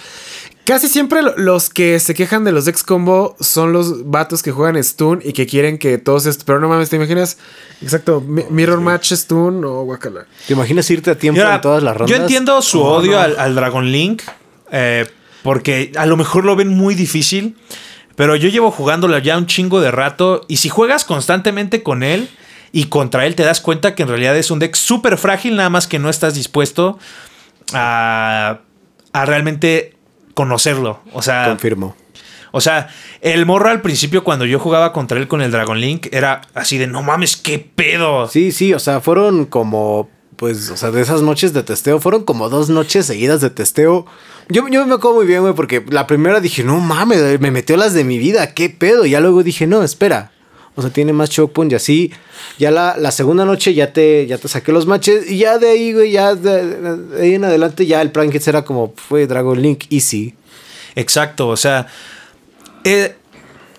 Casi 0.65 0.87
siempre 0.87 1.21
lo- 1.23 1.35
los 1.37 1.69
que 1.69 1.99
se 1.99 2.13
quejan 2.13 2.43
de 2.43 2.51
los 2.51 2.65
decks 2.65 2.83
combo 2.83 3.35
son 3.39 3.73
los 3.73 4.09
vatos 4.09 4.43
que 4.43 4.51
juegan 4.51 4.81
stun 4.83 5.19
y 5.25 5.33
que 5.33 5.47
quieren 5.47 5.77
que 5.79 5.97
todos 5.97 6.25
est- 6.27 6.43
Pero 6.45 6.59
no 6.59 6.69
mames, 6.69 6.89
¿te 6.89 6.95
imaginas? 6.97 7.37
Exacto, 7.81 8.21
mi- 8.21 8.45
Mirror 8.49 8.79
Match 8.79 9.11
stun 9.13 9.65
o 9.65 9.83
guacala. 9.83 10.25
¿Te 10.47 10.53
imaginas 10.53 10.89
irte 10.91 11.09
a 11.11 11.17
tiempo 11.17 11.41
ahora, 11.41 11.55
en 11.55 11.61
todas 11.61 11.83
las 11.83 11.97
rondas? 11.97 12.15
Yo 12.17 12.21
entiendo 12.21 12.61
su 12.61 12.81
odio 12.81 13.19
Al, 13.19 13.37
al 13.39 13.55
Dragon 13.55 13.91
Link. 13.91 14.21
eh, 14.71 15.05
porque 15.43 15.91
a 15.97 16.05
lo 16.05 16.15
mejor 16.17 16.45
lo 16.45 16.55
ven 16.55 16.67
muy 16.69 16.93
difícil. 16.95 17.57
Pero 18.15 18.35
yo 18.35 18.47
llevo 18.49 18.69
jugándolo 18.71 19.17
ya 19.17 19.37
un 19.37 19.47
chingo 19.47 19.81
de 19.81 19.89
rato. 19.89 20.45
Y 20.47 20.57
si 20.57 20.69
juegas 20.69 21.05
constantemente 21.05 21.81
con 21.81 22.03
él 22.03 22.29
y 22.71 22.85
contra 22.85 23.25
él, 23.25 23.35
te 23.35 23.43
das 23.43 23.59
cuenta 23.61 23.95
que 23.95 24.03
en 24.03 24.09
realidad 24.09 24.37
es 24.37 24.51
un 24.51 24.59
deck 24.59 24.75
súper 24.75 25.17
frágil, 25.17 25.55
nada 25.55 25.69
más 25.69 25.87
que 25.87 25.99
no 25.99 26.09
estás 26.09 26.35
dispuesto 26.35 26.97
a, 27.73 28.59
a 29.13 29.25
realmente 29.25 29.95
conocerlo. 30.33 31.01
O 31.13 31.21
sea, 31.21 31.45
Confirmo. 31.49 31.95
o 32.51 32.61
sea, 32.61 32.89
el 33.21 33.45
morro 33.45 33.69
al 33.69 33.81
principio, 33.81 34.23
cuando 34.23 34.45
yo 34.45 34.59
jugaba 34.59 34.93
contra 34.93 35.17
él 35.17 35.27
con 35.27 35.41
el 35.41 35.51
Dragon 35.51 35.79
Link, 35.79 36.07
era 36.11 36.41
así 36.53 36.77
de 36.77 36.87
no 36.87 37.03
mames, 37.03 37.35
qué 37.37 37.59
pedo. 37.59 38.27
Sí, 38.27 38.51
sí, 38.51 38.73
o 38.73 38.79
sea, 38.79 39.01
fueron 39.01 39.45
como, 39.45 40.09
pues, 40.37 40.69
o 40.69 40.77
sea, 40.77 40.91
de 40.91 41.01
esas 41.01 41.21
noches 41.21 41.53
de 41.53 41.63
testeo, 41.63 41.99
fueron 41.99 42.23
como 42.23 42.49
dos 42.49 42.69
noches 42.69 43.05
seguidas 43.05 43.41
de 43.41 43.49
testeo. 43.49 44.05
Yo, 44.49 44.67
yo 44.69 44.85
me 44.85 44.95
acuerdo 44.95 45.17
muy 45.17 45.25
bien, 45.25 45.41
güey, 45.41 45.53
porque 45.53 45.83
la 45.89 46.07
primera 46.07 46.39
dije, 46.39 46.63
no 46.63 46.79
mames, 46.79 47.39
me 47.39 47.51
metió 47.51 47.77
las 47.77 47.93
de 47.93 48.03
mi 48.03 48.17
vida, 48.17 48.53
qué 48.53 48.69
pedo. 48.69 49.05
Y 49.05 49.11
ya 49.11 49.19
luego 49.19 49.43
dije, 49.43 49.67
no, 49.67 49.83
espera. 49.83 50.31
O 50.75 50.81
sea, 50.81 50.91
tiene 50.91 51.13
más 51.13 51.29
choke 51.29 51.53
point 51.53 51.71
y 51.71 51.75
así. 51.75 52.11
Ya 52.57 52.71
la, 52.71 52.95
la 52.97 53.11
segunda 53.11 53.45
noche 53.45 53.73
ya 53.73 53.91
te, 53.91 54.25
ya 54.25 54.37
te 54.37 54.47
saqué 54.47 54.71
los 54.71 54.85
matches. 54.85 55.29
Y 55.29 55.39
ya 55.39 55.57
de 55.57 55.69
ahí, 55.69 55.93
güey, 55.93 56.11
ya 56.11 56.35
de, 56.35 56.65
de 56.65 57.21
ahí 57.21 57.35
en 57.35 57.43
adelante, 57.45 57.85
ya 57.85 58.01
el 58.01 58.11
Prime 58.11 58.33
Hits 58.33 58.47
era 58.47 58.63
como, 58.63 58.93
fue 58.95 59.27
Dragon 59.27 59.61
Link 59.61 59.85
Easy. 59.89 60.35
Exacto, 60.95 61.47
o 61.47 61.57
sea, 61.57 61.87
eh, 62.83 63.15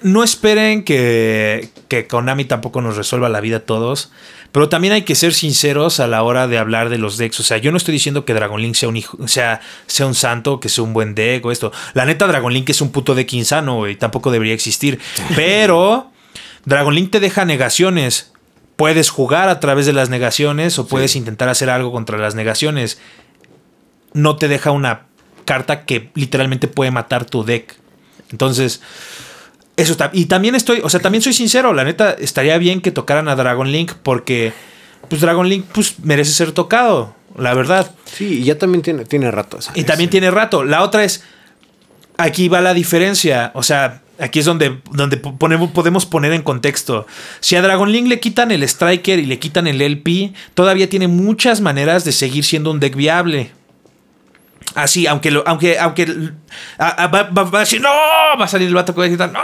no 0.03 0.25
esperen 0.25 0.85
que, 0.85 1.69
que 1.89 2.07
Konami 2.07 2.45
tampoco 2.45 2.81
nos 2.81 2.97
resuelva 2.97 3.29
la 3.29 3.41
vida 3.41 3.59
a 3.59 3.61
todos, 3.61 4.11
pero 4.51 4.69
también 4.69 4.93
hay 4.93 5.03
que 5.03 5.15
ser 5.15 5.33
sinceros 5.33 6.01
a 6.01 6.07
la 6.07 6.23
hora 6.23 6.47
de 6.47 6.59
hablar 6.59 6.89
de 6.89 6.99
los 6.99 7.17
decks. 7.17 7.41
O 7.41 7.43
sea, 7.43 7.59
yo 7.59 7.71
no 7.71 7.77
estoy 7.77 7.93
diciendo 7.93 8.25
que 8.25 8.35
Dragon 8.35 8.61
Link 8.61 8.75
sea 8.75 8.89
un 8.89 8.97
hijo, 8.97 9.17
sea, 9.27 9.61
sea 9.87 10.07
un 10.07 10.15
santo, 10.15 10.61
que 10.61 10.69
sea 10.69 10.85
un 10.85 10.93
buen 10.93 11.15
deck 11.15 11.45
o 11.47 11.53
esto. 11.53 11.73
La 11.95 12.05
neta, 12.05 12.27
Dragon 12.27 12.53
Link 12.53 12.69
es 12.71 12.81
un 12.81 12.91
puto 12.93 13.15
deck 13.15 13.33
insano, 13.33 13.77
güey, 13.77 13.97
tampoco 13.97 14.31
debería 14.31 14.55
existir. 14.55 14.99
Pero 15.37 16.12
Dragon 16.65 16.95
Link 16.95 17.11
te 17.11 17.21
deja 17.21 17.45
negaciones. 17.45 18.33
Puedes 18.77 19.11
jugar 19.11 19.49
a 19.49 19.61
través 19.61 19.87
de 19.87 19.93
las 19.93 20.09
negaciones 20.09 20.79
o 20.79 20.87
puedes 20.87 21.17
intentar 21.17 21.49
hacer 21.49 21.71
algo 21.71 21.93
contra 21.93 22.19
las 22.19 22.35
negaciones. 22.35 22.99
No 24.13 24.37
te 24.37 24.49
deja 24.49 24.71
una 24.71 25.07
carta 25.45 25.85
que 25.85 26.11
literalmente 26.15 26.69
puede 26.69 26.91
matar 26.91 27.25
tu 27.25 27.45
deck. 27.45 27.77
Entonces, 28.31 28.81
eso 29.77 29.93
está. 29.93 30.11
Y 30.13 30.27
también 30.27 30.55
estoy, 30.55 30.81
o 30.83 30.89
sea, 30.89 31.01
también 31.01 31.23
soy 31.23 31.33
sincero, 31.33 31.73
la 31.73 31.85
neta, 31.85 32.13
estaría 32.13 32.59
bien 32.59 32.81
que 32.81 32.91
tocaran 32.91 33.29
a 33.29 33.37
Dragon 33.37 33.71
Link 33.71 33.93
porque, 34.03 34.53
pues 35.09 35.21
Dragon 35.21 35.49
Link, 35.49 35.67
pues 35.73 35.99
merece 36.01 36.33
ser 36.33 36.53
tocado, 36.53 37.15
la 37.37 37.55
verdad. 37.55 37.91
Sí, 38.05 38.41
y 38.41 38.45
ya 38.45 38.59
también 38.59 38.83
tiene, 38.83 39.05
tiene 39.05 39.31
rato. 39.31 39.59
Y 39.75 39.85
también 39.85 40.09
sí. 40.09 40.13
tiene 40.13 40.31
rato. 40.31 40.65
La 40.65 40.83
otra 40.83 41.05
es, 41.05 41.25
aquí 42.17 42.49
va 42.49 42.61
la 42.61 42.75
diferencia, 42.75 43.51
o 43.55 43.63
sea, 43.63 44.03
aquí 44.23 44.39
es 44.39 44.45
donde, 44.45 44.79
donde 44.93 45.17
po- 45.17 45.37
ponemos, 45.37 45.71
podemos 45.73 46.07
poner 46.07 46.33
en 46.33 46.43
contexto. 46.43 47.07
Si 47.41 47.57
a 47.57 47.63
Dragon 47.63 47.91
Link 47.91 48.07
le 48.09 48.21
quitan 48.21 48.51
el 48.51 48.63
Striker 48.63 49.19
y 49.19 49.27
le 49.27 49.39
quitan 49.39 49.67
el 49.67 49.81
LP, 49.83 50.33
todavía 50.55 50.89
tiene 50.89 51.09
muchas 51.09 51.61
maneras 51.61 52.05
de 52.05 52.13
seguir 52.13 52.45
siendo 52.45 52.71
un 52.71 52.81
deck 52.81 52.95
viable. 52.95 53.51
Así, 54.75 55.07
aunque 55.07 55.31
lo, 55.31 55.47
aunque, 55.47 55.79
aunque 55.79 56.07
a- 56.79 57.05
a- 57.05 57.07
va, 57.09 57.25
va- 57.25 57.43
va 57.45 57.59
a 57.59 57.61
decir, 57.61 57.81
no, 57.81 57.91
va 57.91 58.45
a 58.45 58.49
salir 58.49 58.69
el 58.69 58.75
vato 58.75 58.95
que 58.95 59.01
va 59.01 59.05
a 59.05 59.09
gritar, 59.09 59.31
no, 59.33 59.41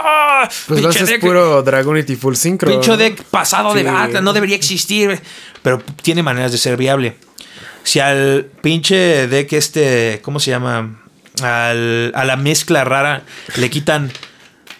Pues 0.67 0.81
pinche 0.81 1.05
deck, 1.05 1.21
puro 1.21 1.61
Dragonity 1.61 2.15
Full 2.15 2.33
Synchro. 2.33 2.69
pinche 2.71 2.89
¿no? 2.89 2.97
deck 2.97 3.21
pasado 3.25 3.73
de 3.75 3.83
bata, 3.83 4.21
no 4.21 4.33
debería 4.33 4.55
existir, 4.55 5.19
pero 5.61 5.83
tiene 6.01 6.23
maneras 6.23 6.51
de 6.51 6.57
ser 6.57 6.77
viable. 6.77 7.15
Si 7.83 7.99
al 7.99 8.47
pinche 8.61 9.27
deck 9.27 9.53
este, 9.53 10.19
¿cómo 10.23 10.39
se 10.39 10.49
llama? 10.51 10.99
Al- 11.43 12.11
a 12.15 12.25
la 12.25 12.35
mezcla 12.35 12.83
rara 12.83 13.21
le 13.55 13.69
quitan 13.69 14.11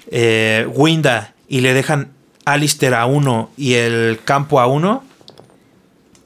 eh, 0.10 0.68
Winda 0.74 1.34
y 1.47 1.62
le 1.62 1.74
dejan 1.74 2.12
Alistair 2.45 2.93
a 2.95 3.05
uno 3.05 3.51
y 3.57 3.74
el 3.76 4.20
campo 4.26 4.60
a 4.60 4.68
uno, 4.68 5.03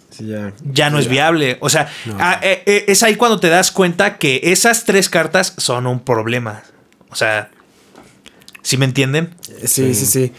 Sí, 0.10 0.28
ya. 0.28 0.54
ya 0.64 0.90
no 0.90 1.00
es 1.00 1.08
viable. 1.08 1.58
O 1.60 1.70
sea, 1.70 1.90
ah, 2.20 2.40
eh, 2.44 2.62
eh, 2.66 2.86
es 2.88 3.02
ahí 3.04 3.16
cuando 3.16 3.40
te 3.40 3.50
das 3.50 3.72
cuenta 3.72 4.18
que 4.20 4.40
esas 4.44 4.86
tres 4.86 5.10
cartas 5.10 5.54
son 5.58 5.88
un 5.88 6.00
problema. 6.02 6.62
O 7.10 7.16
sea, 7.16 7.50
¿sí 8.62 8.78
me 8.78 8.86
entienden? 8.86 9.34
Sí, 9.66 9.94
sí, 9.96 10.06
sí. 10.06 10.32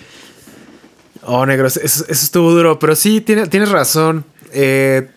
Oh, 1.22 1.44
negro, 1.46 1.66
eso, 1.66 1.80
eso 1.82 2.04
estuvo 2.08 2.52
duro. 2.52 2.78
Pero 2.78 2.94
sí, 2.94 3.20
tiene- 3.20 3.46
tienes 3.48 3.70
razón. 3.70 4.24
Eh, 4.52 5.08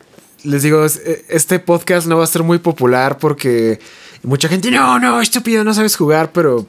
les 0.44 0.64
digo, 0.64 0.86
es- 0.86 1.02
este 1.30 1.60
podcast 1.60 2.08
no 2.08 2.18
va 2.18 2.24
a 2.24 2.28
ser 2.28 2.42
muy 2.44 2.58
popular 2.58 3.20
porque 3.20 3.80
mucha 4.24 4.48
gente, 4.50 4.72
no, 4.72 4.98
no, 5.00 5.22
estúpido, 5.22 5.64
no 5.64 5.74
sabes 5.76 5.96
jugar, 5.96 6.32
pero... 6.32 6.66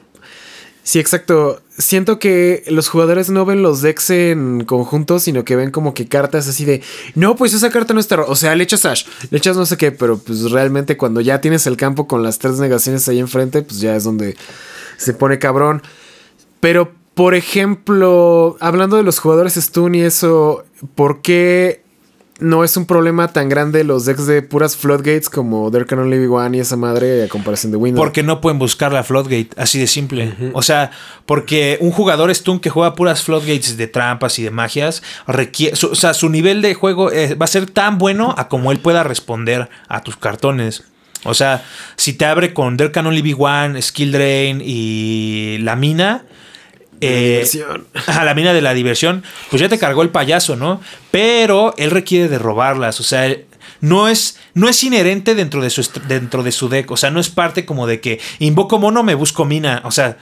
Sí, 0.89 0.97
exacto. 0.97 1.61
Siento 1.77 2.17
que 2.17 2.63
los 2.65 2.89
jugadores 2.89 3.29
no 3.29 3.45
ven 3.45 3.61
los 3.61 3.83
decks 3.83 4.09
en 4.09 4.63
conjunto, 4.65 5.19
sino 5.19 5.45
que 5.45 5.55
ven 5.55 5.69
como 5.69 5.93
que 5.93 6.07
cartas 6.07 6.47
así 6.47 6.65
de, 6.65 6.81
no, 7.13 7.35
pues 7.35 7.53
esa 7.53 7.69
carta 7.69 7.93
no 7.93 7.99
está, 7.99 8.15
ro-". 8.15 8.25
o 8.27 8.35
sea, 8.35 8.55
le 8.55 8.63
echas 8.63 8.85
Ash, 8.85 9.05
le 9.29 9.37
echas 9.37 9.55
no 9.55 9.67
sé 9.67 9.77
qué, 9.77 9.91
pero 9.91 10.17
pues 10.17 10.49
realmente 10.49 10.97
cuando 10.97 11.21
ya 11.21 11.41
tienes 11.41 11.67
el 11.67 11.77
campo 11.77 12.07
con 12.07 12.23
las 12.23 12.39
tres 12.39 12.57
negaciones 12.57 13.07
ahí 13.07 13.19
enfrente, 13.19 13.61
pues 13.61 13.79
ya 13.79 13.95
es 13.95 14.03
donde 14.03 14.35
se 14.97 15.13
pone 15.13 15.37
cabrón. 15.37 15.83
Pero, 16.59 16.91
por 17.13 17.35
ejemplo, 17.35 18.57
hablando 18.59 18.97
de 18.97 19.03
los 19.03 19.19
jugadores 19.19 19.57
stun 19.57 19.93
y 19.93 20.01
eso, 20.01 20.65
¿por 20.95 21.21
qué 21.21 21.83
no 22.39 22.63
es 22.63 22.75
un 22.77 22.85
problema 22.85 23.27
tan 23.27 23.49
grande 23.49 23.83
los 23.83 24.05
decks 24.05 24.25
de 24.25 24.41
puras 24.41 24.75
floodgates 24.75 25.29
como 25.29 25.69
There 25.71 25.85
Can 25.85 25.99
Only 25.99 26.19
Be 26.19 26.27
One 26.27 26.57
y 26.57 26.59
esa 26.59 26.75
madre 26.75 27.23
a 27.23 27.27
comparación 27.27 27.71
de 27.71 27.77
Windows? 27.77 28.03
Porque 28.03 28.23
no 28.23 28.41
pueden 28.41 28.59
buscar 28.59 28.91
la 28.93 29.03
floodgate, 29.03 29.49
así 29.57 29.79
de 29.79 29.87
simple. 29.87 30.33
O 30.53 30.61
sea, 30.61 30.91
porque 31.25 31.77
un 31.81 31.91
jugador 31.91 32.33
stun 32.33 32.59
que 32.59 32.69
juega 32.69 32.95
puras 32.95 33.23
floodgates 33.23 33.77
de 33.77 33.87
trampas 33.87 34.39
y 34.39 34.43
de 34.43 34.51
magias, 34.51 35.03
requiere, 35.27 35.75
su- 35.75 35.87
o 35.91 35.95
sea, 35.95 36.13
su 36.13 36.29
nivel 36.29 36.61
de 36.61 36.73
juego 36.73 37.11
eh, 37.11 37.35
va 37.35 37.43
a 37.45 37.47
ser 37.47 37.65
tan 37.69 37.97
bueno 37.97 38.33
a 38.37 38.47
como 38.47 38.71
él 38.71 38.79
pueda 38.79 39.03
responder 39.03 39.69
a 39.87 40.01
tus 40.01 40.15
cartones. 40.17 40.83
O 41.25 41.33
sea, 41.33 41.65
si 41.97 42.13
te 42.13 42.23
abre 42.25 42.53
con 42.53 42.77
There 42.77 42.91
Can 42.91 43.05
Only 43.07 43.21
Be 43.21 43.35
One, 43.37 43.81
Skill 43.81 44.13
Drain 44.13 44.61
y 44.63 45.57
la 45.59 45.75
mina. 45.75 46.23
Eh, 47.01 47.45
a 48.07 48.23
la 48.25 48.33
mina 48.33 48.53
de 48.53 48.61
la 48.61 48.73
diversión, 48.73 49.23
pues 49.49 49.61
ya 49.61 49.69
te 49.69 49.77
cargó 49.77 50.01
el 50.01 50.09
payaso, 50.09 50.55
¿no? 50.55 50.81
Pero 51.11 51.73
él 51.77 51.91
requiere 51.91 52.27
de 52.27 52.39
robarlas, 52.39 52.99
o 52.99 53.03
sea, 53.03 53.35
no 53.81 54.07
es, 54.09 54.37
no 54.53 54.67
es 54.67 54.83
inherente 54.83 55.35
dentro 55.35 55.61
de, 55.61 55.69
su, 55.69 55.87
dentro 56.07 56.43
de 56.43 56.51
su 56.51 56.69
deck, 56.69 56.89
o 56.91 56.97
sea, 56.97 57.11
no 57.11 57.19
es 57.19 57.29
parte 57.29 57.65
como 57.65 57.87
de 57.87 58.01
que 58.01 58.19
invoco 58.39 58.79
mono, 58.79 59.03
me 59.03 59.15
busco 59.15 59.45
mina, 59.45 59.81
o 59.85 59.91
sea, 59.91 60.17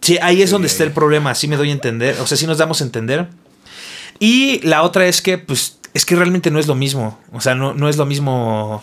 sí, 0.00 0.18
ahí 0.22 0.42
es 0.42 0.50
donde 0.50 0.68
está 0.68 0.84
el 0.84 0.92
problema, 0.92 1.30
así 1.30 1.48
me 1.48 1.56
doy 1.56 1.70
a 1.70 1.72
entender, 1.72 2.16
o 2.20 2.26
sea, 2.26 2.36
sí 2.36 2.46
nos 2.46 2.58
damos 2.58 2.80
a 2.80 2.84
entender. 2.84 3.28
Y 4.18 4.60
la 4.60 4.82
otra 4.82 5.06
es 5.06 5.20
que, 5.22 5.38
pues, 5.38 5.78
es 5.94 6.04
que 6.04 6.14
realmente 6.14 6.50
no 6.50 6.58
es 6.58 6.66
lo 6.66 6.74
mismo, 6.74 7.20
o 7.32 7.40
sea, 7.40 7.54
no, 7.54 7.74
no 7.74 7.88
es 7.88 7.96
lo 7.96 8.06
mismo 8.06 8.82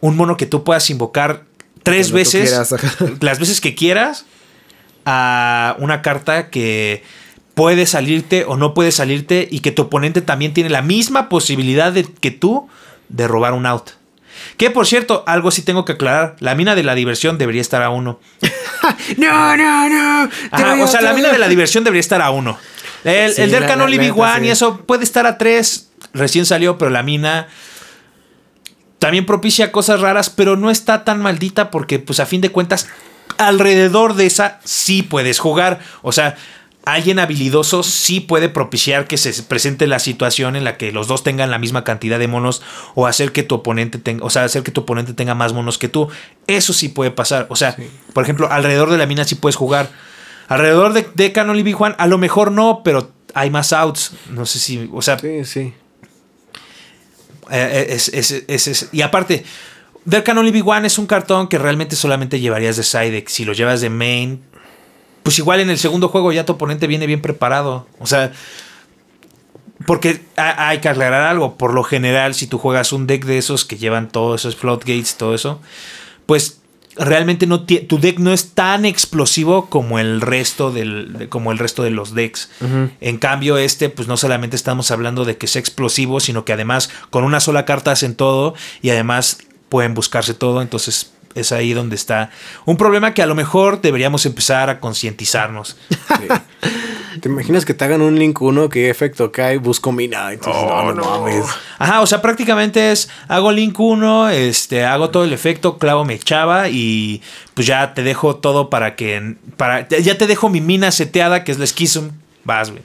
un 0.00 0.16
mono 0.16 0.36
que 0.36 0.46
tú 0.46 0.64
puedas 0.64 0.90
invocar 0.90 1.44
tres 1.82 2.10
Cuando 2.10 2.16
veces, 2.16 2.74
las 3.20 3.38
veces 3.38 3.60
que 3.60 3.74
quieras, 3.74 4.26
a 5.06 5.76
una 5.78 6.02
carta 6.02 6.50
que 6.50 7.02
puede 7.54 7.86
salirte 7.86 8.44
o 8.44 8.56
no 8.56 8.74
puede 8.74 8.92
salirte 8.92 9.48
y 9.50 9.60
que 9.60 9.70
tu 9.70 9.82
oponente 9.82 10.20
también 10.20 10.52
tiene 10.52 10.68
la 10.68 10.82
misma 10.82 11.30
posibilidad 11.30 11.92
de, 11.92 12.04
que 12.04 12.30
tú 12.30 12.68
de 13.08 13.26
robar 13.26 13.54
un 13.54 13.64
out. 13.64 13.90
Que 14.58 14.70
por 14.70 14.86
cierto, 14.86 15.24
algo 15.26 15.50
sí 15.50 15.62
tengo 15.62 15.84
que 15.84 15.92
aclarar, 15.92 16.36
la 16.40 16.54
mina 16.54 16.74
de 16.74 16.82
la 16.82 16.94
diversión 16.94 17.38
debería 17.38 17.62
estar 17.62 17.82
a 17.82 17.88
uno. 17.88 18.20
No, 19.18 19.56
no, 19.56 19.88
no. 19.88 20.30
Ajá, 20.52 20.82
o 20.82 20.86
sea, 20.86 21.00
la 21.00 21.12
mina 21.12 21.30
de 21.32 21.38
la 21.38 21.48
diversión 21.48 21.82
debería 21.82 22.00
estar 22.00 22.22
a 22.22 22.30
uno. 22.30 22.58
El, 23.04 23.32
Sí, 23.32 23.42
el 23.42 23.50
del 23.50 23.66
Canon 23.66 23.90
Living 23.90 24.12
One 24.12 24.46
y 24.46 24.50
eso 24.50 24.78
puede 24.78 25.04
estar 25.04 25.26
a 25.26 25.38
tres. 25.38 25.90
Recién 26.12 26.46
salió, 26.46 26.78
pero 26.78 26.90
la 26.90 27.02
mina 27.02 27.48
también 28.98 29.26
propicia 29.26 29.72
cosas 29.72 30.00
raras, 30.00 30.30
pero 30.30 30.56
no 30.56 30.70
está 30.70 31.04
tan 31.04 31.20
maldita 31.20 31.70
porque, 31.70 31.98
pues, 31.98 32.20
a 32.20 32.26
fin 32.26 32.40
de 32.40 32.50
cuentas, 32.50 32.88
alrededor 33.38 34.14
de 34.14 34.26
esa 34.26 34.60
sí 34.64 35.02
puedes 35.02 35.38
jugar. 35.38 35.80
O 36.02 36.12
sea, 36.12 36.36
alguien 36.84 37.18
habilidoso 37.18 37.82
sí 37.82 38.20
puede 38.20 38.48
propiciar 38.48 39.08
que 39.08 39.16
se 39.18 39.42
presente 39.42 39.86
la 39.88 39.98
situación 39.98 40.54
en 40.54 40.62
la 40.64 40.76
que 40.76 40.92
los 40.92 41.08
dos 41.08 41.24
tengan 41.24 41.50
la 41.50 41.58
misma 41.58 41.82
cantidad 41.84 42.18
de 42.18 42.28
monos 42.28 42.62
o 42.94 43.06
hacer 43.08 43.32
que 43.32 43.42
tu 43.42 43.56
oponente 43.56 43.98
tenga, 43.98 44.24
o 44.24 44.30
sea, 44.30 44.44
hacer 44.44 44.62
que 44.62 44.70
tu 44.70 44.82
oponente 44.82 45.12
tenga 45.12 45.34
más 45.34 45.52
monos 45.52 45.78
que 45.78 45.88
tú. 45.88 46.08
Eso 46.46 46.72
sí 46.72 46.88
puede 46.88 47.10
pasar. 47.10 47.46
O 47.50 47.56
sea, 47.56 47.76
por 48.12 48.22
ejemplo, 48.22 48.50
alrededor 48.52 48.90
de 48.90 48.98
la 48.98 49.06
mina 49.06 49.24
sí 49.24 49.34
puedes 49.34 49.56
jugar. 49.56 49.90
Alrededor 50.48 50.92
de, 50.92 51.04
de 51.14 51.32
Canon 51.32 51.56
Libby 51.56 51.72
Juan, 51.72 51.96
a 51.98 52.06
lo 52.06 52.18
mejor 52.18 52.52
no, 52.52 52.82
pero 52.84 53.10
hay 53.34 53.50
más 53.50 53.72
outs. 53.72 54.12
No 54.30 54.46
sé 54.46 54.60
si, 54.60 54.88
o 54.92 55.02
sea, 55.02 55.18
Sí, 55.18 55.44
sí. 55.44 55.74
eh, 57.50 57.86
es- 57.90 58.08
es- 58.08 58.44
es- 58.48 58.68
es- 58.68 58.88
y 58.92 59.02
aparte, 59.02 59.44
Derkan 60.06 60.38
Only 60.38 60.62
One 60.64 60.86
es 60.86 60.98
un 60.98 61.06
cartón 61.06 61.48
que 61.48 61.58
realmente 61.58 61.94
solamente 61.96 62.40
llevarías 62.40 62.76
de 62.76 62.82
side 62.82 63.10
deck. 63.10 63.28
Si 63.28 63.44
lo 63.44 63.52
llevas 63.52 63.80
de 63.82 63.90
main, 63.90 64.40
pues 65.22 65.38
igual 65.38 65.60
en 65.60 65.68
el 65.68 65.78
segundo 65.78 66.08
juego 66.08 66.32
ya 66.32 66.46
tu 66.46 66.54
oponente 66.54 66.86
viene 66.86 67.06
bien 67.06 67.20
preparado. 67.20 67.86
O 67.98 68.06
sea, 68.06 68.32
porque 69.86 70.22
ha- 70.36 70.68
hay 70.68 70.78
que 70.80 70.88
aclarar 70.88 71.22
algo. 71.22 71.56
Por 71.56 71.74
lo 71.74 71.84
general, 71.84 72.34
si 72.34 72.46
tú 72.46 72.58
juegas 72.58 72.92
un 72.92 73.06
deck 73.06 73.24
de 73.24 73.38
esos 73.38 73.64
que 73.64 73.76
llevan 73.76 74.08
todos 74.08 74.40
esos 74.42 74.56
floodgates, 74.56 75.16
todo 75.16 75.34
eso, 75.34 75.60
pues 76.24 76.60
realmente 76.98 77.46
no 77.46 77.60
tu 77.64 77.98
deck 77.98 78.18
no 78.20 78.32
es 78.32 78.52
tan 78.52 78.86
explosivo 78.86 79.66
como 79.68 79.98
el 79.98 80.22
resto 80.22 80.70
del 80.72 81.12
de- 81.18 81.28
como 81.28 81.52
el 81.52 81.58
resto 81.58 81.82
de 81.82 81.90
los 81.90 82.14
decks. 82.14 82.48
En 83.02 83.18
cambio 83.18 83.58
este 83.58 83.90
pues 83.90 84.08
no 84.08 84.16
solamente 84.16 84.56
estamos 84.56 84.90
hablando 84.90 85.26
de 85.26 85.36
que 85.36 85.46
sea 85.46 85.60
explosivo, 85.60 86.20
sino 86.20 86.46
que 86.46 86.54
además 86.54 86.88
con 87.10 87.22
una 87.24 87.40
sola 87.40 87.66
carta 87.66 87.92
hacen 87.92 88.14
todo 88.14 88.54
y 88.80 88.88
además 88.88 89.40
pueden 89.68 89.94
buscarse 89.94 90.34
todo, 90.34 90.62
entonces 90.62 91.12
es 91.34 91.52
ahí 91.52 91.74
donde 91.74 91.96
está 91.96 92.30
un 92.64 92.76
problema 92.78 93.12
que 93.12 93.22
a 93.22 93.26
lo 93.26 93.34
mejor 93.34 93.80
deberíamos 93.82 94.24
empezar 94.26 94.70
a 94.70 94.80
concientizarnos. 94.80 95.76
¿Te 97.20 97.30
imaginas 97.30 97.64
que 97.64 97.72
te 97.72 97.82
hagan 97.84 98.02
un 98.02 98.18
link 98.18 98.40
1 98.42 98.68
que 98.68 98.90
efecto 98.90 99.32
cae, 99.32 99.56
busco 99.56 99.90
mina? 99.90 100.32
Entonces, 100.32 100.62
no, 100.62 100.92
no, 100.92 101.04
mames. 101.20 101.46
Ajá, 101.78 102.02
o 102.02 102.06
sea, 102.06 102.20
prácticamente 102.20 102.92
es 102.92 103.08
hago 103.26 103.52
link 103.52 103.78
1, 103.80 104.28
este, 104.30 104.84
hago 104.84 105.08
todo 105.10 105.24
el 105.24 105.32
efecto, 105.32 105.78
clavo 105.78 106.04
me 106.04 106.12
echaba 106.14 106.68
y 106.68 107.22
pues 107.54 107.66
ya 107.66 107.94
te 107.94 108.02
dejo 108.02 108.36
todo 108.36 108.68
para 108.68 108.96
que 108.96 109.36
para 109.56 109.88
ya- 109.88 110.18
te 110.18 110.26
dejo 110.26 110.50
mi 110.50 110.60
mina 110.60 110.90
seteada 110.90 111.42
que 111.42 111.52
es 111.52 111.58
la 111.58 111.66
Schism. 111.66 112.10
Vas, 112.46 112.70
güey. 112.70 112.82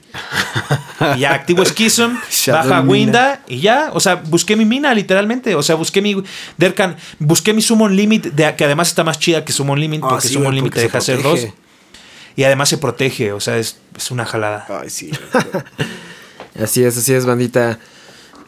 Y 1.15 1.19
ya 1.19 1.33
activo 1.35 1.63
Schism, 1.63 2.15
baja. 2.47 2.81
Winda 2.81 3.41
y 3.47 3.59
ya, 3.59 3.91
o 3.93 3.99
sea, 3.99 4.15
busqué 4.15 4.55
mi 4.55 4.65
mina 4.65 4.91
literalmente, 4.95 5.53
o 5.53 5.61
sea, 5.61 5.75
busqué 5.75 6.01
mi 6.01 6.21
Derkan, 6.57 6.95
busqué 7.19 7.53
mi 7.53 7.61
Summon 7.61 7.95
Limit, 7.95 8.25
de- 8.33 8.55
que 8.55 8.65
además 8.65 8.87
está 8.87 9.03
más 9.03 9.19
chida 9.19 9.45
que 9.45 9.53
Summon 9.53 9.79
Limit 9.79 10.01
Ah, 10.03 10.07
porque 10.09 10.27
sí, 10.27 10.33
Summon 10.33 10.55
Limit 10.55 10.71
porque 10.71 10.79
te 10.81 10.85
deja 10.87 10.97
hacer 10.97 11.21
dos 11.21 11.39
protege. 11.41 11.53
y 12.35 12.43
además 12.43 12.69
se 12.69 12.79
protege, 12.79 13.31
o 13.33 13.39
sea, 13.39 13.57
es, 13.57 13.77
es 13.95 14.09
una 14.09 14.25
jalada. 14.25 14.65
Ay, 14.81 14.89
sí. 14.89 15.11
Así 16.61 16.83
es, 16.83 16.97
así 16.97 17.13
es, 17.13 17.25
bandita. 17.25 17.79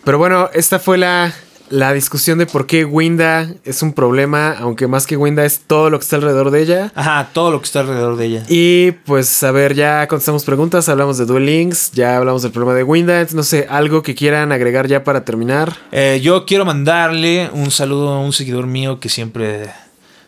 Pero 0.04 0.18
bueno, 0.18 0.50
esta 0.54 0.78
fue 0.80 0.98
la, 0.98 1.34
la 1.74 1.92
discusión 1.92 2.38
de 2.38 2.46
por 2.46 2.68
qué 2.68 2.86
Winda 2.86 3.52
es 3.66 3.82
un 3.82 3.94
problema, 3.94 4.56
aunque 4.60 4.86
más 4.86 5.08
que 5.08 5.18
Winda 5.18 5.44
es 5.44 5.62
todo 5.66 5.90
lo 5.90 5.98
que 5.98 6.04
está 6.04 6.18
alrededor 6.18 6.52
de 6.52 6.62
ella. 6.62 6.92
Ajá, 6.94 7.32
todo 7.34 7.50
lo 7.50 7.60
que 7.60 7.66
está 7.66 7.80
alrededor 7.80 8.16
de 8.16 8.26
ella. 8.26 8.44
Y 8.48 8.92
pues 8.92 9.42
a 9.42 9.50
ver, 9.50 9.74
ya 9.74 10.08
contestamos 10.08 10.44
preguntas, 10.46 10.88
hablamos 10.88 11.18
de 11.18 11.26
Duel 11.26 11.48
Links, 11.48 11.92
ya 11.94 12.18
hablamos 12.18 12.44
del 12.44 12.52
problema 12.52 12.76
de 12.76 12.84
Winda, 12.84 13.14
entonces, 13.14 13.36
no 13.36 13.42
sé, 13.42 13.66
algo 13.72 14.04
que 14.04 14.14
quieran 14.14 14.52
agregar 14.52 14.88
ya 14.88 15.04
para 15.04 15.26
terminar. 15.26 15.76
Eh, 15.92 16.20
yo 16.22 16.46
quiero 16.46 16.64
mandarle 16.64 17.50
un 17.52 17.72
saludo 17.72 18.10
a 18.10 18.20
un 18.20 18.34
seguidor 18.34 18.68
mío 18.68 19.00
que 19.00 19.10
siempre, 19.10 19.72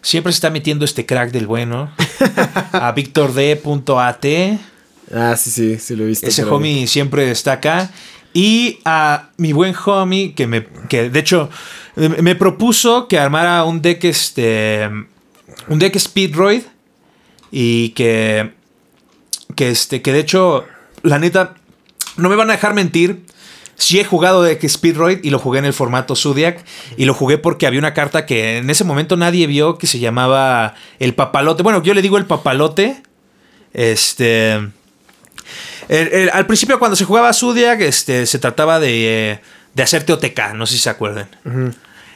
siempre 0.02 0.34
se 0.34 0.38
está 0.38 0.50
metiendo 0.50 0.84
este 0.84 1.06
crack 1.06 1.30
del 1.30 1.46
bueno. 1.46 1.92
a 2.72 2.92
VictorD.at. 2.92 4.26
Ah, 5.14 5.36
sí, 5.38 5.52
sí, 5.52 5.78
sí 5.78 5.96
lo 5.96 6.06
he 6.06 6.08
visto. 6.08 6.26
Ese 6.26 6.44
homie 6.44 6.88
siempre 6.88 7.30
está 7.30 7.52
acá. 7.52 7.92
Y 8.36 8.80
a 8.84 9.30
mi 9.38 9.54
buen 9.54 9.74
homie 9.86 10.34
que 10.34 10.46
me, 10.46 10.68
que 10.90 11.10
de 11.10 11.20
hecho 11.20 11.50
me 11.96 12.36
propuso 12.36 13.08
que 13.08 13.18
armara 13.18 13.64
un 13.64 13.82
deck 13.82 14.04
este, 14.04 14.90
un 15.70 15.80
deck 15.80 15.98
Speedroid 15.98 16.64
y 17.50 17.90
que, 17.92 18.52
que 19.56 19.70
este, 19.70 20.02
que 20.02 20.12
de 20.12 20.20
hecho, 20.20 20.66
la 21.02 21.18
neta, 21.18 21.56
no 22.18 22.28
me 22.28 22.36
van 22.36 22.50
a 22.50 22.54
dejar 22.54 22.74
mentir. 22.74 23.24
Sí 23.76 24.02
he 24.02 24.04
jugado 24.04 24.44
deck 24.44 24.68
Speedroid 24.68 25.20
y 25.24 25.30
lo 25.30 25.40
jugué 25.40 25.60
en 25.60 25.66
el 25.66 25.74
formato 25.74 26.18
Zodiac. 26.18 26.66
Y 26.98 27.06
lo 27.06 27.14
jugué 27.14 27.38
porque 27.38 27.68
había 27.68 27.80
una 27.80 27.94
carta 27.94 28.26
que 28.26 28.58
en 28.58 28.70
ese 28.70 28.84
momento 28.84 29.16
nadie 29.16 29.48
vio 29.48 29.78
que 29.78 29.88
se 29.88 30.00
llamaba 30.00 30.76
el 31.00 31.14
papalote. 31.14 31.64
Bueno, 31.64 31.82
yo 31.84 31.94
le 31.94 32.02
digo 32.02 32.18
el 32.18 32.26
papalote. 32.26 33.02
Este. 33.74 34.60
El- 35.90 36.08
el- 36.10 36.30
al 36.30 36.46
principio, 36.48 36.80
cuando 36.80 36.96
se 36.96 37.06
jugaba 37.06 37.34
Zodiac, 37.34 37.82
este, 37.82 38.26
se 38.26 38.40
trataba 38.40 38.80
de, 38.80 39.32
eh, 39.34 39.40
de 39.74 39.84
hacerte 39.84 40.14
OTK. 40.14 40.54
No 40.54 40.66
sé 40.66 40.74
si 40.74 40.80
se 40.80 40.90
acuerdan. 40.90 41.28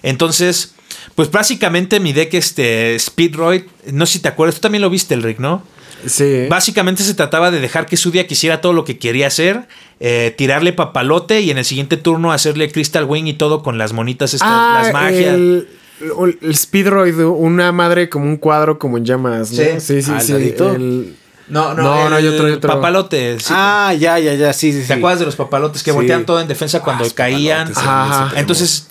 Entonces, 0.04 0.74
pues 1.16 1.30
básicamente 1.32 2.00
mi 2.00 2.14
deck, 2.14 2.34
este, 2.34 2.98
Speedroid, 3.00 3.64
no 3.91 4.06
sé 4.06 4.14
si 4.14 4.20
te 4.20 4.30
acuerdas, 4.30 4.56
tú 4.56 4.62
también 4.62 4.82
lo 4.82 4.90
viste, 4.90 5.14
el 5.14 5.24
Rick, 5.24 5.40
¿no? 5.40 5.64
Sí. 6.06 6.46
Básicamente 6.50 7.04
se 7.04 7.14
trataba 7.14 7.52
de 7.52 7.60
dejar 7.60 7.86
que 7.86 7.98
Sudia 7.98 8.26
quisiera 8.26 8.62
todo 8.62 8.72
lo 8.72 8.86
que 8.86 8.98
quería 8.98 9.28
hacer, 9.28 9.68
eh, 10.00 10.34
tirarle 10.38 10.72
papalote 10.72 11.41
y 11.41 11.52
en 11.52 11.58
el 11.58 11.66
siguiente 11.66 11.98
turno 11.98 12.32
hacerle 12.32 12.72
Crystal 12.72 13.04
Wing 13.04 13.26
y 13.28 13.34
todo 13.34 13.62
con 13.64 13.78
las 13.78 13.91
monitas, 13.91 14.34
estas, 14.34 14.48
Ah, 14.50 14.80
las 14.84 14.94
magias. 14.94 15.34
El, 15.36 15.68
el, 16.41 16.56
Speedroid, 16.56 17.20
una 17.20 17.74
madre 17.74 18.08
como 18.08 18.24
un 18.26 18.38
cuadro 18.38 18.80
como 18.80 18.98
en 18.98 19.04
llamas, 19.04 19.52
¿no? 19.52 19.58
Sí. 19.58 19.70
Sí, 19.80 20.02
sí, 20.02 20.12
¿Al 20.12 20.22
sí. 20.22 20.32
el- 20.32 21.16
No, 21.50 21.74
No, 21.74 22.10
no, 22.10 22.16
hay 22.16 22.28
otro, 22.28 22.46
hay 22.48 22.54
otro. 22.54 22.70
Papalote. 22.74 23.40
sí. 23.40 23.48
Ah, 23.56 23.94
ya, 23.98 24.20
ya, 24.20 24.34
ya, 24.36 24.54
sí, 24.54 24.72
sí. 24.72 24.80
¿Te 24.82 24.86
sí. 24.88 24.94
acuerdas 24.94 25.20
de 25.20 25.26
los 25.26 25.36
papalotes 25.36 25.84
que 25.84 25.92
Sí. 25.92 25.96
voltean 25.96 26.26
todo 26.26 26.40
en 26.40 26.48
defensa 26.48 26.82
cuando 26.82 27.04
Ah, 27.06 27.08
caían? 27.14 27.74
papalotes, 27.74 27.78
Ajá. 28.18 28.40
Entonces, 28.40 28.90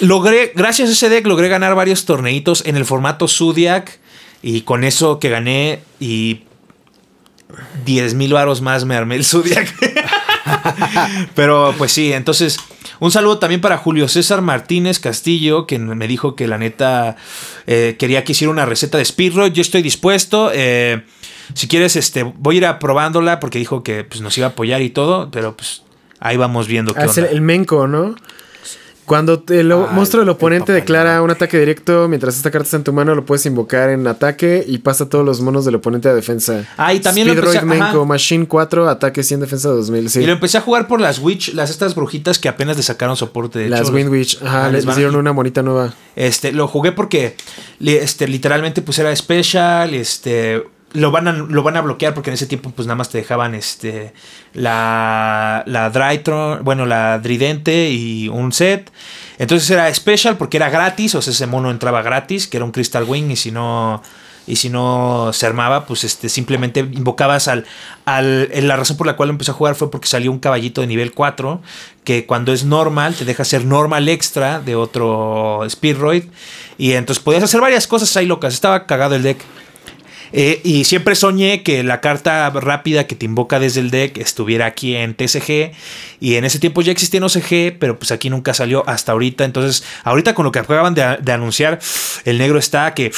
logré, 0.00 0.52
gracias 0.54 0.88
a 0.88 0.92
ese 0.92 1.08
deck, 1.08 1.26
logré 1.26 1.48
ganar 1.48 1.74
varios 1.74 2.04
torneitos 2.04 2.62
en 2.66 2.76
el 2.76 2.84
formato 2.84 3.28
Zodiac. 3.28 3.98
Y 4.42 4.62
con 4.62 4.82
eso 4.84 5.18
que 5.20 5.28
gané 5.28 5.82
y 6.00 6.42
10 7.84 8.14
mil 8.14 8.32
varos 8.32 8.60
más 8.60 8.84
me 8.84 8.96
armé 8.96 9.16
el 9.16 9.24
Zodiac. 9.24 9.72
Pero 11.34 11.74
pues 11.78 11.92
sí, 11.92 12.12
entonces 12.12 12.58
un 13.00 13.10
saludo 13.10 13.38
también 13.38 13.60
para 13.60 13.78
Julio 13.78 14.08
César 14.08 14.42
Martínez 14.42 14.98
Castillo, 15.00 15.66
que 15.66 15.78
me 15.78 16.06
dijo 16.08 16.36
que 16.36 16.46
la 16.46 16.58
neta 16.58 17.16
eh, 17.66 17.96
quería 17.98 18.24
que 18.24 18.32
hiciera 18.32 18.50
una 18.50 18.66
receta 18.66 18.98
de 18.98 19.04
speedrun. 19.04 19.52
Yo 19.52 19.62
estoy 19.62 19.82
dispuesto. 19.82 20.50
eh, 20.52 21.02
si 21.54 21.68
quieres, 21.68 21.96
este, 21.96 22.22
voy 22.22 22.56
a 22.56 22.58
ir 22.58 22.66
aprobándola 22.66 23.40
porque 23.40 23.58
dijo 23.58 23.82
que 23.82 24.04
pues, 24.04 24.20
nos 24.20 24.36
iba 24.38 24.46
a 24.46 24.50
apoyar 24.50 24.80
y 24.82 24.90
todo, 24.90 25.30
pero 25.30 25.56
pues 25.56 25.82
ahí 26.20 26.36
vamos 26.36 26.66
viendo 26.68 26.94
qué 26.94 27.00
Ah, 27.00 27.04
el, 27.04 27.10
onda. 27.10 27.30
el 27.30 27.40
Menko, 27.40 27.86
¿no? 27.88 28.14
Cuando 29.12 29.44
el 29.50 29.70
Ah, 29.72 29.88
monstruo 29.92 30.20
del 30.22 30.28
el 30.30 30.34
oponente 30.34 30.72
declara 30.72 31.20
un 31.20 31.30
ataque 31.30 31.58
directo, 31.58 32.08
mientras 32.08 32.34
esta 32.34 32.50
carta 32.50 32.64
está 32.64 32.76
en 32.78 32.84
tu 32.84 32.94
mano, 32.94 33.14
lo 33.14 33.26
puedes 33.26 33.44
invocar 33.44 33.90
en 33.90 34.06
ataque 34.06 34.64
y 34.66 34.78
pasa 34.78 35.06
todos 35.10 35.22
los 35.22 35.42
monos 35.42 35.66
del 35.66 35.74
oponente 35.74 36.08
a 36.08 36.14
defensa. 36.14 36.66
Ah, 36.78 36.94
y 36.94 37.00
también 37.00 37.26
lo 37.26 37.34
empecé 37.34 37.58
a- 37.58 37.62
Menko. 37.62 38.06
Machine 38.06 38.46
4, 38.46 38.88
ataque 38.88 39.22
100, 39.22 39.40
defensa 39.40 39.68
2000. 39.68 40.08
Sí. 40.08 40.20
Y 40.20 40.26
lo 40.26 40.32
empecé 40.32 40.56
a 40.56 40.62
jugar 40.62 40.88
por 40.88 40.98
las 40.98 41.18
Witch, 41.18 41.52
las 41.52 41.68
estas 41.68 41.94
brujitas 41.94 42.38
que 42.38 42.48
apenas 42.48 42.78
le 42.78 42.82
sacaron 42.82 43.14
soporte. 43.16 43.58
De 43.58 43.68
Las 43.68 43.82
hecho, 43.82 43.92
Wind 43.92 44.08
Witch, 44.10 44.38
ajá, 44.42 44.64
Ah, 44.66 44.70
les, 44.70 44.86
les 44.86 44.96
dieron 44.96 45.16
una 45.16 45.34
monita 45.34 45.62
nueva. 45.62 45.92
Este, 46.16 46.52
lo 46.52 46.66
jugué 46.66 46.92
porque 46.92 47.36
este, 47.80 48.26
literalmente 48.26 48.80
pues 48.80 48.98
era 48.98 49.14
special, 49.14 49.92
este, 49.92 50.62
lo 50.94 51.10
van, 51.10 51.28
a, 51.28 51.32
lo 51.32 51.62
van 51.62 51.76
a 51.76 51.80
bloquear 51.80 52.14
porque 52.14 52.30
en 52.30 52.34
ese 52.34 52.46
tiempo 52.46 52.70
pues 52.70 52.86
nada 52.86 52.96
más 52.96 53.08
te 53.08 53.18
dejaban 53.18 53.54
este, 53.54 54.12
la, 54.52 55.62
la 55.66 55.90
Drytron, 55.90 56.64
bueno, 56.64 56.86
la 56.86 57.20
Tridente 57.22 57.90
y 57.90 58.28
un 58.28 58.52
set. 58.52 58.90
Entonces 59.38 59.68
era 59.70 59.92
special 59.94 60.36
porque 60.36 60.58
era 60.58 60.70
gratis, 60.70 61.14
o 61.14 61.22
sea, 61.22 61.32
ese 61.32 61.46
mono 61.46 61.70
entraba 61.70 62.02
gratis, 62.02 62.46
que 62.46 62.58
era 62.58 62.64
un 62.64 62.72
Crystal 62.72 63.04
Wing 63.04 63.30
y 63.30 63.36
si 63.36 63.50
no... 63.50 64.02
Y 64.44 64.56
si 64.56 64.70
no 64.70 65.30
se 65.32 65.46
armaba, 65.46 65.86
pues 65.86 66.02
este, 66.02 66.28
simplemente 66.28 66.80
invocabas 66.80 67.46
al, 67.46 67.64
al. 68.06 68.50
La 68.66 68.74
razón 68.74 68.96
por 68.96 69.06
la 69.06 69.14
cual 69.14 69.30
empecé 69.30 69.52
a 69.52 69.54
jugar 69.54 69.76
fue 69.76 69.88
porque 69.88 70.08
salió 70.08 70.32
un 70.32 70.40
caballito 70.40 70.80
de 70.80 70.88
nivel 70.88 71.12
4. 71.12 71.62
Que 72.02 72.26
cuando 72.26 72.52
es 72.52 72.64
normal, 72.64 73.14
te 73.14 73.24
deja 73.24 73.44
hacer 73.44 73.64
normal 73.64 74.08
extra 74.08 74.58
de 74.58 74.74
otro 74.74 75.60
Speedroid. 75.70 76.24
Y 76.76 76.94
entonces 76.94 77.22
podías 77.22 77.44
hacer 77.44 77.60
varias 77.60 77.86
cosas 77.86 78.16
ahí 78.16 78.26
locas. 78.26 78.52
Estaba 78.52 78.84
cagado 78.86 79.14
el 79.14 79.22
deck. 79.22 79.38
Eh, 80.32 80.60
y 80.64 80.84
siempre 80.84 81.14
soñé 81.14 81.62
que 81.62 81.82
la 81.82 82.00
carta 82.00 82.48
rápida 82.50 83.06
que 83.06 83.14
te 83.14 83.26
invoca 83.26 83.58
desde 83.58 83.80
el 83.80 83.90
deck 83.90 84.18
estuviera 84.18 84.66
aquí 84.66 84.96
en 84.96 85.14
TCG. 85.14 85.72
Y 86.20 86.36
en 86.36 86.44
ese 86.44 86.58
tiempo 86.58 86.82
ya 86.82 86.92
existía 86.92 87.18
en 87.18 87.24
OCG, 87.24 87.78
pero 87.78 87.98
pues 87.98 88.12
aquí 88.12 88.30
nunca 88.30 88.54
salió 88.54 88.88
hasta 88.88 89.12
ahorita. 89.12 89.44
Entonces, 89.44 89.84
ahorita 90.04 90.34
con 90.34 90.44
lo 90.44 90.52
que 90.52 90.58
acaban 90.58 90.94
de, 90.94 91.32
anunciar, 91.32 91.80
el 92.24 92.38
negro 92.38 92.58
está 92.58 92.94
que. 92.94 93.12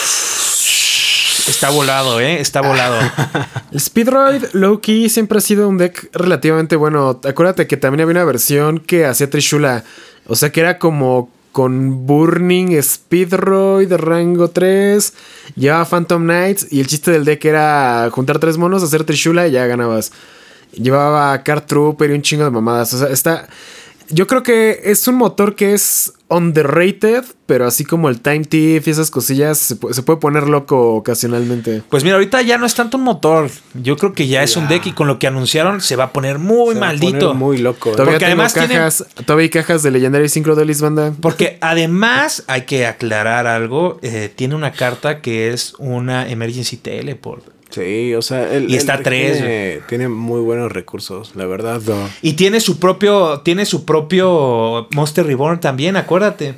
Está 1.47 1.69
volado, 1.69 2.21
¿eh? 2.21 2.41
Está 2.41 2.63
volado. 2.63 2.99
Speedroid 3.79 4.45
Low-Key 4.55 5.11
siempre 5.11 5.39
ha 5.39 5.41
sido 5.43 5.69
un 5.69 5.77
deck 5.77 6.09
relativamente 6.15 6.75
bueno. 6.75 7.21
Acuérdate 7.23 7.67
que 7.67 7.77
también 7.77 8.01
había 8.01 8.13
una 8.13 8.25
versión 8.25 8.79
que 8.79 9.05
hacía 9.05 9.29
Trishula. 9.29 9.85
O 10.27 10.37
sea 10.37 10.51
que 10.51 10.61
era 10.61 10.79
como 10.79 11.34
con 11.55 12.05
Burning 12.05 12.83
Speedroid 12.83 13.91
rango 13.93 14.49
3. 14.49 15.13
Llevaba 15.55 15.85
Phantom 15.85 16.21
Knights. 16.21 16.67
Y 16.73 16.81
el 16.81 16.89
chiste 16.89 17.13
del 17.13 17.25
deck 17.25 17.45
era 17.45 18.11
juntar 18.11 18.41
tres 18.41 18.59
monos, 18.59 18.83
hacer 18.83 19.05
Trishula 19.05 19.47
y 19.47 19.53
ya 19.53 19.65
ganabas. 19.67 20.11
Llevaba 20.73 21.41
Card 21.45 21.63
Trooper 21.63 22.11
y 22.11 22.15
un 22.15 22.23
chingo 22.23 22.43
de 22.43 22.51
mamadas. 22.51 22.93
O 22.95 22.99
sea, 22.99 23.09
está. 23.09 23.47
Yo 24.11 24.27
creo 24.27 24.43
que 24.43 24.81
es 24.85 25.07
un 25.07 25.15
motor 25.15 25.55
que 25.55 25.75
es 25.75 26.13
underrated, 26.37 27.25
pero 27.47 27.67
así 27.67 27.85
como 27.85 28.09
el 28.09 28.21
Time 28.21 28.45
Thief 28.45 28.87
y 28.87 28.91
esas 28.91 29.11
cosillas, 29.11 29.59
se, 29.59 29.77
pu- 29.79 29.93
se 29.93 30.03
puede 30.03 30.19
poner 30.19 30.49
loco 30.49 30.95
ocasionalmente. 30.95 31.83
Pues 31.89 32.05
mira, 32.05 32.17
ahorita 32.17 32.43
ya 32.43 32.59
no 32.59 32.67
es 32.67 32.75
tanto 32.75 32.97
un 32.97 33.05
motor. 33.05 33.51
Yo 33.75 33.97
creo 33.97 34.13
que 34.13 34.27
ya 34.27 34.43
es 34.43 34.57
un 34.57 34.69
deck 34.69 34.87
y 34.87 34.93
con 34.93 35.07
lo 35.07 35.19
que 35.19 35.27
anunciaron 35.27 35.81
se 35.81 35.97
va 35.97 36.05
a 36.05 36.13
poner 36.13 36.39
muy 36.39 36.75
Se 36.75 36.81
va 36.81 36.87
a 36.87 36.91
maldito. 36.91 37.19
poner 37.29 37.35
Muy 37.35 37.59
loco. 37.59 37.91
¿eh? 37.91 37.93
Todavía 37.93 38.13
Porque 38.15 38.25
tengo 38.27 38.43
además 38.43 38.55
tiene- 38.55 38.75
cajas, 38.75 39.07
todavía 39.25 39.43
hay 39.45 39.51
cajas 39.51 39.83
de 39.83 39.91
Legendary 39.91 40.29
banda. 40.81 41.13
Porque 41.21 41.59
además 41.63 42.45
hay 42.47 42.63
que 42.63 42.87
aclarar 42.87 43.47
algo. 43.47 43.99
eh, 44.03 44.33
tiene 44.35 44.55
una 44.55 44.73
carta 44.73 45.21
que 45.21 45.53
es 45.53 45.75
una 45.79 46.29
Emergency 46.29 46.77
Teleport. 46.77 47.54
Sí, 47.75 48.15
o 48.15 48.23
sea, 48.23 48.53
el, 48.55 48.71
Y 48.71 48.77
está 48.77 49.03
tres, 49.03 49.39
Tiene, 49.39 49.81
tiene 49.89 50.09
muy 50.09 50.41
buenos 50.41 50.71
recursos, 50.71 51.33
la 51.35 51.45
verdad. 51.45 51.81
No. 51.85 52.09
Y 52.23 52.35
tiene 52.35 52.61
su 52.61 52.79
propio, 52.79 53.41
tiene 53.41 53.67
su 53.67 53.85
propio 53.85 54.87
Monster 54.93 55.27
Reborn 55.27 55.59
también, 55.59 55.97
acuérdate. 55.97 56.55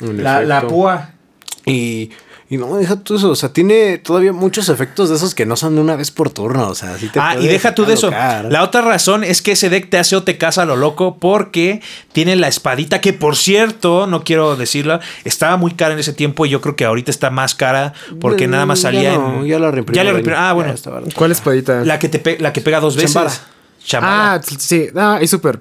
La, 0.00 0.42
la 0.42 0.66
púa. 0.66 1.10
Y, 1.66 2.10
y 2.50 2.56
no, 2.58 2.76
deja 2.76 2.96
todo 2.96 3.16
eso. 3.18 3.30
O 3.30 3.36
sea, 3.36 3.52
tiene 3.52 3.98
todavía 3.98 4.32
muchos 4.32 4.68
efectos 4.68 5.08
de 5.08 5.16
esos 5.16 5.34
que 5.34 5.46
no 5.46 5.56
son 5.56 5.74
de 5.74 5.80
una 5.80 5.96
vez 5.96 6.10
por 6.10 6.30
turno. 6.30 6.68
O 6.68 6.74
sea, 6.74 6.96
sí 6.98 7.08
te 7.08 7.18
Ah, 7.18 7.36
y 7.40 7.46
deja 7.46 7.74
tú 7.74 7.84
de 7.86 7.94
eso. 7.94 8.10
La 8.10 8.62
otra 8.62 8.82
razón 8.82 9.24
es 9.24 9.40
que 9.42 9.52
ese 9.52 9.70
deck 9.70 9.88
te 9.90 9.98
hace 9.98 10.14
OTK 10.16 10.42
a 10.58 10.64
lo 10.64 10.76
loco 10.76 11.16
porque 11.18 11.80
tiene 12.12 12.36
la 12.36 12.48
espadita 12.48 13.00
que, 13.00 13.12
por 13.12 13.36
cierto, 13.36 14.06
no 14.06 14.24
quiero 14.24 14.56
decirla, 14.56 15.00
estaba 15.24 15.56
muy 15.56 15.72
cara 15.72 15.94
en 15.94 16.00
ese 16.00 16.12
tiempo 16.12 16.44
y 16.46 16.50
yo 16.50 16.60
creo 16.60 16.76
que 16.76 16.84
ahorita 16.84 17.10
está 17.10 17.30
más 17.30 17.54
cara 17.54 17.92
porque 18.20 18.46
nada 18.46 18.66
más 18.66 18.80
ya 18.80 18.82
salía 18.92 19.14
no, 19.16 19.40
en. 19.40 19.46
ya 19.46 19.58
la. 19.58 19.74
Ya 19.92 20.04
la. 20.04 20.20
Ah, 20.36 20.52
bueno. 20.52 20.74
¿Cuál 21.14 21.32
espadita? 21.32 21.84
La 21.84 21.98
que, 21.98 22.08
te 22.08 22.18
pe- 22.18 22.38
la 22.38 22.52
que 22.52 22.60
pega 22.60 22.80
dos 22.80 22.96
veces. 22.96 23.40
Chambara. 23.84 24.34
Ah, 24.34 24.40
sí, 24.42 24.88
ah, 24.96 25.18
y 25.20 25.26
súper. 25.26 25.60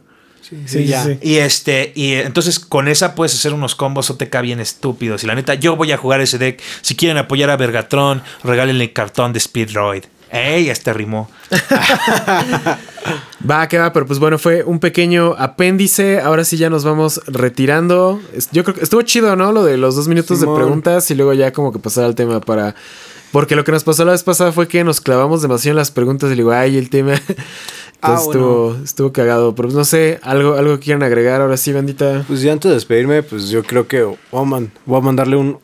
Sí, 0.65 0.86
ya. 0.86 1.18
Y 1.22 1.36
este, 1.36 1.91
y 1.95 2.14
entonces 2.14 2.60
con 2.60 2.88
esa 2.88 3.15
puedes 3.15 3.34
hacer 3.34 3.53
unos 3.53 3.76
combos 3.76 4.10
OTK 4.10 4.41
bien 4.41 4.60
estúpidos. 4.60 5.24
Y 5.24 5.28
la 5.28 5.36
neta, 5.36 5.53
yo 5.53 5.76
voy 5.76 5.91
a 5.91 5.98
jugar 5.98 6.22
ese 6.22 6.38
deck. 6.38 6.61
Si 6.82 6.95
quieren 6.95 7.18
apoyar 7.18 7.49
a 7.49 7.57
Vergatron, 7.57 8.22
regálenle 8.44 8.84
el 8.86 8.94
cartón 8.94 9.34
de 9.34 9.40
Speedroid. 9.40 10.03
¡Ey! 10.32 10.70
Este 10.70 10.91
rimó. 10.94 11.30
Va, 13.49 13.68
que 13.68 13.78
va, 13.78 13.91
pero 13.91 14.06
pues 14.06 14.20
bueno, 14.20 14.40
fue 14.40 14.64
un 14.64 14.80
pequeño 14.80 15.36
apéndice. 15.38 16.22
Ahora 16.22 16.45
sí 16.45 16.56
ya 16.57 16.70
nos 16.70 16.86
vamos 16.86 17.22
retirando. 17.28 18.22
Yo 18.52 18.64
creo 18.64 18.76
que 18.76 18.84
estuvo 18.84 19.02
chido, 19.02 19.36
¿no? 19.36 19.52
Lo 19.52 19.65
de 19.65 19.78
los 19.78 19.95
dos 19.95 20.07
minutos 20.07 20.40
Simón. 20.40 20.56
de 20.56 20.61
preguntas 20.61 21.11
y 21.11 21.15
luego 21.15 21.34
ya 21.34 21.52
como 21.52 21.74
que 21.74 21.80
pasar 21.80 22.06
al 22.06 22.15
tema 22.15 22.40
para... 22.40 22.76
Porque 23.34 23.58
lo 23.58 23.66
que 23.66 23.74
nos 23.74 23.84
pasó 23.84 24.06
la 24.06 24.14
vez 24.14 24.24
pasada 24.24 24.54
fue 24.54 24.70
que 24.70 24.84
nos 24.86 25.02
clavamos 25.02 25.42
demasiado 25.42 25.74
en 25.74 25.78
las 25.80 25.92
preguntas 25.92 26.28
y 26.28 26.36
le 26.36 26.44
digo, 26.44 26.54
ay, 26.54 26.78
el 26.78 26.90
tema... 26.90 27.14
Entonces 28.04 28.26
Ah, 28.28 28.32
estuvo, 28.32 28.78
estuvo 28.84 29.14
cagado. 29.14 29.56
Pero 29.56 29.68
pues, 29.70 29.76
no 29.78 29.86
sé, 29.86 30.20
algo, 30.24 30.56
algo 30.56 30.76
que 30.78 30.84
quieran 30.84 31.04
agregar 31.04 31.40
ahora 31.42 31.56
sí, 31.56 31.72
bandita. 31.72 32.26
Pues 32.28 32.42
ya 32.42 32.52
antes 32.52 32.68
de 32.70 32.76
despedirme, 32.76 33.24
pues 33.24 33.48
yo 33.50 33.64
creo 33.64 33.88
que 33.88 34.04
voy 34.04 34.18
a, 34.34 34.44
man- 34.44 34.72
voy 34.86 34.98
a 34.98 35.02
mandarle 35.02 35.38
un, 35.38 35.58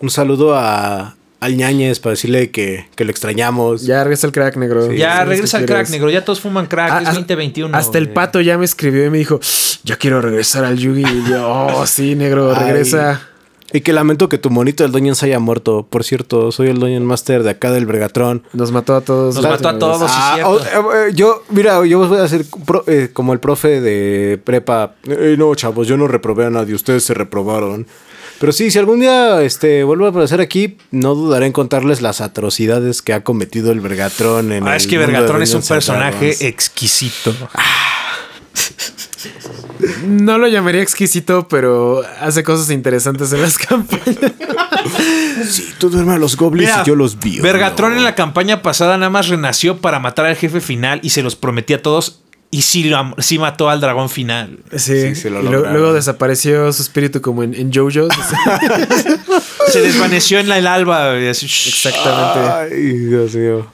un 0.00 0.08
saludo 0.10 0.54
a, 0.56 1.14
al 1.40 1.56
ñañez 1.58 2.00
para 2.00 2.12
decirle 2.12 2.50
que, 2.50 2.86
que 2.96 3.04
lo 3.04 3.10
extrañamos. 3.10 3.82
Ya 3.82 4.02
regresa 4.02 4.26
el 4.26 4.32
crack 4.32 4.56
negro. 4.56 4.88
Sí, 4.90 4.96
ya 4.96 5.16
¿Sabes 5.16 5.28
regresa 5.28 5.58
el 5.58 5.66
crack, 5.66 5.90
negro. 5.90 6.08
Ya 6.08 6.24
todos 6.24 6.40
fuman 6.40 6.66
crack. 6.66 6.90
Ah, 6.90 7.02
es 7.02 7.08
ah, 7.08 7.12
2021. 7.12 7.76
Hasta 7.76 7.98
el 7.98 8.08
pato 8.08 8.40
ya 8.40 8.56
me 8.56 8.64
escribió 8.64 9.04
y 9.04 9.10
me 9.10 9.18
dijo, 9.18 9.38
ya 9.84 9.96
quiero 9.96 10.22
regresar 10.22 10.64
al 10.64 10.78
Yugi. 10.78 11.02
Y 11.02 11.30
yo, 11.30 11.46
oh, 11.46 11.86
sí, 11.86 12.14
negro, 12.14 12.50
Ay. 12.56 12.64
regresa. 12.64 13.28
Y 13.74 13.80
que 13.80 13.92
lamento 13.92 14.28
que 14.28 14.38
tu 14.38 14.50
monito 14.50 14.84
del 14.84 14.92
Doñen 14.92 15.16
se 15.16 15.26
haya 15.26 15.40
muerto. 15.40 15.84
Por 15.90 16.04
cierto, 16.04 16.52
soy 16.52 16.68
el 16.68 16.78
Doñen 16.78 17.04
Master 17.04 17.42
de 17.42 17.50
acá 17.50 17.72
del 17.72 17.86
Vergatrón. 17.86 18.44
Nos 18.52 18.70
mató 18.70 18.94
a 18.94 19.00
todos. 19.00 19.34
Nos 19.34 19.44
mató 19.44 19.68
a 19.68 19.78
todos. 19.78 19.98
sí, 20.10 20.16
Ah, 20.16 20.32
cierto. 20.36 20.50
oh, 20.86 20.94
eh, 20.94 21.10
yo, 21.12 21.42
mira, 21.50 21.84
yo 21.84 22.06
voy 22.06 22.18
a 22.20 22.28
ser 22.28 22.44
pro- 22.64 22.84
eh, 22.86 23.10
como 23.12 23.32
el 23.32 23.40
profe 23.40 23.80
de 23.80 24.38
prepa. 24.42 24.94
Eh, 25.08 25.34
no, 25.36 25.52
chavos, 25.56 25.88
yo 25.88 25.96
no 25.96 26.06
reprobé 26.06 26.46
a 26.46 26.50
nadie, 26.50 26.72
ustedes 26.74 27.02
se 27.02 27.14
reprobaron. 27.14 27.86
Pero 28.38 28.52
sí, 28.52 28.70
si 28.70 28.78
algún 28.78 29.00
día 29.00 29.42
este, 29.42 29.82
vuelvo 29.82 30.06
a 30.06 30.10
aparecer 30.10 30.40
aquí, 30.40 30.76
no 30.92 31.14
dudaré 31.16 31.46
en 31.46 31.52
contarles 31.52 32.00
las 32.00 32.20
atrocidades 32.20 33.02
que 33.02 33.12
ha 33.12 33.24
cometido 33.24 33.72
el 33.72 33.80
Vergatrón 33.80 34.52
en 34.52 34.66
Ah, 34.68 34.72
el 34.72 34.76
es 34.76 34.86
que 34.86 34.98
Vergatron 34.98 35.42
es 35.42 35.52
un 35.52 35.62
personaje 35.62 36.26
Dragons. 36.26 36.42
exquisito. 36.42 37.34
No 40.06 40.38
lo 40.38 40.46
llamaría 40.48 40.82
exquisito, 40.82 41.48
pero 41.48 42.02
hace 42.20 42.42
cosas 42.42 42.70
interesantes 42.70 43.32
en 43.32 43.42
las 43.42 43.58
campañas. 43.58 44.18
Sí, 45.48 45.74
tú 45.78 45.90
duermes 45.90 46.16
a 46.16 46.18
los 46.18 46.36
goblins 46.36 46.70
Mira, 46.70 46.82
y 46.84 46.86
yo 46.88 46.94
los 46.94 47.18
vi. 47.18 47.40
Vergatron 47.40 47.92
en 47.96 48.04
la 48.04 48.14
campaña 48.14 48.62
pasada 48.62 48.96
nada 48.96 49.10
más 49.10 49.28
renació 49.28 49.78
para 49.78 49.98
matar 49.98 50.26
al 50.26 50.36
jefe 50.36 50.60
final 50.60 51.00
y 51.02 51.10
se 51.10 51.22
los 51.22 51.36
prometía 51.36 51.76
a 51.76 51.82
todos. 51.82 52.20
Y 52.50 52.62
sí, 52.62 52.84
lo- 52.84 53.16
sí 53.18 53.38
mató 53.40 53.68
al 53.68 53.80
dragón 53.80 54.08
final. 54.08 54.60
Sí, 54.76 54.92
lo 55.24 55.40
y 55.40 55.42
lo- 55.42 55.42
lograron. 55.42 55.72
luego 55.72 55.92
desapareció 55.92 56.72
su 56.72 56.82
espíritu 56.82 57.20
como 57.20 57.42
en, 57.42 57.52
en 57.54 57.72
JoJo's. 57.72 58.14
Se 59.68 59.80
desvaneció 59.80 60.38
en 60.38 60.48
la 60.48 60.58
el 60.58 60.66
alba. 60.68 61.12
así. 61.30 61.46
Exactamente. 61.46 62.74
Ay, 62.76 62.92
Dios 62.92 63.34
mío. 63.34 63.66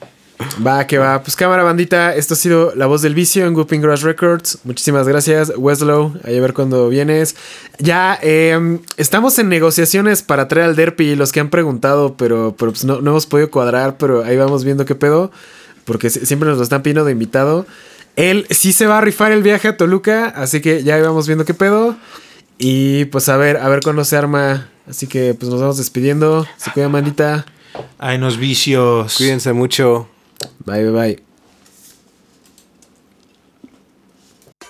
Va, 0.65 0.85
que 0.87 0.97
va. 0.97 1.21
Pues 1.23 1.35
cámara, 1.35 1.63
bandita. 1.63 2.15
Esto 2.15 2.33
ha 2.33 2.37
sido 2.37 2.73
La 2.75 2.85
Voz 2.85 3.01
del 3.01 3.15
Vicio 3.15 3.45
en 3.45 3.55
Whooping 3.55 3.81
Grass 3.81 4.01
Records. 4.01 4.59
Muchísimas 4.63 5.07
gracias, 5.07 5.51
Weslow. 5.55 6.13
Ahí 6.23 6.37
a 6.37 6.41
ver 6.41 6.53
cuándo 6.53 6.89
vienes. 6.89 7.35
Ya 7.79 8.17
eh, 8.21 8.79
estamos 8.97 9.37
en 9.39 9.49
negociaciones 9.49 10.21
para 10.23 10.47
traer 10.47 10.67
al 10.69 10.75
Derpy. 10.75 11.15
Los 11.15 11.31
que 11.31 11.39
han 11.39 11.49
preguntado, 11.49 12.15
pero, 12.17 12.55
pero 12.57 12.71
pues 12.71 12.83
no, 12.85 13.01
no 13.01 13.11
hemos 13.11 13.25
podido 13.25 13.49
cuadrar. 13.51 13.97
Pero 13.97 14.23
ahí 14.23 14.37
vamos 14.37 14.63
viendo 14.63 14.85
qué 14.85 14.95
pedo. 14.95 15.31
Porque 15.85 16.09
si- 16.09 16.25
siempre 16.25 16.47
nos 16.49 16.57
lo 16.57 16.63
están 16.63 16.81
pidiendo 16.83 17.05
de 17.05 17.11
invitado. 17.11 17.65
Él 18.15 18.45
sí 18.49 18.73
se 18.73 18.87
va 18.87 18.97
a 18.97 19.01
rifar 19.01 19.31
el 19.31 19.41
viaje 19.43 19.67
a 19.69 19.77
Toluca. 19.77 20.25
Así 20.27 20.61
que 20.61 20.83
ya 20.83 20.95
ahí 20.95 21.01
vamos 21.01 21.27
viendo 21.27 21.45
qué 21.45 21.53
pedo. 21.53 21.95
Y 22.57 23.05
pues 23.05 23.29
a 23.29 23.37
ver, 23.37 23.57
a 23.57 23.67
ver 23.69 23.81
cuándo 23.81 24.05
se 24.05 24.15
arma. 24.17 24.67
Así 24.87 25.07
que 25.07 25.33
pues 25.33 25.49
nos 25.49 25.59
vamos 25.61 25.77
despidiendo. 25.77 26.45
Se 26.57 26.71
cuida, 26.71 26.89
mandita. 26.89 27.45
Ay, 27.97 28.17
unos 28.17 28.37
vicios. 28.37 29.15
Cuídense 29.17 29.53
mucho. 29.53 30.09
Bye, 30.65 30.83
bye, 30.83 30.91
bye. 30.91 31.30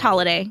holiday. 0.00 0.50